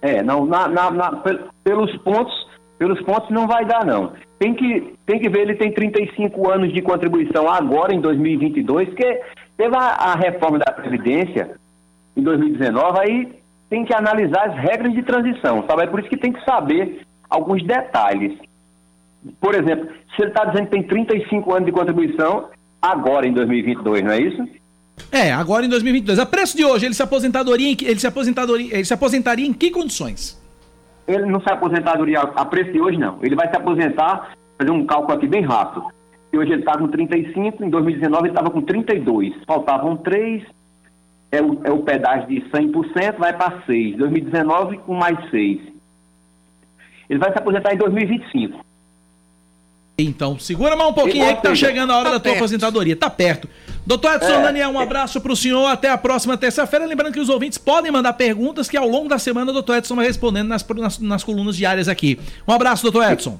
É, 0.00 0.22
não, 0.22 0.46
na, 0.46 0.68
na, 0.68 0.90
na, 0.90 1.22
pelos 1.64 1.96
pontos, 1.98 2.32
pelos 2.78 3.00
pontos 3.02 3.28
não 3.30 3.48
vai 3.48 3.64
dar 3.64 3.84
não. 3.84 4.12
Tem 4.38 4.54
que, 4.54 4.94
tem 5.04 5.18
que 5.18 5.28
ver, 5.28 5.40
ele 5.40 5.56
tem 5.56 5.72
35 5.72 6.48
anos 6.48 6.72
de 6.72 6.80
contribuição 6.80 7.50
agora 7.50 7.92
em 7.92 8.00
2022, 8.00 8.90
porque 8.90 9.20
teve 9.56 9.74
a, 9.74 9.80
a 9.80 10.14
reforma 10.14 10.58
da 10.58 10.70
Previdência 10.70 11.56
em 12.16 12.22
2019, 12.22 13.00
aí 13.00 13.32
tem 13.68 13.84
que 13.84 13.94
analisar 13.94 14.50
as 14.50 14.56
regras 14.56 14.92
de 14.92 15.02
transição, 15.02 15.64
sabe? 15.66 15.82
É 15.82 15.86
por 15.86 15.98
isso 15.98 16.08
que 16.08 16.16
tem 16.16 16.32
que 16.32 16.44
saber 16.44 17.00
alguns 17.28 17.64
detalhes. 17.64 18.38
Por 19.40 19.54
exemplo, 19.54 19.88
se 20.14 20.22
ele 20.22 20.30
está 20.30 20.44
dizendo 20.44 20.66
que 20.66 20.72
tem 20.72 20.82
35 20.82 21.52
anos 21.54 21.66
de 21.66 21.72
contribuição, 21.72 22.48
agora 22.80 23.26
em 23.26 23.32
2022, 23.32 24.04
não 24.04 24.10
é 24.12 24.20
isso? 24.20 24.48
É, 25.10 25.32
agora 25.32 25.64
em 25.64 25.68
2022. 25.68 26.18
A 26.18 26.26
preço 26.26 26.56
de 26.56 26.64
hoje, 26.64 26.86
ele 26.86 26.94
se 26.94 27.02
aposentadoria 27.02 27.68
em, 27.68 27.76
ele 27.82 27.98
se 27.98 28.06
aposentadoria, 28.06 28.74
ele 28.74 28.84
se 28.84 28.94
aposentaria 28.94 29.46
em 29.46 29.52
que 29.52 29.70
condições? 29.70 30.40
Ele 31.06 31.26
não 31.26 31.40
se 31.40 31.50
aposentadoria 31.50 32.20
a 32.20 32.44
preço 32.44 32.72
de 32.72 32.80
hoje, 32.80 32.98
não. 32.98 33.18
Ele 33.22 33.34
vai 33.34 33.48
se 33.48 33.56
aposentar, 33.56 34.32
fazer 34.58 34.70
um 34.70 34.86
cálculo 34.86 35.16
aqui 35.16 35.26
bem 35.26 35.42
rápido. 35.42 35.86
E 36.32 36.38
hoje 36.38 36.52
ele 36.52 36.62
está 36.62 36.76
com 36.76 36.88
35, 36.88 37.64
em 37.64 37.70
2019 37.70 38.22
ele 38.24 38.30
estava 38.30 38.50
com 38.50 38.62
32. 38.62 39.34
Faltavam 39.46 39.96
3, 39.96 40.42
é 41.30 41.42
o, 41.42 41.60
é 41.64 41.70
o 41.70 41.82
pedágio 41.82 42.28
de 42.28 42.40
100%, 42.50 43.18
vai 43.18 43.32
para 43.32 43.62
6. 43.66 43.96
2019 43.96 44.78
com 44.78 44.94
mais 44.94 45.18
6. 45.30 45.60
Ele 47.08 47.18
vai 47.18 47.32
se 47.32 47.38
aposentar 47.38 47.74
em 47.74 47.78
2025. 47.78 48.64
Então, 49.96 50.38
segura 50.40 50.74
mais 50.74 50.90
um 50.90 50.92
pouquinho 50.92 51.24
aí 51.24 51.36
que 51.36 51.42
tá 51.42 51.54
chegando 51.54 51.92
a 51.92 51.96
hora 51.96 52.06
tá 52.06 52.10
da 52.12 52.20
tua 52.20 52.32
perto. 52.32 52.36
aposentadoria. 52.38 52.96
Tá 52.96 53.08
perto. 53.08 53.48
Doutor 53.86 54.14
Edson 54.14 54.32
é, 54.32 54.42
Daniel, 54.42 54.70
um 54.70 54.78
abraço 54.78 55.20
pro 55.20 55.36
senhor. 55.36 55.66
Até 55.66 55.88
a 55.88 55.96
próxima 55.96 56.36
terça-feira. 56.36 56.84
Lembrando 56.84 57.12
que 57.12 57.20
os 57.20 57.28
ouvintes 57.28 57.58
podem 57.58 57.92
mandar 57.92 58.14
perguntas 58.14 58.68
que 58.68 58.76
ao 58.76 58.88
longo 58.88 59.08
da 59.08 59.18
semana 59.18 59.50
o 59.50 59.54
doutor 59.54 59.76
Edson 59.76 59.94
vai 59.94 60.06
respondendo 60.06 60.48
nas, 60.48 60.66
nas, 60.66 60.98
nas 60.98 61.22
colunas 61.22 61.56
diárias 61.56 61.86
aqui. 61.86 62.18
Um 62.46 62.52
abraço, 62.52 62.82
doutor 62.82 63.08
Edson. 63.12 63.38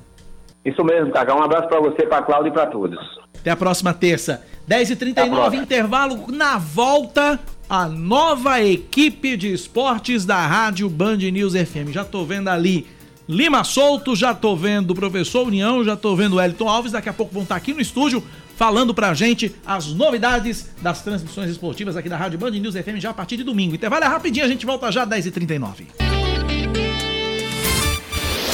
Isso 0.65 0.85
mesmo, 0.85 1.13
Cacá. 1.13 1.35
Um 1.35 1.43
abraço 1.43 1.69
para 1.69 1.81
você, 1.81 2.07
para 2.07 2.23
Cláudio 2.23 2.51
e 2.51 2.53
para 2.53 2.67
todos. 2.67 2.99
Até 3.41 3.51
a 3.51 3.57
próxima 3.57 3.93
terça. 3.93 4.43
10h39, 4.69 5.55
intervalo. 5.55 6.27
Na 6.29 6.57
volta, 6.57 7.39
a 7.69 7.89
nova 7.89 8.63
equipe 8.63 9.37
de 9.37 9.53
esportes 9.53 10.25
da 10.25 10.47
Rádio 10.47 10.89
Band 10.89 11.17
News 11.17 11.55
FM. 11.55 11.91
Já 11.91 12.05
tô 12.05 12.25
vendo 12.25 12.49
ali 12.49 12.87
Lima 13.29 13.65
Solto, 13.65 14.15
já 14.15 14.35
tô 14.35 14.55
vendo 14.55 14.91
o 14.91 14.95
professor 14.95 15.47
União, 15.47 15.83
já 15.83 15.97
tô 15.97 16.15
vendo 16.15 16.37
o 16.37 16.41
Elton 16.41 16.69
Alves, 16.69 16.93
daqui 16.93 17.09
a 17.09 17.13
pouco 17.13 17.33
vão 17.33 17.43
estar 17.43 17.57
aqui 17.57 17.73
no 17.73 17.81
estúdio 17.81 18.23
falando 18.57 18.95
pra 18.95 19.15
gente 19.15 19.55
as 19.65 19.87
novidades 19.89 20.71
das 20.83 21.03
transmissões 21.03 21.51
esportivas 21.51 21.97
aqui 21.97 22.09
da 22.09 22.17
Rádio 22.17 22.39
Band 22.39 22.51
News 22.51 22.75
FM 22.75 22.99
já 22.99 23.11
a 23.11 23.15
partir 23.15 23.39
de 23.39 23.43
domingo. 23.43 23.75
Intervalo 23.75 24.05
é 24.05 24.09
rapidinho, 24.09 24.45
a 24.45 24.49
gente 24.49 24.67
volta 24.67 24.93
já 24.93 25.05
às 25.05 25.09
10h39. 25.09 25.87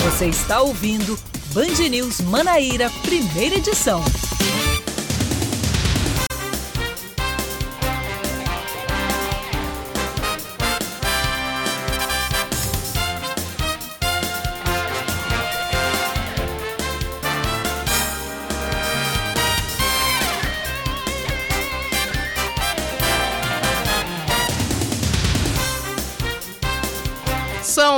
Você 0.04 0.26
está 0.26 0.60
ouvindo 0.60 1.18
Band 1.52 1.88
News 1.90 2.20
Manaíra, 2.20 2.90
primeira 3.02 3.56
edição. 3.56 4.02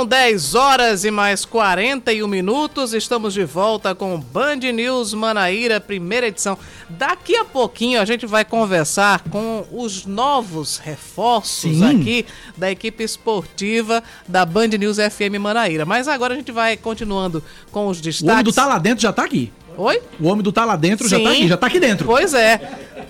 São 0.03 0.07
10 0.09 0.55
horas 0.55 1.05
e 1.05 1.11
mais 1.11 1.45
41 1.45 2.27
minutos. 2.27 2.93
Estamos 2.93 3.33
de 3.33 3.45
volta 3.45 3.95
com 3.95 4.19
Band 4.19 4.57
News 4.57 5.13
Manaíra, 5.13 5.79
primeira 5.79 6.27
edição. 6.27 6.57
Daqui 6.89 7.37
a 7.37 7.45
pouquinho 7.45 8.01
a 8.01 8.03
gente 8.03 8.25
vai 8.25 8.43
conversar 8.43 9.21
com 9.29 9.65
os 9.71 10.05
novos 10.05 10.77
reforços 10.77 11.77
Sim. 11.77 12.01
aqui 12.01 12.25
da 12.57 12.69
equipe 12.69 13.01
esportiva 13.01 14.03
da 14.27 14.45
Band 14.45 14.67
News 14.77 14.97
FM 14.97 15.39
Manaíra. 15.39 15.85
Mas 15.85 16.09
agora 16.09 16.33
a 16.33 16.37
gente 16.37 16.51
vai 16.51 16.75
continuando 16.75 17.41
com 17.71 17.87
os 17.87 17.99
O 17.99 18.01
destaques. 18.01 18.33
homem 18.33 18.43
do 18.43 18.51
Tá 18.51 18.65
Lá 18.65 18.79
Dentro 18.79 19.01
já 19.03 19.13
tá 19.13 19.23
aqui. 19.23 19.53
Oi? 19.77 20.01
O 20.19 20.27
homem 20.27 20.43
do 20.43 20.51
Tá 20.51 20.65
Lá 20.65 20.75
Dentro 20.75 21.07
já 21.07 21.17
tá 21.17 21.29
Sim. 21.29 21.37
aqui, 21.37 21.47
já 21.47 21.55
tá 21.55 21.67
aqui 21.67 21.79
dentro. 21.79 22.05
Pois 22.05 22.33
é. 22.33 22.59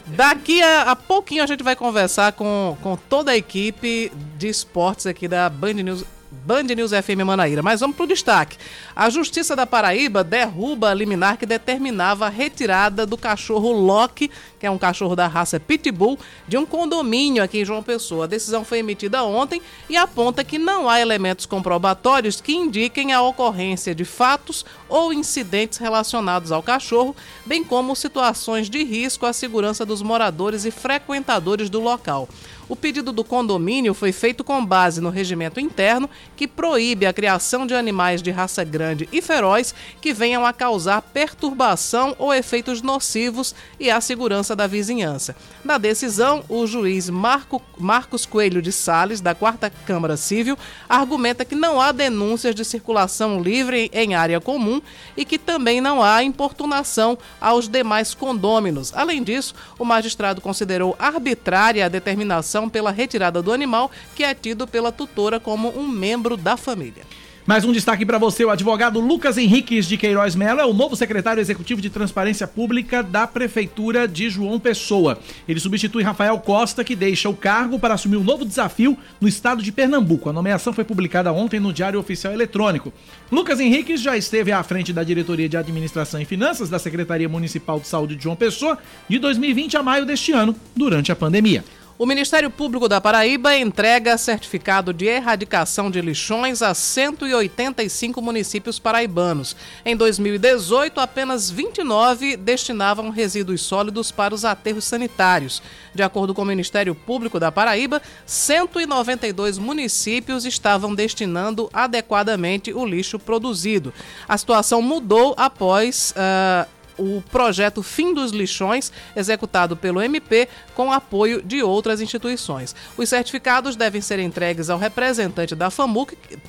Daqui 0.05 0.61
a, 0.61 0.91
a 0.91 0.95
pouquinho 0.95 1.41
a 1.43 1.47
gente 1.47 1.63
vai 1.63 1.75
conversar 1.75 2.33
com, 2.33 2.77
com 2.83 2.95
toda 2.95 3.31
a 3.31 3.35
equipe 3.35 4.11
de 4.37 4.47
esportes 4.47 5.07
aqui 5.07 5.27
da 5.27 5.49
Band 5.49 5.73
News. 5.73 6.05
Band 6.45 6.63
News 6.63 6.91
FM 6.91 7.23
Manaíra. 7.25 7.61
Mas 7.61 7.79
vamos 7.79 7.95
pro 7.95 8.07
destaque. 8.07 8.57
A 8.95 9.09
Justiça 9.09 9.55
da 9.55 9.65
Paraíba 9.65 10.23
derruba 10.23 10.89
a 10.89 10.93
liminar 10.93 11.37
que 11.37 11.45
determinava 11.45 12.25
a 12.25 12.29
retirada 12.29 13.05
do 13.05 13.17
cachorro 13.17 13.71
Loki, 13.71 14.29
que 14.63 14.67
é 14.67 14.71
um 14.71 14.77
cachorro 14.77 15.13
da 15.13 15.27
raça 15.27 15.59
Pitbull, 15.59 16.17
de 16.47 16.57
um 16.57 16.65
condomínio 16.65 17.43
aqui 17.43 17.59
em 17.59 17.65
João 17.65 17.83
Pessoa. 17.83 18.23
A 18.23 18.27
decisão 18.27 18.63
foi 18.63 18.79
emitida 18.79 19.21
ontem 19.21 19.61
e 19.89 19.97
aponta 19.97 20.41
que 20.41 20.57
não 20.57 20.87
há 20.87 21.01
elementos 21.01 21.45
comprobatórios 21.45 22.39
que 22.39 22.53
indiquem 22.53 23.11
a 23.11 23.21
ocorrência 23.21 23.93
de 23.93 24.05
fatos 24.05 24.65
ou 24.87 25.11
incidentes 25.11 25.79
relacionados 25.79 26.49
ao 26.49 26.63
cachorro, 26.63 27.13
bem 27.45 27.61
como 27.61 27.93
situações 27.93 28.69
de 28.69 28.85
risco 28.85 29.25
à 29.25 29.33
segurança 29.33 29.85
dos 29.85 30.01
moradores 30.01 30.63
e 30.63 30.71
frequentadores 30.71 31.69
do 31.69 31.81
local. 31.81 32.29
O 32.69 32.75
pedido 32.75 33.11
do 33.11 33.23
condomínio 33.23 33.93
foi 33.93 34.11
feito 34.11 34.43
com 34.43 34.65
base 34.65 35.01
no 35.01 35.09
regimento 35.09 35.59
interno 35.59 36.09
que 36.35 36.47
proíbe 36.47 37.05
a 37.05 37.13
criação 37.13 37.67
de 37.67 37.73
animais 37.73 38.21
de 38.21 38.31
raça 38.31 38.63
grande 38.63 39.07
e 39.11 39.21
feroz 39.21 39.75
que 39.99 40.13
venham 40.13 40.45
a 40.45 40.53
causar 40.53 41.01
perturbação 41.01 42.15
ou 42.17 42.33
efeitos 42.33 42.81
nocivos 42.81 43.53
e 43.79 43.91
à 43.91 43.99
segurança 43.99 44.52
da 44.55 44.67
vizinhança. 44.67 45.35
Na 45.63 45.77
decisão, 45.77 46.43
o 46.47 46.65
juiz 46.65 47.09
Marco, 47.09 47.61
Marcos 47.77 48.25
Coelho 48.25 48.61
de 48.61 48.71
Sales, 48.71 49.21
da 49.21 49.33
4 49.33 49.71
Câmara 49.85 50.17
Civil, 50.17 50.57
argumenta 50.87 51.45
que 51.45 51.55
não 51.55 51.79
há 51.79 51.91
denúncias 51.91 52.55
de 52.55 52.63
circulação 52.63 53.41
livre 53.41 53.89
em 53.93 54.15
área 54.15 54.39
comum 54.39 54.81
e 55.15 55.25
que 55.25 55.37
também 55.37 55.81
não 55.81 56.03
há 56.03 56.23
importunação 56.23 57.17
aos 57.39 57.67
demais 57.67 58.13
condôminos. 58.13 58.93
Além 58.95 59.23
disso, 59.23 59.53
o 59.77 59.85
magistrado 59.85 60.41
considerou 60.41 60.95
arbitrária 60.99 61.85
a 61.85 61.89
determinação 61.89 62.69
pela 62.69 62.91
retirada 62.91 63.41
do 63.41 63.51
animal, 63.51 63.91
que 64.15 64.23
é 64.23 64.33
tido 64.33 64.67
pela 64.67 64.91
tutora 64.91 65.39
como 65.39 65.69
um 65.77 65.87
membro 65.87 66.37
da 66.37 66.57
família. 66.57 67.03
Mais 67.45 67.65
um 67.65 67.73
destaque 67.73 68.05
para 68.05 68.17
você, 68.17 68.45
o 68.45 68.49
advogado 68.49 69.01
Lucas 69.01 69.37
Henriques 69.37 69.85
de 69.85 69.97
Queiroz 69.97 70.33
Melo 70.33 70.61
é 70.61 70.65
o 70.65 70.73
novo 70.73 70.95
secretário 70.95 71.41
executivo 71.41 71.81
de 71.81 71.89
Transparência 71.89 72.47
Pública 72.47 73.03
da 73.03 73.27
Prefeitura 73.27 74.07
de 74.07 74.29
João 74.29 74.57
Pessoa. 74.57 75.19
Ele 75.45 75.59
substitui 75.59 76.03
Rafael 76.03 76.39
Costa, 76.39 76.85
que 76.85 76.95
deixa 76.95 77.27
o 77.27 77.35
cargo 77.35 77.77
para 77.77 77.95
assumir 77.95 78.15
um 78.15 78.23
novo 78.23 78.45
desafio 78.45 78.97
no 79.19 79.27
estado 79.27 79.61
de 79.61 79.73
Pernambuco. 79.73 80.29
A 80.29 80.33
nomeação 80.33 80.71
foi 80.71 80.85
publicada 80.85 81.33
ontem 81.33 81.59
no 81.59 81.73
Diário 81.73 81.99
Oficial 81.99 82.31
Eletrônico. 82.31 82.93
Lucas 83.29 83.59
Henriques 83.59 83.99
já 83.99 84.15
esteve 84.15 84.53
à 84.53 84.63
frente 84.63 84.93
da 84.93 85.03
Diretoria 85.03 85.49
de 85.49 85.57
Administração 85.57 86.21
e 86.21 86.25
Finanças 86.25 86.69
da 86.69 86.79
Secretaria 86.79 87.27
Municipal 87.27 87.77
de 87.77 87.89
Saúde 87.89 88.15
de 88.15 88.23
João 88.23 88.37
Pessoa 88.37 88.77
de 89.09 89.19
2020 89.19 89.75
a 89.75 89.83
maio 89.83 90.05
deste 90.05 90.31
ano, 90.31 90.55
durante 90.73 91.11
a 91.11 91.15
pandemia. 91.15 91.65
O 91.95 92.07
Ministério 92.07 92.49
Público 92.49 92.89
da 92.89 92.99
Paraíba 92.99 93.55
entrega 93.55 94.17
certificado 94.17 94.91
de 94.91 95.05
erradicação 95.05 95.91
de 95.91 96.01
lixões 96.01 96.63
a 96.63 96.73
185 96.73 98.19
municípios 98.19 98.79
paraibanos. 98.79 99.55
Em 99.85 99.95
2018, 99.95 100.99
apenas 100.99 101.51
29 101.51 102.35
destinavam 102.35 103.11
resíduos 103.11 103.61
sólidos 103.61 104.11
para 104.11 104.33
os 104.33 104.43
aterros 104.43 104.85
sanitários. 104.85 105.61
De 105.93 106.01
acordo 106.01 106.33
com 106.33 106.41
o 106.41 106.45
Ministério 106.45 106.95
Público 106.95 107.39
da 107.39 107.51
Paraíba, 107.51 108.01
192 108.25 109.59
municípios 109.59 110.45
estavam 110.45 110.95
destinando 110.95 111.69
adequadamente 111.71 112.73
o 112.73 112.83
lixo 112.87 113.19
produzido. 113.19 113.93
A 114.27 114.35
situação 114.35 114.81
mudou 114.81 115.35
após. 115.37 116.11
ah, 116.17 116.65
o 116.97 117.21
projeto 117.31 117.83
Fim 117.83 118.13
dos 118.13 118.31
Lixões, 118.31 118.91
executado 119.15 119.75
pelo 119.75 120.01
MP, 120.01 120.47
com 120.75 120.91
apoio 120.91 121.41
de 121.41 121.61
outras 121.61 122.01
instituições. 122.01 122.75
Os 122.97 123.09
certificados 123.09 123.75
devem 123.75 124.01
ser 124.01 124.19
entregues 124.19 124.69
ao 124.69 124.79
representante 124.79 125.55
da 125.55 125.69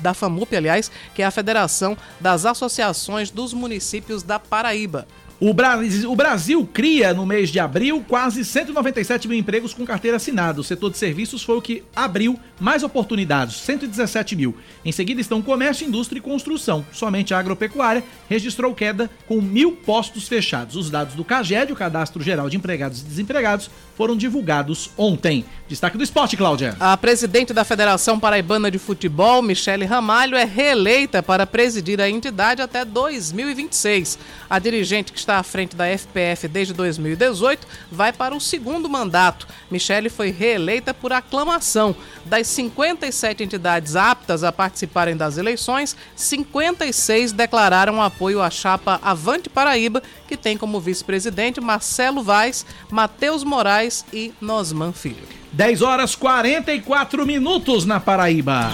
da 0.00 0.14
FAMUP, 0.14 0.56
aliás, 0.56 0.90
que 1.14 1.22
é 1.22 1.24
a 1.24 1.30
Federação 1.30 1.96
das 2.20 2.44
Associações 2.44 3.30
dos 3.30 3.52
Municípios 3.52 4.22
da 4.22 4.38
Paraíba. 4.38 5.06
O 5.40 5.52
Brasil, 5.52 6.12
o 6.12 6.15
Brasil 6.15 6.69
cria, 6.73 7.12
no 7.12 7.27
mês 7.27 7.51
de 7.51 7.59
abril, 7.59 8.05
quase 8.06 8.44
197 8.44 9.27
mil 9.27 9.36
empregos 9.36 9.74
com 9.74 9.85
carteira 9.85 10.16
assinada. 10.16 10.61
O 10.61 10.65
setor 10.65 10.90
de 10.90 10.97
serviços 10.97 11.43
foi 11.43 11.56
o 11.56 11.62
que 11.62 11.82
abriu 11.94 12.39
mais 12.61 12.85
oportunidades, 12.85 13.56
117 13.56 14.36
mil. 14.36 14.56
Em 14.85 14.93
seguida 14.93 15.20
estão 15.20 15.43
comércio, 15.43 15.86
indústria 15.86 16.20
e 16.20 16.23
construção. 16.23 16.86
Somente 16.93 17.35
a 17.35 17.39
agropecuária 17.40 18.05
registrou 18.28 18.73
queda 18.74 19.11
com 19.27 19.40
mil 19.40 19.73
postos 19.73 20.28
fechados. 20.28 20.77
Os 20.77 20.89
dados 20.89 21.16
do 21.16 21.24
CAGED, 21.24 21.73
o 21.73 21.77
Cadastro 21.77 22.23
Geral 22.23 22.48
de 22.48 22.56
Empregados 22.56 23.01
e 23.01 23.05
Desempregados, 23.05 23.69
foram 23.96 24.16
divulgados 24.16 24.90
ontem. 24.96 25.44
Destaque 25.66 25.96
do 25.96 26.04
esporte, 26.04 26.36
Cláudia. 26.36 26.76
A 26.78 26.96
presidente 26.96 27.54
da 27.54 27.64
Federação 27.64 28.20
Paraibana 28.20 28.70
de 28.70 28.78
Futebol, 28.78 29.40
Michele 29.40 29.84
Ramalho, 29.84 30.36
é 30.36 30.44
reeleita 30.44 31.22
para 31.22 31.46
presidir 31.46 32.00
a 32.00 32.08
entidade 32.08 32.60
até 32.60 32.84
2026. 32.84 34.18
A 34.48 34.58
dirigente 34.58 35.12
que 35.12 35.18
está 35.18 35.38
à 35.38 35.42
frente 35.42 35.74
da 35.74 35.86
FPF 35.86 36.48
desde 36.48 36.74
2018 36.74 37.66
vai 37.90 38.12
para 38.12 38.34
o 38.34 38.40
segundo 38.40 38.90
mandato. 38.90 39.46
Michele 39.70 40.10
foi 40.10 40.30
reeleita 40.30 40.92
por 40.92 41.12
aclamação. 41.12 41.96
Das 42.26 42.46
57 42.48 43.42
entidades 43.42 43.96
aptas 43.96 44.44
a 44.44 44.52
participarem 44.52 45.16
das 45.16 45.38
eleições, 45.38 45.96
56 46.14 47.32
declararam 47.32 48.02
apoio 48.02 48.42
à 48.42 48.50
chapa 48.50 49.00
Avante 49.02 49.48
Paraíba, 49.48 50.02
que 50.28 50.36
tem 50.36 50.58
como 50.58 50.80
vice-presidente 50.80 51.60
Marcelo 51.60 52.22
Vaz, 52.22 52.66
Matheus 52.90 53.44
Moraes 53.44 53.84
e 54.12 54.32
Nosman 54.40 54.93
Filho. 54.93 55.27
10 55.52 55.82
horas 55.82 56.15
44 56.15 57.27
minutos 57.27 57.85
na 57.85 58.01
Paraíba. 58.01 58.73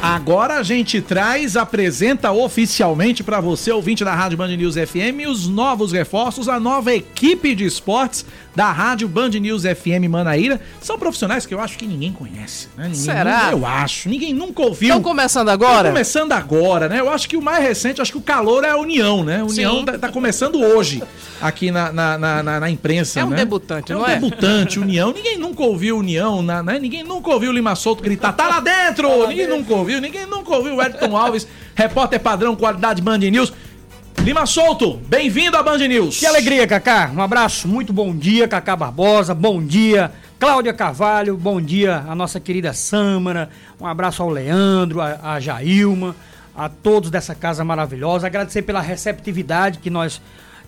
Agora 0.00 0.54
a 0.54 0.62
gente 0.62 1.00
traz, 1.00 1.56
apresenta 1.56 2.32
oficialmente 2.32 3.22
para 3.22 3.40
você, 3.40 3.70
ouvinte 3.70 4.04
da 4.04 4.14
Rádio 4.14 4.38
Band 4.38 4.48
News 4.56 4.74
FM, 4.74 5.28
os 5.28 5.46
novos 5.46 5.92
reforços, 5.92 6.48
a 6.48 6.58
nova 6.58 6.94
equipe 6.94 7.54
de 7.54 7.64
esportes 7.64 8.24
da 8.58 8.72
Rádio 8.72 9.06
Band 9.06 9.28
News 9.28 9.62
FM 9.62 10.08
Manaíra. 10.10 10.60
São 10.80 10.98
profissionais 10.98 11.46
que 11.46 11.54
eu 11.54 11.60
acho 11.60 11.78
que 11.78 11.86
ninguém 11.86 12.10
conhece, 12.12 12.66
né? 12.76 12.86
Ninguém 12.88 12.94
Será? 13.00 13.36
nunca- 13.44 13.52
eu 13.52 13.64
acho. 13.64 14.08
Ninguém 14.08 14.34
nunca 14.34 14.62
ouviu. 14.62 14.88
Estão 14.88 15.00
começando 15.00 15.48
agora? 15.48 15.74
Estão 15.76 15.92
começando 15.92 16.32
agora, 16.32 16.88
né? 16.88 16.98
Eu 16.98 17.08
acho 17.08 17.28
que 17.28 17.36
o 17.36 17.40
mais 17.40 17.62
recente, 17.62 18.02
acho 18.02 18.10
que 18.10 18.18
o 18.18 18.20
calor 18.20 18.64
é 18.64 18.70
a 18.70 18.76
União, 18.76 19.22
né? 19.22 19.42
A 19.42 19.44
União 19.44 19.84
tá, 19.84 19.96
tá 19.96 20.08
começando 20.08 20.60
hoje 20.60 21.00
aqui 21.40 21.70
na, 21.70 21.92
na, 21.92 22.18
na, 22.18 22.42
na- 22.42 22.58
na 22.58 22.68
imprensa, 22.68 23.20
É 23.20 23.24
um 23.24 23.28
né? 23.30 23.36
debutante, 23.36 23.92
é 23.92 23.94
não 23.94 24.02
um 24.02 24.06
é? 24.08 24.16
debutante, 24.16 24.80
União. 24.80 25.12
Ninguém 25.12 25.38
nunca 25.38 25.62
ouviu 25.62 25.96
União, 25.96 26.42
né? 26.42 26.80
Ninguém 26.80 27.04
nunca 27.04 27.30
ouviu 27.30 27.50
o 27.50 27.54
Lima 27.54 27.76
Solto 27.76 28.02
gritar, 28.02 28.32
tá 28.32 28.48
lá 28.48 28.58
dentro! 28.58 29.24
ninguém 29.28 29.46
nunca 29.46 29.72
ouviu, 29.72 30.00
ninguém 30.00 30.26
nunca 30.26 30.52
ouviu 30.56 30.74
o 30.74 30.82
Edson 30.82 31.16
Alves, 31.16 31.46
repórter 31.76 32.18
padrão, 32.18 32.56
qualidade 32.56 33.00
Band 33.00 33.18
News. 33.18 33.52
Lima 34.28 34.44
Solto, 34.44 35.00
bem-vindo 35.08 35.56
à 35.56 35.62
Band 35.62 35.78
News. 35.78 36.20
Que 36.20 36.26
alegria, 36.26 36.66
Cacá. 36.66 37.10
Um 37.16 37.22
abraço, 37.22 37.66
muito 37.66 37.94
bom 37.94 38.14
dia, 38.14 38.46
Cacá 38.46 38.76
Barbosa. 38.76 39.34
Bom 39.34 39.64
dia, 39.64 40.12
Cláudia 40.38 40.74
Carvalho, 40.74 41.34
bom 41.34 41.58
dia 41.58 42.04
a 42.06 42.14
nossa 42.14 42.38
querida 42.38 42.74
Sâmara, 42.74 43.48
um 43.80 43.86
abraço 43.86 44.22
ao 44.22 44.28
Leandro, 44.28 45.00
a, 45.00 45.32
a 45.32 45.40
Jailma, 45.40 46.14
a 46.54 46.68
todos 46.68 47.10
dessa 47.10 47.34
casa 47.34 47.64
maravilhosa, 47.64 48.26
agradecer 48.26 48.60
pela 48.60 48.82
receptividade 48.82 49.78
que 49.78 49.88
nós 49.88 50.20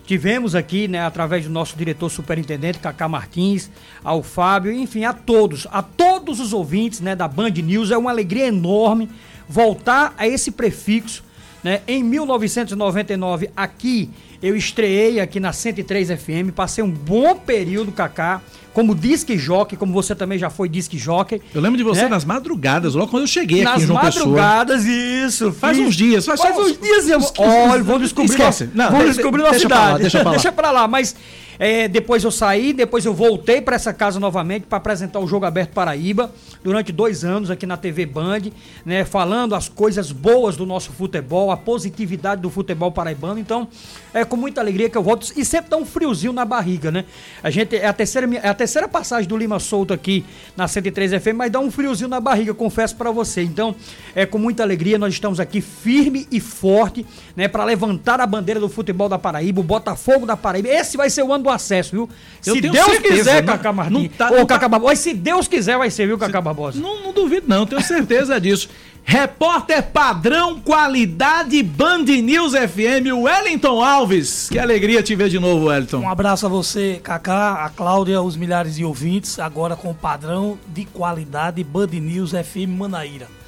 tivemos 0.06 0.54
aqui, 0.54 0.88
né, 0.88 1.04
através 1.04 1.44
do 1.44 1.50
nosso 1.50 1.76
diretor 1.76 2.08
superintendente, 2.08 2.78
Cacá 2.78 3.08
Martins, 3.08 3.70
ao 4.02 4.22
Fábio, 4.22 4.72
enfim, 4.72 5.04
a 5.04 5.12
todos, 5.12 5.66
a 5.70 5.82
todos 5.82 6.40
os 6.40 6.54
ouvintes, 6.54 7.00
né, 7.02 7.14
da 7.14 7.28
Band 7.28 7.50
News, 7.50 7.90
é 7.90 7.98
uma 7.98 8.10
alegria 8.10 8.46
enorme 8.46 9.10
voltar 9.46 10.14
a 10.16 10.26
esse 10.26 10.50
prefixo, 10.50 11.28
né, 11.62 11.82
em 11.86 12.02
1999 12.02 13.50
aqui, 13.56 14.10
eu 14.42 14.56
estreiei 14.56 15.20
aqui 15.20 15.38
na 15.40 15.52
103 15.52 16.08
FM, 16.10 16.50
passei 16.54 16.82
um 16.82 16.90
bom 16.90 17.34
período, 17.36 17.92
Cacá, 17.92 18.40
como 18.72 18.94
disque 18.94 19.36
jockey, 19.36 19.76
como 19.76 19.92
você 19.92 20.14
também 20.14 20.38
já 20.38 20.48
foi 20.48 20.68
disque 20.68 20.96
jockey. 20.96 21.42
Eu 21.54 21.60
lembro 21.60 21.76
de 21.76 21.82
você 21.82 22.02
né? 22.02 22.08
nas 22.08 22.24
madrugadas, 22.24 22.94
logo 22.94 23.10
quando 23.10 23.24
eu 23.24 23.26
cheguei 23.26 23.62
Nas 23.64 23.74
aqui 23.74 23.82
em 23.82 23.86
João 23.86 24.00
Pessoa. 24.00 24.24
madrugadas, 24.26 24.84
isso. 24.84 25.52
Faz 25.52 25.76
fiz- 25.76 25.86
uns 25.86 25.94
dias, 25.96 26.24
faz, 26.24 26.40
Faz 26.40 26.54
só 26.54 26.62
uns 26.62 26.78
dias, 26.78 27.08
eu... 27.08 27.18
uns- 27.18 27.32
Olha, 27.36 27.82
vamos 27.82 28.02
descobrir. 28.02 28.30
Esquece. 28.30 28.64
nossa- 28.66 28.76
Não, 28.76 28.90
vamos 28.90 29.06
de- 29.06 29.12
descobrir 29.16 29.42
de- 29.42 29.48
nossa 29.48 29.58
deixa 29.58 29.68
pra 29.68 29.76
cidade. 29.76 29.92
lá, 29.92 29.98
deixa 29.98 30.18
pra 30.20 30.24
lá. 30.24 30.30
deixa 30.36 30.52
pra 30.52 30.70
lá, 30.70 30.88
mas 30.88 31.16
é, 31.58 31.88
depois 31.88 32.22
eu 32.24 32.30
saí, 32.30 32.72
depois 32.72 33.04
eu 33.04 33.12
voltei 33.12 33.60
para 33.60 33.74
essa 33.76 33.92
casa 33.92 34.18
novamente 34.20 34.66
para 34.66 34.78
apresentar 34.78 35.18
o 35.18 35.26
Jogo 35.26 35.44
Aberto 35.44 35.72
Paraíba 35.72 36.32
durante 36.62 36.90
dois 36.92 37.24
anos 37.24 37.50
aqui 37.50 37.66
na 37.66 37.76
TV 37.76 38.06
Band, 38.06 38.42
né, 38.86 39.04
falando 39.04 39.54
as 39.54 39.68
coisas 39.68 40.12
boas 40.12 40.56
do 40.56 40.64
nosso 40.64 40.92
futebol, 40.92 41.50
a 41.50 41.56
positividade 41.56 42.40
do 42.40 42.48
futebol 42.48 42.90
paraibano. 42.92 43.38
Então, 43.38 43.66
é 44.14 44.24
com 44.30 44.36
muita 44.36 44.60
alegria 44.60 44.88
que 44.88 44.96
eu 44.96 45.02
volto 45.02 45.30
e 45.36 45.44
sempre 45.44 45.68
dá 45.70 45.76
um 45.76 45.84
friozinho 45.84 46.32
na 46.32 46.44
barriga, 46.44 46.90
né? 46.90 47.04
A 47.42 47.50
gente 47.50 47.76
é 47.76 47.86
a 47.86 47.92
terceira 47.92 48.28
é 48.42 48.48
a 48.48 48.54
terceira 48.54 48.86
passagem 48.88 49.28
do 49.28 49.36
Lima 49.36 49.58
Solto 49.58 49.92
aqui 49.92 50.24
na 50.56 50.68
103 50.68 51.20
FM, 51.22 51.34
mas 51.36 51.50
dá 51.50 51.58
um 51.58 51.70
friozinho 51.70 52.08
na 52.08 52.20
barriga, 52.20 52.54
confesso 52.54 52.94
para 52.96 53.10
você. 53.10 53.42
Então, 53.42 53.74
é 54.14 54.24
com 54.24 54.38
muita 54.38 54.62
alegria 54.62 54.98
nós 54.98 55.12
estamos 55.12 55.40
aqui 55.40 55.60
firme 55.60 56.26
e 56.30 56.38
forte, 56.40 57.04
né, 57.34 57.48
para 57.48 57.64
levantar 57.64 58.20
a 58.20 58.26
bandeira 58.26 58.60
do 58.60 58.68
futebol 58.68 59.08
da 59.08 59.18
Paraíba, 59.18 59.60
o 59.60 59.64
Botafogo 59.64 60.24
da 60.24 60.36
Paraíba. 60.36 60.68
Esse 60.68 60.96
vai 60.96 61.10
ser 61.10 61.22
o 61.24 61.32
ano 61.32 61.44
do 61.44 61.50
acesso, 61.50 61.90
viu? 61.90 62.08
Eu 62.46 62.54
se 62.54 62.60
Deus 62.60 62.76
certeza, 62.76 63.14
quiser, 63.16 63.42
não- 63.42 63.52
Cacá 63.56 63.72
Martins. 63.72 64.02
não 64.02 64.08
tá- 64.08 64.30
não 64.30 64.46
tá- 64.46 64.54
Cacá 64.54 64.68
Barbosa, 64.68 64.96
se 64.96 65.12
Deus 65.12 65.48
quiser, 65.48 65.76
vai 65.76 65.90
ser, 65.90 66.06
viu, 66.06 66.16
Cacá 66.16 66.40
Barbosa? 66.40 66.80
Não, 66.80 67.02
não 67.02 67.12
duvido 67.12 67.46
não, 67.48 67.66
tenho 67.66 67.82
certeza 67.82 68.40
disso. 68.40 68.68
Repórter 69.04 69.82
padrão 69.82 70.60
qualidade 70.60 71.62
Band 71.62 72.04
News 72.04 72.52
FM, 72.52 73.12
Wellington 73.22 73.82
Alves. 73.82 74.48
Que 74.48 74.58
alegria 74.58 75.02
te 75.02 75.14
ver 75.16 75.28
de 75.28 75.38
novo, 75.38 75.66
Wellington. 75.66 75.98
Um 75.98 76.08
abraço 76.10 76.46
a 76.46 76.48
você, 76.48 77.00
Kaká, 77.02 77.64
a 77.64 77.70
Cláudia, 77.70 78.22
os 78.22 78.36
milhares 78.36 78.76
de 78.76 78.84
ouvintes, 78.84 79.38
agora 79.38 79.74
com 79.74 79.90
o 79.90 79.94
padrão 79.94 80.58
de 80.68 80.84
qualidade 80.84 81.62
Band 81.64 81.88
News 81.88 82.30
FM 82.30 82.78
Manaíra. 82.78 83.39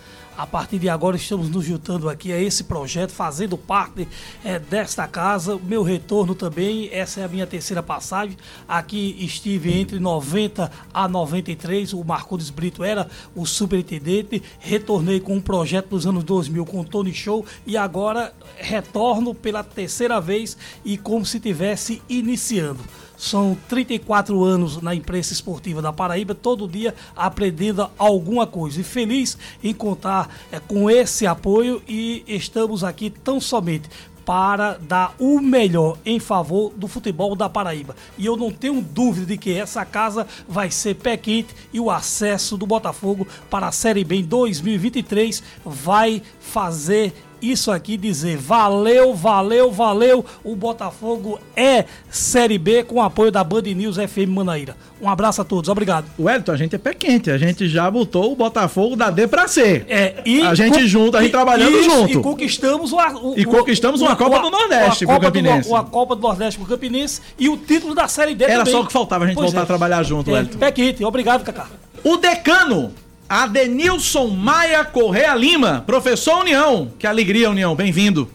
A 0.43 0.47
partir 0.47 0.81
de 0.81 0.89
agora 0.89 1.14
estamos 1.14 1.48
nos 1.48 1.64
juntando 1.64 2.09
aqui 2.09 2.32
a 2.32 2.36
esse 2.36 2.64
projeto, 2.64 3.12
fazendo 3.12 3.56
parte 3.56 4.09
eh, 4.44 4.59
desta 4.59 5.06
casa. 5.06 5.56
Meu 5.56 5.85
retorno 5.85 6.35
também, 6.35 6.89
essa 6.90 7.20
é 7.20 7.24
a 7.24 7.28
minha 7.28 7.47
terceira 7.47 7.81
passagem. 7.81 8.36
Aqui 8.66 9.16
estive 9.20 9.73
entre 9.73 10.01
90 10.01 10.69
a 10.93 11.06
93, 11.06 11.93
o 11.93 12.02
Marcondes 12.02 12.51
Brito 12.51 12.82
era 12.82 13.09
o 13.36 13.47
superintendente. 13.47 14.43
Retornei 14.59 15.20
com 15.20 15.36
um 15.36 15.40
projeto 15.40 15.90
dos 15.90 16.09
anos 16.09 16.24
2000 16.24 16.66
com 16.66 16.82
Tony 16.82 17.14
Show 17.14 17.47
e 17.64 17.77
agora 17.77 18.35
retorno 18.56 19.36
pela 19.36 19.62
terceira 19.62 20.20
vez 20.20 20.56
e 20.85 20.98
como 20.98 21.24
se 21.24 21.39
tivesse 21.39 22.02
iniciando. 22.09 22.81
São 23.23 23.57
34 23.69 24.43
anos 24.43 24.82
na 24.82 24.97
imprensa 24.97 25.32
esportiva 25.32 25.81
da 25.81 25.93
Paraíba, 25.93 26.35
todo 26.35 26.66
dia 26.66 26.93
aprendendo 27.15 27.89
alguma 27.97 28.49
coisa. 28.49 28.81
E 28.81 28.82
feliz 28.82 29.39
em 29.62 29.73
contar 29.73 30.28
eh, 30.51 30.59
com 30.59 30.90
esse 30.90 31.24
apoio 31.24 31.81
e 31.86 32.24
estamos 32.27 32.82
aqui 32.82 33.11
tão 33.11 33.40
somente 33.40 33.89
para 34.24 34.77
dar 34.77 35.15
o 35.20 35.40
melhor 35.40 35.99
em 36.05 36.19
favor 36.19 36.73
do 36.77 36.89
futebol 36.89 37.36
da 37.36 37.49
Paraíba. 37.49 37.94
E 38.19 38.27
eu 38.27 38.36
não 38.36 38.51
tenho 38.51 38.82
dúvida 38.82 39.27
de 39.27 39.39
que 39.39 39.57
essa 39.57 39.85
casa 39.85 40.27
vai 40.49 40.73
ser 40.73 40.97
pé 40.97 41.16
quente 41.16 41.55
e 41.73 41.78
o 41.78 41.93
acesso 41.93 42.57
do 42.57 42.66
Botafogo 42.66 43.24
para 43.49 43.69
a 43.69 43.73
Série 43.73 44.03
B 44.03 44.16
em 44.16 44.24
2023 44.24 45.44
vai 45.65 46.20
fazer 46.40 47.15
isso 47.43 47.70
aqui 47.70 47.97
dizer 47.97 48.36
valeu, 48.39 49.14
valeu, 49.14 49.70
valeu. 49.70 50.24
O 50.44 50.55
Botafogo 50.55 51.39
é 51.56 51.85
Série 52.10 52.56
B 52.59 52.85
com 52.85 52.94
o 52.97 53.01
apoio 53.02 53.31
da 53.32 53.43
Band 53.43 53.62
News 53.62 53.97
FM 53.97 54.28
Manaíra. 54.28 54.77
Um 55.01 55.09
abraço 55.09 55.40
a 55.43 55.44
todos, 55.44 55.69
obrigado. 55.69 56.06
Wellington, 56.19 56.52
a 56.52 56.56
gente 56.56 56.77
é 56.77 56.78
pé 56.78 56.94
quente, 56.94 57.28
a 57.31 57.36
gente 57.36 57.69
já 57.69 57.90
botou 57.90 58.32
o 58.32 58.36
Botafogo 58.36 58.94
da 58.94 59.10
D 59.10 59.27
pra 59.27 59.48
C. 59.48 59.85
É, 59.89 60.23
e 60.24 60.40
a 60.43 60.55
gente 60.55 60.86
junto, 60.86 61.16
a 61.16 61.20
gente 61.20 61.31
e- 61.31 61.32
trabalhando 61.32 61.77
isso, 61.77 61.90
junto. 61.90 62.19
E 62.19 62.23
conquistamos, 62.23 62.93
o, 62.93 62.97
o- 62.97 63.35
E 63.36 63.44
conquistamos 63.44 64.01
uma 64.01 64.12
o- 64.12 64.16
Copa 64.16 64.39
o- 64.39 64.43
do 64.43 64.51
Nordeste 64.51 65.05
uma 65.05 65.14
Copa 65.14 65.31
do 65.31 65.32
Campinense. 65.32 65.69
Uma 65.69 65.85
Copa 65.85 66.14
do 66.14 66.23
Nordeste 66.23 66.59
pro 66.60 66.69
Campinense 66.69 67.20
e 67.39 67.48
o 67.48 67.56
título 67.56 67.94
da 67.94 68.06
Série 68.06 68.35
D 68.36 68.44
Era 68.44 68.59
também. 68.59 68.73
só 68.73 68.81
o 68.82 68.86
que 68.86 68.93
faltava, 68.93 69.24
a 69.24 69.27
gente 69.27 69.35
Pois 69.36 69.47
voltar 69.47 69.60
é. 69.60 69.62
a 69.64 69.66
trabalhar 69.66 70.02
junto, 70.05 70.31
É, 70.31 70.35
Wellington. 70.35 70.59
Pé 70.59 70.70
quente, 70.70 71.05
obrigado, 71.05 71.43
Cacá. 71.43 71.66
O 72.05 72.16
decano, 72.16 72.93
Adenilson 73.28 74.28
Maia 74.28 74.85
Correa 74.85 75.35
Lima, 75.35 75.82
professor 75.86 76.40
União. 76.40 76.93
Que 76.99 77.07
alegria, 77.07 77.51
União, 77.51 77.74
bem-vindo. 77.74 78.28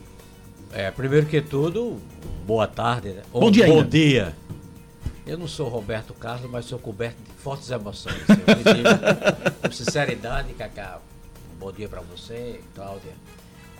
É, 0.71 0.89
primeiro 0.91 1.25
que 1.25 1.41
tudo, 1.41 1.97
boa 2.45 2.67
tarde. 2.67 3.09
Né? 3.09 3.21
Bom 3.31 3.51
dia 3.51 3.67
Bom 3.67 3.77
ainda. 3.77 3.89
dia. 3.89 4.35
Eu 5.25 5.37
não 5.37 5.47
sou 5.47 5.67
Roberto 5.67 6.13
Carlos, 6.13 6.49
mas 6.49 6.65
sou 6.65 6.79
coberto 6.79 7.17
de 7.21 7.33
fortes 7.41 7.69
emoções. 7.69 8.15
Digo 8.25 9.61
com 9.61 9.71
sinceridade, 9.71 10.53
Cacá. 10.53 10.99
Bom 11.59 11.71
dia 11.71 11.89
para 11.89 12.01
você, 12.01 12.61
Cláudia, 12.73 13.11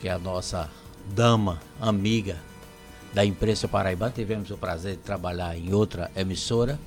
que 0.01 0.07
é 0.07 0.11
a 0.11 0.19
nossa 0.19 0.69
dama, 1.09 1.59
amiga 1.79 2.35
da 3.13 3.23
imprensa 3.23 3.67
paraibana. 3.67 4.11
Tivemos 4.11 4.51
o 4.51 4.57
prazer 4.57 4.97
de 4.97 5.03
trabalhar 5.03 5.57
em 5.57 5.73
outra 5.73 6.11
emissora. 6.15 6.77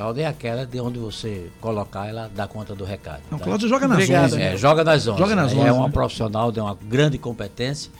Cláudia 0.00 0.22
é 0.22 0.26
aquela 0.26 0.64
de 0.64 0.80
onde 0.80 0.98
você 0.98 1.50
colocar, 1.60 2.08
ela 2.08 2.30
dá 2.34 2.46
conta 2.48 2.74
do 2.74 2.84
recado. 2.84 3.20
Não, 3.30 3.38
tá? 3.38 3.44
Cláudia 3.44 3.68
joga 3.68 3.86
nas 3.86 3.98
Obrigado, 3.98 4.32
11, 4.32 4.40
É, 4.40 4.56
joga 4.56 4.82
nas 4.82 5.06
11. 5.06 5.18
Joga 5.18 5.36
nas 5.36 5.52
né? 5.52 5.60
11, 5.60 5.68
É 5.68 5.72
uma 5.72 5.86
né? 5.88 5.92
profissional 5.92 6.50
de 6.50 6.58
uma 6.58 6.74
grande 6.74 7.18
competência. 7.18 7.92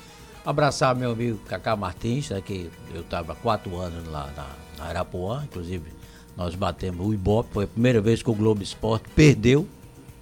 Abraçar 0.47 0.95
meu 0.95 1.11
amigo 1.11 1.37
Cacá 1.47 1.77
Martins, 1.77 2.31
né, 2.31 2.41
que 2.41 2.71
eu 2.95 3.03
estava 3.03 3.35
há 3.35 3.37
quatro 3.37 3.77
anos 3.77 4.09
lá 4.09 4.31
na, 4.35 4.47
na 4.79 4.89
Arapuã, 4.89 5.43
inclusive 5.45 5.93
nós 6.35 6.55
batemos 6.55 7.07
o 7.07 7.13
Ibope, 7.13 7.51
foi 7.53 7.65
a 7.65 7.69
primeira 7.69 8.01
vez 8.01 8.23
que 8.23 8.31
o 8.31 8.35
Globo 8.35 8.63
Esporte 8.63 9.05
perdeu, 9.15 9.69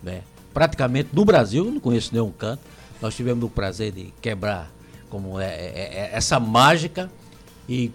né, 0.03 0.23
praticamente 0.53 1.11
no 1.13 1.25
Brasil, 1.25 1.65
eu 1.65 1.71
não 1.71 1.81
conheço 1.81 2.11
nenhum 2.13 2.33
canto. 2.33 2.61
Nós 3.01 3.15
tivemos 3.15 3.45
o 3.45 3.49
prazer 3.49 3.93
de 3.93 4.13
quebrar 4.21 4.69
como 5.09 5.39
é, 5.39 5.47
é- 5.47 5.91
é- 5.95 6.11
essa 6.13 6.41
mágica 6.41 7.09
e 7.69 7.93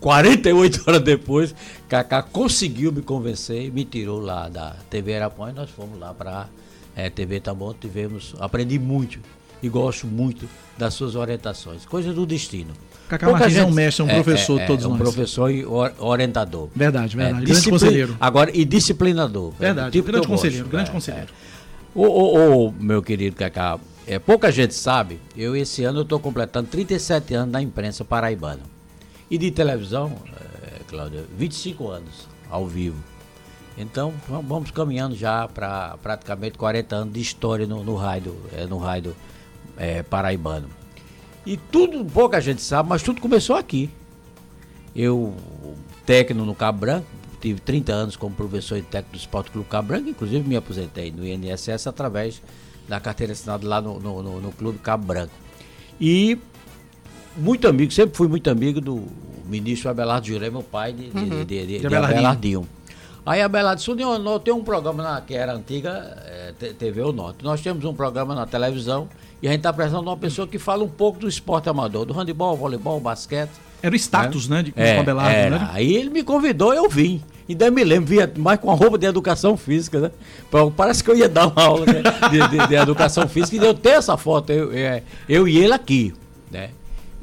48 0.00 0.82
horas 0.86 1.02
depois, 1.02 1.54
Cacá 1.88 2.22
conseguiu 2.22 2.90
me 2.92 3.02
convencer 3.02 3.64
e 3.66 3.70
me 3.70 3.84
tirou 3.84 4.20
lá 4.20 4.48
da 4.48 4.76
TV 4.90 5.16
Arapuã 5.16 5.50
e 5.50 5.52
nós 5.52 5.70
fomos 5.70 5.98
lá 5.98 6.12
para 6.14 6.48
a 6.96 7.10
TV 7.10 7.40
Taboão, 7.40 7.74
tivemos, 7.78 8.34
aprendi 8.38 8.78
muito 8.78 9.18
e 9.62 9.68
gosto 9.68 10.06
muito 10.06 10.48
das 10.76 10.94
suas 10.94 11.14
orientações, 11.14 11.84
coisas 11.86 12.14
do 12.14 12.26
destino. 12.26 12.72
Cacá 13.08 13.26
Pouca 13.26 13.40
Martins 13.40 13.58
é 13.58 13.62
um 13.62 13.66
gente- 13.66 13.74
mestre, 13.74 14.02
é 14.02 14.04
um 14.06 14.22
professor 14.22 14.60
de 14.60 14.66
todos 14.66 14.84
é 14.84 14.88
um 14.88 14.90
nós. 14.92 14.98
professor 15.00 15.50
e 15.50 15.64
or- 15.64 15.92
orientador. 15.98 16.68
Verdade, 16.74 17.16
verdade. 17.16 17.44
Grande 17.44 17.70
conselheiro. 17.70 18.16
Agora, 18.18 18.50
e 18.56 18.64
disciplinador. 18.64 19.52
Verdade, 19.58 19.92
tipo 19.92 20.06
grande 20.08 20.24
eu 20.24 20.28
gosto, 20.30 20.42
conselheiro, 20.42 20.68
grande 20.68 20.90
é, 20.90 20.92
conselheiro. 20.92 21.28
é. 21.28 21.98
Ô, 21.98 22.04
ô, 22.06 22.66
ô, 22.68 22.72
meu 22.80 23.02
querido 23.02 23.36
Cacá, 23.36 23.78
é, 24.06 24.18
pouca 24.18 24.50
gente 24.50 24.74
sabe, 24.74 25.20
eu 25.36 25.54
esse 25.54 25.84
ano 25.84 25.98
eu 26.00 26.02
estou 26.04 26.18
completando 26.18 26.68
37 26.68 27.34
anos 27.34 27.52
na 27.52 27.60
imprensa 27.60 28.02
paraibana. 28.04 28.60
E 29.32 29.38
de 29.38 29.50
televisão, 29.50 30.12
é, 30.62 30.80
Cláudia, 30.86 31.24
25 31.38 31.88
anos 31.88 32.28
ao 32.50 32.66
vivo. 32.66 33.02
Então, 33.78 34.12
vamos- 34.28 34.70
caminhando 34.70 35.16
já 35.16 35.48
para 35.48 35.96
praticamente 36.02 36.58
40 36.58 36.94
anos 36.96 37.14
de 37.14 37.20
história 37.20 37.66
no, 37.66 37.82
no 37.82 37.94
raio, 37.96 38.36
é, 38.52 38.66
no 38.66 38.76
raio 38.76 39.16
é, 39.78 40.02
paraibano. 40.02 40.68
E 41.46 41.56
tudo, 41.56 42.04
pouca 42.04 42.40
gente 42.42 42.60
sabe, 42.60 42.90
mas 42.90 43.02
tudo 43.02 43.22
começou 43.22 43.56
aqui. 43.56 43.88
Eu, 44.94 45.34
técnico 46.04 46.44
no 46.44 46.54
Cabo 46.54 46.80
Branco, 46.80 47.06
tive 47.40 47.58
30 47.58 47.90
anos 47.92 48.16
como 48.16 48.34
professor 48.34 48.76
e 48.76 48.82
técnico 48.82 49.12
do 49.16 49.18
Esporte 49.18 49.50
Clube 49.50 49.68
Cabo 49.70 49.88
Branco, 49.88 50.10
inclusive 50.10 50.46
me 50.46 50.56
aposentei 50.56 51.10
no 51.10 51.26
INSS 51.26 51.86
através 51.86 52.42
da 52.86 53.00
carteira 53.00 53.32
assinada 53.32 53.66
lá 53.66 53.80
no, 53.80 53.98
no, 53.98 54.22
no- 54.22 54.40
no 54.42 54.52
Clube 54.52 54.78
Cabo 54.80 55.06
Branco. 55.06 55.32
E 55.98 56.38
muito 57.36 57.66
amigo, 57.68 57.92
sempre 57.92 58.16
fui 58.16 58.28
muito 58.28 58.48
amigo 58.50 58.80
do 58.80 59.02
ministro 59.46 59.90
Abelardo 59.90 60.26
Juré, 60.26 60.50
meu 60.50 60.62
pai 60.62 60.92
de, 60.92 61.08
de, 61.10 61.16
Uhum. 61.18 61.28
de, 61.28 61.44
de, 61.44 61.66
de, 61.66 61.78
De 61.80 61.86
Abelardinho. 61.86 62.66
Aí 63.24 63.40
Abelardo 63.40 63.78
disse, 63.78 63.90
"União, 63.90 64.18
nós 64.18 64.42
tem 64.42 64.52
um 64.52 64.64
programa 64.64 65.02
na, 65.02 65.20
que 65.20 65.34
era 65.34 65.52
antiga 65.54 66.16
eh, 66.26 66.54
T- 66.58 66.72
TV 66.74 67.02
O 67.02 67.12
Norte. 67.12 67.44
Nós 67.44 67.60
temos 67.60 67.84
um 67.84 67.94
programa 67.94 68.34
na 68.34 68.46
televisão 68.46 69.08
e 69.40 69.46
a 69.46 69.50
gente 69.50 69.60
está 69.60 69.70
apresentando 69.70 70.06
uma 70.08 70.16
pessoa 70.16 70.46
que 70.48 70.58
fala 70.58 70.82
um 70.82 70.88
pouco 70.88 71.20
do 71.20 71.28
esporte 71.28 71.68
amador, 71.68 72.04
do 72.04 72.12
handebol, 72.12 72.56
voleibol, 72.56 72.98
basquete. 72.98 73.50
Era 73.80 73.92
o 73.92 73.96
status, 73.96 74.48
né, 74.48 74.62
de- 74.64 74.72
com 74.72 74.80
é, 74.80 74.98
Abelardo, 74.98 75.30
era. 75.36 75.58
né? 75.58 75.68
Aí 75.72 75.94
ele 75.94 76.10
me 76.10 76.22
convidou, 76.24 76.72
eu 76.74 76.88
vim. 76.88 77.22
Ainda 77.48 77.70
me 77.70 77.84
lembro, 77.84 78.06
via 78.06 78.32
mais 78.38 78.58
com 78.58 78.70
a 78.70 78.74
roupa 78.74 78.96
de 78.98 79.06
educação 79.06 79.56
física, 79.56 80.00
né? 80.00 80.10
Parece 80.76 81.02
que 81.04 81.10
eu 81.10 81.16
ia 81.16 81.28
dar 81.28 81.46
uma 81.48 81.62
aula 81.62 81.86
né, 81.86 82.02
de, 82.30 82.48
de- 82.58 82.66
de 82.68 82.74
educação 82.74 83.28
física 83.28 83.56
e 83.56 83.66
eu 83.66 83.74
tenho 83.74 83.96
essa 83.96 84.16
foto, 84.16 84.50
eu, 84.50 84.72
é, 84.72 85.02
eu 85.28 85.46
e 85.46 85.58
ele 85.58 85.72
aqui, 85.72 86.12
né? 86.50 86.70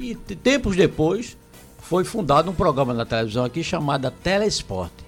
E 0.00 0.14
te- 0.14 0.34
tempos 0.34 0.74
depois 0.76 1.36
foi 1.82 2.04
fundado 2.04 2.50
um 2.50 2.54
programa 2.54 2.94
na 2.94 3.04
televisão 3.04 3.44
aqui 3.44 3.62
chamado 3.62 4.10
Telesporte. 4.10 5.04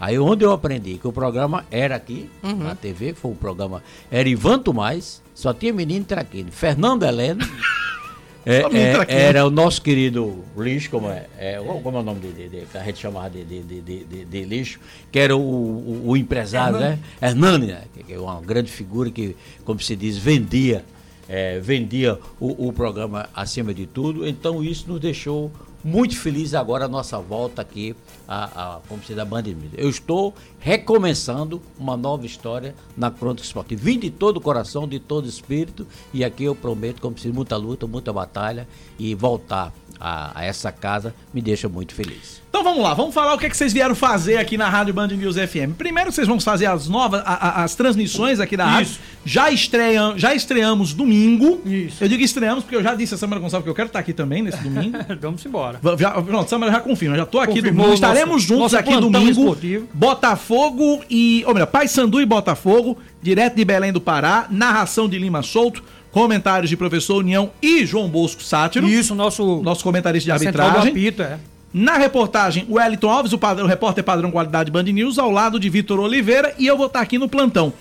Aí 0.00 0.18
onde 0.18 0.44
eu 0.44 0.52
aprendi 0.52 0.96
que 0.96 1.06
o 1.08 1.12
programa 1.12 1.66
era 1.70 1.96
aqui, 1.96 2.30
Uhum. 2.42 2.56
na 2.58 2.74
TV, 2.74 3.14
foi 3.14 3.32
um 3.32 3.34
programa, 3.34 3.82
era 4.10 4.28
Ivan 4.28 4.58
Tomás, 4.60 5.20
só 5.34 5.52
tinha 5.52 5.72
menino 5.72 6.04
traquino, 6.04 6.52
Fernando 6.52 7.02
Heleno, 7.02 7.40
é, 8.46 8.62
é, 9.08 9.22
era 9.24 9.44
o 9.44 9.50
nosso 9.50 9.82
querido 9.82 10.44
lixo, 10.56 10.88
como 10.88 11.08
é, 11.10 11.26
é, 11.36 11.58
como 11.82 11.98
é 11.98 12.00
o 12.00 12.04
nome 12.04 12.20
de, 12.20 12.48
de- 12.48 12.66
que 12.66 12.78
a 12.78 12.84
gente 12.84 13.00
chamava 13.00 13.28
de, 13.28 13.44
de, 13.44 14.24
de, 14.24 14.44
lixo, 14.44 14.78
que 15.10 15.18
era 15.18 15.36
o, 15.36 15.40
o- 15.40 16.02
o 16.10 16.16
empresário, 16.16 16.78
né? 16.78 16.98
Hernani, 17.20 17.66
né? 17.66 17.82
Que 18.06 18.12
é 18.14 18.18
uma 18.20 18.40
grande 18.40 18.70
figura 18.70 19.10
que, 19.10 19.36
como 19.64 19.80
se 19.80 19.96
diz, 19.96 20.16
vendia, 20.16 20.84
é, 21.28 21.60
vendia 21.60 22.18
o, 22.40 22.68
o 22.68 22.72
programa 22.72 23.28
acima 23.34 23.74
de 23.74 23.86
tudo. 23.86 24.26
Então 24.26 24.64
isso 24.64 24.88
nos 24.88 25.00
deixou 25.00 25.52
muito 25.84 26.16
felizes 26.16 26.54
agora 26.54 26.86
a 26.86 26.88
nossa 26.88 27.18
volta 27.18 27.62
aqui 27.62 27.94
a, 28.26 28.76
a 28.76 28.80
como 28.88 29.00
se 29.02 29.08
diz, 29.08 29.18
a 29.18 29.24
Band 29.24 29.42
News. 29.42 29.72
Eu 29.76 29.88
estou 29.88 30.34
recomeçando 30.58 31.62
uma 31.78 31.96
nova 31.96 32.26
história 32.26 32.74
na 32.96 33.10
Crônica 33.10 33.42
Esporte. 33.42 33.74
Vim 33.74 33.98
de 33.98 34.10
todo 34.10 34.36
o 34.36 34.40
coração, 34.40 34.86
de 34.86 34.98
todo 34.98 35.24
o 35.24 35.28
espírito, 35.28 35.86
e 36.12 36.24
aqui 36.24 36.44
eu 36.44 36.54
prometo, 36.54 37.00
como 37.00 37.18
se 37.18 37.28
muita 37.28 37.56
luta, 37.56 37.86
muita 37.86 38.12
batalha, 38.12 38.68
e 38.98 39.14
voltar 39.14 39.72
a, 39.98 40.38
a 40.38 40.44
essa 40.44 40.70
casa 40.70 41.14
me 41.32 41.40
deixa 41.40 41.68
muito 41.68 41.94
feliz. 41.94 42.42
Então 42.48 42.64
vamos 42.64 42.82
lá, 42.82 42.94
vamos 42.94 43.14
falar 43.14 43.34
o 43.34 43.38
que, 43.38 43.44
é 43.44 43.50
que 43.50 43.56
vocês 43.56 43.74
vieram 43.74 43.94
fazer 43.94 44.38
aqui 44.38 44.56
na 44.56 44.68
Rádio 44.70 44.94
Band 44.94 45.08
News 45.08 45.36
FM. 45.36 45.76
Primeiro 45.76 46.10
vocês 46.10 46.26
vão 46.26 46.40
fazer 46.40 46.64
as 46.66 46.88
novas, 46.88 47.20
a- 47.24 47.32
a- 47.60 47.64
as 47.64 47.74
transmissões 47.74 48.40
aqui 48.40 48.56
da 48.56 48.64
rádio. 48.64 48.96
Já, 49.24 49.50
estreiam, 49.50 50.18
já 50.18 50.34
estreamos 50.34 50.94
domingo. 50.94 51.60
Isso. 51.66 52.02
Eu 52.02 52.08
digo 52.08 52.22
estreamos 52.22 52.64
porque 52.64 52.74
eu 52.76 52.82
já 52.82 52.94
disse 52.94 53.14
a 53.14 53.18
Samara 53.18 53.38
Gonçalves 53.40 53.64
que 53.64 53.70
eu 53.70 53.74
quero 53.74 53.88
estar 53.88 53.98
aqui 53.98 54.14
também 54.14 54.42
nesse 54.42 54.58
domingo. 54.62 54.96
Vamos 55.20 55.44
embora. 55.44 55.78
Já, 55.98 56.10
pronto, 56.22 56.48
Samara 56.48 56.72
já 56.72 56.80
confirma, 56.80 57.16
já 57.16 57.26
tô 57.26 57.38
aqui 57.38 57.56
Confirmou 57.56 57.84
domingo. 57.84 57.94
Estaremos 57.94 58.28
nosso- 58.30 58.40
juntos 58.46 58.62
nosso 58.72 58.76
aqui 58.78 58.96
domingo. 58.96 59.28
esportivo. 59.40 59.88
Botafogo 59.92 61.02
e. 61.10 61.44
Ou 61.46 61.52
melhor, 61.52 61.66
Paysandu 61.66 62.18
e 62.20 62.24
Botafogo, 62.24 62.96
direto 63.22 63.56
de 63.56 63.64
Belém 63.64 63.92
do 63.92 64.00
Pará, 64.00 64.46
narração 64.50 65.06
de 65.08 65.18
Lima 65.18 65.42
Solto. 65.42 65.82
Comentários 66.10 66.70
de 66.70 66.76
professor 66.76 67.18
União 67.18 67.50
e 67.60 67.84
João 67.84 68.08
Bosco 68.08 68.42
Sátiro. 68.42 68.88
Isso, 68.88 69.14
nosso, 69.14 69.60
nosso 69.62 69.84
comentarista 69.84 70.24
de 70.24 70.32
arbitragem. 70.32 70.90
apito, 70.90 71.22
é. 71.22 71.38
Na 71.72 71.98
reportagem, 71.98 72.66
o 72.68 72.74
Wellington 72.74 73.10
Alves, 73.10 73.32
o, 73.32 73.38
padrão, 73.38 73.66
o 73.66 73.68
repórter 73.68 74.02
padrão 74.02 74.30
qualidade 74.30 74.70
Band 74.70 74.84
News, 74.84 75.18
ao 75.18 75.30
lado 75.30 75.60
de 75.60 75.68
Vitor 75.68 76.00
Oliveira, 76.00 76.54
e 76.58 76.66
eu 76.66 76.76
vou 76.76 76.86
estar 76.86 77.00
aqui 77.00 77.18
no 77.18 77.28
plantão. 77.28 77.72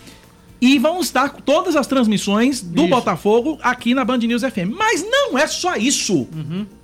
E 0.60 0.80
vão 0.80 1.00
estar 1.00 1.30
com 1.30 1.42
todas 1.42 1.76
as 1.76 1.86
transmissões 1.86 2.62
do 2.62 2.82
Isso. 2.82 2.90
Botafogo 2.90 3.60
aqui 3.62 3.94
na 3.94 4.04
Band 4.04 4.18
News 4.18 4.42
FM. 4.42 4.74
Mas 4.76 5.06
não 5.08 5.38
é 5.38 5.46
só 5.46 5.76
isso. 5.76 6.28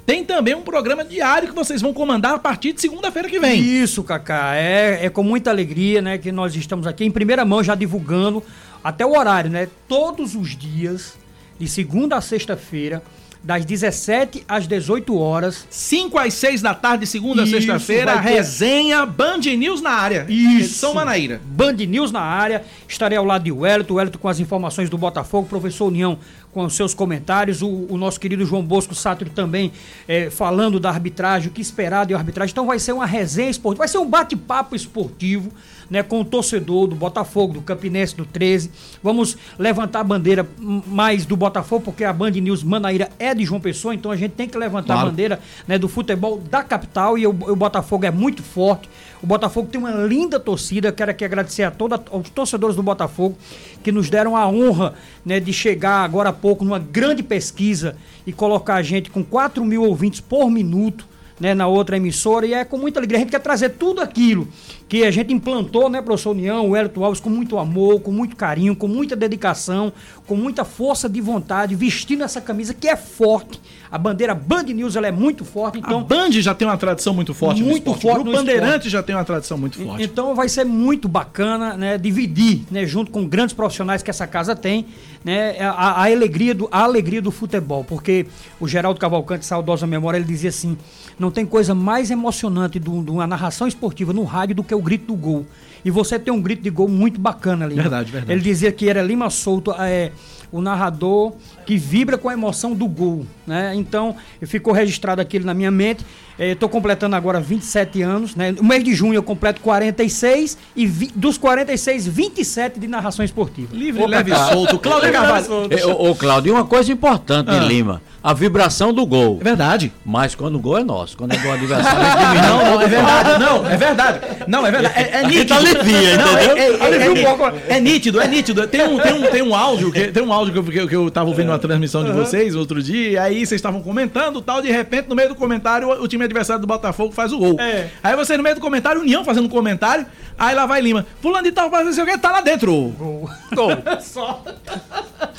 Tem 0.05 0.23
também 0.23 0.53
um 0.53 0.61
programa 0.61 1.03
diário 1.03 1.47
que 1.47 1.55
vocês 1.55 1.81
vão 1.81 1.93
comandar 1.93 2.35
a 2.35 2.39
partir 2.39 2.73
de 2.73 2.81
segunda-feira 2.81 3.27
que 3.27 3.39
vem. 3.39 3.59
Isso, 3.59 4.03
Cacá. 4.03 4.55
É, 4.55 5.05
é 5.05 5.09
com 5.09 5.23
muita 5.23 5.49
alegria, 5.49 6.01
né, 6.01 6.17
que 6.17 6.31
nós 6.31 6.55
estamos 6.55 6.85
aqui 6.85 7.03
em 7.03 7.11
primeira 7.11 7.43
mão 7.43 7.63
já 7.63 7.73
divulgando 7.73 8.43
até 8.83 9.05
o 9.05 9.17
horário, 9.17 9.49
né? 9.49 9.67
Todos 9.87 10.35
os 10.35 10.57
dias, 10.57 11.13
de 11.57 11.67
segunda 11.67 12.17
a 12.17 12.21
sexta-feira, 12.21 13.01
das 13.43 13.65
17 13.65 14.43
às 14.47 14.65
18 14.67 15.17
horas. 15.17 15.67
5 15.69 16.17
às 16.17 16.33
6 16.35 16.61
da 16.61 16.73
tarde, 16.73 17.05
segunda 17.05 17.43
a 17.43 17.47
sexta-feira, 17.47 18.13
ter- 18.13 18.29
resenha 18.29 19.05
Band 19.05 19.39
News 19.57 19.81
na 19.81 19.91
área. 19.91 20.25
Isso. 20.29 20.75
São 20.75 20.93
Manaíra. 20.93 21.41
Band 21.43 21.73
News 21.73 22.11
na 22.11 22.21
área. 22.21 22.63
Estarei 22.87 23.17
ao 23.17 23.25
lado 23.25 23.43
de 23.43 23.51
Wellington, 23.51 23.95
Wellington 23.95 24.17
com 24.19 24.29
as 24.29 24.39
informações 24.39 24.89
do 24.89 24.97
Botafogo, 24.97 25.47
professor 25.47 25.85
União 25.87 26.17
com 26.53 26.63
os 26.65 26.75
seus 26.75 26.93
comentários, 26.93 27.63
o, 27.63 27.87
o 27.89 27.97
nosso 27.97 28.19
querido 28.19 28.45
João 28.45 28.61
Bosco 28.61 28.93
Sátiro 28.93 29.31
também 29.31 29.71
eh, 30.07 30.29
falando 30.29 30.79
da 30.79 30.87
arbitragem, 30.89 31.49
o 31.49 31.51
que 31.51 31.61
esperar 31.61 32.05
de 32.05 32.13
arbitragem. 32.13 32.51
Então 32.51 32.67
vai 32.67 32.77
ser 32.77 32.91
uma 32.91 33.07
resenha 33.07 33.49
esportiva, 33.49 33.79
vai 33.79 33.87
ser 33.87 33.97
um 33.97 34.05
bate-papo 34.07 34.75
esportivo, 34.75 35.51
né, 35.93 36.01
com 36.01 36.21
o 36.21 36.25
torcedor 36.25 36.87
do 36.87 36.95
Botafogo, 36.95 37.53
do 37.53 37.61
Campinense, 37.61 38.15
do 38.15 38.25
13. 38.25 38.71
Vamos 39.03 39.37
levantar 39.59 39.99
a 39.99 40.03
bandeira 40.03 40.43
mais 40.87 41.23
do 41.23 41.37
Botafogo, 41.37 41.83
porque 41.85 42.03
a 42.03 42.11
Band 42.11 42.31
News 42.31 42.63
Manaíra 42.63 43.11
é 43.19 43.31
de 43.35 43.45
João 43.45 43.61
Pessoa, 43.61 43.93
então 43.93 44.09
a 44.09 44.15
gente 44.15 44.31
tem 44.31 44.49
que 44.49 44.57
levantar 44.57 44.95
Claro. 44.95 45.01
a 45.07 45.11
bandeira 45.11 45.39
né, 45.67 45.77
do 45.77 45.87
futebol 45.87 46.41
da 46.49 46.63
capital 46.63 47.15
e 47.15 47.27
o, 47.27 47.29
o 47.29 47.55
Botafogo 47.55 48.07
é 48.07 48.09
muito 48.09 48.41
forte. 48.41 48.89
O 49.21 49.27
Botafogo 49.27 49.67
tem 49.71 49.79
uma 49.79 49.91
linda 49.91 50.39
torcida. 50.39 50.91
Quero 50.91 51.11
aqui 51.11 51.23
agradecer 51.23 51.61
a 51.61 51.69
todos 51.69 51.99
os 52.11 52.27
torcedores 52.31 52.75
do 52.75 52.81
Botafogo 52.81 53.37
que 53.83 53.91
nos 53.91 54.09
deram 54.09 54.35
a 54.35 54.47
honra 54.47 54.95
né, 55.23 55.39
de 55.39 55.53
chegar 55.53 56.03
agora 56.03 56.29
há 56.29 56.33
pouco 56.33 56.65
numa 56.65 56.79
grande 56.79 57.21
pesquisa 57.21 57.95
e 58.25 58.33
colocar 58.33 58.75
a 58.75 58.81
gente 58.81 59.11
com 59.11 59.23
4 59.23 59.63
mil 59.63 59.83
ouvintes 59.83 60.19
por 60.19 60.49
minuto. 60.49 61.13
Né, 61.39 61.55
na 61.55 61.65
outra 61.67 61.97
emissora, 61.97 62.45
e 62.45 62.53
é 62.53 62.63
com 62.63 62.77
muita 62.77 62.99
alegria. 62.99 63.17
A 63.17 63.21
gente 63.21 63.31
quer 63.31 63.39
trazer 63.39 63.69
tudo 63.69 63.99
aquilo 63.99 64.47
que 64.93 65.03
a 65.03 65.09
gente 65.09 65.33
implantou, 65.33 65.89
né, 65.89 66.03
professor 66.03 66.29
União, 66.29 66.69
o 66.69 66.75
Hélito 66.75 67.03
Alves, 67.03 67.19
com 67.19 67.27
muito 67.27 67.57
amor, 67.57 67.99
com 68.01 68.11
muito 68.11 68.35
carinho, 68.35 68.75
com 68.75 68.87
muita 68.87 69.15
dedicação, 69.15 69.91
com 70.27 70.35
muita 70.35 70.63
força 70.63 71.09
de 71.09 71.19
vontade, 71.19 71.73
vestindo 71.73 72.23
essa 72.23 72.39
camisa 72.39 72.75
que 72.75 72.87
é 72.87 72.95
forte. 72.95 73.59
A 73.89 73.97
bandeira 73.97 74.35
Band 74.35 74.63
News 74.63 74.95
ela 74.95 75.07
é 75.07 75.11
muito 75.11 75.43
forte. 75.45 75.79
Então, 75.79 75.99
A 75.99 76.03
Band 76.03 76.31
já 76.33 76.53
tem 76.53 76.67
uma 76.67 76.77
tradição 76.77 77.13
muito 77.13 77.33
forte 77.33 77.61
no 77.61 77.67
Muito 77.69 77.89
esporte. 77.89 78.01
forte 78.01 78.21
O 78.21 78.23
no 78.23 78.31
Bandeirante 78.31 78.89
já 78.89 79.01
tem 79.03 79.15
uma 79.15 79.25
tradição 79.25 79.57
muito 79.57 79.77
forte. 79.77 80.03
Então 80.03 80.35
vai 80.35 80.47
ser 80.47 80.63
muito 80.63 81.07
bacana, 81.07 81.75
né, 81.75 81.97
dividir, 81.97 82.61
né, 82.69 82.85
junto 82.85 83.11
com 83.11 83.27
grandes 83.27 83.53
profissionais 83.53 84.03
que 84.03 84.09
essa 84.11 84.27
casa 84.27 84.55
tem, 84.55 84.87
né, 85.23 85.59
a, 85.59 86.01
a 86.01 86.11
alegria 86.11 86.55
do 86.55 86.67
a 86.71 86.83
alegria 86.83 87.21
do 87.21 87.31
futebol, 87.31 87.83
porque 87.83 88.25
o 88.59 88.67
Geraldo 88.67 88.99
Cavalcante, 88.99 89.45
saudosa 89.45 89.85
memória, 89.87 90.17
ele 90.17 90.25
dizia 90.25 90.49
assim: 90.49 90.77
não 91.19 91.29
tem 91.29 91.45
coisa 91.45 91.75
mais 91.75 92.09
emocionante 92.09 92.79
de 92.79 92.89
uma 92.89 93.27
narração 93.27 93.67
esportiva 93.67 94.11
no 94.11 94.23
rádio 94.23 94.55
do 94.55 94.63
que 94.63 94.73
o 94.73 94.82
grito 94.83 95.07
do 95.07 95.15
gol. 95.15 95.45
E 95.85 95.91
você 95.91 96.17
tem 96.17 96.33
um 96.33 96.41
grito 96.41 96.61
de 96.61 96.69
gol 96.69 96.87
muito 96.87 97.19
bacana 97.19 97.65
ali. 97.65 97.75
Verdade, 97.75 98.11
verdade. 98.11 98.31
Ele 98.31 98.41
dizia 98.41 98.71
que 98.71 98.89
era 98.89 99.01
Lima 99.01 99.29
Souto, 99.29 99.73
é, 99.77 100.11
o 100.51 100.61
narrador 100.61 101.33
que 101.65 101.77
vibra 101.77 102.17
com 102.17 102.29
a 102.29 102.33
emoção 102.33 102.73
do 102.73 102.87
gol, 102.87 103.25
né? 103.45 103.73
Então, 103.75 104.15
ficou 104.43 104.71
registrado 104.71 105.19
aquilo 105.21 105.45
na 105.45 105.53
minha 105.53 105.71
mente. 105.71 106.05
Estou 106.37 106.67
completando 106.67 107.15
agora 107.15 107.39
27 107.39 108.01
anos, 108.01 108.35
né? 108.35 108.51
No 108.51 108.63
mês 108.63 108.83
de 108.83 108.93
junho 108.93 109.13
eu 109.13 109.23
completo 109.23 109.61
46 109.61 110.57
e 110.75 110.85
vi- 110.87 111.11
dos 111.15 111.37
46, 111.37 112.07
27 112.07 112.79
de 112.79 112.87
narração 112.87 113.23
esportiva. 113.23 113.69
Livre, 113.75 114.05
leve 114.07 114.31
e 114.31 114.35
solto. 114.35 114.79
Cláudio 114.79 115.11
Carvalho. 115.11 115.45
É, 115.69 115.85
Ô, 115.85 116.09
ô, 116.11 116.15
Cláudio, 116.15 116.49
e 116.49 116.51
uma 116.53 116.65
coisa 116.65 116.91
importante 116.91 117.49
Ah. 117.51 117.57
em 117.57 117.67
Lima: 117.67 118.01
a 118.23 118.33
vibração 118.33 118.91
do 118.93 119.05
gol. 119.05 119.37
É 119.41 119.43
verdade. 119.43 119.91
Mas 120.05 120.33
quando 120.33 120.55
o 120.55 120.59
gol 120.59 120.77
é 120.79 120.83
nosso, 120.83 121.15
quando 121.17 121.33
é 121.33 121.37
do 121.37 121.51
adversário, 121.51 121.99
diminui. 122.19 122.47
Não, 122.47 122.65
não, 122.65 122.81
é 122.81 122.87
verdade. 122.87 123.39
Não, 123.39 123.67
é 123.69 123.77
verdade. 123.77 124.19
Não, 124.47 124.67
é 124.67 124.71
verdade. 124.71 124.93
É, 124.99 125.19
é 125.19 125.27
nítido. 125.27 125.53
alivia, 125.53 126.09
é, 126.09 126.13
entendeu? 126.15 126.57
é, 126.57 126.67
é, 126.67 127.09
um 127.11 127.15
é, 127.47 127.53
é, 127.69 127.77
é 127.77 127.79
nítido, 127.79 128.19
é 128.21 128.27
nítido. 128.27 128.67
Tem 128.67 128.87
um, 128.87 128.97
tem 128.99 129.13
um, 129.13 129.21
tem 129.29 129.41
um 129.43 129.53
áudio, 129.55 129.91
que, 129.91 130.07
tem 130.07 130.23
um 130.23 130.33
áudio 130.33 130.63
que 130.63 130.79
eu, 130.79 130.87
que 130.87 130.95
eu- 130.95 131.11
tava 131.11 131.29
ouvindo 131.29 131.49
uma 131.49 131.59
transmissão 131.59 132.03
de 132.03 132.11
vocês 132.11 132.55
outro 132.55 132.81
dia, 132.81 133.09
e 133.11 133.17
aí 133.17 133.35
vocês 133.45 133.59
estavam 133.59 133.81
comentando 133.81 134.41
tal, 134.41 134.61
de 134.61 134.71
repente, 134.71 135.07
no 135.09 135.15
meio 135.15 135.29
do 135.29 135.35
comentário, 135.35 135.87
o, 135.89 136.03
o 136.03 136.07
time 136.23 136.25
adversário 136.25 136.61
do 136.61 136.67
Botafogo 136.67 137.11
faz 137.13 137.31
o 137.33 137.37
gol. 137.37 137.59
É. 137.59 137.89
Aí 138.03 138.15
você, 138.15 138.35
no 138.37 138.43
meio 138.43 138.55
do 138.55 138.61
comentário, 138.61 139.01
União 139.01 139.23
fazendo 139.23 139.45
um 139.45 139.49
comentário, 139.49 140.05
aí 140.37 140.55
lá 140.55 140.65
vai 140.65 140.81
Lima. 140.81 141.05
Fulano 141.21 141.43
de 141.43 141.51
tal, 141.51 141.69
faz 141.69 141.85
não 141.85 141.93
sei 141.93 142.03
o 142.03 142.07
que, 142.07 142.17
tá 142.17 142.31
lá 142.31 142.41
dentro. 142.41 142.71
Gol. 142.97 143.29
Gol. 143.53 143.69
Só. 144.01 144.43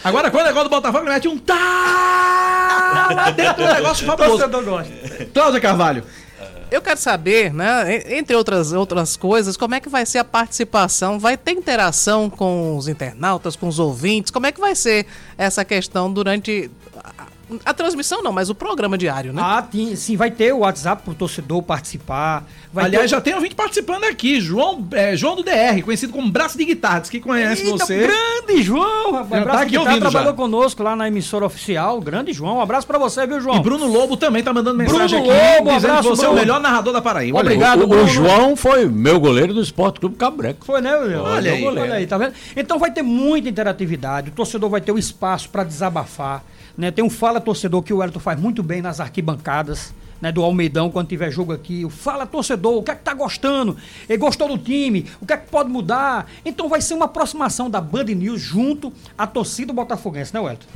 Agora, 0.02 0.30
quando 0.30 0.46
é 0.48 0.52
gol 0.52 0.64
do 0.64 0.70
Botafogo, 0.70 1.04
ele 1.04 1.10
mete 1.14 1.28
um 1.28 1.38
tá 1.38 1.54
lá 3.14 3.30
dentro 3.30 3.66
do 3.66 3.72
negócio 3.72 4.04
fabuloso. 4.06 4.44
Cláudia 5.32 5.60
Carvalho. 5.60 6.04
Eu 6.70 6.82
quero 6.82 6.98
saber, 6.98 7.52
né, 7.54 7.96
en- 7.96 8.18
entre 8.18 8.34
outras, 8.34 8.72
outras 8.72 9.16
coisas, 9.16 9.56
como 9.56 9.74
é 9.76 9.80
que 9.80 9.88
vai 9.88 10.04
ser 10.04 10.18
a 10.18 10.24
participação? 10.24 11.18
Vai 11.20 11.36
ter 11.36 11.52
interação 11.52 12.28
com 12.28 12.76
os 12.76 12.88
internautas, 12.88 13.54
com 13.54 13.68
os 13.68 13.78
ouvintes? 13.78 14.30
Como 14.32 14.46
é 14.46 14.50
que 14.52 14.60
vai 14.60 14.74
ser 14.74 15.06
essa 15.38 15.64
questão 15.64 16.12
durante 16.12 16.68
a, 17.64 17.74
transmissão, 17.74 18.22
não, 18.22 18.32
mas 18.32 18.50
o 18.50 18.54
programa 18.54 18.96
diário, 18.98 19.32
né? 19.32 19.42
Ah, 19.44 19.62
tem- 19.62 19.94
sim, 19.96 20.16
vai 20.16 20.30
ter 20.30 20.52
o 20.52 20.58
WhatsApp 20.58 21.02
pro 21.02 21.14
torcedor 21.14 21.62
participar. 21.62 22.44
Vai 22.72 22.86
Aliás, 22.86 23.04
ter... 23.10 23.16
já 23.16 23.20
tem 23.20 23.34
ouvinte 23.34 23.54
participando 23.54 24.04
aqui, 24.04 24.40
João, 24.40 24.86
é, 24.92 25.16
João 25.16 25.36
do 25.36 25.42
DR, 25.42 25.82
conhecido 25.84 26.12
como 26.12 26.30
Braço 26.30 26.56
de 26.58 26.64
Guitarra, 26.64 27.00
diz 27.00 27.10
que 27.10 27.20
conhece 27.20 27.62
Eita, 27.62 27.78
você. 27.84 27.98
grande 28.06 28.62
João, 28.62 29.12
rapaz. 29.12 29.28
Já 29.28 29.36
tá 29.36 29.40
Abraço 29.42 29.62
aqui 29.62 29.70
que 29.70 29.78
ouvindo 29.78 30.00
trabalhou 30.00 30.30
já. 30.32 30.36
conosco 30.36 30.82
lá 30.82 30.96
na 30.96 31.06
emissora 31.08 31.44
oficial. 31.46 32.00
Grande 32.00 32.32
João, 32.32 32.56
um 32.56 32.60
abraço 32.60 32.86
pra 32.86 32.98
você, 32.98 33.26
viu, 33.26 33.40
João? 33.40 33.56
E 33.56 33.60
Bruno 33.60 33.86
Lobo 33.86 34.16
também 34.16 34.42
tá 34.42 34.52
mandando 34.52 34.76
Bruno 34.78 34.92
mensagem 34.92 35.18
aqui, 35.20 35.28
Lobo, 35.28 35.70
dizendo 35.74 35.90
abraço, 35.90 36.10
que 36.10 36.16
você 36.16 36.24
é 36.24 36.28
o 36.28 36.30
Bruno. 36.32 36.40
melhor 36.46 36.60
narrador 36.60 36.92
da 36.92 37.00
Paraíba. 37.02 37.38
Olha, 37.38 37.46
Obrigado, 37.46 37.80
o, 37.80 37.84
o 37.84 37.86
Bruno. 37.86 38.08
João 38.08 38.56
foi 38.56 38.86
meu 38.86 39.20
goleiro 39.20 39.54
do 39.54 39.60
Esporte 39.60 40.00
Clube 40.00 40.16
Cabreco. 40.16 40.64
Foi, 40.64 40.80
né, 40.80 40.96
William? 40.96 41.22
Olha 41.22 41.52
aí. 41.52 41.64
Olha 41.64 41.94
aí, 41.94 42.06
tá 42.06 42.18
vendo? 42.18 42.34
Então 42.56 42.78
vai 42.78 42.90
ter 42.90 43.02
muita 43.02 43.48
interatividade, 43.48 44.30
o 44.30 44.32
torcedor 44.32 44.68
vai 44.70 44.80
ter 44.80 44.92
o 44.92 44.98
espaço 44.98 45.48
para 45.48 45.62
desabafar, 45.64 46.42
né? 46.76 46.90
Tem 46.90 47.04
um 47.04 47.10
fala 47.10 47.40
torcedor 47.40 47.82
que 47.82 47.92
o 47.92 47.98
Wellington 47.98 48.20
faz 48.20 48.38
muito 48.38 48.62
bem 48.62 48.82
nas 48.82 49.00
arquibancadas. 49.00 49.92
né, 50.20 50.32
do 50.32 50.42
Almeidão 50.42 50.90
quando 50.90 51.08
tiver 51.08 51.30
jogo 51.30 51.52
aqui. 51.52 51.86
Fala 51.90 52.24
torcedor, 52.24 52.78
o 52.78 52.82
que 52.82 52.90
é 52.90 52.94
que 52.94 53.02
tá 53.02 53.12
gostando? 53.12 53.76
Ele 54.08 54.16
gostou 54.16 54.48
do 54.48 54.56
time? 54.56 55.04
O 55.20 55.26
que 55.26 55.34
é 55.34 55.36
que 55.36 55.50
pode 55.50 55.68
mudar? 55.68 56.30
Então 56.46 56.66
vai 56.68 56.80
ser 56.80 56.94
uma 56.94 57.04
aproximação 57.04 57.68
da 57.68 57.78
Band 57.78 58.04
News 58.04 58.40
junto 58.40 58.90
à 59.18 59.26
torcida 59.26 59.70
botafoguense, 59.72 60.32
né, 60.32 60.40
Wellington? 60.40 60.66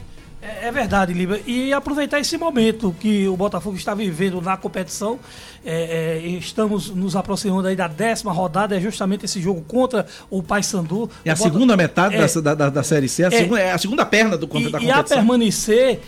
É, 0.63 0.69
é 0.69 0.73
verdade, 0.73 1.13
Liba. 1.13 1.39
E 1.47 1.73
aproveitar 1.73 2.19
esse 2.21 2.37
momento 2.39 2.95
que 2.99 3.27
o 3.29 3.37
Botafogo 3.37 3.77
está 3.77 3.95
vivendo 3.95 4.41
na 4.41 4.57
competição. 4.57 5.19
É, 5.65 6.19
é, 6.25 6.27
estamos 6.39 6.89
nos 6.89 7.17
aproximando 7.17 7.67
aí 7.69 7.75
da 7.77 7.89
décima 7.89 8.33
rodada, 8.33 8.77
é 8.77 8.81
justamente 8.81 9.25
esse 9.25 9.41
jogo 9.43 9.61
contra 9.63 10.07
o 10.31 10.43
Paysandu. 10.43 11.11
É 11.25 11.31
a 11.31 11.35
Bota- 11.35 11.51
segunda 11.51 11.77
metade 11.77 12.15
É, 12.17 12.41
da, 12.41 12.55
da, 12.55 12.71
da 12.71 12.83
Série 12.83 13.09
C, 13.09 13.25
a 13.25 13.27
É. 13.27 13.31
segunda, 13.33 13.61
é 13.61 13.73
a 13.73 13.79
segunda 13.79 14.07
perna 14.07 14.37
do, 14.39 14.47
e, 14.57 14.71
da 14.71 14.79
e 14.81 14.91
a 14.91 14.95
competição. 14.95 15.19
permanecer 15.19 16.01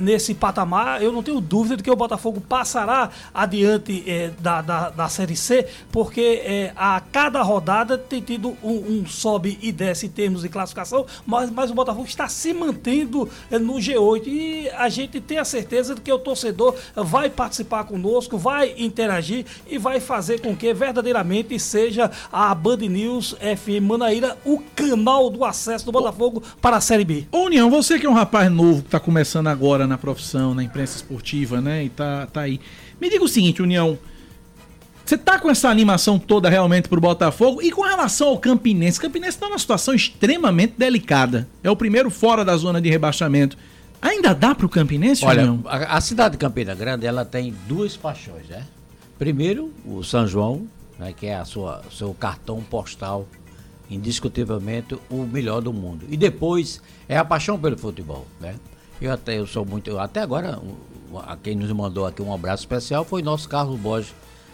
nesse 0.00 0.34
patamar, 0.34 1.02
eu 1.02 1.12
não 1.12 1.22
tenho 1.22 1.40
dúvida 1.40 1.76
de 1.76 1.82
que 1.82 1.90
o 1.90 1.96
Botafogo 1.96 2.40
passará 2.40 3.10
adiante 3.34 4.04
da, 4.40 4.62
da, 4.62 4.88
da 4.90 5.08
Série 5.08 5.36
C, 5.36 5.66
porque 5.92 6.70
a 6.76 7.02
cada 7.12 7.42
rodada 7.42 7.98
tem 7.98 8.20
tido 8.22 8.56
um, 8.62 9.00
um 9.02 9.06
sobe 9.06 9.58
e 9.60 9.72
desce 9.72 10.06
em 10.06 10.10
termos 10.10 10.42
de 10.42 10.48
classificação, 10.48 11.04
mas, 11.26 11.50
mas 11.50 11.70
o 11.70 11.74
Botafogo 11.74 12.06
está 12.06 12.28
se 12.28 12.54
mantendo 12.54 13.28
no 13.66 13.74
G8 13.74 14.26
e 14.26 14.70
a 14.70 14.88
gente 14.88 15.20
tem 15.20 15.38
a 15.38 15.44
certeza 15.44 15.94
de 15.94 16.00
que 16.00 16.12
o 16.12 16.18
torcedor 16.18 16.74
vai 16.94 17.28
participar 17.28 17.84
conosco, 17.84 18.38
vai 18.38 18.74
interagir 18.78 19.44
e 19.68 19.76
vai 19.76 19.98
fazer 19.98 20.40
com 20.40 20.56
que 20.56 20.72
verdadeiramente 20.72 21.58
seja 21.58 22.10
a 22.32 22.54
Band 22.54 22.76
News 22.76 23.36
FM 23.40 23.82
Manaíra 23.82 24.38
o 24.44 24.62
canal 24.74 25.28
do 25.28 25.44
acesso 25.44 25.84
do 25.84 25.92
Botafogo 25.92 26.42
para 26.60 26.76
a 26.76 26.80
Série 26.80 27.04
B. 27.04 27.26
Ô, 27.32 27.46
União, 27.46 27.68
você 27.68 27.98
que 27.98 28.06
é 28.06 28.10
um 28.10 28.14
rapaz 28.14 28.50
novo 28.50 28.82
que 28.82 28.90
tá 28.90 29.00
começando 29.00 29.48
agora 29.48 29.86
na 29.86 29.98
profissão, 29.98 30.54
na 30.54 30.62
imprensa 30.62 30.96
esportiva, 30.96 31.60
né? 31.60 31.84
E 31.84 31.88
tá, 31.88 32.26
tá 32.26 32.42
aí. 32.42 32.60
Me 33.00 33.10
diga 33.10 33.24
o 33.24 33.28
seguinte, 33.28 33.60
União. 33.60 33.98
Você 35.06 35.16
tá 35.16 35.38
com 35.38 35.48
essa 35.48 35.68
animação 35.68 36.18
toda 36.18 36.48
realmente 36.50 36.88
pro 36.88 37.00
Botafogo? 37.00 37.62
E 37.62 37.70
com 37.70 37.82
relação 37.82 38.26
ao 38.28 38.38
Campinense? 38.38 38.98
Campinense 39.00 39.38
tá 39.38 39.46
numa 39.46 39.58
situação 39.58 39.94
extremamente 39.94 40.74
delicada. 40.76 41.46
É 41.62 41.70
o 41.70 41.76
primeiro 41.76 42.10
fora 42.10 42.44
da 42.44 42.56
zona 42.56 42.80
de 42.80 42.90
rebaixamento. 42.90 43.56
Ainda 44.02 44.34
dá 44.34 44.52
pro 44.52 44.68
Campinense, 44.68 45.24
Olha, 45.24 45.56
a, 45.66 45.96
a 45.96 46.00
cidade 46.00 46.32
de 46.32 46.38
Campina 46.38 46.74
Grande, 46.74 47.06
ela 47.06 47.24
tem 47.24 47.54
duas 47.68 47.96
paixões, 47.96 48.48
né? 48.48 48.64
Primeiro, 49.16 49.72
o 49.86 50.02
São 50.02 50.26
João, 50.26 50.66
né, 50.98 51.14
que 51.16 51.26
é 51.26 51.36
a 51.36 51.44
sua 51.44 51.82
seu 51.96 52.12
cartão 52.12 52.60
postal, 52.62 53.26
indiscutivelmente 53.88 54.96
o 55.08 55.22
melhor 55.22 55.60
do 55.62 55.72
mundo. 55.72 56.04
E 56.10 56.16
depois 56.16 56.82
é 57.08 57.16
a 57.16 57.24
paixão 57.24 57.56
pelo 57.58 57.78
futebol, 57.78 58.26
né? 58.40 58.56
Eu 59.00 59.12
até 59.12 59.38
eu 59.38 59.46
sou 59.46 59.64
muito, 59.64 59.88
eu- 59.88 60.00
até 60.00 60.20
agora 60.20 60.58
o- 60.58 61.18
a 61.20 61.36
quem 61.36 61.54
nos 61.54 61.70
mandou 61.70 62.06
aqui 62.06 62.20
um 62.20 62.32
abraço 62.34 62.62
especial 62.64 63.04
foi 63.04 63.22
o 63.22 63.24
nosso 63.24 63.48
Carlos 63.48 63.78
Borges 63.78 64.12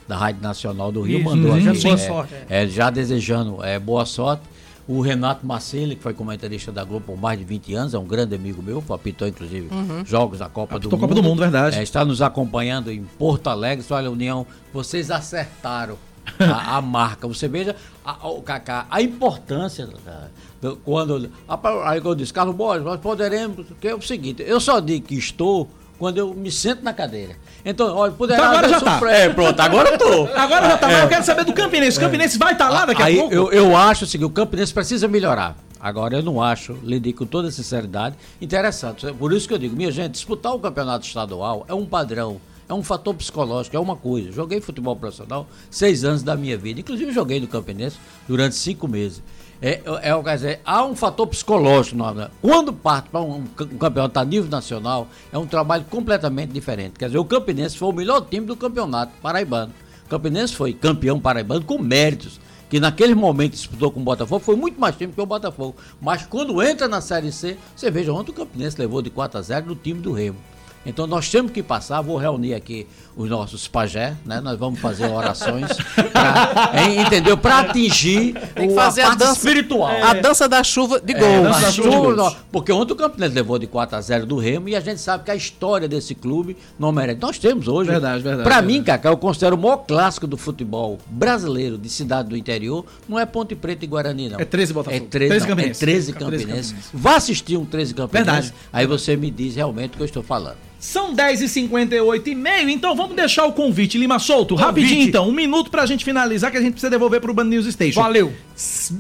da 0.09 0.17
Rádio 0.17 0.43
Nacional 0.43 0.91
do 0.93 1.01
Rio, 1.03 1.19
Isso, 1.21 1.25
mandou 1.29 1.53
aqui, 1.55 1.65
boa 1.83 1.95
é, 1.95 1.97
sorte, 1.97 2.35
é, 2.49 2.67
já 2.67 2.91
desejando 2.91 3.65
é, 3.65 3.79
boa 3.79 4.05
sorte. 4.05 4.43
O 4.89 5.01
Renato 5.01 5.47
Marcelli, 5.47 5.95
que 5.95 6.03
foi 6.03 6.13
comentarista 6.13 6.73
da 6.73 6.83
Globo 6.83 7.07
por 7.07 7.17
mais 7.17 7.39
de 7.39 7.45
20 7.45 7.73
anos, 7.75 7.95
é 7.95 7.99
um 7.99 8.05
grande 8.05 8.35
amigo 8.35 8.61
meu, 8.61 8.83
apitou 8.91 9.29
inclusive 9.29 9.69
Uhum. 9.73 10.05
jogos 10.05 10.41
da 10.41 10.49
Copa 10.49 10.75
do 10.75 10.79
Apitou 10.89 10.99
Mundo. 10.99 11.09
Copa 11.09 11.15
do 11.15 11.23
Mundo, 11.23 11.39
verdade. 11.39 11.79
É, 11.79 11.83
está 11.85 12.05
nos 12.05 12.21
acompanhando 12.21 12.91
em 12.91 13.05
Porto 13.05 13.47
Alegre. 13.47 13.85
Olha, 13.91 14.11
União, 14.11 14.45
vocês 14.73 15.09
acertaram 15.11 15.97
a, 16.39 16.77
a 16.79 16.83
marca. 16.83 17.29
Você 17.29 17.47
veja, 17.47 17.77
a, 18.05 18.29
o 18.29 18.43
Kaká, 18.43 18.87
a 18.91 19.01
importância 19.01 19.87
da- 20.05 20.29
do- 20.61 20.77
quando. 20.79 21.31
a- 21.49 21.89
Aí 21.91 22.01
eu 22.05 22.15
disse, 22.17 22.33
Carlos 22.33 22.55
Borges, 22.57 22.85
nós 22.85 22.99
poderemos. 23.01 23.65
Que 23.81 23.87
é 23.89 23.95
o 23.95 24.03
seguinte, 24.03 24.43
eu 24.45 24.59
só 24.61 24.81
digo 24.81 25.07
que 25.07 25.15
estou 25.15 25.69
quando 26.03 26.19
eu 26.19 26.35
me 26.35 26.51
sento 26.51 26.83
na 26.83 26.93
cadeira. 26.93 27.37
Então, 27.65 27.95
olha, 27.95 28.13
poderá. 28.13 28.39
Então 28.41 28.51
agora 28.51 28.69
já 28.69 28.81
tá. 28.81 29.01
É, 29.09 29.29
pronto, 29.29 29.61
agora 29.61 29.91
eu 29.91 29.97
tô. 29.99 30.25
Agora 30.37 30.67
já 30.67 30.77
tá, 30.77 30.89
mas 30.89 30.99
É. 30.99 31.05
eu 31.05 31.09
quero 31.09 31.25
saber 31.25 31.45
do 31.45 31.53
Campinense. 31.53 31.97
O 31.97 32.01
Campinense 32.01 32.37
vai 32.39 32.55
estar 32.55 32.69
lá 32.71 32.85
daqui 32.85 33.01
a 33.01 33.05
Aí 33.05 33.19
pouco? 33.19 33.33
Eu, 33.33 33.53
eu 33.53 33.77
acho 33.77 34.03
assim, 34.03 34.19
que 34.19 34.25
o 34.25 34.31
Campinense 34.31 34.75
precisa 34.75 35.07
melhorar. 35.07 35.57
Agora, 35.81 36.17
eu 36.17 36.23
não 36.25 36.43
acho, 36.43 36.73
lhe 36.83 36.99
digo 36.99 37.19
com 37.19 37.27
toda 37.27 37.53
sinceridade, 37.53 38.17
interessante. 38.41 39.07
Por 39.13 39.33
isso 39.33 39.47
que 39.47 39.55
eu 39.55 39.59
digo, 39.59 39.77
minha 39.77 39.93
gente, 39.93 40.11
disputar 40.15 40.53
o 40.53 40.59
campeonato 40.59 41.07
estadual 41.07 41.65
é 41.69 41.75
um 41.75 41.87
padrão, 41.87 42.41
é 42.69 42.75
um 42.75 42.83
fator 42.83 43.15
psicológico, 43.15 43.77
é 43.77 43.79
uma 43.79 43.95
coisa. 43.95 44.33
Joguei 44.33 44.61
futebol 44.61 44.97
profissional 44.97 45.47
seis 45.71 46.03
anos 46.03 46.25
da 46.25 46.35
minha 46.35 46.59
vida, 46.59 46.81
inclusive 46.81 47.13
joguei 47.13 47.39
no 47.39 47.47
Campinense 47.47 47.97
durante 48.27 48.57
cinco 48.57 48.89
meses. 48.89 49.23
É, 49.63 49.81
é, 50.03 50.11
é, 50.11 50.23
quer 50.23 50.35
dizer, 50.35 50.61
há 50.65 50.85
um 50.85 50.97
fator 50.97 51.25
psicológico. 51.29 52.03
hora. 52.03 52.33
Quando 52.43 52.73
parte 52.73 53.09
para 53.11 53.21
um, 53.21 53.45
um 53.61 53.79
campeonato 53.79 54.19
a 54.19 54.25
nível 54.25 54.51
nacional, 54.51 55.07
é 55.33 55.39
um 55.39 55.47
trabalho 55.47 55.85
completamente 55.89 56.51
diferente. 56.51 56.99
Quer 56.99 57.07
dizer, 57.07 57.19
o 57.19 57.25
Campinense 57.25 57.79
foi 57.79 57.89
o 57.89 57.93
melhor 57.93 58.23
time 58.23 58.45
do 58.45 58.57
campeonato 58.57 59.13
paraibano. 59.23 59.73
O 60.05 60.09
Campinense 60.09 60.57
foi 60.57 60.73
campeão 60.73 61.21
paraibano 61.21 61.65
com 61.65 61.79
méritos 61.79 62.41
que 62.69 62.81
naquele 62.81 63.15
momento 63.15 63.53
disputou 63.53 63.91
com 63.91 64.01
o 64.01 64.03
Botafogo, 64.03 64.43
foi 64.43 64.57
muito 64.57 64.81
mais 64.81 64.97
time 64.97 65.13
que 65.13 65.21
o 65.21 65.27
Botafogo. 65.27 65.77
Mas 66.01 66.25
quando 66.25 66.63
entra 66.63 66.89
na 66.89 67.03
Série 67.03 67.31
C, 67.31 67.59
você 67.77 67.91
veja 67.91 68.11
ontem 68.15 68.31
o 68.31 68.35
Campinense 68.35 68.81
levou 68.81 69.03
de 69.03 69.11
4 69.11 69.39
a 69.39 69.43
0 69.43 69.67
no 69.67 69.77
time 69.77 70.01
do 70.01 70.11
Remo. 70.11 70.39
Então 70.85 71.07
nós 71.07 71.29
temos 71.31 71.53
que 71.53 71.63
passar, 71.63 72.01
vou 72.03 72.17
reunir 72.17 72.55
aqui 72.55 72.87
os 73.17 73.29
nossos 73.31 73.69
pajé, 73.69 74.17
né? 74.25 74.41
Nós 74.41 74.59
vamos 74.59 74.81
fazer 74.81 75.07
orações, 75.07 75.69
pra, 76.13 76.73
hein, 76.83 77.01
entendeu? 77.03 77.37
Para 77.37 77.61
atingir 77.61 78.33
Tem 78.55 78.67
que 78.67 78.73
o- 78.73 78.77
fazer 78.77 79.03
a, 79.03 79.07
parte 79.09 79.19
dança 79.21 79.33
espiritual. 79.35 80.03
A 80.03 80.15
dança 80.15 80.49
da 80.49 80.65
chuva 80.65 81.01
de 81.01 81.13
É, 81.13 81.19
gols. 81.19 81.57
dança 81.57 81.71
chuva, 81.73 82.37
Porque 82.51 82.73
ontem 82.73 82.95
o 82.95 82.97
Campinense 82.97 83.35
levou 83.35 83.59
de 83.59 83.67
4 83.67 83.97
a 83.97 84.01
0 84.01 84.27
do 84.27 84.37
Remo 84.39 84.69
e 84.69 84.75
a 84.75 84.81
gente 84.81 85.01
sabe 85.01 85.25
que 85.25 85.31
a 85.31 85.37
história 85.37 85.87
desse 85.89 86.15
clube 86.15 86.57
não 86.79 86.91
merece. 86.91 87.21
Nós 87.21 87.39
temos 87.39 87.69
hoje. 87.69 87.91
Verdade, 87.91 88.23
verdade, 88.23 88.43
Pra 88.43 88.57
verdade. 88.61 88.67
mim, 88.79 88.83
Cacá, 88.83 89.09
eu 89.11 89.17
considero 89.17 89.55
o 89.57 89.59
maior 89.61 89.77
clássico 89.79 90.27
do 90.27 90.37
futebol 90.37 90.99
brasileiro 91.07 91.79
de 91.79 91.89
cidade 91.89 92.29
do 92.29 92.37
interior. 92.37 92.85
Não 93.09 93.19
é 93.21 93.27
Ponte 93.27 93.55
Preta 93.55 93.85
e 93.85 93.89
Guarani, 93.89 94.31
não. 94.31 94.41
É 94.41 94.45
13 94.45 94.73
Botafogo. 94.73 94.97
É 95.05 95.09
13, 95.09 95.29
13 95.29 95.47
não, 95.49 95.57
Campinense. 95.57 95.83
É 95.85 95.87
13 95.87 96.13
13 96.13 96.13
Campinense. 96.13 96.47
Campinense. 96.73 96.91
Vá 96.93 97.17
assistir 97.17 97.57
um 97.57 97.65
13 97.65 97.95
Campinense. 97.95 98.25
Verdade. 98.31 98.55
Aí 98.73 98.87
você 98.87 99.17
me 99.17 99.31
diz 99.31 99.55
realmente 99.55 99.91
o 99.93 99.97
que 99.97 100.03
eu 100.03 100.07
estou 100.07 100.23
falando. 100.23 100.57
São 100.83 101.15
10h58 101.15 102.27
e 102.27 102.35
meio, 102.35 102.69
então 102.69 102.97
vamos 102.97 103.15
deixar 103.15 103.47
o 103.47 103.53
convite, 103.53 103.97
Lima 103.97 104.19
Solto. 104.19 104.57
Rapidinho 104.57 105.03
então, 105.05 105.29
um 105.29 105.33
minuto 105.33 105.71
pra 105.71 105.87
gente 105.87 106.05
finalizar 106.05 106.51
que 106.51 106.57
a 106.57 106.61
gente 106.61 106.73
precisa 106.73 106.91
devolver 106.91 107.21
pro 107.21 107.33
Band 107.33 107.45
News 107.45 107.67
Station. 107.73 108.03
Valeu. 108.03 108.33
S- 108.57 108.93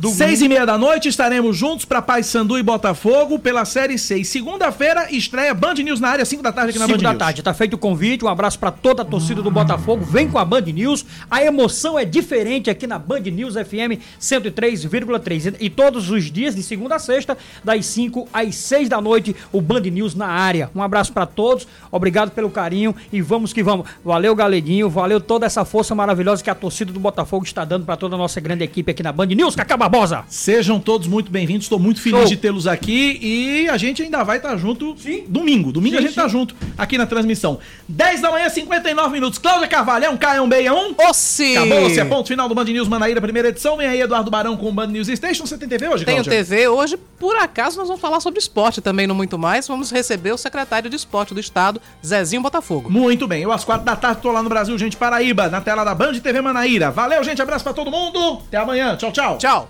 Domingo, 0.00 0.16
seis 0.16 0.40
e 0.40 0.48
meia 0.48 0.64
da 0.64 0.78
noite, 0.78 1.10
estaremos 1.10 1.54
juntos 1.54 1.84
pra 1.84 2.00
Paysandu 2.00 2.58
e 2.58 2.62
Botafogo 2.62 3.38
pela 3.38 3.66
Série 3.66 3.98
C. 3.98 4.16
E 4.16 4.24
segunda-feira, 4.24 5.08
estreia 5.14 5.52
Band 5.52 5.74
News 5.74 6.00
na 6.00 6.08
área, 6.08 6.24
5 6.24 6.42
da 6.42 6.50
tarde 6.50 6.70
aqui 6.70 6.78
na 6.78 6.86
Band 6.86 6.94
5 6.94 7.02
da 7.02 7.10
News. 7.10 7.18
tarde, 7.18 7.42
tá 7.42 7.52
feito 7.52 7.74
o 7.74 7.78
convite, 7.78 8.24
um 8.24 8.28
abraço 8.28 8.58
pra 8.58 8.70
toda 8.70 9.02
a 9.02 9.04
torcida 9.04 9.42
do 9.42 9.50
Botafogo, 9.50 10.02
vem 10.02 10.26
com 10.26 10.38
a 10.38 10.44
Band 10.44 10.62
News, 10.62 11.04
a 11.30 11.44
emoção 11.44 11.98
é 11.98 12.06
diferente 12.06 12.70
aqui 12.70 12.86
na 12.86 12.98
Band 12.98 13.20
News 13.20 13.56
FM 13.56 14.00
103,3 14.18 15.56
e 15.60 15.68
todos 15.68 16.08
os 16.08 16.32
dias, 16.32 16.54
de 16.54 16.62
segunda 16.62 16.94
a 16.94 16.98
sexta, 16.98 17.36
das 17.62 17.84
5 17.84 18.26
às 18.32 18.54
6 18.54 18.88
da 18.88 19.02
noite, 19.02 19.36
o 19.52 19.60
Band 19.60 19.82
News 19.82 20.14
na 20.14 20.28
área. 20.28 20.70
Um 20.74 20.82
abraço 20.82 21.12
pra 21.12 21.26
todos, 21.26 21.68
obrigado 21.92 22.30
pelo 22.30 22.48
carinho 22.48 22.96
e 23.12 23.20
vamos 23.20 23.52
que 23.52 23.62
vamos. 23.62 23.86
Valeu, 24.02 24.34
Galeguinho, 24.34 24.88
valeu 24.88 25.20
toda 25.20 25.44
essa 25.44 25.62
força 25.66 25.94
maravilhosa 25.94 26.42
que 26.42 26.48
a 26.48 26.54
torcida 26.54 26.90
do 26.90 26.98
Botafogo 26.98 27.44
está 27.44 27.66
dando 27.66 27.84
pra 27.84 27.98
toda 27.98 28.14
a 28.14 28.18
nossa 28.18 28.40
grande 28.40 28.64
equipe 28.64 28.92
aqui 28.92 29.02
na 29.02 29.12
Band 29.12 29.26
News, 29.26 29.54
Cacá 29.54 29.89
Barbosa. 29.90 30.22
Sejam 30.28 30.78
todos 30.78 31.08
muito 31.08 31.32
bem-vindos, 31.32 31.64
estou 31.64 31.78
muito 31.78 32.00
feliz 32.00 32.20
Show. 32.20 32.28
de 32.28 32.36
tê-los 32.36 32.68
aqui 32.68 33.18
e 33.20 33.68
a 33.68 33.76
gente 33.76 34.00
ainda 34.00 34.22
vai 34.22 34.36
estar 34.36 34.56
junto 34.56 34.94
domingo. 35.26 35.72
Domingo 35.72 35.96
a 35.96 35.98
Sim, 35.98 36.06
gente 36.06 36.14
tá 36.14 36.28
junto 36.28 36.54
aqui 36.78 36.96
na 36.96 37.06
transmissão. 37.06 37.58
10 37.88 38.20
da 38.20 38.30
manhã, 38.30 38.48
59 38.48 39.12
minutos. 39.12 39.40
Cláudia 39.40 39.66
Carvalho, 39.66 40.04
é 40.04 40.10
um 40.10 40.16
K, 40.16 40.36
é 40.36 40.40
um 40.40 40.48
B, 40.48 40.62
é 40.62 40.72
um? 40.72 40.94
Ossi! 41.08 41.56
Acabou-se, 41.56 41.98
é 41.98 42.04
ponto 42.04 42.28
final 42.28 42.48
do 42.48 42.54
Band 42.54 42.66
News 42.66 42.86
Manaíra, 42.86 43.20
primeira 43.20 43.48
edição. 43.48 43.76
Vem 43.76 43.88
aí 43.88 44.00
Eduardo 44.00 44.30
Barão 44.30 44.56
com 44.56 44.68
o 44.68 44.72
Band 44.72 44.86
News 44.86 45.08
Station. 45.08 45.44
Você 45.44 45.58
tem 45.58 45.68
TV 45.68 45.88
hoje, 45.88 46.04
Tenho 46.04 46.22
Cláudia? 46.22 46.44
TV. 46.44 46.68
Hoje, 46.68 46.96
por 47.18 47.34
acaso, 47.34 47.76
nós 47.76 47.88
vamos 47.88 48.00
falar 48.00 48.20
sobre 48.20 48.38
esporte 48.38 48.80
também, 48.80 49.08
no 49.08 49.14
Muito 49.14 49.36
Mais. 49.36 49.66
Vamos 49.66 49.90
receber 49.90 50.30
o 50.30 50.38
secretário 50.38 50.88
de 50.88 50.94
esporte 50.94 51.34
do 51.34 51.40
estado, 51.40 51.80
Zezinho 52.06 52.42
Botafogo. 52.42 52.88
Muito 52.88 53.26
bem, 53.26 53.42
eu 53.42 53.50
às 53.50 53.64
quatro 53.64 53.84
da 53.84 53.96
tarde 53.96 54.22
tô 54.22 54.30
lá 54.30 54.40
no 54.40 54.48
Brasil, 54.48 54.78
gente, 54.78 54.96
Paraíba, 54.96 55.48
na 55.48 55.60
tela 55.60 55.82
da 55.82 55.96
Band 55.96 56.12
TV 56.20 56.40
Manaíra. 56.40 56.92
Valeu, 56.92 57.24
gente, 57.24 57.42
abraço 57.42 57.64
pra 57.64 57.72
todo 57.72 57.90
mundo. 57.90 58.40
Até 58.46 58.56
amanhã, 58.56 58.96
tchau, 58.96 59.10
tchau. 59.10 59.36
Tchau. 59.36 59.68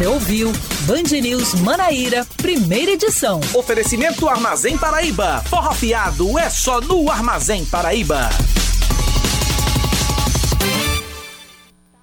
Você 0.00 0.06
ouviu 0.06 0.52
Band 0.86 1.20
News 1.20 1.54
Manaíra, 1.60 2.26
primeira 2.36 2.92
edição. 2.92 3.40
Oferecimento 3.52 4.28
Armazém 4.28 4.78
Paraíba. 4.78 5.42
Forró 5.48 5.72
fiado 5.74 6.38
é 6.38 6.48
só 6.48 6.80
no 6.80 7.10
Armazém 7.10 7.64
Paraíba. 7.66 8.30